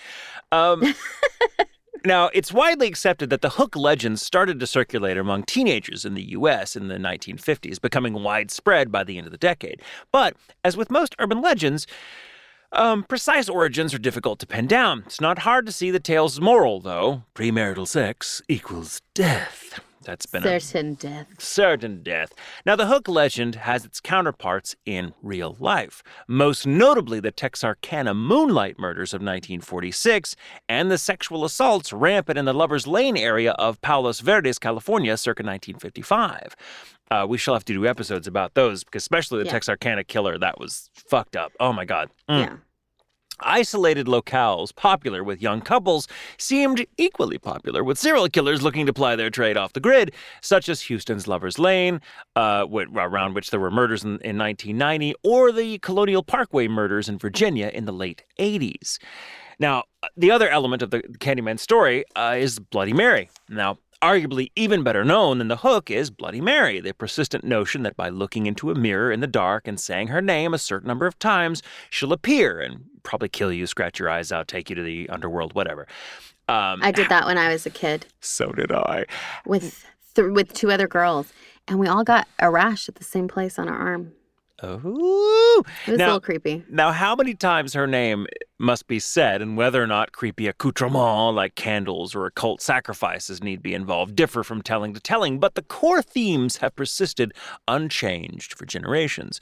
Um, 0.50 0.82
now, 2.04 2.30
it's 2.34 2.52
widely 2.52 2.86
accepted 2.86 3.30
that 3.30 3.40
the 3.40 3.50
hook 3.50 3.76
legend 3.76 4.20
started 4.20 4.60
to 4.60 4.66
circulate 4.66 5.16
among 5.16 5.44
teenagers 5.44 6.04
in 6.04 6.14
the 6.14 6.30
U.S. 6.30 6.76
in 6.76 6.88
the 6.88 6.96
1950s, 6.96 7.80
becoming 7.80 8.14
widespread 8.22 8.90
by 8.90 9.04
the 9.04 9.16
end 9.16 9.26
of 9.26 9.32
the 9.32 9.38
decade. 9.38 9.80
But 10.10 10.36
as 10.62 10.76
with 10.76 10.90
most 10.90 11.14
urban 11.18 11.40
legends, 11.40 11.86
um, 12.72 13.04
precise 13.04 13.48
origins 13.48 13.94
are 13.94 13.98
difficult 13.98 14.38
to 14.40 14.46
pin 14.46 14.66
down. 14.66 15.04
It's 15.06 15.20
not 15.20 15.40
hard 15.40 15.64
to 15.66 15.72
see 15.72 15.90
the 15.90 16.00
tale's 16.00 16.40
moral, 16.40 16.80
though. 16.80 17.22
Premarital 17.34 17.86
sex 17.86 18.42
equals 18.48 19.00
death. 19.14 19.80
That's 20.04 20.26
been 20.26 20.44
a 20.46 20.60
certain 20.60 20.94
death. 20.94 21.26
certain 21.38 22.02
death. 22.02 22.32
Now, 22.64 22.76
the 22.76 22.86
Hook 22.86 23.08
legend 23.08 23.54
has 23.56 23.84
its 23.84 24.00
counterparts 24.00 24.76
in 24.86 25.14
real 25.22 25.56
life, 25.58 26.02
most 26.28 26.66
notably 26.66 27.20
the 27.20 27.30
Texarkana 27.30 28.14
Moonlight 28.14 28.78
murders 28.78 29.12
of 29.14 29.20
1946 29.20 30.36
and 30.68 30.90
the 30.90 30.98
sexual 30.98 31.44
assaults 31.44 31.92
rampant 31.92 32.38
in 32.38 32.44
the 32.44 32.52
Lover's 32.54 32.86
Lane 32.86 33.16
area 33.16 33.52
of 33.52 33.80
Palos 33.80 34.20
Verdes, 34.20 34.58
California, 34.58 35.16
circa 35.16 35.42
1955. 35.42 36.54
Uh, 37.10 37.26
we 37.28 37.36
shall 37.38 37.54
have 37.54 37.64
to 37.66 37.72
do 37.74 37.86
episodes 37.86 38.26
about 38.26 38.54
those, 38.54 38.82
because 38.84 39.02
especially 39.02 39.38
the 39.40 39.46
Yeah. 39.46 39.52
Texarkana 39.52 40.04
killer, 40.04 40.38
that 40.38 40.58
was 40.58 40.90
fucked 40.94 41.36
up. 41.36 41.52
Oh 41.60 41.72
my 41.72 41.84
God. 41.84 42.10
Mm. 42.28 42.40
Yeah. 42.40 42.56
Isolated 43.40 44.06
locales 44.06 44.74
popular 44.74 45.24
with 45.24 45.42
young 45.42 45.60
couples 45.60 46.06
seemed 46.38 46.86
equally 46.96 47.38
popular 47.38 47.82
with 47.82 47.98
serial 47.98 48.28
killers 48.28 48.62
looking 48.62 48.86
to 48.86 48.92
ply 48.92 49.16
their 49.16 49.30
trade 49.30 49.56
off 49.56 49.72
the 49.72 49.80
grid, 49.80 50.12
such 50.40 50.68
as 50.68 50.82
Houston's 50.82 51.26
Lover's 51.26 51.58
Lane, 51.58 52.00
uh, 52.36 52.66
around 52.70 53.34
which 53.34 53.50
there 53.50 53.60
were 53.60 53.70
murders 53.70 54.04
in, 54.04 54.20
in 54.20 54.38
1990, 54.38 55.14
or 55.24 55.50
the 55.50 55.78
Colonial 55.78 56.22
Parkway 56.22 56.68
murders 56.68 57.08
in 57.08 57.18
Virginia 57.18 57.70
in 57.74 57.84
the 57.84 57.92
late 57.92 58.22
80s. 58.38 58.98
Now, 59.58 59.84
uh, 60.02 60.08
the 60.16 60.30
other 60.30 60.48
element 60.48 60.82
of 60.82 60.90
the 60.90 61.00
Candyman 61.00 61.58
story 61.58 62.04
uh, 62.16 62.36
is 62.38 62.58
Bloody 62.58 62.92
Mary. 62.92 63.30
Now, 63.48 63.78
arguably 64.02 64.50
even 64.54 64.82
better 64.82 65.04
known 65.04 65.38
than 65.38 65.48
the 65.48 65.56
hook 65.56 65.90
is 65.90 66.10
Bloody 66.10 66.40
Mary, 66.40 66.80
the 66.80 66.92
persistent 66.92 67.42
notion 67.42 67.82
that 67.82 67.96
by 67.96 68.10
looking 68.10 68.46
into 68.46 68.70
a 68.70 68.74
mirror 68.74 69.10
in 69.10 69.20
the 69.20 69.26
dark 69.26 69.66
and 69.66 69.80
saying 69.80 70.08
her 70.08 70.20
name 70.20 70.52
a 70.52 70.58
certain 70.58 70.88
number 70.88 71.06
of 71.06 71.18
times, 71.18 71.62
she'll 71.88 72.12
appear 72.12 72.60
and 72.60 72.84
probably 73.04 73.28
kill 73.28 73.52
you, 73.52 73.66
scratch 73.68 74.00
your 74.00 74.10
eyes 74.10 74.32
out, 74.32 74.48
take 74.48 74.68
you 74.68 74.74
to 74.74 74.82
the 74.82 75.08
underworld, 75.10 75.54
whatever. 75.54 75.86
Um, 76.48 76.80
I 76.82 76.90
did 76.90 77.08
that 77.10 77.26
when 77.26 77.38
I 77.38 77.50
was 77.50 77.64
a 77.66 77.70
kid 77.70 78.06
so 78.20 78.50
did 78.50 78.72
I. 78.72 79.04
with 79.46 79.86
th- 80.14 80.32
with 80.32 80.52
two 80.52 80.72
other 80.72 80.88
girls, 80.88 81.32
and 81.68 81.78
we 81.78 81.86
all 81.86 82.02
got 82.02 82.26
a 82.40 82.50
rash 82.50 82.88
at 82.88 82.96
the 82.96 83.04
same 83.04 83.28
place 83.28 83.58
on 83.58 83.68
our 83.68 83.76
arm. 83.76 84.12
Oh, 84.62 85.64
It 85.86 85.90
was 85.90 86.00
a 86.00 86.04
little 86.04 86.20
creepy. 86.20 86.64
Now, 86.70 86.92
how 86.92 87.16
many 87.16 87.34
times 87.34 87.74
her 87.74 87.88
name 87.88 88.26
must 88.58 88.86
be 88.86 89.00
said, 89.00 89.42
and 89.42 89.56
whether 89.56 89.82
or 89.82 89.86
not 89.86 90.12
creepy 90.12 90.46
accoutrements 90.46 91.34
like 91.34 91.54
candles 91.56 92.14
or 92.14 92.24
occult 92.26 92.62
sacrifices 92.62 93.42
need 93.42 93.62
be 93.62 93.74
involved 93.74 94.14
differ 94.14 94.44
from 94.44 94.62
telling 94.62 94.94
to 94.94 95.00
telling, 95.00 95.40
but 95.40 95.54
the 95.54 95.62
core 95.62 96.02
themes 96.02 96.58
have 96.58 96.76
persisted 96.76 97.32
unchanged 97.66 98.54
for 98.54 98.64
generations. 98.64 99.40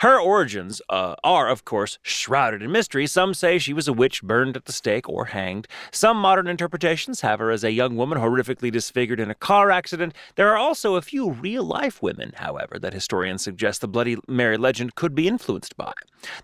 Her 0.00 0.18
origins 0.18 0.82
uh, 0.88 1.14
are, 1.22 1.48
of 1.48 1.64
course, 1.64 1.98
shrouded 2.02 2.62
in 2.62 2.72
mystery. 2.72 3.06
Some 3.06 3.34
say 3.34 3.58
she 3.58 3.72
was 3.72 3.88
a 3.88 3.92
witch 3.92 4.22
burned 4.22 4.56
at 4.56 4.64
the 4.64 4.72
stake 4.72 5.08
or 5.08 5.26
hanged. 5.26 5.68
Some 5.90 6.16
modern 6.16 6.46
interpretations 6.46 7.20
have 7.20 7.38
her 7.38 7.50
as 7.50 7.64
a 7.64 7.72
young 7.72 7.96
woman 7.96 8.18
horrifically 8.18 8.70
disfigured 8.70 9.20
in 9.20 9.30
a 9.30 9.34
car 9.34 9.70
accident. 9.70 10.14
There 10.34 10.50
are 10.50 10.56
also 10.56 10.96
a 10.96 11.02
few 11.02 11.30
real 11.30 11.64
life 11.64 12.02
women, 12.02 12.32
however, 12.36 12.78
that 12.78 12.92
historians 12.92 13.42
suggest 13.42 13.80
the 13.80 13.88
Bloody 13.88 14.16
Mary 14.28 14.56
legend 14.56 14.94
could 14.94 15.14
be 15.14 15.28
influenced 15.28 15.76
by. 15.76 15.92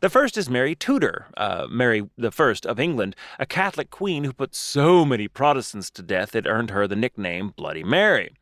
The 0.01 0.11
first 0.11 0.37
is 0.37 0.51
Mary 0.51 0.75
Tudor, 0.75 1.27
uh, 1.37 1.67
Mary 1.71 2.09
First 2.31 2.67
of 2.67 2.79
England, 2.79 3.17
a 3.39 3.47
Catholic 3.47 3.91
queen 3.91 4.25
who 4.25 4.33
put 4.33 4.55
so 4.55 5.05
many 5.05 5.29
Protestants 5.29 5.91
to 5.91 6.03
death 6.03 6.35
it 6.35 6.47
earned 6.47 6.71
her 6.71 6.87
the 6.87 6.97
nickname 6.97 7.53
Bloody 7.57 7.85
Mary. 7.85 8.35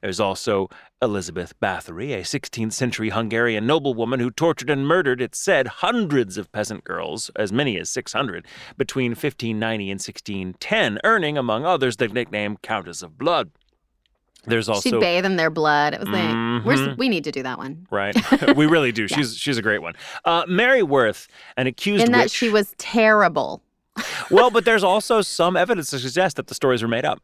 There's 0.00 0.20
also 0.20 0.68
Elizabeth 1.02 1.52
Bathory, 1.60 2.14
a 2.14 2.22
16th 2.22 2.72
century 2.72 3.10
Hungarian 3.10 3.66
noblewoman 3.66 4.20
who 4.20 4.30
tortured 4.30 4.70
and 4.70 4.86
murdered, 4.86 5.20
it's 5.20 5.38
said, 5.38 5.66
hundreds 5.66 6.36
of 6.38 6.50
peasant 6.52 6.84
girls, 6.84 7.30
as 7.36 7.52
many 7.52 7.78
as 7.78 7.90
600, 7.90 8.46
between 8.76 9.10
1590 9.12 9.84
and 9.90 10.00
1610, 10.00 10.98
earning, 11.04 11.36
among 11.36 11.64
others, 11.64 11.96
the 11.96 12.08
nickname 12.08 12.56
Countess 12.62 13.02
of 13.02 13.18
Blood. 13.18 13.50
There's 14.48 14.68
also 14.68 14.88
She'd 14.90 15.00
bathe 15.00 15.24
in 15.24 15.34
their 15.36 15.50
blood. 15.50 15.92
It 15.92 15.98
was 16.00 16.08
like, 16.08 16.22
we're, 16.64 16.76
Mhm. 16.76 16.96
we 16.98 17.08
need 17.08 17.24
to 17.24 17.32
do 17.32 17.42
that 17.42 17.58
one. 17.58 17.86
right. 17.90 18.14
we 18.56 18.66
really 18.66 18.92
do. 18.92 19.08
She's 19.08 19.36
she's 19.36 19.58
a 19.58 19.62
great 19.62 19.82
one. 19.82 19.94
Uh, 20.24 20.44
Mary 20.46 20.84
Worth, 20.84 21.26
an 21.56 21.66
accused 21.66 22.04
And 22.04 22.14
that 22.14 22.26
witch. 22.26 22.32
she 22.32 22.48
was 22.48 22.72
terrible. 22.78 23.60
well, 24.30 24.50
but 24.50 24.64
there's 24.64 24.84
also 24.84 25.20
some 25.20 25.56
evidence 25.56 25.90
to 25.90 25.98
suggest 25.98 26.36
that 26.36 26.46
the 26.46 26.54
stories 26.54 26.80
were 26.80 26.88
made 26.88 27.04
up, 27.04 27.20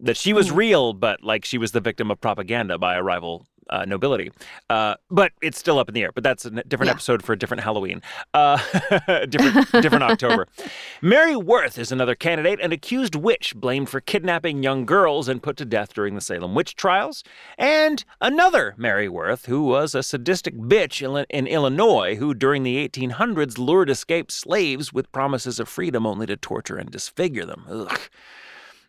that 0.00 0.16
she 0.16 0.30
Hmm. 0.30 0.36
was 0.36 0.50
real, 0.50 0.92
but 0.92 1.22
like 1.22 1.44
she 1.44 1.58
was 1.58 1.72
the 1.72 1.80
victim 1.80 2.10
of 2.10 2.20
propaganda 2.20 2.78
by 2.78 2.94
a 2.96 3.02
rival 3.02 3.46
uh, 3.68 3.84
nobility. 3.84 4.32
Uh, 4.68 4.96
but 5.12 5.30
it's 5.42 5.56
still 5.56 5.78
up 5.78 5.88
in 5.88 5.94
the 5.94 6.02
air. 6.02 6.10
But 6.12 6.24
that's 6.24 6.44
a 6.44 6.50
different 6.50 6.88
Yeah. 6.88 6.94
episode 6.94 7.22
for 7.22 7.34
a 7.34 7.38
different 7.38 7.62
Halloween, 7.62 8.02
uh, 8.34 8.56
different 9.26 9.70
different 9.80 10.02
October. 10.02 10.48
Mary 11.02 11.36
Worth 11.36 11.78
is 11.78 11.92
another 11.92 12.16
candidate, 12.16 12.58
an 12.60 12.72
accused 12.72 13.14
witch 13.14 13.54
blamed 13.54 13.88
for 13.88 14.00
kidnapping 14.00 14.64
young 14.64 14.86
girls 14.86 15.28
and 15.28 15.40
put 15.40 15.56
to 15.58 15.64
death 15.64 15.94
during 15.94 16.16
the 16.16 16.20
Salem 16.20 16.52
witch 16.56 16.74
trials, 16.74 17.22
and 17.58 18.04
another 18.20 18.74
Mary 18.76 19.08
Worth 19.08 19.46
who 19.46 19.62
was 19.62 19.94
a 19.94 20.02
sadistic 20.02 20.56
bitch 20.56 21.00
in, 21.00 21.24
in 21.30 21.46
Illinois 21.46 22.16
who 22.16 22.34
during 22.34 22.64
the 22.64 22.88
1800s 22.88 23.56
lured 23.56 23.88
escaped 23.88 24.32
slaves 24.32 24.92
with 24.92 25.12
promises 25.12 25.60
of 25.60 25.68
freedom 25.68 26.06
only 26.06 26.26
to 26.26 26.36
torture 26.36 26.76
and 26.76 26.90
disfigure 26.90 27.46
them. 27.46 27.64
Ugh. 27.70 28.00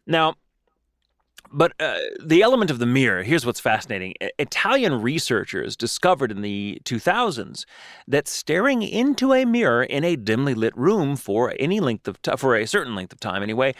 Now, 0.07 0.33
but 1.51 1.73
uh, 1.79 1.97
the 2.23 2.41
element 2.41 2.71
of 2.71 2.79
the 2.79 2.85
mirror, 2.85 3.23
here's 3.23 3.45
what's 3.45 3.59
fascinating. 3.59 4.13
Italian 4.39 5.01
researchers 5.01 5.75
discovered 5.75 6.31
in 6.31 6.41
the 6.41 6.81
2000s 6.85 7.65
that 8.07 8.27
staring 8.27 8.81
into 8.81 9.33
a 9.33 9.45
mirror 9.45 9.83
in 9.83 10.03
a 10.03 10.15
dimly 10.15 10.53
lit 10.53 10.75
room 10.77 11.15
for 11.15 11.53
any 11.59 11.79
length 11.79 12.07
of 12.07 12.21
time, 12.21 12.37
for 12.37 12.55
a 12.55 12.65
certain 12.65 12.95
length 12.95 13.13
of 13.13 13.19
time 13.19 13.43
anyway, 13.43 13.75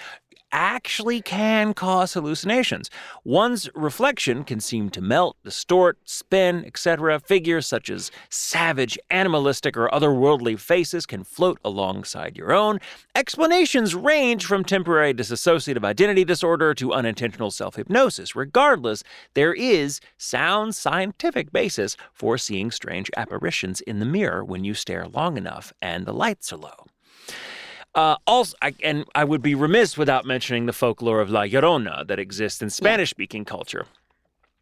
actually 0.52 1.22
can 1.22 1.74
cause 1.74 2.14
hallucinations. 2.14 2.90
One's 3.24 3.70
reflection 3.76 4.44
can 4.44 4.60
seem 4.60 4.90
to 4.92 5.02
melt, 5.02 5.38
distort, 5.44 5.98
spin, 6.06 6.64
etc. 6.66 7.20
Figures 7.20 7.68
such 7.68 7.90
as 7.90 8.12
savage, 8.30 8.98
animalistic, 9.10 9.78
or 9.78 9.90
otherworldly 9.90 10.60
faces 10.60 11.06
can 11.06 11.24
float 11.24 11.60
alongside 11.64 12.38
your 12.38 12.54
own. 12.54 12.80
Explanations 13.16 13.96
range 13.96 14.46
from 14.46 14.64
temporary 14.64 15.14
dissociative 15.14 15.84
identity 15.84 16.24
disorder 16.24 16.74
to 16.74 16.94
unintentional 16.94 17.52
self 17.52 17.76
hypnosis. 17.76 18.36
Regardless, 18.36 19.04
there 19.34 19.54
is 19.54 20.00
sound 20.18 20.76
scientific 20.76 21.52
basis 21.52 21.98
for 22.14 22.38
seeing 22.38 22.72
strange 22.72 23.10
apparitions 23.16 23.82
in 23.82 24.00
the 24.00 24.06
mirror 24.06 24.44
when 24.44 24.64
you 24.64 24.74
stare 24.74 25.08
long 25.08 25.38
enough 25.38 25.74
and 25.82 26.06
the 26.06 26.14
lights 26.14 26.52
are 26.52 26.58
low. 26.58 26.86
Uh, 27.94 28.16
also, 28.26 28.56
I, 28.62 28.74
and 28.84 29.06
I 29.14 29.24
would 29.24 29.42
be 29.42 29.54
remiss 29.54 29.98
without 29.98 30.26
mentioning 30.26 30.66
the 30.66 30.74
folklore 30.74 31.20
of 31.20 31.30
La 31.30 31.42
Llorona 31.42 32.08
that 32.08 32.20
exists 32.20 32.62
in 32.62 32.70
Spanish-speaking 32.70 33.46
culture, 33.46 33.86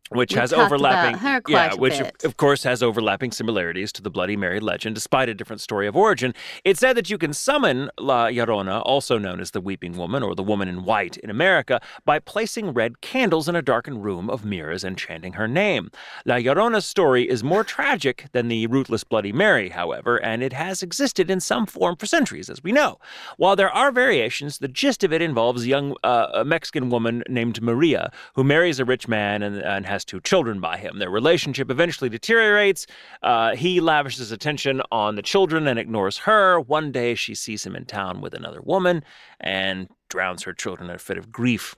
which 0.10 0.34
We 0.34 0.40
has 0.40 0.54
overlapping, 0.54 1.20
yeah, 1.48 1.74
which 1.76 2.00
of, 2.00 2.12
of 2.24 2.38
course 2.38 2.64
has 2.64 2.82
overlapping 2.82 3.32
similarities 3.32 3.92
to 3.94 4.02
the 4.02 4.10
Bloody 4.10 4.36
Mary 4.36 4.60
legend, 4.60 4.96
despite 4.96 5.30
a 5.30 5.34
different 5.34 5.62
story 5.62 5.88
of 5.88 5.96
origin. 5.96 6.34
It's 6.64 6.80
said 6.80 6.98
that 6.98 7.10
you 7.10 7.18
can 7.18 7.34
summon 7.34 7.90
La 8.00 8.28
Llorona, 8.28 8.82
also 8.86 9.18
known 9.18 9.40
as 9.40 9.52
the 9.52 9.62
Weeping 9.62 9.98
Woman 9.98 10.24
or 10.24 10.36
the 10.36 10.44
Woman 10.44 10.68
in 10.68 10.84
White 10.84 11.18
in 11.18 11.30
America, 11.30 11.80
by 12.06 12.20
placing 12.20 12.74
red 12.74 13.02
candles 13.02 13.48
in 13.48 13.56
a 13.56 13.62
darkened 13.62 14.04
room 14.04 14.30
of 14.30 14.46
mirrors 14.46 14.84
and 14.84 14.98
chanting 14.98 15.34
her 15.34 15.48
name. 15.48 15.92
La 16.26 16.36
Llorona's 16.36 16.86
story 16.86 17.30
is 17.30 17.44
more 17.44 17.64
tragic 17.64 18.26
than 18.32 18.48
the 18.48 18.68
rootless 18.68 19.04
Bloody 19.04 19.32
Mary, 19.32 19.70
however, 19.70 20.18
and 20.18 20.42
it 20.42 20.54
has 20.54 20.82
existed 20.82 21.30
in 21.30 21.40
some 21.40 21.66
form 21.66 21.96
for 21.96 22.06
centuries, 22.06 22.50
as 22.50 22.64
we 22.64 22.72
know. 22.72 23.00
While 23.38 23.56
there 23.56 23.70
are 23.70 23.92
variations, 23.92 24.58
the 24.58 24.68
gist 24.68 25.04
of 25.04 25.14
it 25.14 25.22
involves 25.22 25.64
a 25.64 25.68
young 25.68 25.96
uh, 26.04 26.28
a 26.34 26.46
Mexican 26.46 26.90
woman 26.90 27.24
named 27.28 27.62
Maria 27.62 28.12
who 28.36 28.44
marries 28.44 28.80
a 28.80 28.86
rich 28.86 29.08
man 29.08 29.44
and, 29.44 29.58
and 29.58 29.86
has 29.86 29.99
two 30.06 30.20
children 30.22 30.60
by 30.60 30.78
him. 30.78 31.00
Their 31.00 31.10
relationship 31.10 31.70
eventually 31.70 32.10
deteriorates. 32.10 32.88
Uh, 33.24 33.56
he 33.56 33.80
lavishes 33.80 34.32
attention 34.32 34.82
on 34.92 35.16
the 35.16 35.22
children 35.22 35.68
and 35.68 35.80
ignores 35.80 36.20
her. 36.20 36.60
One 36.60 36.92
day 36.92 37.16
she 37.16 37.36
sees 37.36 37.66
him 37.66 37.76
in 37.76 37.86
town 37.86 38.22
with 38.22 38.34
another 38.34 38.62
woman 38.62 39.04
and 39.40 39.90
drowns 40.10 40.44
her 40.44 40.54
children 40.54 40.90
in 40.90 40.96
a 40.96 41.00
fit 41.00 41.18
of 41.18 41.32
grief. 41.32 41.76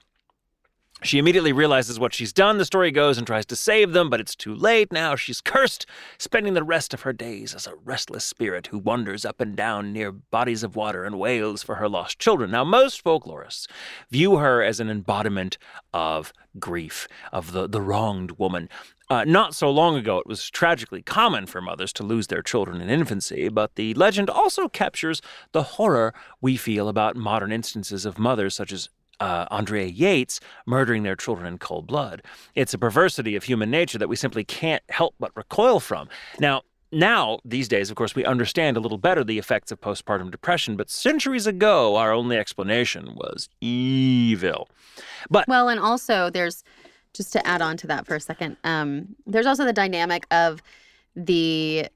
She 1.04 1.18
immediately 1.18 1.52
realizes 1.52 1.98
what 1.98 2.14
she's 2.14 2.32
done, 2.32 2.58
the 2.58 2.64
story 2.64 2.92
goes, 2.92 3.18
and 3.18 3.26
tries 3.26 3.44
to 3.46 3.56
save 3.56 3.92
them, 3.92 4.08
but 4.08 4.20
it's 4.20 4.36
too 4.36 4.54
late. 4.54 4.92
Now 4.92 5.16
she's 5.16 5.40
cursed, 5.40 5.84
spending 6.16 6.54
the 6.54 6.62
rest 6.62 6.94
of 6.94 7.02
her 7.02 7.12
days 7.12 7.54
as 7.54 7.66
a 7.66 7.74
restless 7.74 8.24
spirit 8.24 8.68
who 8.68 8.78
wanders 8.78 9.24
up 9.24 9.40
and 9.40 9.56
down 9.56 9.92
near 9.92 10.12
bodies 10.12 10.62
of 10.62 10.76
water 10.76 11.04
and 11.04 11.18
wails 11.18 11.64
for 11.64 11.74
her 11.76 11.88
lost 11.88 12.20
children. 12.20 12.52
Now, 12.52 12.62
most 12.62 13.02
folklorists 13.02 13.66
view 14.10 14.36
her 14.36 14.62
as 14.62 14.78
an 14.78 14.88
embodiment 14.88 15.58
of 15.92 16.32
grief, 16.60 17.08
of 17.32 17.50
the, 17.50 17.68
the 17.68 17.80
wronged 17.80 18.38
woman. 18.38 18.68
Uh, 19.10 19.24
not 19.24 19.54
so 19.56 19.70
long 19.70 19.96
ago, 19.96 20.18
it 20.18 20.26
was 20.26 20.48
tragically 20.50 21.02
common 21.02 21.46
for 21.46 21.60
mothers 21.60 21.92
to 21.94 22.04
lose 22.04 22.28
their 22.28 22.42
children 22.42 22.80
in 22.80 22.88
infancy, 22.88 23.48
but 23.48 23.74
the 23.74 23.92
legend 23.94 24.30
also 24.30 24.68
captures 24.68 25.20
the 25.50 25.62
horror 25.64 26.14
we 26.40 26.56
feel 26.56 26.88
about 26.88 27.16
modern 27.16 27.50
instances 27.50 28.06
of 28.06 28.18
mothers 28.18 28.54
such 28.54 28.72
as 28.72 28.88
uh, 29.22 29.46
Andrea 29.50 29.86
Yates 29.86 30.40
murdering 30.66 31.04
their 31.04 31.16
children 31.16 31.46
in 31.46 31.58
cold 31.58 31.86
blood. 31.86 32.22
It's 32.54 32.74
a 32.74 32.78
perversity 32.78 33.36
of 33.36 33.44
human 33.44 33.70
nature 33.70 33.98
that 33.98 34.08
we 34.08 34.16
simply 34.16 34.42
can't 34.42 34.82
help 34.88 35.14
but 35.20 35.30
recoil 35.36 35.78
from. 35.78 36.08
Now, 36.40 36.62
now, 36.94 37.38
these 37.42 37.68
days, 37.68 37.88
of 37.88 37.96
course, 37.96 38.14
we 38.14 38.24
understand 38.24 38.76
a 38.76 38.80
little 38.80 38.98
better 38.98 39.24
the 39.24 39.38
effects 39.38 39.72
of 39.72 39.80
postpartum 39.80 40.30
depression, 40.30 40.76
but 40.76 40.90
centuries 40.90 41.46
ago, 41.46 41.96
our 41.96 42.12
only 42.12 42.36
explanation 42.36 43.14
was 43.14 43.48
evil. 43.62 44.68
But 45.30 45.48
Well, 45.48 45.68
and 45.68 45.80
also 45.80 46.28
there's 46.28 46.62
just 47.14 47.32
to 47.32 47.46
add 47.46 47.62
on 47.62 47.76
to 47.78 47.86
that 47.86 48.06
for 48.06 48.14
a 48.14 48.20
second. 48.20 48.56
Um, 48.64 49.16
there's 49.26 49.46
also 49.46 49.64
the 49.64 49.72
dynamic 49.72 50.26
of 50.30 50.62
the 51.16 51.86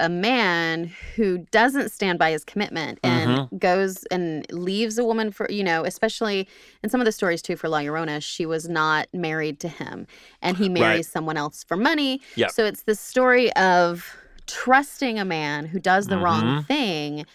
a 0.00 0.08
man 0.08 0.90
who 1.16 1.38
doesn't 1.50 1.90
stand 1.90 2.18
by 2.18 2.30
his 2.32 2.44
commitment 2.44 2.98
and 3.02 3.30
Mm-hmm. 3.30 3.56
goes 3.58 4.04
and 4.10 4.44
leaves 4.52 4.98
a 4.98 5.04
woman 5.04 5.30
for 5.30 5.50
you 5.50 5.62
know, 5.64 5.84
especially 5.84 6.48
in 6.82 6.90
some 6.90 7.00
of 7.00 7.04
the 7.04 7.12
stories 7.12 7.40
too 7.42 7.56
for 7.56 7.68
La 7.68 7.78
Llorona, 7.78 8.22
she 8.22 8.44
was 8.46 8.68
not 8.68 9.06
married 9.12 9.60
to 9.60 9.68
him, 9.68 10.06
and 10.42 10.56
he 10.56 10.68
marries 10.68 11.08
someone 11.08 11.36
else 11.36 11.62
for 11.64 11.76
money. 11.76 12.20
Yep. 12.36 12.50
So 12.50 12.64
it's 12.64 12.82
this 12.82 13.00
story 13.00 13.52
of 13.54 14.16
trusting 14.46 15.18
a 15.18 15.24
man 15.24 15.66
who 15.66 15.78
does 15.78 16.08
the 16.08 16.18
wrong 16.18 16.44
Mhm. 16.60 16.66
thing. 16.66 17.26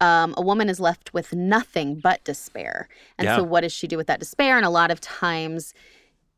Um, 0.00 0.34
a 0.36 0.42
woman 0.42 0.68
is 0.68 0.78
left 0.78 1.12
with 1.14 1.34
nothing 1.34 2.00
but 2.00 2.22
despair. 2.24 2.88
And 3.18 3.26
Yeah. 3.26 3.36
so, 3.36 3.42
what 3.42 3.62
does 3.62 3.72
she 3.72 3.86
do 3.86 3.96
with 3.96 4.06
that 4.08 4.20
despair? 4.20 4.56
And 4.56 4.64
a 4.66 4.70
lot 4.70 4.90
of 4.90 5.00
times, 5.00 5.72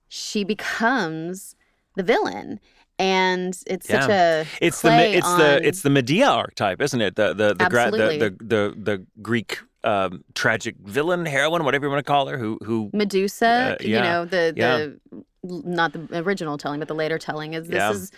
she 0.08 0.44
becomes 0.44 1.54
the 1.96 2.02
villain. 2.02 2.60
And 2.98 3.56
it's 3.66 3.86
such 3.86 4.10
a 4.10 4.44
it's 4.60 4.82
the 4.82 5.16
it's 5.16 5.26
on, 5.26 5.38
the 5.38 5.66
it's 5.66 5.82
the 5.82 5.90
Medea 5.90 6.26
archetype, 6.26 6.80
isn't 6.80 7.00
it? 7.00 7.14
The 7.14 7.28
the 7.28 7.54
the 7.54 7.68
the, 7.68 8.18
the, 8.18 8.44
the 8.44 8.74
the 8.76 9.06
Greek 9.22 9.60
um, 9.84 10.24
tragic 10.34 10.76
villain, 10.82 11.24
heroine, 11.24 11.64
whatever 11.64 11.86
you 11.86 11.90
want 11.90 12.04
to 12.04 12.10
call 12.10 12.26
her, 12.26 12.38
who 12.38 12.58
who 12.64 12.90
Medusa. 12.92 13.78
Uh, 13.80 13.84
you 13.84 14.00
know 14.00 14.24
the 14.24 14.52
yeah. 14.56 14.76
the 14.78 15.24
not 15.44 15.92
the 15.92 16.08
original 16.18 16.58
telling, 16.58 16.80
but 16.80 16.88
the 16.88 16.94
later 16.94 17.18
telling 17.18 17.54
is 17.54 17.68
this 17.68 17.76
Yeah. 17.76 17.90
is 17.92 18.10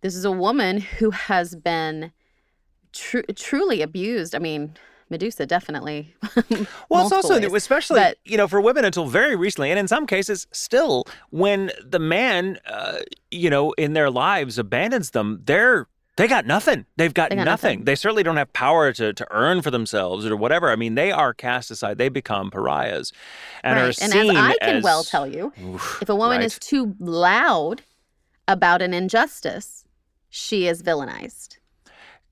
this 0.00 0.14
is 0.14 0.24
a 0.24 0.30
woman 0.30 0.80
who 0.80 1.10
has 1.10 1.54
been 1.54 2.12
tru- 2.92 3.24
truly 3.34 3.82
abused. 3.82 4.34
I 4.34 4.38
mean, 4.38 4.74
Medusa 5.10 5.46
definitely. 5.46 6.14
Well, 6.88 7.02
it's 7.04 7.12
also 7.12 7.38
ways. 7.40 7.52
especially 7.52 8.00
But- 8.00 8.18
you 8.24 8.36
know 8.36 8.48
for 8.48 8.60
women 8.60 8.84
until 8.84 9.06
very 9.06 9.36
recently, 9.36 9.70
and 9.70 9.78
in 9.78 9.88
some 9.88 10.06
cases 10.06 10.46
still, 10.52 11.04
when 11.30 11.70
the 11.84 11.98
man, 11.98 12.58
uh, 12.66 12.98
you 13.30 13.50
know, 13.50 13.72
in 13.72 13.92
their 13.92 14.10
lives 14.10 14.58
abandons 14.58 15.10
them, 15.10 15.42
they're 15.44 15.86
they 16.16 16.26
got 16.26 16.46
nothing. 16.46 16.84
They've 16.96 17.14
got, 17.14 17.30
They 17.30 17.36
got 17.36 17.44
nothing. 17.44 17.68
nothing. 17.78 17.84
They 17.84 17.94
certainly 17.94 18.24
don't 18.24 18.38
have 18.38 18.52
power 18.52 18.92
to 18.92 19.12
to 19.12 19.26
earn 19.30 19.62
for 19.62 19.70
themselves 19.70 20.26
or 20.26 20.34
whatever. 20.36 20.70
I 20.70 20.76
mean, 20.76 20.94
they 20.96 21.12
are 21.12 21.32
cast 21.32 21.70
aside. 21.70 21.96
They 21.98 22.08
become 22.08 22.50
pariahs, 22.50 23.12
and 23.62 23.78
are 23.78 23.84
right. 23.86 24.02
And 24.02 24.12
as 24.12 24.36
I 24.36 24.56
can 24.60 24.82
well 24.82 25.04
tell 25.04 25.26
you, 25.26 25.52
Oof, 25.62 25.98
if 26.02 26.08
a 26.08 26.14
woman 26.16 26.38
right. 26.38 26.44
is 26.46 26.58
too 26.58 26.96
loud 26.98 27.82
about 28.48 28.82
an 28.82 28.94
injustice, 28.94 29.84
she 30.30 30.66
is 30.66 30.82
villainized. 30.82 31.58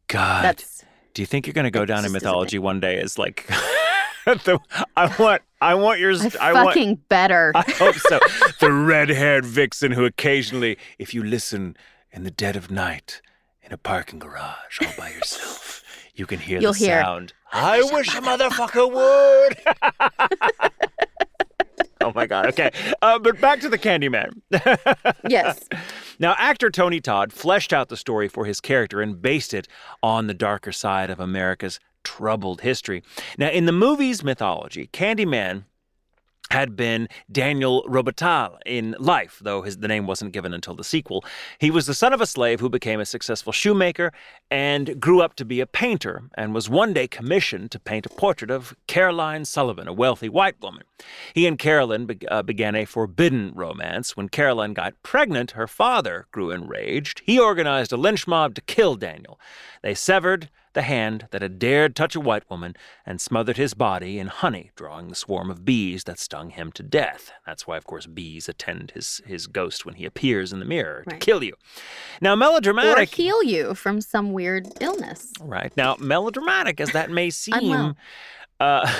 God, 0.08 0.44
That's 0.44 0.82
do 1.16 1.22
you 1.22 1.26
think 1.26 1.46
you're 1.46 1.54
going 1.54 1.64
to 1.64 1.70
go 1.70 1.86
down 1.86 2.04
in 2.04 2.12
mythology 2.12 2.58
one 2.58 2.78
day 2.78 2.98
as 3.00 3.18
like? 3.18 3.48
the, 4.26 4.60
I 4.98 5.06
want, 5.18 5.40
I 5.62 5.74
want 5.74 5.98
your, 5.98 6.12
I 6.12 6.50
I 6.50 6.52
want, 6.52 6.68
fucking 6.68 6.96
better. 7.08 7.52
I 7.54 7.62
hope 7.62 7.94
so. 7.94 8.20
the 8.60 8.70
red 8.70 9.08
haired 9.08 9.46
vixen 9.46 9.92
who 9.92 10.04
occasionally, 10.04 10.76
if 10.98 11.14
you 11.14 11.22
listen 11.22 11.74
in 12.12 12.24
the 12.24 12.30
dead 12.30 12.54
of 12.54 12.70
night 12.70 13.22
in 13.62 13.72
a 13.72 13.78
parking 13.78 14.18
garage 14.18 14.82
all 14.82 14.92
by 14.98 15.08
yourself, 15.08 15.82
you 16.14 16.26
can 16.26 16.38
hear 16.38 16.60
You'll 16.60 16.74
the 16.74 16.80
hear, 16.80 17.00
sound. 17.00 17.32
I 17.50 17.82
wish 17.92 18.08
a 18.14 18.20
motherfucker 18.20 18.92
would. 18.92 20.70
Oh 22.06 22.12
my 22.14 22.26
my 22.26 22.26
God. 22.26 22.46
Okay. 22.46 22.70
Uh, 23.02 23.18
but 23.18 23.40
back 23.40 23.60
to 23.60 23.68
the 23.68 23.78
Candyman. 23.78 24.40
Yes. 25.28 25.68
Now, 26.18 26.34
actor 26.38 26.70
Tony 26.70 27.00
Todd 27.00 27.32
fleshed 27.32 27.72
out 27.72 27.88
the 27.88 27.96
story 27.96 28.28
for 28.28 28.44
his 28.44 28.60
character 28.60 29.02
and 29.02 29.20
based 29.20 29.52
it 29.52 29.66
on 30.02 30.28
the 30.28 30.34
darker 30.34 30.72
side 30.72 31.10
of 31.10 31.18
America's 31.18 31.80
troubled 32.04 32.60
history. 32.60 33.02
Now, 33.38 33.48
in 33.48 33.66
the 33.66 33.72
movie's 33.72 34.22
mythology, 34.22 34.88
Candyman 34.92 35.64
had 36.50 36.76
been 36.76 37.08
Daniel 37.30 37.84
Robitaille 37.88 38.58
in 38.64 38.94
life, 38.98 39.40
though 39.42 39.62
his, 39.62 39.78
the 39.78 39.88
name 39.88 40.06
wasn't 40.06 40.32
given 40.32 40.54
until 40.54 40.74
the 40.74 40.84
sequel. 40.84 41.24
He 41.58 41.70
was 41.70 41.86
the 41.86 41.94
son 41.94 42.12
of 42.12 42.20
a 42.20 42.26
slave 42.26 42.60
who 42.60 42.68
became 42.68 43.00
a 43.00 43.06
successful 43.06 43.52
shoemaker 43.52 44.12
and 44.50 45.00
grew 45.00 45.20
up 45.20 45.34
to 45.36 45.44
be 45.44 45.60
a 45.60 45.66
painter, 45.66 46.24
and 46.34 46.54
was 46.54 46.68
one 46.68 46.92
day 46.92 47.08
commissioned 47.08 47.70
to 47.72 47.80
paint 47.80 48.06
a 48.06 48.10
portrait 48.10 48.50
of 48.50 48.76
Caroline 48.86 49.44
Sullivan, 49.44 49.88
a 49.88 49.92
wealthy 49.92 50.28
white 50.28 50.60
woman. 50.62 50.84
He 51.34 51.46
and 51.46 51.58
Caroline 51.58 52.06
be- 52.06 52.28
uh, 52.28 52.42
began 52.42 52.74
a 52.74 52.84
forbidden 52.84 53.52
romance. 53.54 54.16
When 54.16 54.28
Caroline 54.28 54.72
got 54.72 55.02
pregnant, 55.02 55.52
her 55.52 55.66
father 55.66 56.26
grew 56.30 56.50
enraged. 56.50 57.22
He 57.24 57.38
organized 57.38 57.92
a 57.92 57.96
lynch 57.96 58.26
mob 58.26 58.54
to 58.54 58.60
kill 58.60 58.94
Daniel. 58.94 59.40
They 59.82 59.94
severed 59.94 60.48
the 60.76 60.82
hand 60.82 61.26
that 61.32 61.42
had 61.42 61.58
dared 61.58 61.96
touch 61.96 62.14
a 62.14 62.20
white 62.20 62.48
woman 62.48 62.76
and 63.04 63.20
smothered 63.20 63.56
his 63.56 63.74
body 63.74 64.20
in 64.20 64.28
honey, 64.28 64.70
drawing 64.76 65.08
the 65.08 65.16
swarm 65.16 65.50
of 65.50 65.64
bees 65.64 66.04
that 66.04 66.20
stung 66.20 66.50
him 66.50 66.70
to 66.72 66.82
death. 66.84 67.32
That's 67.44 67.66
why, 67.66 67.76
of 67.76 67.84
course, 67.84 68.06
bees 68.06 68.48
attend 68.48 68.92
his, 68.92 69.22
his 69.26 69.48
ghost 69.48 69.84
when 69.84 69.94
he 69.94 70.04
appears 70.04 70.52
in 70.52 70.60
the 70.60 70.64
mirror 70.66 71.02
to 71.08 71.16
kill 71.16 71.42
you. 71.42 71.54
Now, 72.20 72.36
melodramatic. 72.36 73.12
Or 73.12 73.16
heal 73.16 73.42
you 73.42 73.74
from 73.74 74.00
some 74.00 74.32
weird 74.32 74.68
illness. 74.80 75.32
Right. 75.40 75.74
Now, 75.76 75.96
melodramatic 75.98 76.80
as 76.80 76.92
that 76.92 77.10
may 77.10 77.30
seem. 77.30 77.96
Uh, 78.60 78.92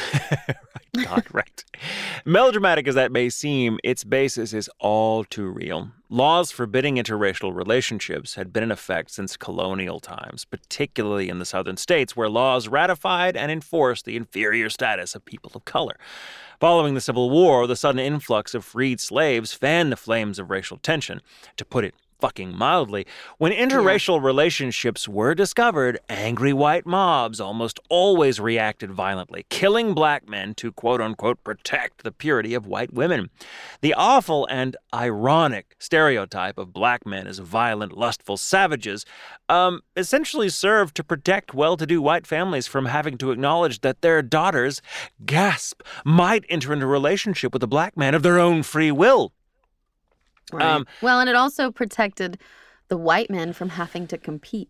right, 0.94 1.06
God, 1.06 1.24
right. 1.32 1.64
Melodramatic 2.24 2.86
as 2.88 2.94
that 2.94 3.12
may 3.12 3.30
seem, 3.30 3.78
its 3.82 4.04
basis 4.04 4.52
is 4.52 4.70
all 4.78 5.24
too 5.24 5.48
real. 5.48 5.90
Laws 6.08 6.52
forbidding 6.52 6.96
interracial 6.96 7.54
relationships 7.54 8.36
had 8.36 8.52
been 8.52 8.62
in 8.62 8.70
effect 8.70 9.10
since 9.10 9.36
colonial 9.36 9.98
times, 9.98 10.44
particularly 10.44 11.28
in 11.28 11.38
the 11.40 11.44
southern 11.44 11.76
states, 11.76 12.14
where 12.14 12.28
laws 12.28 12.68
ratified 12.68 13.36
and 13.36 13.50
enforced 13.50 14.04
the 14.04 14.16
inferior 14.16 14.70
status 14.70 15.14
of 15.14 15.24
people 15.24 15.50
of 15.54 15.64
color. 15.64 15.96
Following 16.60 16.94
the 16.94 17.00
Civil 17.00 17.28
War, 17.28 17.66
the 17.66 17.76
sudden 17.76 17.98
influx 17.98 18.54
of 18.54 18.64
freed 18.64 19.00
slaves 19.00 19.52
fanned 19.52 19.90
the 19.90 19.96
flames 19.96 20.38
of 20.38 20.50
racial 20.50 20.78
tension. 20.78 21.20
To 21.56 21.64
put 21.64 21.84
it 21.84 21.94
fucking 22.20 22.56
mildly, 22.56 23.06
when 23.38 23.52
interracial 23.52 24.22
relationships 24.22 25.08
were 25.08 25.34
discovered, 25.34 25.98
angry 26.08 26.52
white 26.52 26.86
mobs 26.86 27.40
almost 27.40 27.78
always 27.88 28.40
reacted 28.40 28.90
violently, 28.90 29.46
killing 29.48 29.94
black 29.94 30.28
men 30.28 30.54
to 30.54 30.72
quote 30.72 31.00
unquote 31.00 31.42
protect 31.44 32.02
the 32.02 32.12
purity 32.12 32.54
of 32.54 32.66
white 32.66 32.92
women. 32.92 33.30
The 33.80 33.94
awful 33.94 34.46
and 34.50 34.76
ironic 34.94 35.76
stereotype 35.78 36.58
of 36.58 36.72
black 36.72 37.06
men 37.06 37.26
as 37.26 37.38
violent, 37.38 37.96
lustful 37.96 38.36
savages 38.36 39.04
um, 39.48 39.80
essentially 39.96 40.48
served 40.48 40.94
to 40.96 41.04
protect 41.04 41.54
well 41.54 41.76
to 41.76 41.86
do 41.86 42.02
white 42.02 42.26
families 42.26 42.66
from 42.66 42.86
having 42.86 43.18
to 43.18 43.30
acknowledge 43.30 43.80
that 43.80 44.02
their 44.02 44.22
daughters, 44.22 44.80
gasp, 45.24 45.82
might 46.04 46.44
enter 46.48 46.72
into 46.72 46.86
a 46.86 46.88
relationship 46.88 47.52
with 47.52 47.62
a 47.62 47.68
black 47.68 47.96
man 47.96 48.14
of 48.14 48.22
their 48.22 48.38
own 48.38 48.62
free 48.62 48.90
will. 48.90 49.32
Um, 50.52 50.86
well, 51.02 51.20
and 51.20 51.28
it 51.28 51.36
also 51.36 51.70
protected 51.70 52.38
the 52.88 52.96
white 52.96 53.30
men 53.30 53.52
from 53.52 53.70
having 53.70 54.06
to 54.08 54.18
compete. 54.18 54.68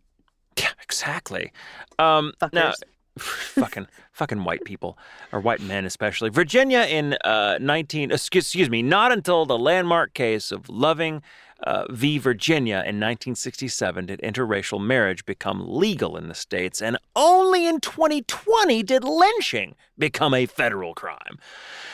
Yeah, 0.58 0.70
exactly. 0.82 1.52
Um, 1.98 2.32
now, 2.52 2.72
Fuckers. 2.72 2.82
fucking, 3.18 3.86
fucking 4.12 4.44
white 4.44 4.64
people, 4.64 4.98
or 5.32 5.40
white 5.40 5.60
men 5.60 5.84
especially. 5.84 6.30
Virginia 6.30 6.80
in 6.80 7.16
uh, 7.24 7.58
19, 7.60 8.10
excuse, 8.10 8.44
excuse 8.44 8.70
me, 8.70 8.82
not 8.82 9.12
until 9.12 9.46
the 9.46 9.58
landmark 9.58 10.14
case 10.14 10.52
of 10.52 10.68
Loving 10.68 11.22
uh, 11.64 11.84
v. 11.90 12.18
Virginia 12.18 12.76
in 12.76 13.00
1967 13.00 14.06
did 14.06 14.20
interracial 14.20 14.84
marriage 14.84 15.24
become 15.24 15.64
legal 15.66 16.16
in 16.16 16.28
the 16.28 16.34
states, 16.34 16.82
and 16.82 16.98
only 17.14 17.66
in 17.66 17.80
2020 17.80 18.82
did 18.82 19.04
lynching 19.04 19.74
become 19.98 20.34
a 20.34 20.46
federal 20.46 20.94
crime. 20.94 21.38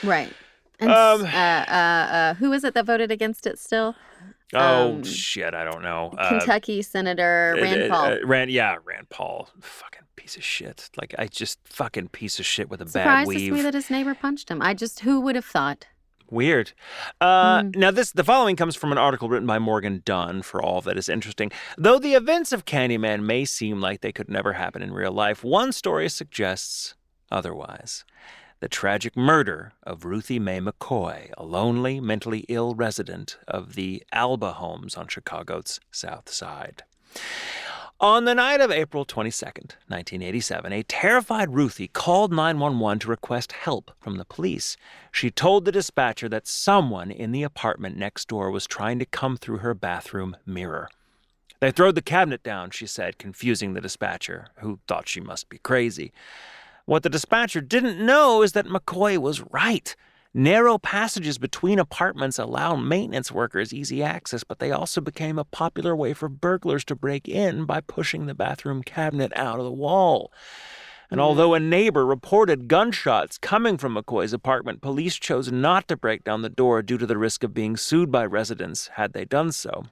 Right. 0.02 0.32
And 0.82 0.90
Um, 0.90 1.22
uh, 1.24 1.26
uh, 1.28 1.72
uh, 1.72 2.34
who 2.34 2.52
is 2.52 2.64
it 2.64 2.74
that 2.74 2.86
voted 2.86 3.10
against 3.10 3.46
it 3.46 3.59
still? 3.59 3.94
Oh 4.54 4.92
Um, 4.96 5.02
shit, 5.04 5.54
I 5.54 5.64
don't 5.64 5.82
know. 5.82 6.12
Uh, 6.18 6.28
Kentucky 6.28 6.82
Senator 6.82 7.54
uh, 7.56 7.62
Rand 7.62 7.82
uh, 7.84 7.88
Paul. 7.88 8.18
Rand, 8.24 8.50
yeah, 8.50 8.76
Rand 8.84 9.09
Paul, 9.09 9.48
fucking 9.60 10.02
piece 10.16 10.36
of 10.36 10.44
shit. 10.44 10.90
Like 11.00 11.14
I 11.18 11.26
just 11.26 11.59
fucking 11.64 12.09
piece 12.09 12.38
of 12.38 12.44
shit 12.44 12.68
with 12.68 12.82
a 12.82 12.84
bad 12.84 13.26
weave. 13.26 13.38
Surprises 13.38 13.50
me 13.56 13.62
that 13.62 13.74
his 13.74 13.88
neighbor 13.90 14.14
punched 14.14 14.50
him. 14.50 14.60
I 14.60 14.74
just, 14.74 15.00
who 15.00 15.20
would 15.22 15.36
have 15.36 15.44
thought? 15.46 15.86
Weird. 16.30 16.72
Uh, 17.20 17.60
Mm. 17.62 17.76
Now, 17.76 17.90
this 17.90 18.12
the 18.12 18.24
following 18.24 18.56
comes 18.56 18.74
from 18.76 18.90
an 18.92 18.98
article 18.98 19.28
written 19.28 19.46
by 19.46 19.59
Morgan 19.59 20.02
Dunn. 20.04 20.42
For 20.42 20.62
all 20.62 20.80
that 20.82 20.96
is 20.98 21.09
interesting, 21.09 21.50
though 21.78 21.98
the 21.98 22.14
events 22.14 22.52
of 22.52 22.64
Candyman 22.64 23.22
may 23.22 23.44
seem 23.44 23.80
like 23.80 24.00
they 24.00 24.12
could 24.12 24.28
never 24.30 24.54
happen 24.54 24.82
in 24.82 24.92
real 24.92 25.12
life, 25.12 25.44
one 25.44 25.72
story 25.72 26.09
suggests 26.09 26.94
otherwise. 27.30 28.04
The 28.62 28.68
tragic 28.68 29.16
murder 29.16 29.72
of 29.82 30.05
Ruthie 30.05 30.39
Mae 30.39 30.60
McCoy, 30.60 31.32
a 31.36 31.43
lonely, 31.43 31.98
mentally 31.98 32.44
ill 32.48 32.76
resident 32.76 33.36
of 33.48 33.74
the 33.74 34.05
Abbott 34.12 34.55
homes 34.55 34.97
on 34.97 35.09
Chicago's 35.09 35.80
South 35.90 36.30
Side. 36.30 36.84
On 37.98 38.24
the 38.24 38.36
night 38.36 38.60
of 38.60 38.70
April 38.70 39.05
22, 39.05 39.47
1987, 39.89 40.72
a 40.72 40.84
terrified 40.84 41.52
Ruthie 41.52 41.89
called 41.89 42.30
911 42.32 43.01
to 43.01 43.09
request 43.09 43.51
help 43.51 43.90
from 43.98 44.16
the 44.16 44.24
police. 44.24 44.76
She 45.10 45.32
told 45.32 45.64
the 45.64 45.72
dispatcher 45.72 46.28
that 46.28 46.47
someone 46.47 47.10
in 47.10 47.32
the 47.32 47.43
apartment 47.43 47.97
next 47.97 48.28
door 48.28 48.52
was 48.52 48.68
trying 48.68 49.01
to 49.01 49.05
come 49.05 49.36
through 49.36 49.59
her 49.59 49.74
bathroom 49.74 50.36
mirror. 50.47 50.89
They 51.59 51.72
throwed 51.72 51.97
the 51.97 52.01
cabinet 52.01 52.44
down, 52.44 52.70
she 52.70 52.86
said, 52.86 53.18
confusing 53.18 53.74
the 53.74 53.80
dispatcher, 53.80 54.47
who 54.59 54.78
thought 54.86 55.09
she 55.09 55.20
must 55.20 55.48
be 55.48 55.59
crazy. 55.59 56.12
What 56.86 57.02
the 57.02 57.10
dispatcher 57.10 57.60
didn't 57.60 58.04
know 58.04 58.42
is 58.42 58.52
that 58.52 58.66
McCoy 58.66 59.18
was 59.18 59.40
right. 59.40 59.94
Narrow 60.34 60.78
passages 60.78 61.36
between 61.36 61.78
apartments 61.78 62.38
allow 62.38 62.74
maintenance 62.74 63.30
workers 63.30 63.74
easy 63.74 64.02
access, 64.02 64.44
but 64.44 64.59
they 64.59 64.70
also 64.70 65.00
became 65.00 65.38
a 65.38 65.44
popular 65.44 65.94
way 65.94 66.14
for 66.14 66.28
burglars 66.28 66.84
to 66.86 66.94
break 66.94 67.28
in 67.28 67.66
by 67.66 67.82
pushing 67.82 68.26
the 68.26 68.34
bathroom 68.34 68.82
cabinet 68.82 69.30
out 69.36 69.59
of 69.59 69.66
the 69.66 69.70
wall. 69.70 70.32
And 71.10 71.20
hmm. 71.20 71.24
although 71.24 71.52
a 71.52 71.60
neighbor 71.60 72.06
reported 72.06 72.66
gunshots 72.66 73.36
coming 73.36 73.76
from 73.76 73.94
McCoy's 73.94 74.32
apartment, 74.32 74.80
police 74.80 75.16
chose 75.16 75.52
not 75.52 75.86
to 75.88 75.98
break 75.98 76.24
down 76.24 76.40
the 76.40 76.48
door 76.48 76.80
due 76.80 76.96
to 76.96 77.06
the 77.06 77.18
risk 77.18 77.44
of 77.44 77.52
being 77.52 77.76
sued 77.76 78.10
by 78.10 78.24
residents 78.24 78.88
had 78.94 79.12
they 79.12 79.26
done 79.26 79.52
so. 79.52 79.84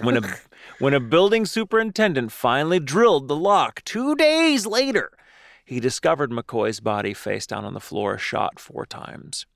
When 0.00 0.16
a, 0.16 0.36
when 0.80 0.94
a 0.94 1.00
building 1.00 1.46
superintendent 1.46 2.32
finally 2.32 2.80
drilled 2.80 3.28
the 3.28 3.36
lock 3.36 3.84
two 3.84 4.16
days 4.16 4.66
later, 4.66 5.12
he 5.64 5.80
discovered 5.80 6.30
McCoy's 6.30 6.80
body 6.80 7.14
face 7.14 7.46
down 7.46 7.64
on 7.64 7.74
the 7.74 7.80
floor, 7.80 8.18
shot 8.18 8.58
four 8.58 8.84
times. 8.86 9.46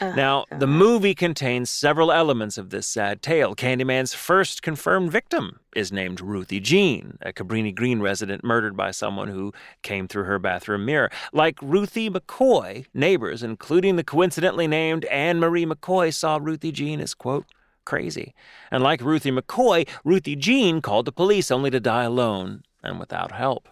Oh, 0.00 0.12
now, 0.12 0.44
the 0.50 0.66
movie 0.66 1.14
contains 1.14 1.70
several 1.70 2.10
elements 2.10 2.58
of 2.58 2.70
this 2.70 2.86
sad 2.86 3.22
tale. 3.22 3.54
Candyman's 3.54 4.12
first 4.12 4.60
confirmed 4.60 5.12
victim 5.12 5.60
is 5.74 5.92
named 5.92 6.20
Ruthie 6.20 6.60
Jean, 6.60 7.16
a 7.22 7.32
Cabrini 7.32 7.72
Green 7.74 8.00
resident 8.00 8.42
murdered 8.42 8.76
by 8.76 8.90
someone 8.90 9.28
who 9.28 9.52
came 9.82 10.08
through 10.08 10.24
her 10.24 10.40
bathroom 10.40 10.84
mirror. 10.84 11.10
Like 11.32 11.60
Ruthie 11.62 12.10
McCoy, 12.10 12.86
neighbors, 12.92 13.42
including 13.42 13.94
the 13.94 14.04
coincidentally 14.04 14.66
named 14.66 15.04
Anne 15.06 15.38
Marie 15.38 15.66
McCoy, 15.66 16.12
saw 16.12 16.38
Ruthie 16.42 16.72
Jean 16.72 17.00
as, 17.00 17.14
quote, 17.14 17.46
crazy. 17.84 18.34
And 18.70 18.82
like 18.82 19.00
Ruthie 19.00 19.30
McCoy, 19.30 19.88
Ruthie 20.04 20.36
Jean 20.36 20.82
called 20.82 21.06
the 21.06 21.12
police 21.12 21.50
only 21.50 21.70
to 21.70 21.80
die 21.80 22.04
alone 22.04 22.64
and 22.82 22.98
without 22.98 23.32
help. 23.32 23.68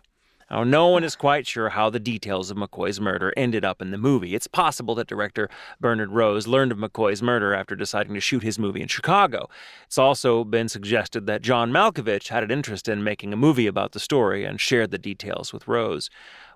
Now, 0.54 0.62
no 0.62 0.86
one 0.86 1.02
is 1.02 1.16
quite 1.16 1.48
sure 1.48 1.70
how 1.70 1.90
the 1.90 1.98
details 1.98 2.48
of 2.48 2.56
McCoy's 2.56 3.00
murder 3.00 3.34
ended 3.36 3.64
up 3.64 3.82
in 3.82 3.90
the 3.90 3.98
movie. 3.98 4.36
It's 4.36 4.46
possible 4.46 4.94
that 4.94 5.08
director 5.08 5.50
Bernard 5.80 6.12
Rose 6.12 6.46
learned 6.46 6.70
of 6.70 6.78
McCoy's 6.78 7.20
murder 7.20 7.52
after 7.52 7.74
deciding 7.74 8.14
to 8.14 8.20
shoot 8.20 8.44
his 8.44 8.56
movie 8.56 8.80
in 8.80 8.86
Chicago. 8.86 9.48
It's 9.84 9.98
also 9.98 10.44
been 10.44 10.68
suggested 10.68 11.26
that 11.26 11.42
John 11.42 11.72
Malkovich 11.72 12.28
had 12.28 12.44
an 12.44 12.52
interest 12.52 12.88
in 12.88 13.02
making 13.02 13.32
a 13.32 13.36
movie 13.36 13.66
about 13.66 13.90
the 13.90 13.98
story 13.98 14.44
and 14.44 14.60
shared 14.60 14.92
the 14.92 14.96
details 14.96 15.52
with 15.52 15.66
Rose. 15.66 16.08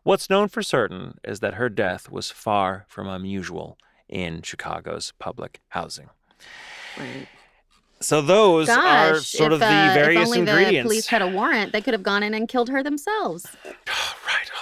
What's 0.04 0.30
known 0.30 0.46
for 0.46 0.62
certain 0.62 1.18
is 1.24 1.40
that 1.40 1.54
her 1.54 1.68
death 1.68 2.08
was 2.08 2.30
far 2.30 2.84
from 2.86 3.08
unusual 3.08 3.78
in 4.08 4.42
Chicago's 4.42 5.12
public 5.18 5.60
housing. 5.70 6.08
Right. 6.96 7.26
So 8.00 8.22
those 8.22 8.68
are 8.68 9.18
sort 9.20 9.52
if, 9.52 9.54
of 9.54 9.60
the 9.60 9.66
uh, 9.66 9.94
various 9.94 10.22
if 10.22 10.26
only 10.28 10.38
ingredients. 10.38 10.84
the 10.84 10.88
police 10.88 11.06
had 11.08 11.20
a 11.20 11.26
warrant, 11.26 11.72
they 11.72 11.80
could 11.80 11.94
have 11.94 12.02
gone 12.02 12.22
in 12.22 12.32
and 12.32 12.48
killed 12.48 12.68
her 12.68 12.82
themselves. 12.82 13.46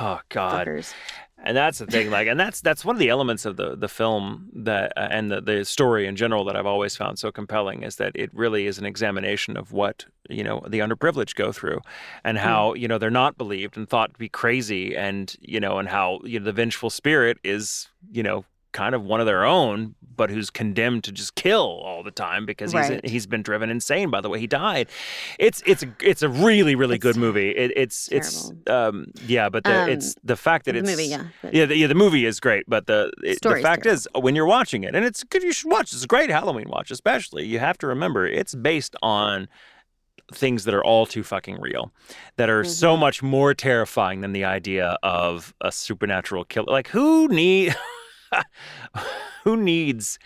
Oh 0.00 0.20
God. 0.28 0.66
Fuckers. 0.66 0.92
And 1.38 1.56
that's 1.56 1.78
the 1.78 1.86
thing, 1.86 2.10
like, 2.10 2.26
and 2.28 2.40
that's 2.40 2.60
that's 2.60 2.84
one 2.84 2.96
of 2.96 2.98
the 2.98 3.10
elements 3.10 3.44
of 3.44 3.56
the 3.56 3.76
the 3.76 3.88
film 3.88 4.50
that 4.54 4.92
uh, 4.96 5.08
and 5.10 5.30
the 5.30 5.40
the 5.40 5.64
story 5.64 6.06
in 6.06 6.16
general 6.16 6.44
that 6.46 6.56
I've 6.56 6.66
always 6.66 6.96
found 6.96 7.18
so 7.18 7.30
compelling 7.30 7.82
is 7.82 7.96
that 7.96 8.12
it 8.14 8.30
really 8.32 8.66
is 8.66 8.78
an 8.78 8.86
examination 8.86 9.56
of 9.56 9.70
what 9.70 10.06
you 10.30 10.42
know 10.42 10.64
the 10.66 10.78
underprivileged 10.78 11.34
go 11.34 11.52
through, 11.52 11.82
and 12.24 12.38
how 12.38 12.72
you 12.72 12.88
know 12.88 12.96
they're 12.96 13.10
not 13.10 13.36
believed 13.36 13.76
and 13.76 13.88
thought 13.88 14.14
to 14.14 14.18
be 14.18 14.30
crazy, 14.30 14.96
and 14.96 15.36
you 15.40 15.60
know, 15.60 15.78
and 15.78 15.88
how 15.88 16.20
you 16.24 16.40
know 16.40 16.46
the 16.46 16.52
vengeful 16.52 16.90
spirit 16.90 17.38
is 17.44 17.88
you 18.10 18.22
know 18.22 18.44
kind 18.82 18.94
of 18.94 19.02
one 19.02 19.20
of 19.20 19.26
their 19.26 19.44
own, 19.44 19.94
but 20.16 20.28
who's 20.30 20.50
condemned 20.50 21.02
to 21.04 21.12
just 21.12 21.34
kill 21.34 21.80
all 21.86 22.02
the 22.02 22.10
time 22.10 22.44
because 22.46 22.72
he's 22.72 22.90
Right. 22.90 23.04
he's 23.12 23.26
been 23.26 23.42
driven 23.42 23.70
insane 23.70 24.10
by 24.10 24.20
the 24.20 24.28
way 24.28 24.38
he 24.38 24.46
died. 24.46 24.86
It's 25.38 25.62
it's 25.66 25.82
a, 25.82 25.88
it's 26.02 26.22
a 26.22 26.28
really 26.28 26.74
really 26.74 26.96
It's 26.96 27.02
good 27.02 27.16
movie. 27.16 27.50
It, 27.50 27.72
it's 27.76 28.08
it's 28.12 28.52
um 28.68 29.06
yeah, 29.26 29.48
but 29.48 29.64
the, 29.64 29.82
Um, 29.82 29.88
it's 29.88 30.14
the 30.22 30.36
fact 30.36 30.66
that 30.66 30.72
the 30.72 30.80
it's 30.80 30.90
movie, 30.90 31.06
yeah, 31.14 31.24
yeah 31.52 31.66
the, 31.66 31.76
yeah 31.76 31.86
the 31.86 31.94
movie 32.04 32.24
is 32.26 32.38
great, 32.40 32.64
but 32.68 32.86
the 32.86 33.10
it, 33.24 33.38
the 33.42 33.56
fact 33.62 33.84
terrible. 33.84 33.90
is 33.90 34.08
when 34.24 34.34
you're 34.36 34.46
watching 34.58 34.84
it 34.84 34.94
and 34.94 35.04
it's 35.04 35.24
good 35.24 35.42
you 35.42 35.52
should 35.52 35.70
watch. 35.72 35.92
It's 35.94 36.04
a 36.04 36.06
great 36.06 36.30
Halloween 36.30 36.68
watch, 36.68 36.90
especially 36.90 37.46
you 37.46 37.58
have 37.58 37.78
to 37.78 37.86
remember 37.86 38.26
it's 38.26 38.54
based 38.54 38.94
on 39.02 39.48
things 40.34 40.64
that 40.64 40.74
are 40.74 40.84
all 40.84 41.06
too 41.06 41.22
fucking 41.22 41.60
real 41.60 41.92
that 42.36 42.50
are 42.50 42.62
Mm-hmm. 42.64 42.70
so 42.84 42.96
much 42.96 43.22
more 43.22 43.54
terrifying 43.54 44.22
than 44.22 44.32
the 44.32 44.44
idea 44.44 44.98
of 45.02 45.54
a 45.60 45.70
supernatural 45.70 46.44
killer 46.44 46.72
like 46.72 46.88
who 46.88 47.28
need 47.28 47.76
who 49.44 49.56
needs 49.56 50.18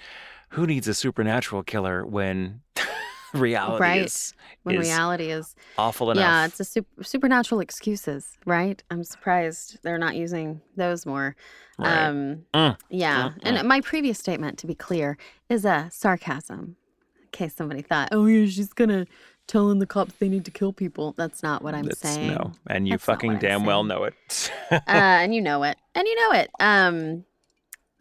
who 0.51 0.67
needs 0.67 0.89
a 0.89 0.95
supernatural 0.95 1.63
killer 1.63 2.05
when 2.05 2.61
reality 3.35 3.81
Right. 3.83 4.03
is, 4.07 4.35
when 4.65 4.75
is 4.77 4.89
reality 4.89 5.31
is 5.31 5.55
awful 5.79 6.11
enough 6.11 6.23
yeah, 6.23 6.45
it's 6.47 6.59
a 6.59 6.65
super, 6.65 7.05
supernatural 7.05 7.61
excuses, 7.61 8.37
right? 8.47 8.83
I'm 8.91 9.05
surprised 9.05 9.79
they're 9.83 9.99
not 9.99 10.17
using 10.17 10.61
those 10.77 11.07
more. 11.07 11.37
Right. 11.79 12.07
Um, 12.07 12.45
Mm. 12.53 12.77
yeah, 12.89 13.31
Mm, 13.45 13.59
and 13.59 13.69
my 13.69 13.81
previous 13.81 14.19
statement, 14.19 14.59
to 14.59 14.67
be 14.67 14.75
clear, 14.75 15.17
is 15.49 15.65
a 15.65 15.89
sarcasm. 15.93 16.77
In 17.23 17.29
case 17.31 17.55
somebody 17.55 17.83
thought, 17.83 18.09
oh 18.11 18.27
yeah, 18.27 18.47
she's 18.47 18.73
gonna 18.73 19.07
telling 19.47 19.79
the 19.79 19.87
cops 19.87 20.15
they 20.19 20.29
need 20.29 20.45
to 20.45 20.51
kill 20.51 20.73
people. 20.73 21.13
That's 21.17 21.43
not 21.45 21.63
what 21.63 21.75
I'm 21.77 21.85
That's- 21.85 22.15
saying. 22.15 22.35
no 22.35 22.53
and 22.67 22.89
you 22.89 22.95
That's 22.95 23.05
fucking 23.05 23.39
damn 23.39 23.65
well 23.65 23.85
know 23.85 24.03
it 24.05 24.15
uh, 24.73 24.79
and 24.89 25.33
you 25.33 25.41
know 25.41 25.63
it, 25.63 25.77
and 25.95 26.07
you 26.09 26.17
know 26.17 26.33
it. 26.39 26.51
Um, 26.59 27.25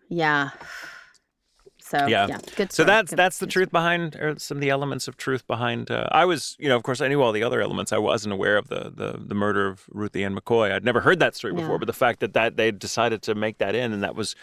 yeah. 0.10 0.50
So 1.82 2.06
Yeah. 2.06 2.28
yeah, 2.28 2.38
good. 2.56 2.72
So 2.72 2.84
that's 2.84 3.10
good 3.12 3.18
that's 3.18 3.40
the 3.40 3.46
story. 3.50 3.66
truth 3.66 3.72
behind, 3.72 4.16
or 4.18 4.38
some 4.38 4.58
of 4.58 4.62
the 4.62 4.70
elements 4.70 5.08
of 5.08 5.18
truth 5.18 5.48
behind. 5.48 5.90
Uh, 5.90 6.08
I 6.12 6.26
was, 6.26 6.56
you 6.60 6.70
know, 6.70 6.76
of 6.76 6.84
course, 6.84 7.02
I 7.02 7.08
knew 7.08 7.20
all 7.22 7.32
the 7.32 7.42
other 7.42 7.62
elements. 7.62 7.92
I 7.92 7.98
wasn't 7.98 8.34
aware 8.34 8.58
of 8.58 8.68
the 8.68 8.92
the, 8.94 9.20
the 9.20 9.34
murder 9.34 9.68
of 9.68 9.86
Ruthie 9.90 10.24
Ann 10.24 10.36
McCoy. 10.36 10.72
I'd 10.72 10.84
never 10.86 11.02
heard 11.02 11.20
that 11.20 11.36
story 11.36 11.54
before, 11.54 11.72
Yeah. 11.72 11.78
but 11.80 11.86
the 11.88 11.94
fact 11.94 12.20
that 12.20 12.34
that 12.34 12.58
they 12.58 12.70
decided 12.72 13.24
to 13.24 13.34
make 13.34 13.58
that 13.58 13.74
in, 13.76 13.92
and 13.94 14.04
that 14.04 14.14
was. 14.16 14.36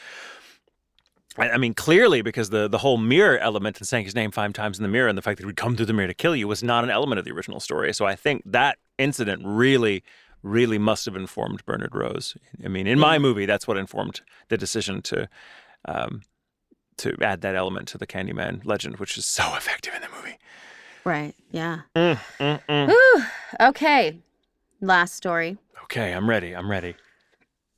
I 1.38 1.50
I 1.50 1.56
mean, 1.58 1.74
clearly, 1.74 2.22
because 2.22 2.50
the, 2.50 2.66
the 2.66 2.78
whole 2.78 2.96
mirror 2.96 3.38
element 3.38 3.78
and 3.78 3.86
saying 3.86 4.06
his 4.06 4.14
name 4.14 4.30
five 4.30 4.52
times 4.54 4.78
in 4.78 4.82
the 4.82 4.88
mirror 4.88 5.06
and 5.08 5.16
the 5.18 5.22
fact 5.22 5.36
that 5.36 5.42
he 5.42 5.46
would 5.46 5.56
come 5.56 5.76
through 5.76 5.86
the 5.86 5.92
mirror 5.92 6.08
to 6.08 6.14
kill 6.14 6.34
you 6.34 6.48
was 6.48 6.62
not 6.62 6.82
an 6.82 6.90
element 6.90 7.18
of 7.18 7.24
the 7.24 7.30
original 7.32 7.60
story. 7.60 7.92
So 7.92 8.06
I 8.06 8.16
think 8.16 8.42
that 8.46 8.78
incident 8.98 9.42
really, 9.44 10.02
really 10.46 10.78
must 10.78 11.04
have 11.04 11.16
informed 11.16 11.64
Bernard 11.66 11.94
Rose. 11.94 12.36
I 12.64 12.68
mean, 12.68 12.86
in 12.86 12.98
my 12.98 13.18
movie, 13.18 13.46
that's 13.46 13.66
what 13.66 13.76
informed 13.76 14.20
the 14.48 14.56
decision 14.56 15.02
to 15.02 15.28
um, 15.84 16.22
to 16.98 17.14
add 17.20 17.42
that 17.42 17.54
element 17.54 17.88
to 17.88 17.98
the 17.98 18.06
Candyman 18.06 18.64
legend, 18.64 18.96
which 18.96 19.18
is 19.18 19.26
so 19.26 19.54
effective 19.56 19.94
in 19.94 20.02
the 20.02 20.08
movie. 20.16 20.38
Right. 21.04 21.34
Yeah. 21.50 21.80
Mm, 21.94 22.18
mm, 22.40 22.60
mm. 22.68 22.88
Whew. 22.88 23.24
Okay. 23.60 24.18
Last 24.80 25.14
story: 25.14 25.56
Okay, 25.84 26.12
I'm 26.12 26.28
ready. 26.28 26.54
I'm 26.54 26.70
ready. 26.70 26.94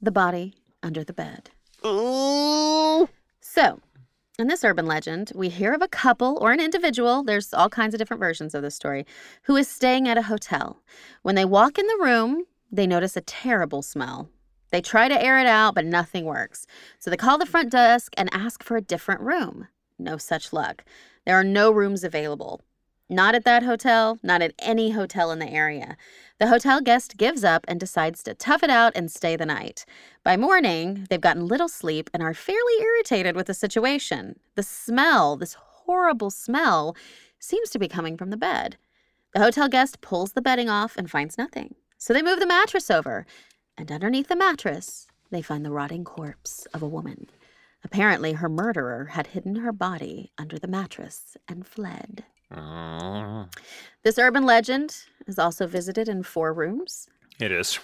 the 0.01 0.11
body 0.13 0.55
under 0.83 1.03
the 1.05 1.13
bed. 1.13 1.51
Ooh. 1.85 3.09
So, 3.41 3.81
in 4.39 4.47
this 4.47 4.63
urban 4.65 4.87
legend, 4.87 5.33
we 5.35 5.49
hear 5.49 5.73
of 5.73 5.83
a 5.83 5.89
couple 5.89 6.39
or 6.41 6.53
an 6.53 6.61
individual, 6.61 7.23
there's 7.25 7.53
all 7.53 7.69
kinds 7.69 7.95
of 7.95 7.99
different 7.99 8.21
versions 8.21 8.55
of 8.55 8.63
this 8.63 8.75
story, 8.75 9.05
who 9.43 9.57
is 9.57 9.69
staying 9.69 10.07
at 10.09 10.17
a 10.19 10.23
hotel. 10.23 10.81
When 11.23 11.35
they 11.35 11.45
walk 11.45 11.79
in 11.79 11.87
the 11.87 11.99
room, 12.01 12.45
they 12.71 12.87
notice 12.87 13.17
a 13.17 13.23
terrible 13.23 13.83
smell. 13.83 14.29
They 14.71 14.81
try 14.81 15.09
to 15.09 15.23
air 15.23 15.39
it 15.39 15.47
out, 15.47 15.75
but 15.75 15.87
nothing 15.87 16.25
works. 16.25 16.67
So 16.99 17.11
they 17.11 17.17
call 17.17 17.39
the 17.39 17.47
front 17.47 17.71
desk 17.71 18.13
and 18.17 18.29
ask 18.33 18.63
for 18.63 18.77
a 18.77 18.83
different 18.83 19.23
room. 19.23 19.69
No 19.99 20.17
such 20.19 20.53
luck. 20.53 20.85
There 21.25 21.37
are 21.37 21.45
no 21.45 21.71
rooms 21.71 22.05
available. 22.05 22.61
Not 23.11 23.35
at 23.35 23.45
that 23.45 23.63
hotel, 23.63 24.19
not 24.23 24.43
at 24.43 24.53
any 24.59 24.91
hotel 24.91 25.31
in 25.31 25.39
the 25.39 25.49
area. 25.49 25.97
The 26.39 26.49
hotel 26.49 26.83
guest 26.83 27.17
gives 27.17 27.43
up 27.43 27.65
and 27.67 27.81
decides 27.81 28.23
to 28.25 28.35
tough 28.35 28.63
it 28.63 28.69
out 28.69 28.93
and 28.95 29.11
stay 29.11 29.35
the 29.35 29.47
night. 29.47 29.87
By 30.23 30.37
morning, 30.37 31.07
they've 31.09 31.19
gotten 31.19 31.49
little 31.49 31.69
sleep 31.69 32.11
and 32.13 32.23
are 32.23 32.35
fairly 32.35 32.83
irritated 32.83 33.35
with 33.35 33.47
the 33.47 33.55
situation. 33.55 34.39
The 34.57 34.63
smell, 34.63 35.37
this 35.37 35.55
horrible 35.55 36.31
smell, 36.31 36.95
seems 37.39 37.71
to 37.71 37.79
be 37.79 37.89
coming 37.89 38.19
from 38.19 38.29
the 38.29 38.37
bed. 38.37 38.77
The 39.33 39.41
hotel 39.41 39.69
guest 39.69 40.03
pulls 40.03 40.33
the 40.33 40.43
bedding 40.43 40.69
off 40.69 40.97
and 40.99 41.11
finds 41.11 41.39
nothing. 41.39 41.77
So 41.99 42.15
they 42.15 42.23
move 42.23 42.39
the 42.41 42.47
mattress 42.47 42.91
over, 42.91 43.27
and 43.77 43.91
underneath 43.91 44.29
the 44.29 44.37
mattress, 44.37 45.07
they 45.31 45.43
find 45.43 45.65
the 45.65 45.71
rotting 45.71 46.05
corpse 46.05 46.67
of 46.73 46.83
a 46.83 46.89
woman. 46.89 47.29
Apparently, 47.85 48.33
her 48.35 48.49
murderer 48.49 49.07
had 49.07 49.29
hidden 49.29 49.57
her 49.57 49.73
body 49.73 50.33
under 50.39 50.59
the 50.59 50.69
mattress 50.69 51.37
and 51.49 51.67
fled. 51.67 52.25
Mm, 52.53 53.53
This 54.03 54.19
urban 54.19 54.45
legend 54.47 54.97
is 55.27 55.39
also 55.39 55.67
visited 55.67 56.09
in 56.09 56.23
four 56.23 56.53
rooms. 56.53 57.09
It 57.39 57.53
is. 57.53 57.79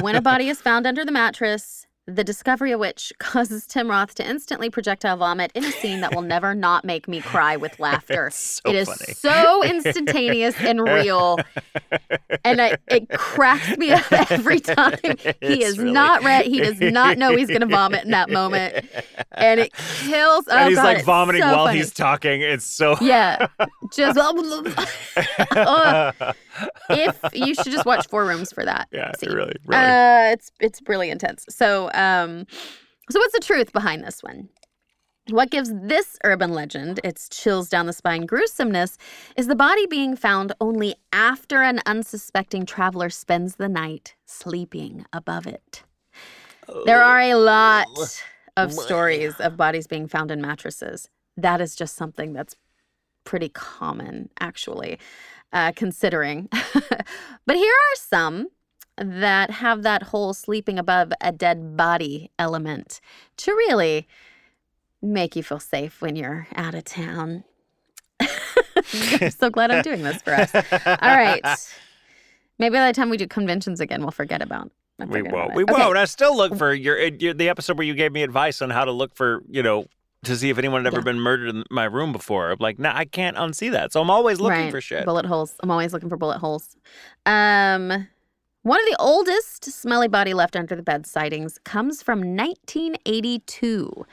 when 0.00 0.14
a 0.16 0.20
body 0.22 0.48
is 0.48 0.60
found 0.60 0.86
under 0.86 1.04
the 1.04 1.12
mattress, 1.12 1.85
the 2.06 2.22
discovery 2.22 2.70
of 2.72 2.78
which 2.80 3.12
causes 3.18 3.66
Tim 3.66 3.90
Roth 3.90 4.14
to 4.16 4.28
instantly 4.28 4.70
projectile 4.70 5.16
vomit 5.16 5.50
in 5.54 5.64
a 5.64 5.72
scene 5.72 6.00
that 6.02 6.14
will 6.14 6.22
never 6.22 6.54
not 6.54 6.84
make 6.84 7.08
me 7.08 7.20
cry 7.20 7.56
with 7.56 7.78
laughter. 7.80 8.30
So 8.30 8.60
it 8.66 8.74
is 8.76 8.88
funny. 8.88 9.12
so 9.14 9.64
instantaneous 9.64 10.54
and 10.60 10.80
real, 10.80 11.38
and 12.44 12.60
I, 12.62 12.76
it 12.88 13.08
cracks 13.10 13.76
me 13.76 13.90
up 13.90 14.10
every 14.30 14.60
time. 14.60 14.98
He 15.02 15.14
It's 15.40 15.64
is 15.70 15.78
really- 15.78 15.92
not 15.92 16.22
ready. 16.22 16.50
He 16.50 16.60
does 16.60 16.80
not 16.80 17.18
know 17.18 17.34
he's 17.36 17.48
going 17.48 17.60
to 17.62 17.66
vomit 17.66 18.04
in 18.04 18.12
that 18.12 18.30
moment, 18.30 18.86
and 19.32 19.60
it 19.60 19.72
kills. 19.74 20.44
Oh 20.48 20.56
and 20.56 20.68
he's 20.68 20.76
God, 20.78 20.84
like 20.84 21.04
vomiting 21.04 21.42
so 21.42 21.48
while 21.48 21.66
funny. 21.66 21.78
he's 21.78 21.92
talking. 21.92 22.40
It's 22.40 22.64
so. 22.64 22.96
Yeah, 23.00 23.48
just 23.92 24.16
if 26.90 27.16
you 27.34 27.54
should 27.54 27.72
just 27.72 27.84
watch 27.84 28.06
Four 28.08 28.24
Rooms 28.24 28.52
for 28.52 28.64
that. 28.64 28.88
Yeah, 28.92 29.12
scene. 29.12 29.32
really, 29.32 29.56
really. 29.66 29.82
Uh, 29.82 30.32
it's 30.32 30.50
it's 30.60 30.80
really 30.86 31.10
intense. 31.10 31.44
So, 31.48 31.90
um, 31.96 32.46
so 33.10 33.18
what's 33.18 33.34
the 33.34 33.40
truth 33.40 33.72
behind 33.72 34.04
this 34.04 34.22
one? 34.22 34.48
What 35.30 35.50
gives 35.50 35.72
this 35.72 36.18
urban 36.22 36.52
legend 36.52 37.00
its 37.02 37.28
chills 37.28 37.68
down 37.68 37.86
the 37.86 37.92
spine 37.92 38.26
gruesomeness 38.26 38.96
is 39.36 39.48
the 39.48 39.56
body 39.56 39.86
being 39.86 40.14
found 40.14 40.52
only 40.60 40.94
after 41.12 41.62
an 41.62 41.80
unsuspecting 41.84 42.64
traveler 42.64 43.10
spends 43.10 43.56
the 43.56 43.68
night 43.68 44.14
sleeping 44.24 45.04
above 45.12 45.48
it. 45.48 45.82
There 46.84 47.02
are 47.02 47.20
a 47.20 47.34
lot 47.34 47.86
of 48.56 48.72
stories 48.72 49.34
of 49.40 49.56
bodies 49.56 49.86
being 49.86 50.06
found 50.06 50.30
in 50.30 50.40
mattresses. 50.40 51.08
That 51.36 51.60
is 51.60 51.74
just 51.74 51.96
something 51.96 52.32
that's 52.32 52.54
pretty 53.24 53.48
common, 53.48 54.30
actually, 54.38 54.98
uh, 55.52 55.72
considering. 55.74 56.48
but 57.46 57.56
here 57.56 57.74
are 57.74 57.96
some 57.96 58.48
that 58.98 59.50
have 59.50 59.82
that 59.82 60.04
whole 60.04 60.32
sleeping 60.34 60.78
above 60.78 61.12
a 61.20 61.32
dead 61.32 61.76
body 61.76 62.30
element 62.38 63.00
to 63.38 63.52
really 63.52 64.06
make 65.02 65.36
you 65.36 65.42
feel 65.42 65.60
safe 65.60 66.00
when 66.00 66.16
you're 66.16 66.46
out 66.56 66.74
of 66.74 66.84
town. 66.84 67.44
I'm 68.20 69.30
so 69.30 69.50
glad 69.50 69.70
I'm 69.70 69.82
doing 69.82 70.02
this 70.02 70.22
for 70.22 70.32
us. 70.34 70.54
All 70.54 70.62
right. 71.16 71.42
Maybe 72.58 72.72
by 72.74 72.86
the 72.86 72.94
time 72.94 73.10
we 73.10 73.16
do 73.16 73.26
conventions 73.26 73.80
again, 73.80 74.00
we'll 74.00 74.10
forget 74.10 74.40
about. 74.40 74.70
We 74.98 75.20
won't. 75.20 75.54
We. 75.54 75.64
Okay. 75.64 75.72
won't. 75.72 75.98
I 75.98 76.06
still 76.06 76.34
look 76.34 76.56
for 76.56 76.72
your, 76.72 76.98
your 76.98 77.34
the 77.34 77.50
episode 77.50 77.76
where 77.76 77.86
you 77.86 77.94
gave 77.94 78.12
me 78.12 78.22
advice 78.22 78.62
on 78.62 78.70
how 78.70 78.86
to 78.86 78.92
look 78.92 79.14
for 79.14 79.42
you 79.50 79.62
know 79.62 79.84
to 80.24 80.34
see 80.34 80.48
if 80.48 80.56
anyone 80.56 80.84
had 80.84 80.86
ever 80.94 81.00
Yeah. 81.00 81.12
been 81.12 81.20
murdered 81.20 81.50
in 81.50 81.64
my 81.70 81.84
room 81.84 82.12
before. 82.12 82.50
I'm 82.50 82.56
like, 82.58 82.78
nah, 82.78 82.96
I 82.96 83.04
can't 83.04 83.36
unsee 83.36 83.70
that. 83.72 83.92
So 83.92 84.00
I'm 84.00 84.10
always 84.10 84.40
looking 84.40 84.62
right. 84.62 84.70
for 84.70 84.80
shit. 84.80 85.04
Bullet 85.04 85.26
holes. 85.26 85.54
I'm 85.62 85.70
always 85.70 85.92
looking 85.92 86.08
for 86.08 86.16
bullet 86.16 86.38
holes. 86.38 86.76
Um, 87.26 88.08
one 88.66 88.80
of 88.80 88.86
the 88.86 88.96
oldest 88.98 89.64
smelly 89.64 90.08
body 90.08 90.34
left 90.34 90.56
under 90.56 90.74
the 90.74 90.82
bed 90.82 91.06
sightings 91.06 91.56
comes 91.64 92.02
from 92.02 92.18
1982. 92.36 94.04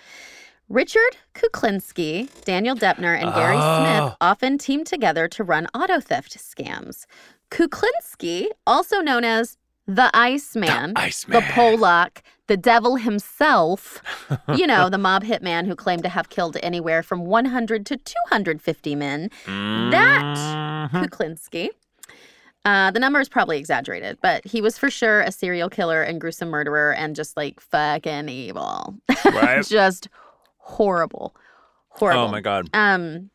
Richard 0.69 1.17
Kuklinski, 1.33 2.29
Daniel 2.45 2.75
Deppner, 2.75 3.19
and 3.19 3.33
Gary 3.33 3.57
Oh. 3.59 3.79
Smith 4.05 4.15
often 4.21 4.57
teamed 4.59 4.85
together 4.87 5.27
to 5.27 5.43
run 5.43 5.67
auto 5.73 5.99
theft 5.99 6.37
scams. 6.37 7.05
Kuklinski, 7.49 8.47
also 8.67 9.01
known 9.01 9.23
as 9.23 9.57
the 9.87 10.09
Iceman, 10.13 10.93
Iceman. 10.95 11.33
the 11.39 11.45
Polak, 11.47 12.19
the 12.47 12.55
devil 12.55 12.95
himself, 12.95 14.01
you 14.55 14.65
know, 14.67 14.87
the 14.89 14.97
mob 14.97 15.23
hitman 15.23 15.65
who 15.67 15.75
claimed 15.75 16.03
to 16.03 16.09
have 16.09 16.29
killed 16.29 16.57
anywhere 16.63 17.03
from 17.03 17.25
100 17.25 17.85
to 17.87 17.97
250 17.97 18.95
men. 18.95 19.29
That 19.45 20.37
Mhm. 20.91 21.05
Kuklinski. 21.09 21.69
Uh, 22.65 22.91
the 22.91 22.99
number 22.99 23.19
is 23.19 23.27
probably 23.27 23.57
exaggerated, 23.57 24.17
but 24.21 24.45
he 24.45 24.61
was 24.61 24.77
for 24.77 24.89
sure 24.89 25.19
a 25.21 25.31
serial 25.31 25.69
killer 25.69 26.01
and 26.01 26.21
gruesome 26.21 26.49
murderer 26.49 26.93
and 26.93 27.15
just 27.15 27.35
like 27.35 27.59
fucking 27.59 28.29
evil. 28.29 28.95
Right. 29.25 29.65
just 29.65 30.07
horrible. 30.57 31.35
Horrible. 31.89 32.23
Oh 32.23 32.27
my 32.29 32.39
god. 32.41 32.69
Um, 32.73 33.29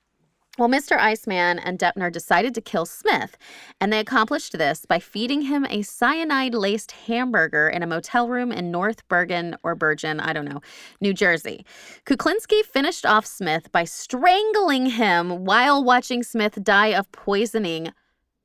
Well, 0.58 0.68
Mr. 0.68 0.98
Iceman 0.98 1.58
and 1.60 1.78
Deppner 1.78 2.10
decided 2.10 2.54
to 2.54 2.60
kill 2.60 2.84
Smith, 2.86 3.36
and 3.80 3.92
they 3.92 4.00
accomplished 4.00 4.56
this 4.58 4.86
by 4.86 4.98
feeding 4.98 5.42
him 5.42 5.64
a 5.70 5.82
cyanide 5.82 6.54
laced 6.54 6.92
hamburger 7.06 7.68
in 7.68 7.82
a 7.82 7.86
motel 7.86 8.28
room 8.28 8.50
in 8.50 8.70
North 8.72 9.06
Bergen 9.08 9.56
or 9.62 9.74
Bergen, 9.76 10.18
I 10.20 10.32
don't 10.32 10.46
know, 10.46 10.60
New 11.00 11.12
Jersey. 11.14 11.64
Kuklinski 12.06 12.62
finished 12.64 13.06
off 13.06 13.24
Smith 13.26 13.70
by 13.70 13.84
strangling 13.84 14.86
him 14.86 15.44
while 15.44 15.84
watching 15.84 16.22
Smith 16.24 16.58
die 16.64 16.88
of 16.88 17.12
poisoning 17.12 17.92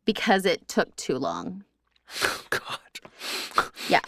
because 0.05 0.45
it 0.45 0.67
took 0.67 0.95
too 0.95 1.17
long. 1.17 1.63
God. 2.49 2.79
Yeah. 3.89 4.01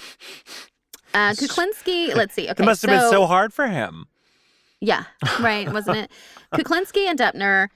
Uh, 1.13 1.31
Kuklinski, 1.31 2.13
let's 2.15 2.34
see. 2.34 2.49
Okay, 2.49 2.63
It 2.63 2.65
must 2.65 2.81
have 2.81 2.89
been 2.91 3.09
so 3.09 3.26
hard 3.26 3.53
for 3.53 3.67
him. 3.67 4.07
Yeah, 4.81 5.05
right, 5.39 5.72
wasn't 5.72 5.97
it? 5.97 6.11
Kuklinski 6.53 7.07
and 7.07 7.17
Deppner 7.17 7.69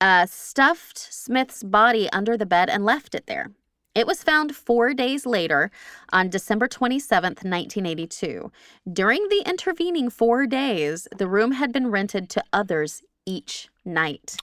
uh, 0.00 0.26
stuffed 0.26 0.96
Smith's 0.96 1.62
body 1.62 2.08
under 2.12 2.36
the 2.36 2.46
bed 2.46 2.70
and 2.70 2.84
left 2.84 3.14
it 3.14 3.26
there. 3.26 3.50
It 3.94 4.06
was 4.06 4.22
found 4.22 4.54
four 4.54 4.94
days 4.94 5.26
later 5.26 5.72
on 6.12 6.30
December 6.30 6.68
27th, 6.68 7.42
1982. 7.44 8.52
During 8.90 9.26
the 9.28 9.42
intervening 9.44 10.08
four 10.08 10.46
days, 10.46 11.08
the 11.16 11.26
room 11.26 11.52
had 11.52 11.72
been 11.72 11.90
rented 11.90 12.30
to 12.30 12.44
others 12.52 13.02
each 13.26 13.68
night. 13.84 14.36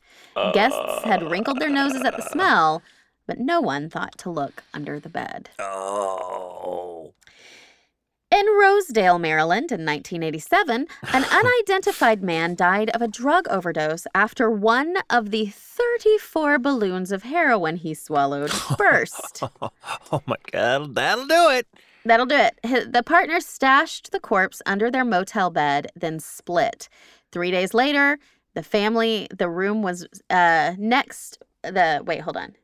Guests 0.53 1.03
had 1.05 1.31
wrinkled 1.31 1.59
their 1.59 1.69
noses 1.69 2.01
at 2.03 2.17
the 2.17 2.29
smell, 2.29 2.83
but 3.27 3.39
no 3.39 3.61
one 3.61 3.89
thought 3.89 4.17
to 4.19 4.29
look 4.29 4.63
under 4.73 4.99
the 4.99 5.09
bed. 5.09 5.49
Oh. 5.59 7.13
In 8.31 8.45
Rosedale, 8.59 9.17
Maryland, 9.17 9.71
in 9.71 9.85
1987, 9.85 10.87
an 11.13 11.23
unidentified 11.31 12.21
man 12.21 12.55
died 12.55 12.89
of 12.89 13.01
a 13.01 13.07
drug 13.07 13.47
overdose 13.49 14.07
after 14.13 14.49
one 14.49 14.97
of 15.09 15.31
the 15.31 15.45
34 15.45 16.59
balloons 16.59 17.11
of 17.11 17.23
heroin 17.23 17.77
he 17.77 17.93
swallowed 17.93 18.51
burst. 18.77 19.43
Oh 20.11 20.21
my 20.25 20.37
God, 20.51 20.95
that'll 20.95 21.27
do 21.27 21.49
it. 21.49 21.67
That'll 22.03 22.25
do 22.25 22.35
it. 22.35 22.59
The 22.91 23.03
partners 23.03 23.45
stashed 23.45 24.11
the 24.11 24.19
corpse 24.19 24.61
under 24.65 24.91
their 24.91 25.05
motel 25.05 25.49
bed, 25.49 25.91
then 25.95 26.19
split. 26.19 26.89
Three 27.31 27.51
days 27.51 27.73
later, 27.73 28.19
the 28.53 28.63
family, 28.63 29.27
the 29.35 29.49
room 29.49 29.81
was 29.81 30.07
uh, 30.29 30.73
next. 30.77 31.39
The 31.63 32.01
wait, 32.05 32.21
hold 32.21 32.37
on. 32.37 32.55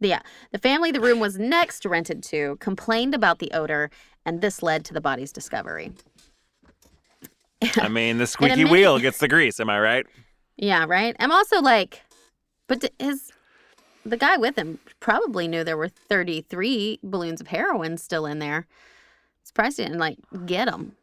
Yeah, 0.00 0.20
the 0.50 0.58
family 0.58 0.90
the 0.90 1.00
room 1.00 1.20
was 1.20 1.38
next 1.38 1.84
rented 1.84 2.22
to 2.24 2.56
complained 2.56 3.14
about 3.14 3.38
the 3.38 3.50
odor, 3.52 3.90
and 4.24 4.40
this 4.40 4.62
led 4.62 4.84
to 4.86 4.94
the 4.94 5.00
body's 5.00 5.30
discovery. 5.30 5.92
I 7.76 7.88
mean, 7.88 8.18
the 8.18 8.26
squeaky 8.26 8.64
wheel 8.64 8.98
gets 8.98 9.18
the 9.18 9.28
grease. 9.28 9.60
Am 9.60 9.68
I 9.68 9.78
right? 9.78 10.06
Yeah, 10.56 10.86
right. 10.88 11.14
I'm 11.20 11.32
also 11.32 11.60
like, 11.60 12.02
but 12.66 12.90
his 12.98 13.30
the 14.04 14.16
guy 14.16 14.36
with 14.38 14.56
him 14.56 14.78
probably 14.98 15.46
knew 15.46 15.62
there 15.62 15.76
were 15.76 15.88
33 15.88 17.00
balloons 17.02 17.40
of 17.40 17.48
heroin 17.48 17.98
still 17.98 18.24
in 18.24 18.38
there. 18.38 18.66
Surprised 19.44 19.76
he 19.76 19.84
didn't 19.84 19.98
like 19.98 20.18
get 20.46 20.66
them. 20.66 20.96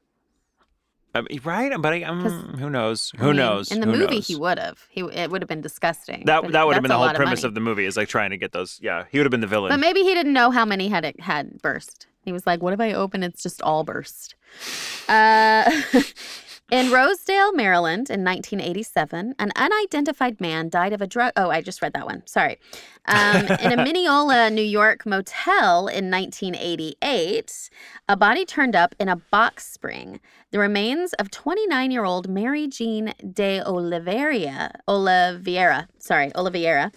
I 1.17 1.21
mean, 1.21 1.41
right? 1.43 1.73
But 1.79 1.93
I, 1.93 2.03
um, 2.03 2.21
who 2.59 2.69
knows? 2.69 3.11
I 3.15 3.21
Who 3.21 3.27
mean, 3.27 3.35
knows? 3.37 3.71
In 3.71 3.79
the 3.81 3.85
Who 3.87 3.91
movie, 3.93 4.15
knows? 4.15 4.27
he 4.27 4.35
would 4.35 4.59
have. 4.59 4.85
He 4.89 5.01
it 5.01 5.29
would 5.31 5.41
have 5.41 5.49
been 5.49 5.61
disgusting. 5.61 6.23
That 6.25 6.51
that 6.51 6.65
would 6.67 6.75
have 6.75 6.83
been 6.83 6.89
the 6.89 6.97
whole 6.97 7.09
premise 7.13 7.41
money. 7.43 7.49
of 7.49 7.53
the 7.55 7.59
movie 7.61 7.85
is 7.85 7.97
like 7.97 8.09
trying 8.09 8.29
to 8.31 8.37
get 8.37 8.51
those. 8.51 8.79
Yeah, 8.81 9.05
he 9.11 9.17
would 9.19 9.25
have 9.25 9.31
been 9.31 9.41
the 9.41 9.47
villain. 9.47 9.71
But 9.71 9.79
maybe 9.79 10.01
he 10.03 10.13
didn't 10.13 10.33
know 10.33 10.51
how 10.51 10.65
many 10.65 10.87
had 10.89 11.03
it 11.05 11.19
had 11.19 11.61
burst. 11.61 12.07
He 12.23 12.31
was 12.31 12.45
like, 12.45 12.61
"What 12.61 12.73
if 12.73 12.79
I 12.79 12.93
open? 12.93 13.23
It's 13.23 13.41
just 13.43 13.61
all 13.61 13.83
burst." 13.83 14.35
Uh, 15.07 15.69
in 16.69 16.91
Rosedale, 16.91 17.53
Maryland, 17.53 18.09
in 18.09 18.25
1987, 18.25 19.35
an 19.39 19.51
unidentified 19.55 20.41
man 20.41 20.67
died 20.67 20.91
of 20.91 21.01
a 21.01 21.07
drug. 21.07 21.31
Oh, 21.37 21.49
I 21.49 21.61
just 21.61 21.81
read 21.81 21.93
that 21.93 22.05
one. 22.05 22.23
Sorry. 22.25 22.59
Um, 23.05 23.45
in 23.45 23.71
a 23.71 23.77
Mineola, 23.83 24.49
New 24.49 24.61
York 24.61 25.05
motel 25.05 25.87
in 25.87 26.11
1988, 26.11 27.69
a 28.09 28.17
body 28.17 28.45
turned 28.45 28.75
up 28.75 28.95
in 28.99 29.07
a 29.07 29.15
box 29.15 29.65
spring. 29.65 30.19
The 30.51 30.59
remains 30.59 31.13
of 31.13 31.31
29-year-old 31.31 32.27
Mary 32.27 32.67
Jean 32.67 33.13
de 33.33 33.61
Oliveira, 33.61 34.71
Oliveira, 34.89 35.87
sorry, 35.99 36.35
Oliveira, 36.35 36.91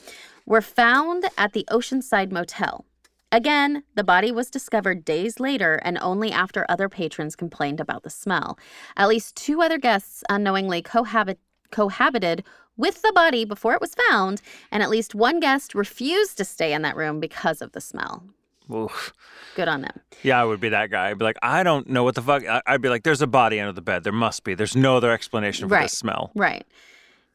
were 0.47 0.61
found 0.61 1.27
at 1.39 1.53
the 1.53 1.65
Oceanside 1.71 2.33
Motel. 2.33 2.85
Again, 3.33 3.85
the 3.95 4.05
body 4.05 4.33
was 4.33 4.51
discovered 4.51 5.05
days 5.05 5.39
later 5.39 5.75
and 5.85 5.99
only 6.01 6.33
after 6.33 6.67
other 6.69 6.89
patrons 6.89 7.37
complained 7.37 7.79
about 7.81 8.03
the 8.03 8.11
smell. 8.11 8.59
At 8.97 9.09
least 9.09 9.37
two 9.37 9.63
other 9.63 9.79
guests 9.79 10.25
unknowingly 10.29 10.83
cohabit- 10.83 11.39
cohabited 11.71 12.43
with 12.77 13.03
the 13.03 13.13
body 13.15 13.45
before 13.45 13.75
it 13.75 13.81
was 13.81 13.95
found, 14.09 14.41
and 14.73 14.83
at 14.83 14.91
least 14.91 15.15
one 15.15 15.39
guest 15.39 15.75
refused 15.75 16.37
to 16.39 16.45
stay 16.45 16.73
in 16.73 16.83
that 16.83 16.97
room 16.97 17.21
because 17.21 17.61
of 17.63 17.73
the 17.73 17.81
smell. 17.81 18.25
Oof. 18.73 19.13
Good 19.55 19.69
on 19.69 19.83
them. 19.83 20.01
Yeah, 20.23 20.41
I 20.41 20.45
would 20.45 20.61
be 20.61 20.69
that 20.71 20.91
guy. 20.91 21.11
I'd 21.11 21.19
be 21.19 21.25
like, 21.25 21.37
I 21.43 21.63
don't 21.63 21.89
know 21.89 22.05
what 22.05 22.15
the 22.15 22.23
fuck. 22.23 22.43
I'd 22.67 22.81
be 22.81 22.89
like, 22.89 23.03
there's 23.03 23.21
a 23.21 23.27
body 23.27 23.61
under 23.61 23.73
the 23.73 23.83
bed. 23.83 24.05
There 24.05 24.13
must 24.13 24.45
be. 24.45 24.55
There's 24.55 24.77
no 24.77 24.97
other 24.97 25.11
explanation 25.13 25.69
for 25.69 25.75
Right. 25.75 25.83
this 25.83 25.99
smell. 25.99 26.31
Right. 26.35 26.65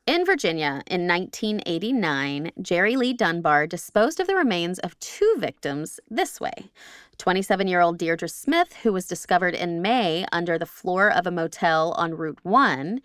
In 0.08 0.24
Virginia 0.24 0.84
in 0.86 1.08
1989, 1.08 2.52
Jerry 2.62 2.96
Lee 2.96 3.12
Dunbar 3.12 3.66
disposed 3.66 4.20
of 4.20 4.28
the 4.28 4.36
remains 4.36 4.78
of 4.78 5.00
two 5.00 5.36
victims 5.40 6.00
this 6.12 6.40
way 6.40 6.70
27 7.18 7.68
year 7.68 7.82
old 7.82 7.98
Deirdre 7.98 8.30
Smith, 8.30 8.76
who 8.84 8.94
was 8.94 9.08
discovered 9.08 9.56
in 9.56 9.82
May 9.82 10.24
under 10.32 10.60
the 10.60 10.68
floor 10.68 11.12
of 11.12 11.26
a 11.26 11.32
motel 11.32 11.94
on 11.94 12.14
Route 12.14 12.38
1, 12.44 13.02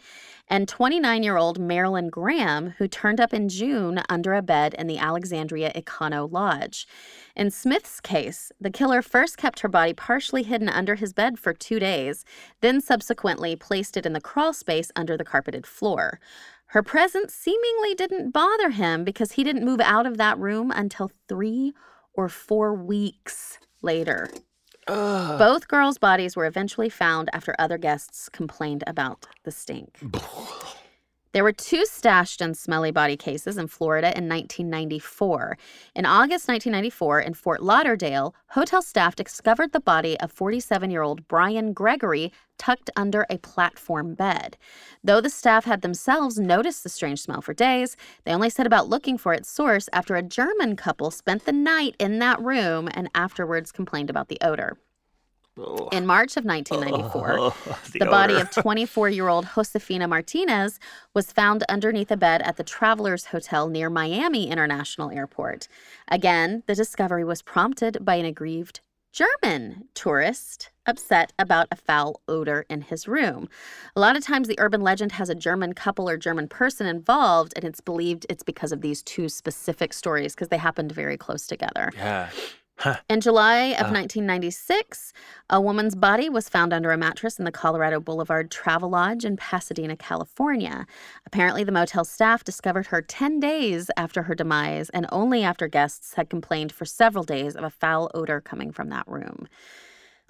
and 0.49 0.69
29 0.69 1.23
year 1.23 1.39
old 1.39 1.59
Marilyn 1.59 2.11
Graham, 2.11 2.75
who 2.77 2.87
turned 2.87 3.19
up 3.19 3.33
in 3.33 3.49
June 3.49 4.03
under 4.11 4.35
a 4.35 4.43
bed 4.43 4.75
in 4.75 4.87
the 4.87 4.99
Alexandria 4.99 5.73
Econo 5.75 6.31
Lodge. 6.31 6.87
In 7.35 7.51
Smith's 7.51 8.01
case, 8.01 8.53
the 8.61 8.71
killer 8.71 9.01
first 9.01 9.39
kept 9.39 9.61
her 9.61 9.69
body 9.69 9.95
partially 9.95 10.43
hidden 10.43 10.69
under 10.69 10.97
his 10.97 11.15
bed 11.15 11.39
for 11.39 11.55
two 11.55 11.79
days, 11.79 12.27
then 12.61 12.83
subsequently 12.83 13.57
placed 13.57 13.97
it 13.97 14.05
in 14.05 14.13
the 14.13 14.21
crawl 14.21 14.53
space 14.53 14.91
under 14.95 15.17
the 15.17 15.25
carpeted 15.25 15.67
floor. 15.67 16.21
Her 16.71 16.85
presence 16.85 17.35
seemingly 17.35 17.95
didn't 17.97 18.31
bother 18.31 18.71
him 18.71 19.03
because 19.03 19.33
he 19.33 19.43
didn't 19.43 19.65
move 19.65 19.81
out 19.81 20.07
of 20.07 20.19
that 20.19 20.39
room 20.39 20.71
until 20.71 21.11
three 21.29 21.73
or 22.15 22.29
four 22.29 22.73
weeks 22.73 23.59
later. 23.83 24.29
Both 24.87 25.67
girls' 25.67 25.99
bodies 25.99 26.37
were 26.37 26.47
eventually 26.47 26.89
found 26.89 27.29
after 27.33 27.57
other 27.59 27.77
guests 27.77 28.29
complained 28.29 28.85
about 28.87 29.27
the 29.43 29.51
stink. 29.51 29.99
There 31.33 31.45
were 31.45 31.53
two 31.53 31.87
stashed 31.87 32.41
and 32.41 32.57
smelly 32.57 32.91
body 32.91 33.17
cases 33.17 33.57
in 33.57 33.69
Florida 33.69 34.09
in 34.09 34.29
1994. 34.29 35.57
In 35.95 36.05
August 36.05 36.49
1994, 36.49 37.21
in 37.21 37.35
Fort 37.35 37.63
Lauderdale, 37.63 38.35
hotel 38.49 38.83
staff 38.83 39.15
discovered 39.15 39.71
the 39.71 39.79
body 39.79 40.19
of 40.19 40.33
47 40.33 40.91
year 40.91 41.03
old 41.03 41.29
Brian 41.29 41.73
Gregory 41.73 42.33
tucked 42.59 42.91
under 42.97 43.27
a 43.31 43.39
platform 43.39 44.15
bed. 44.15 44.57
Though 45.05 45.21
the 45.21 45.31
staff 45.31 45.67
had 45.67 45.83
themselves 45.83 46.37
noticed 46.41 46.83
the 46.83 46.89
strange 46.89 47.23
smell 47.23 47.43
for 47.43 47.55
days, 47.55 47.97
they 48.25 48.35
only 48.35 48.51
set 48.51 48.67
about 48.67 48.89
looking 48.89 49.17
for 49.17 49.33
its 49.33 49.49
source 49.49 49.89
after 49.93 50.17
a 50.17 50.23
German 50.23 50.75
couple 50.75 51.13
spent 51.13 51.45
the 51.45 51.53
night 51.53 51.95
in 52.01 52.19
that 52.19 52.41
room 52.41 52.89
and 52.93 53.09
afterwards 53.15 53.71
complained 53.71 54.11
about 54.11 54.29
the 54.29 54.39
odor. 54.41 54.79
In 55.93 56.07
March 56.07 56.37
of 56.37 56.45
1994, 56.45 57.53
the, 57.99 58.07
body 58.07 58.35
of 58.35 58.51
24 58.51 59.09
year 59.11 59.29
old 59.29 59.47
Josefina 59.55 60.09
Martinez 60.09 60.79
was 61.15 61.33
found 61.33 61.65
underneath 61.69 62.11
a 62.11 62.17
bed 62.17 62.43
at 62.43 62.57
the 62.57 62.65
Travelers 62.65 63.27
Hotel 63.27 63.69
near 63.69 63.91
Miami 63.91 64.49
International 64.49 65.11
Airport. 65.11 65.69
Again, 66.09 66.63
the 66.67 66.75
discovery 66.75 67.25
was 67.25 67.43
prompted 67.43 68.05
by 68.05 68.17
an 68.17 68.25
aggrieved 68.25 68.81
German 69.13 69.89
tourist 69.95 70.71
upset 70.87 71.33
about 71.39 71.67
a 71.71 71.77
foul 71.77 72.21
odor 72.29 72.65
in 72.69 72.83
his 72.83 73.09
room. 73.09 73.49
A 73.97 74.01
lot 74.01 74.17
of 74.17 74.25
times, 74.25 74.47
the 74.47 74.59
urban 74.59 74.83
legend 74.83 75.13
has 75.13 75.29
a 75.29 75.35
German 75.35 75.73
couple 75.73 76.09
or 76.09 76.17
German 76.17 76.47
person 76.49 76.87
involved, 76.87 77.53
and 77.57 77.65
it's 77.65 77.81
believed 77.81 78.25
it's 78.29 78.43
because 78.43 78.73
of 78.73 78.81
these 78.83 79.03
two 79.03 79.29
specific 79.29 79.93
stories 79.93 80.35
because 80.35 80.49
they 80.49 80.59
happened 80.59 80.93
very 80.93 81.17
close 81.17 81.47
together. 81.47 81.91
Yeah. 81.97 82.31
In 83.09 83.21
July 83.21 83.75
of 83.75 83.87
uh. 83.87 83.93
1996, 83.93 85.13
a 85.51 85.61
woman's 85.61 85.95
body 85.95 86.29
was 86.29 86.49
found 86.49 86.73
under 86.73 86.93
a 86.93 86.97
mattress 86.97 87.39
in 87.39 87.45
the 87.45 87.53
Colorado 87.53 88.01
Boulevard 88.01 88.51
Travelodge 88.51 89.25
in 89.25 89.37
Pasadena, 89.37 89.97
California. 89.97 90.87
Apparently, 91.27 91.65
the 91.65 91.73
motel 91.73 92.05
staff 92.05 92.43
discovered 92.45 92.87
her 92.87 93.03
10 93.03 93.41
days 93.41 93.91
after 93.97 94.23
her 94.25 94.35
demise 94.35 94.91
and 94.91 95.07
only 95.13 95.43
after 95.43 95.69
guests 95.69 96.15
had 96.15 96.31
complained 96.31 96.73
for 96.73 96.85
several 96.85 97.25
days 97.25 97.55
of 97.55 97.65
a 97.65 97.71
foul 97.71 98.11
odor 98.15 98.41
coming 98.41 98.73
from 98.73 98.89
that 98.89 99.07
room. 99.07 99.47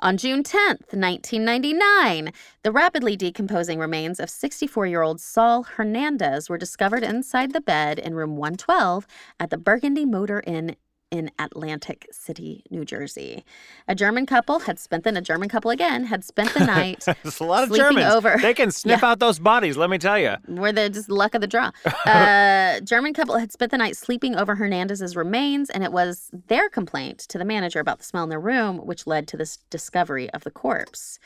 On 0.02 0.16
June 0.16 0.42
10th, 0.42 0.94
1999, 0.94 2.32
the 2.62 2.72
rapidly 2.72 3.16
decomposing 3.16 3.78
remains 3.78 4.18
of 4.18 4.30
64 4.30 4.86
year 4.86 5.02
old 5.02 5.20
Saul 5.20 5.62
Hernandez 5.62 6.48
were 6.48 6.56
discovered 6.56 7.02
inside 7.02 7.52
the 7.52 7.60
bed 7.60 7.98
in 7.98 8.14
room 8.14 8.36
112 8.38 9.06
at 9.38 9.50
the 9.50 9.58
Burgundy 9.58 10.06
Motor 10.06 10.42
Inn 10.46 10.74
in 11.10 11.30
Atlantic 11.38 12.06
City, 12.12 12.64
New 12.70 12.84
Jersey. 12.84 13.44
A 13.88 13.94
German 13.94 14.26
couple 14.26 14.60
had 14.60 14.78
spent 14.78 15.04
the 15.04 15.10
a 15.16 15.20
German 15.20 15.48
couple 15.48 15.70
again 15.70 16.04
had 16.04 16.24
spent 16.24 16.54
the 16.54 16.64
night 16.66 17.04
There's 17.22 17.40
a 17.40 17.44
lot 17.44 17.64
of 17.64 17.68
sleeping 17.70 17.96
Germans. 17.96 18.14
over. 18.14 18.36
They 18.40 18.54
can 18.54 18.70
sniff 18.80 19.02
out 19.02 19.18
those 19.18 19.38
bodies, 19.38 19.76
let 19.76 19.90
me 19.90 19.98
tell 19.98 20.18
you. 20.18 20.36
were 20.48 20.72
the 20.72 20.88
just 20.88 21.10
luck 21.10 21.34
of 21.34 21.40
the 21.40 21.46
draw. 21.46 21.70
Uh, 22.06 22.80
German 22.80 23.12
couple 23.12 23.36
had 23.38 23.52
spent 23.52 23.70
the 23.72 23.78
night 23.78 23.96
sleeping 23.96 24.36
over 24.36 24.54
Hernandez's 24.54 25.16
remains, 25.16 25.68
and 25.70 25.82
it 25.82 25.92
was 25.92 26.30
their 26.46 26.68
complaint 26.68 27.18
to 27.20 27.38
the 27.38 27.44
manager 27.44 27.80
about 27.80 27.98
the 27.98 28.04
smell 28.04 28.22
in 28.22 28.28
their 28.30 28.40
room, 28.40 28.78
which 28.78 29.06
led 29.06 29.26
to 29.28 29.36
this 29.36 29.58
discovery 29.70 30.30
of 30.30 30.44
the 30.44 30.50
corpse. 30.50 31.18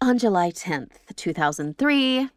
On 0.00 0.16
July 0.18 0.50
10th, 0.52 0.92
2003, 1.16 2.28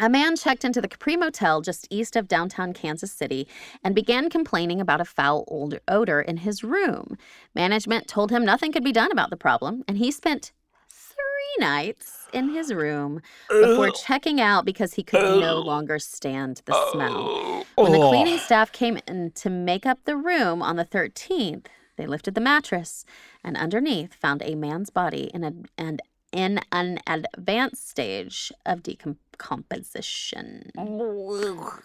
a 0.00 0.08
man 0.08 0.36
checked 0.36 0.64
into 0.64 0.80
the 0.80 0.88
Capri 0.88 1.16
Motel 1.16 1.60
just 1.60 1.86
east 1.90 2.16
of 2.16 2.28
downtown 2.28 2.72
Kansas 2.72 3.12
City 3.12 3.46
and 3.84 3.94
began 3.94 4.30
complaining 4.30 4.80
about 4.80 5.00
a 5.00 5.04
foul 5.04 5.44
old 5.48 5.78
odor 5.86 6.20
in 6.20 6.38
his 6.38 6.64
room. 6.64 7.18
Management 7.54 8.08
told 8.08 8.30
him 8.30 8.44
nothing 8.44 8.72
could 8.72 8.84
be 8.84 8.92
done 8.92 9.12
about 9.12 9.30
the 9.30 9.36
problem, 9.36 9.84
and 9.86 9.98
he 9.98 10.10
spent 10.10 10.52
three 10.88 11.66
nights 11.66 12.26
in 12.32 12.54
his 12.54 12.72
room 12.72 13.20
before 13.48 13.90
checking 13.90 14.40
out 14.40 14.64
because 14.64 14.94
he 14.94 15.02
could 15.02 15.40
no 15.40 15.58
longer 15.58 15.98
stand 15.98 16.62
the 16.64 16.90
smell. 16.92 17.64
When 17.74 17.92
the 17.92 18.08
cleaning 18.08 18.38
staff 18.38 18.72
came 18.72 18.98
in 19.06 19.32
to 19.32 19.50
make 19.50 19.84
up 19.84 20.04
the 20.04 20.16
room 20.16 20.62
on 20.62 20.76
the 20.76 20.84
13th, 20.84 21.66
they 21.96 22.06
lifted 22.06 22.34
the 22.34 22.40
mattress 22.40 23.04
and 23.44 23.56
underneath 23.56 24.14
found 24.14 24.42
a 24.42 24.54
man's 24.54 24.88
body 24.88 25.30
in 25.34 25.44
a 25.44 25.52
and 25.76 26.00
in 26.32 26.60
an 26.72 26.98
advanced 27.06 27.88
stage 27.90 28.52
of 28.66 28.82
decomposition. 28.82 30.70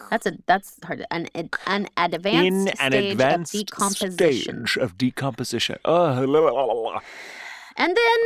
That's 0.10 0.26
a 0.26 0.38
that's 0.46 0.80
hard. 0.84 1.06
An 1.12 1.28
an 1.68 1.88
advanced 1.98 2.48
In 2.48 2.68
an 2.70 2.92
stage 2.92 3.12
advanced 3.12 3.54
of 3.56 3.66
decomposition. 3.66 4.66
stage 4.68 4.78
of 4.78 4.98
decomposition. 4.98 5.78
Oh, 5.86 6.24
la, 6.28 6.40
la, 6.40 6.64
la. 6.64 7.00
And 7.76 7.96
then 7.96 8.20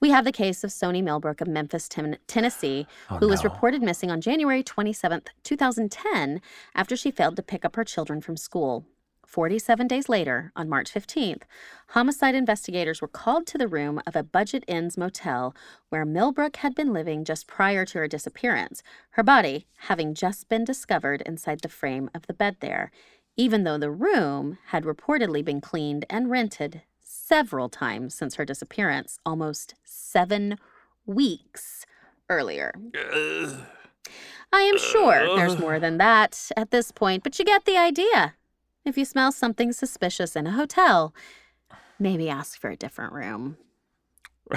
we 0.00 0.10
have 0.10 0.24
the 0.24 0.32
case 0.32 0.64
of 0.64 0.70
Sony 0.70 1.02
Millbrook 1.02 1.40
of 1.40 1.46
Memphis, 1.48 1.88
Ten- 1.88 2.18
Tennessee, 2.26 2.86
oh, 3.10 3.18
who 3.18 3.28
was 3.28 3.40
Oh, 3.40 3.44
no. 3.44 3.50
reported 3.54 3.82
missing 3.82 4.10
on 4.10 4.20
January 4.20 4.62
27th, 4.64 5.28
2010, 5.44 6.40
after 6.74 6.96
she 6.96 7.10
failed 7.12 7.36
to 7.36 7.42
pick 7.42 7.64
up 7.64 7.76
her 7.76 7.84
children 7.84 8.20
from 8.20 8.36
school. 8.36 8.84
47 9.32 9.88
days 9.88 10.10
later, 10.10 10.52
on 10.54 10.68
March 10.68 10.92
15th, 10.92 11.44
homicide 11.88 12.34
investigators 12.34 13.00
were 13.00 13.08
called 13.08 13.46
to 13.46 13.56
the 13.56 13.66
room 13.66 13.98
of 14.06 14.14
a 14.14 14.22
Budget 14.22 14.62
Inns 14.68 14.98
motel 14.98 15.54
where 15.88 16.04
Millbrook 16.04 16.56
had 16.56 16.74
been 16.74 16.92
living 16.92 17.24
just 17.24 17.46
prior 17.46 17.86
to 17.86 17.98
her 18.00 18.06
disappearance, 18.06 18.82
her 19.12 19.22
body 19.22 19.66
having 19.86 20.12
just 20.12 20.50
been 20.50 20.66
discovered 20.66 21.22
inside 21.22 21.62
the 21.62 21.70
frame 21.70 22.10
of 22.14 22.26
the 22.26 22.34
bed 22.34 22.56
there, 22.60 22.90
even 23.34 23.64
though 23.64 23.78
the 23.78 23.90
room 23.90 24.58
had 24.66 24.84
reportedly 24.84 25.42
been 25.42 25.62
cleaned 25.62 26.04
and 26.10 26.30
rented 26.30 26.82
several 27.02 27.70
times 27.70 28.14
since 28.14 28.34
her 28.34 28.44
disappearance, 28.44 29.18
almost 29.24 29.74
seven 29.82 30.58
weeks 31.06 31.86
earlier. 32.28 32.74
I 34.52 34.60
am 34.60 34.76
sure 34.76 35.34
there's 35.36 35.58
more 35.58 35.80
than 35.80 35.96
that 35.96 36.50
at 36.54 36.70
this 36.70 36.92
point, 36.92 37.22
but 37.22 37.38
you 37.38 37.46
get 37.46 37.64
the 37.64 37.78
idea. 37.78 38.34
If 38.84 38.98
you 38.98 39.04
smell 39.04 39.32
something 39.32 39.72
suspicious 39.72 40.34
in 40.36 40.46
a 40.46 40.52
hotel, 40.52 41.14
maybe 41.98 42.28
ask 42.28 42.60
for 42.60 42.70
a 42.70 42.76
different 42.76 43.12
room. 43.12 43.56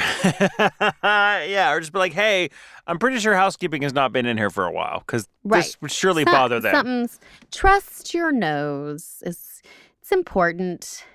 yeah, 1.03 1.71
or 1.71 1.79
just 1.79 1.93
be 1.93 1.99
like, 1.99 2.13
hey, 2.13 2.49
I'm 2.87 2.97
pretty 2.99 3.19
sure 3.19 3.33
housekeeping 3.35 3.81
has 3.83 3.93
not 3.93 4.11
been 4.11 4.25
in 4.25 4.37
here 4.37 4.49
for 4.49 4.65
a 4.65 4.71
while 4.71 4.99
because 4.99 5.27
this 5.43 5.79
would 5.81 5.91
surely 5.91 6.23
Some- 6.23 6.33
bother 6.33 6.59
them. 6.59 6.73
Something's 6.75 7.19
trust 7.51 8.13
your 8.13 8.31
nose. 8.31 9.21
It's 9.25 9.61
it's 10.01 10.11
important. 10.11 11.05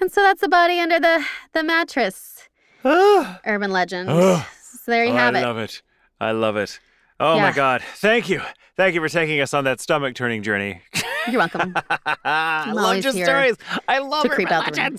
And 0.00 0.12
so 0.12 0.20
that's 0.22 0.40
the 0.42 0.48
body 0.48 0.78
under 0.78 1.00
the 1.00 1.24
the 1.54 1.62
mattress. 1.62 2.48
Urban 2.84 3.70
legend. 3.72 4.10
So 4.84 4.92
there 4.92 5.04
you 5.06 5.12
Oh, 5.12 5.16
have 5.16 5.34
it. 5.34 5.38
I 5.38 5.42
love 5.44 5.58
it. 5.58 5.82
I 6.20 6.30
love 6.32 6.56
it. 6.56 6.78
Oh 7.20 7.38
my 7.38 7.52
God. 7.52 7.82
Thank 7.96 8.28
you. 8.28 8.42
Thank 8.76 8.94
you 8.94 9.00
for 9.00 9.08
taking 9.08 9.40
us 9.40 9.54
on 9.54 9.64
that 9.64 9.80
stomach 9.80 10.14
turning 10.14 10.42
journey. 10.42 10.80
You're 11.26 11.38
welcome. 11.38 11.74
I 12.24 12.70
love 12.72 13.02
your 13.02 13.12
stories. 13.12 13.56
I 13.88 13.98
love 13.98 14.22
to 14.22 14.28
creep 14.28 14.52
out 14.52 14.72
the 14.72 14.80
room. 14.80 14.96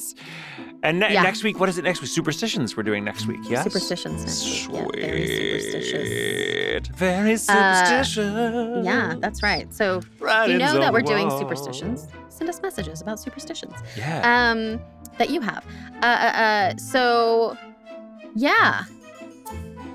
And 0.83 0.99
ne- 0.99 1.13
Yeah. 1.13 1.23
next 1.23 1.43
week, 1.43 1.59
what 1.59 1.69
is 1.69 1.77
it 1.77 1.83
next 1.83 2.01
week? 2.01 2.09
Superstitions 2.09 2.75
we're 2.75 2.83
doing 2.83 3.03
next 3.03 3.25
week, 3.25 3.39
yes? 3.49 3.63
Superstitions 3.63 4.25
next 4.25 4.67
week. 4.67 4.95
Yeah, 4.97 5.07
very 5.07 5.27
superstitious. 5.27 6.09
Sweet. 6.09 6.95
Very 6.95 7.37
superstitious. 7.37 8.85
Yeah, 8.85 9.15
that's 9.19 9.41
right. 9.43 9.73
So 9.73 10.01
Right 10.19 10.49
if 10.49 10.53
you 10.53 10.59
know 10.59 10.79
that 10.79 10.93
we're 10.93 11.01
the 11.01 11.07
doing 11.07 11.29
superstitions, 11.31 12.07
send 12.29 12.49
us 12.49 12.61
messages 12.61 13.01
about 13.01 13.19
superstitions. 13.19 13.75
Yeah. 13.97 14.51
Um, 14.51 14.81
that 15.17 15.29
you 15.29 15.41
have. 15.41 15.65
Uh, 16.01 16.05
uh, 16.05 16.39
uh 16.39 16.77
so 16.77 17.57
yeah. 18.35 18.83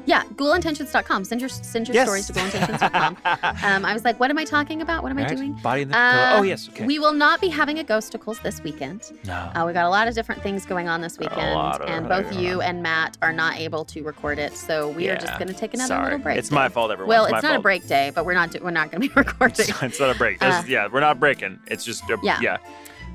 Yeah, 0.06 0.24
ghoulintentions.com. 0.34 1.24
Send 1.24 1.40
your 1.40 1.48
send 1.48 1.88
your 1.88 1.94
yes. 1.94 2.06
stories 2.06 2.26
to 2.26 2.32
ghoulintentions.com. 2.34 3.16
um, 3.64 3.84
I 3.84 3.92
was 3.94 4.04
like, 4.04 4.20
what 4.20 4.30
am 4.30 4.38
I 4.38 4.44
talking 4.44 4.82
about? 4.82 5.02
What 5.02 5.10
am 5.10 5.18
I 5.18 5.24
doing? 5.26 5.52
Body 5.54 5.82
in 5.82 5.88
the 5.88 5.96
Uh. 5.98 6.36
Oh, 6.38 6.42
yes. 6.42 6.68
Okay. 6.68 6.84
We 6.86 6.98
will 6.98 7.12
not 7.12 7.40
be 7.40 7.48
having 7.48 7.78
a 7.78 7.84
ghosticles 7.84 8.42
this 8.42 8.62
weekend. 8.62 9.12
no. 9.24 9.32
Uh, 9.54 9.64
we 9.66 9.72
got 9.72 9.84
a 9.84 9.88
lot 9.88 10.08
of 10.08 10.14
different 10.14 10.42
things 10.42 10.66
going 10.66 10.88
on 10.88 11.00
this 11.00 11.18
weekend, 11.18 11.54
lot 11.54 11.80
of 11.80 11.88
and 11.88 12.08
both 12.08 12.34
you 12.36 12.60
and 12.60 12.82
Matt 12.82 13.16
are 13.22 13.32
not 13.32 13.56
able 13.56 13.84
to 13.86 14.02
record 14.02 14.38
it. 14.38 14.56
So 14.56 14.90
we 14.90 15.08
are 15.08 15.16
just 15.16 15.38
going 15.38 15.48
to 15.48 15.54
take 15.54 15.74
another 15.74 15.88
Sorry. 15.88 16.04
little 16.04 16.18
break. 16.18 16.38
It's 16.38 16.50
my 16.50 16.68
fault, 16.68 16.90
everyone. 16.90 17.08
Well, 17.08 17.24
it's, 17.26 17.34
it's 17.34 17.42
not 17.42 17.56
a 17.56 17.60
break 17.60 17.86
day, 17.86 18.10
but 18.14 18.24
we're 18.26 18.34
not 18.34 18.50
do- 18.50 18.60
we're 18.62 18.70
not 18.70 18.90
going 18.90 19.02
to 19.02 19.08
be 19.08 19.14
recording. 19.16 19.66
it's 19.82 20.00
not 20.00 20.14
a 20.14 20.18
break. 20.18 20.42
Uh, 20.42 20.62
yeah, 20.66 20.88
we're 20.92 21.00
not 21.00 21.18
breaking. 21.20 21.58
It's 21.68 21.84
just 21.84 22.02
a, 22.10 22.18
Yeah. 22.22 22.38
yeah. 22.40 22.56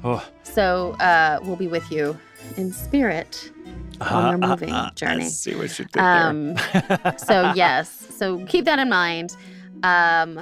Oh. 0.04 0.26
So 0.44 0.92
uh, 1.00 1.40
we'll 1.44 1.56
be 1.56 1.68
with 1.68 1.92
you 1.92 2.18
in 2.58 2.72
spirit 2.74 3.52
on 4.02 4.40
your 4.40 4.50
moving 4.50 4.72
I 4.72 4.92
journey. 4.96 5.30
see 5.30 5.56
what 5.56 5.78
you 5.80 5.86
did 5.86 5.98
Um, 6.02 6.54
there. 6.54 7.16
so 7.18 7.52
yes, 7.56 8.08
so 8.18 8.44
keep 8.46 8.66
that 8.66 8.80
in 8.80 8.90
mind. 8.90 9.36
Um, 9.84 10.42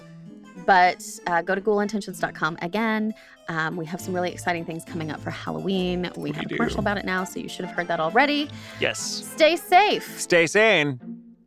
but 0.66 1.04
uh, 1.28 1.42
go 1.42 1.56
to 1.56 1.62
ghoulintentions.com 1.62 2.58
again. 2.62 3.14
Um, 3.50 3.78
we 3.78 3.86
have 3.86 4.02
some 4.02 4.14
really 4.14 4.32
exciting 4.32 4.66
things 4.66 4.84
coming 4.84 5.10
up 5.12 5.22
for 5.22 5.30
Halloween. 5.30 6.12
We, 6.18 6.32
have 6.34 6.46
a 6.46 6.50
commercial 6.50 6.80
about 6.82 6.98
it 6.98 7.06
now, 7.06 7.24
so 7.24 7.40
you 7.40 7.48
should 7.48 7.64
have 7.66 7.74
heard 7.76 7.88
that 7.88 8.00
already. 8.02 8.50
yes. 8.82 9.00
Stay 9.00 9.56
safe 9.56 10.20
Stay 10.20 10.48
sane. 10.48 11.00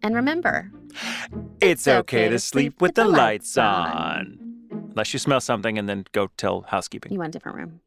and 0.03 0.15
remember, 0.15 0.71
It's 1.61 1.87
okay 1.87 2.29
to 2.31 2.39
sleep 2.39 2.81
with 2.81 2.95
the 2.95 3.05
lights 3.05 3.59
on. 3.59 4.39
Unless 4.71 5.13
you 5.13 5.19
smell 5.19 5.41
something 5.41 5.77
and 5.79 5.89
then 5.89 6.05
go 6.13 6.29
tell 6.37 6.63
housekeeping. 6.63 7.13
you 7.13 7.19
want 7.19 7.29
a 7.29 7.33
different 7.33 7.59
room. 7.59 7.81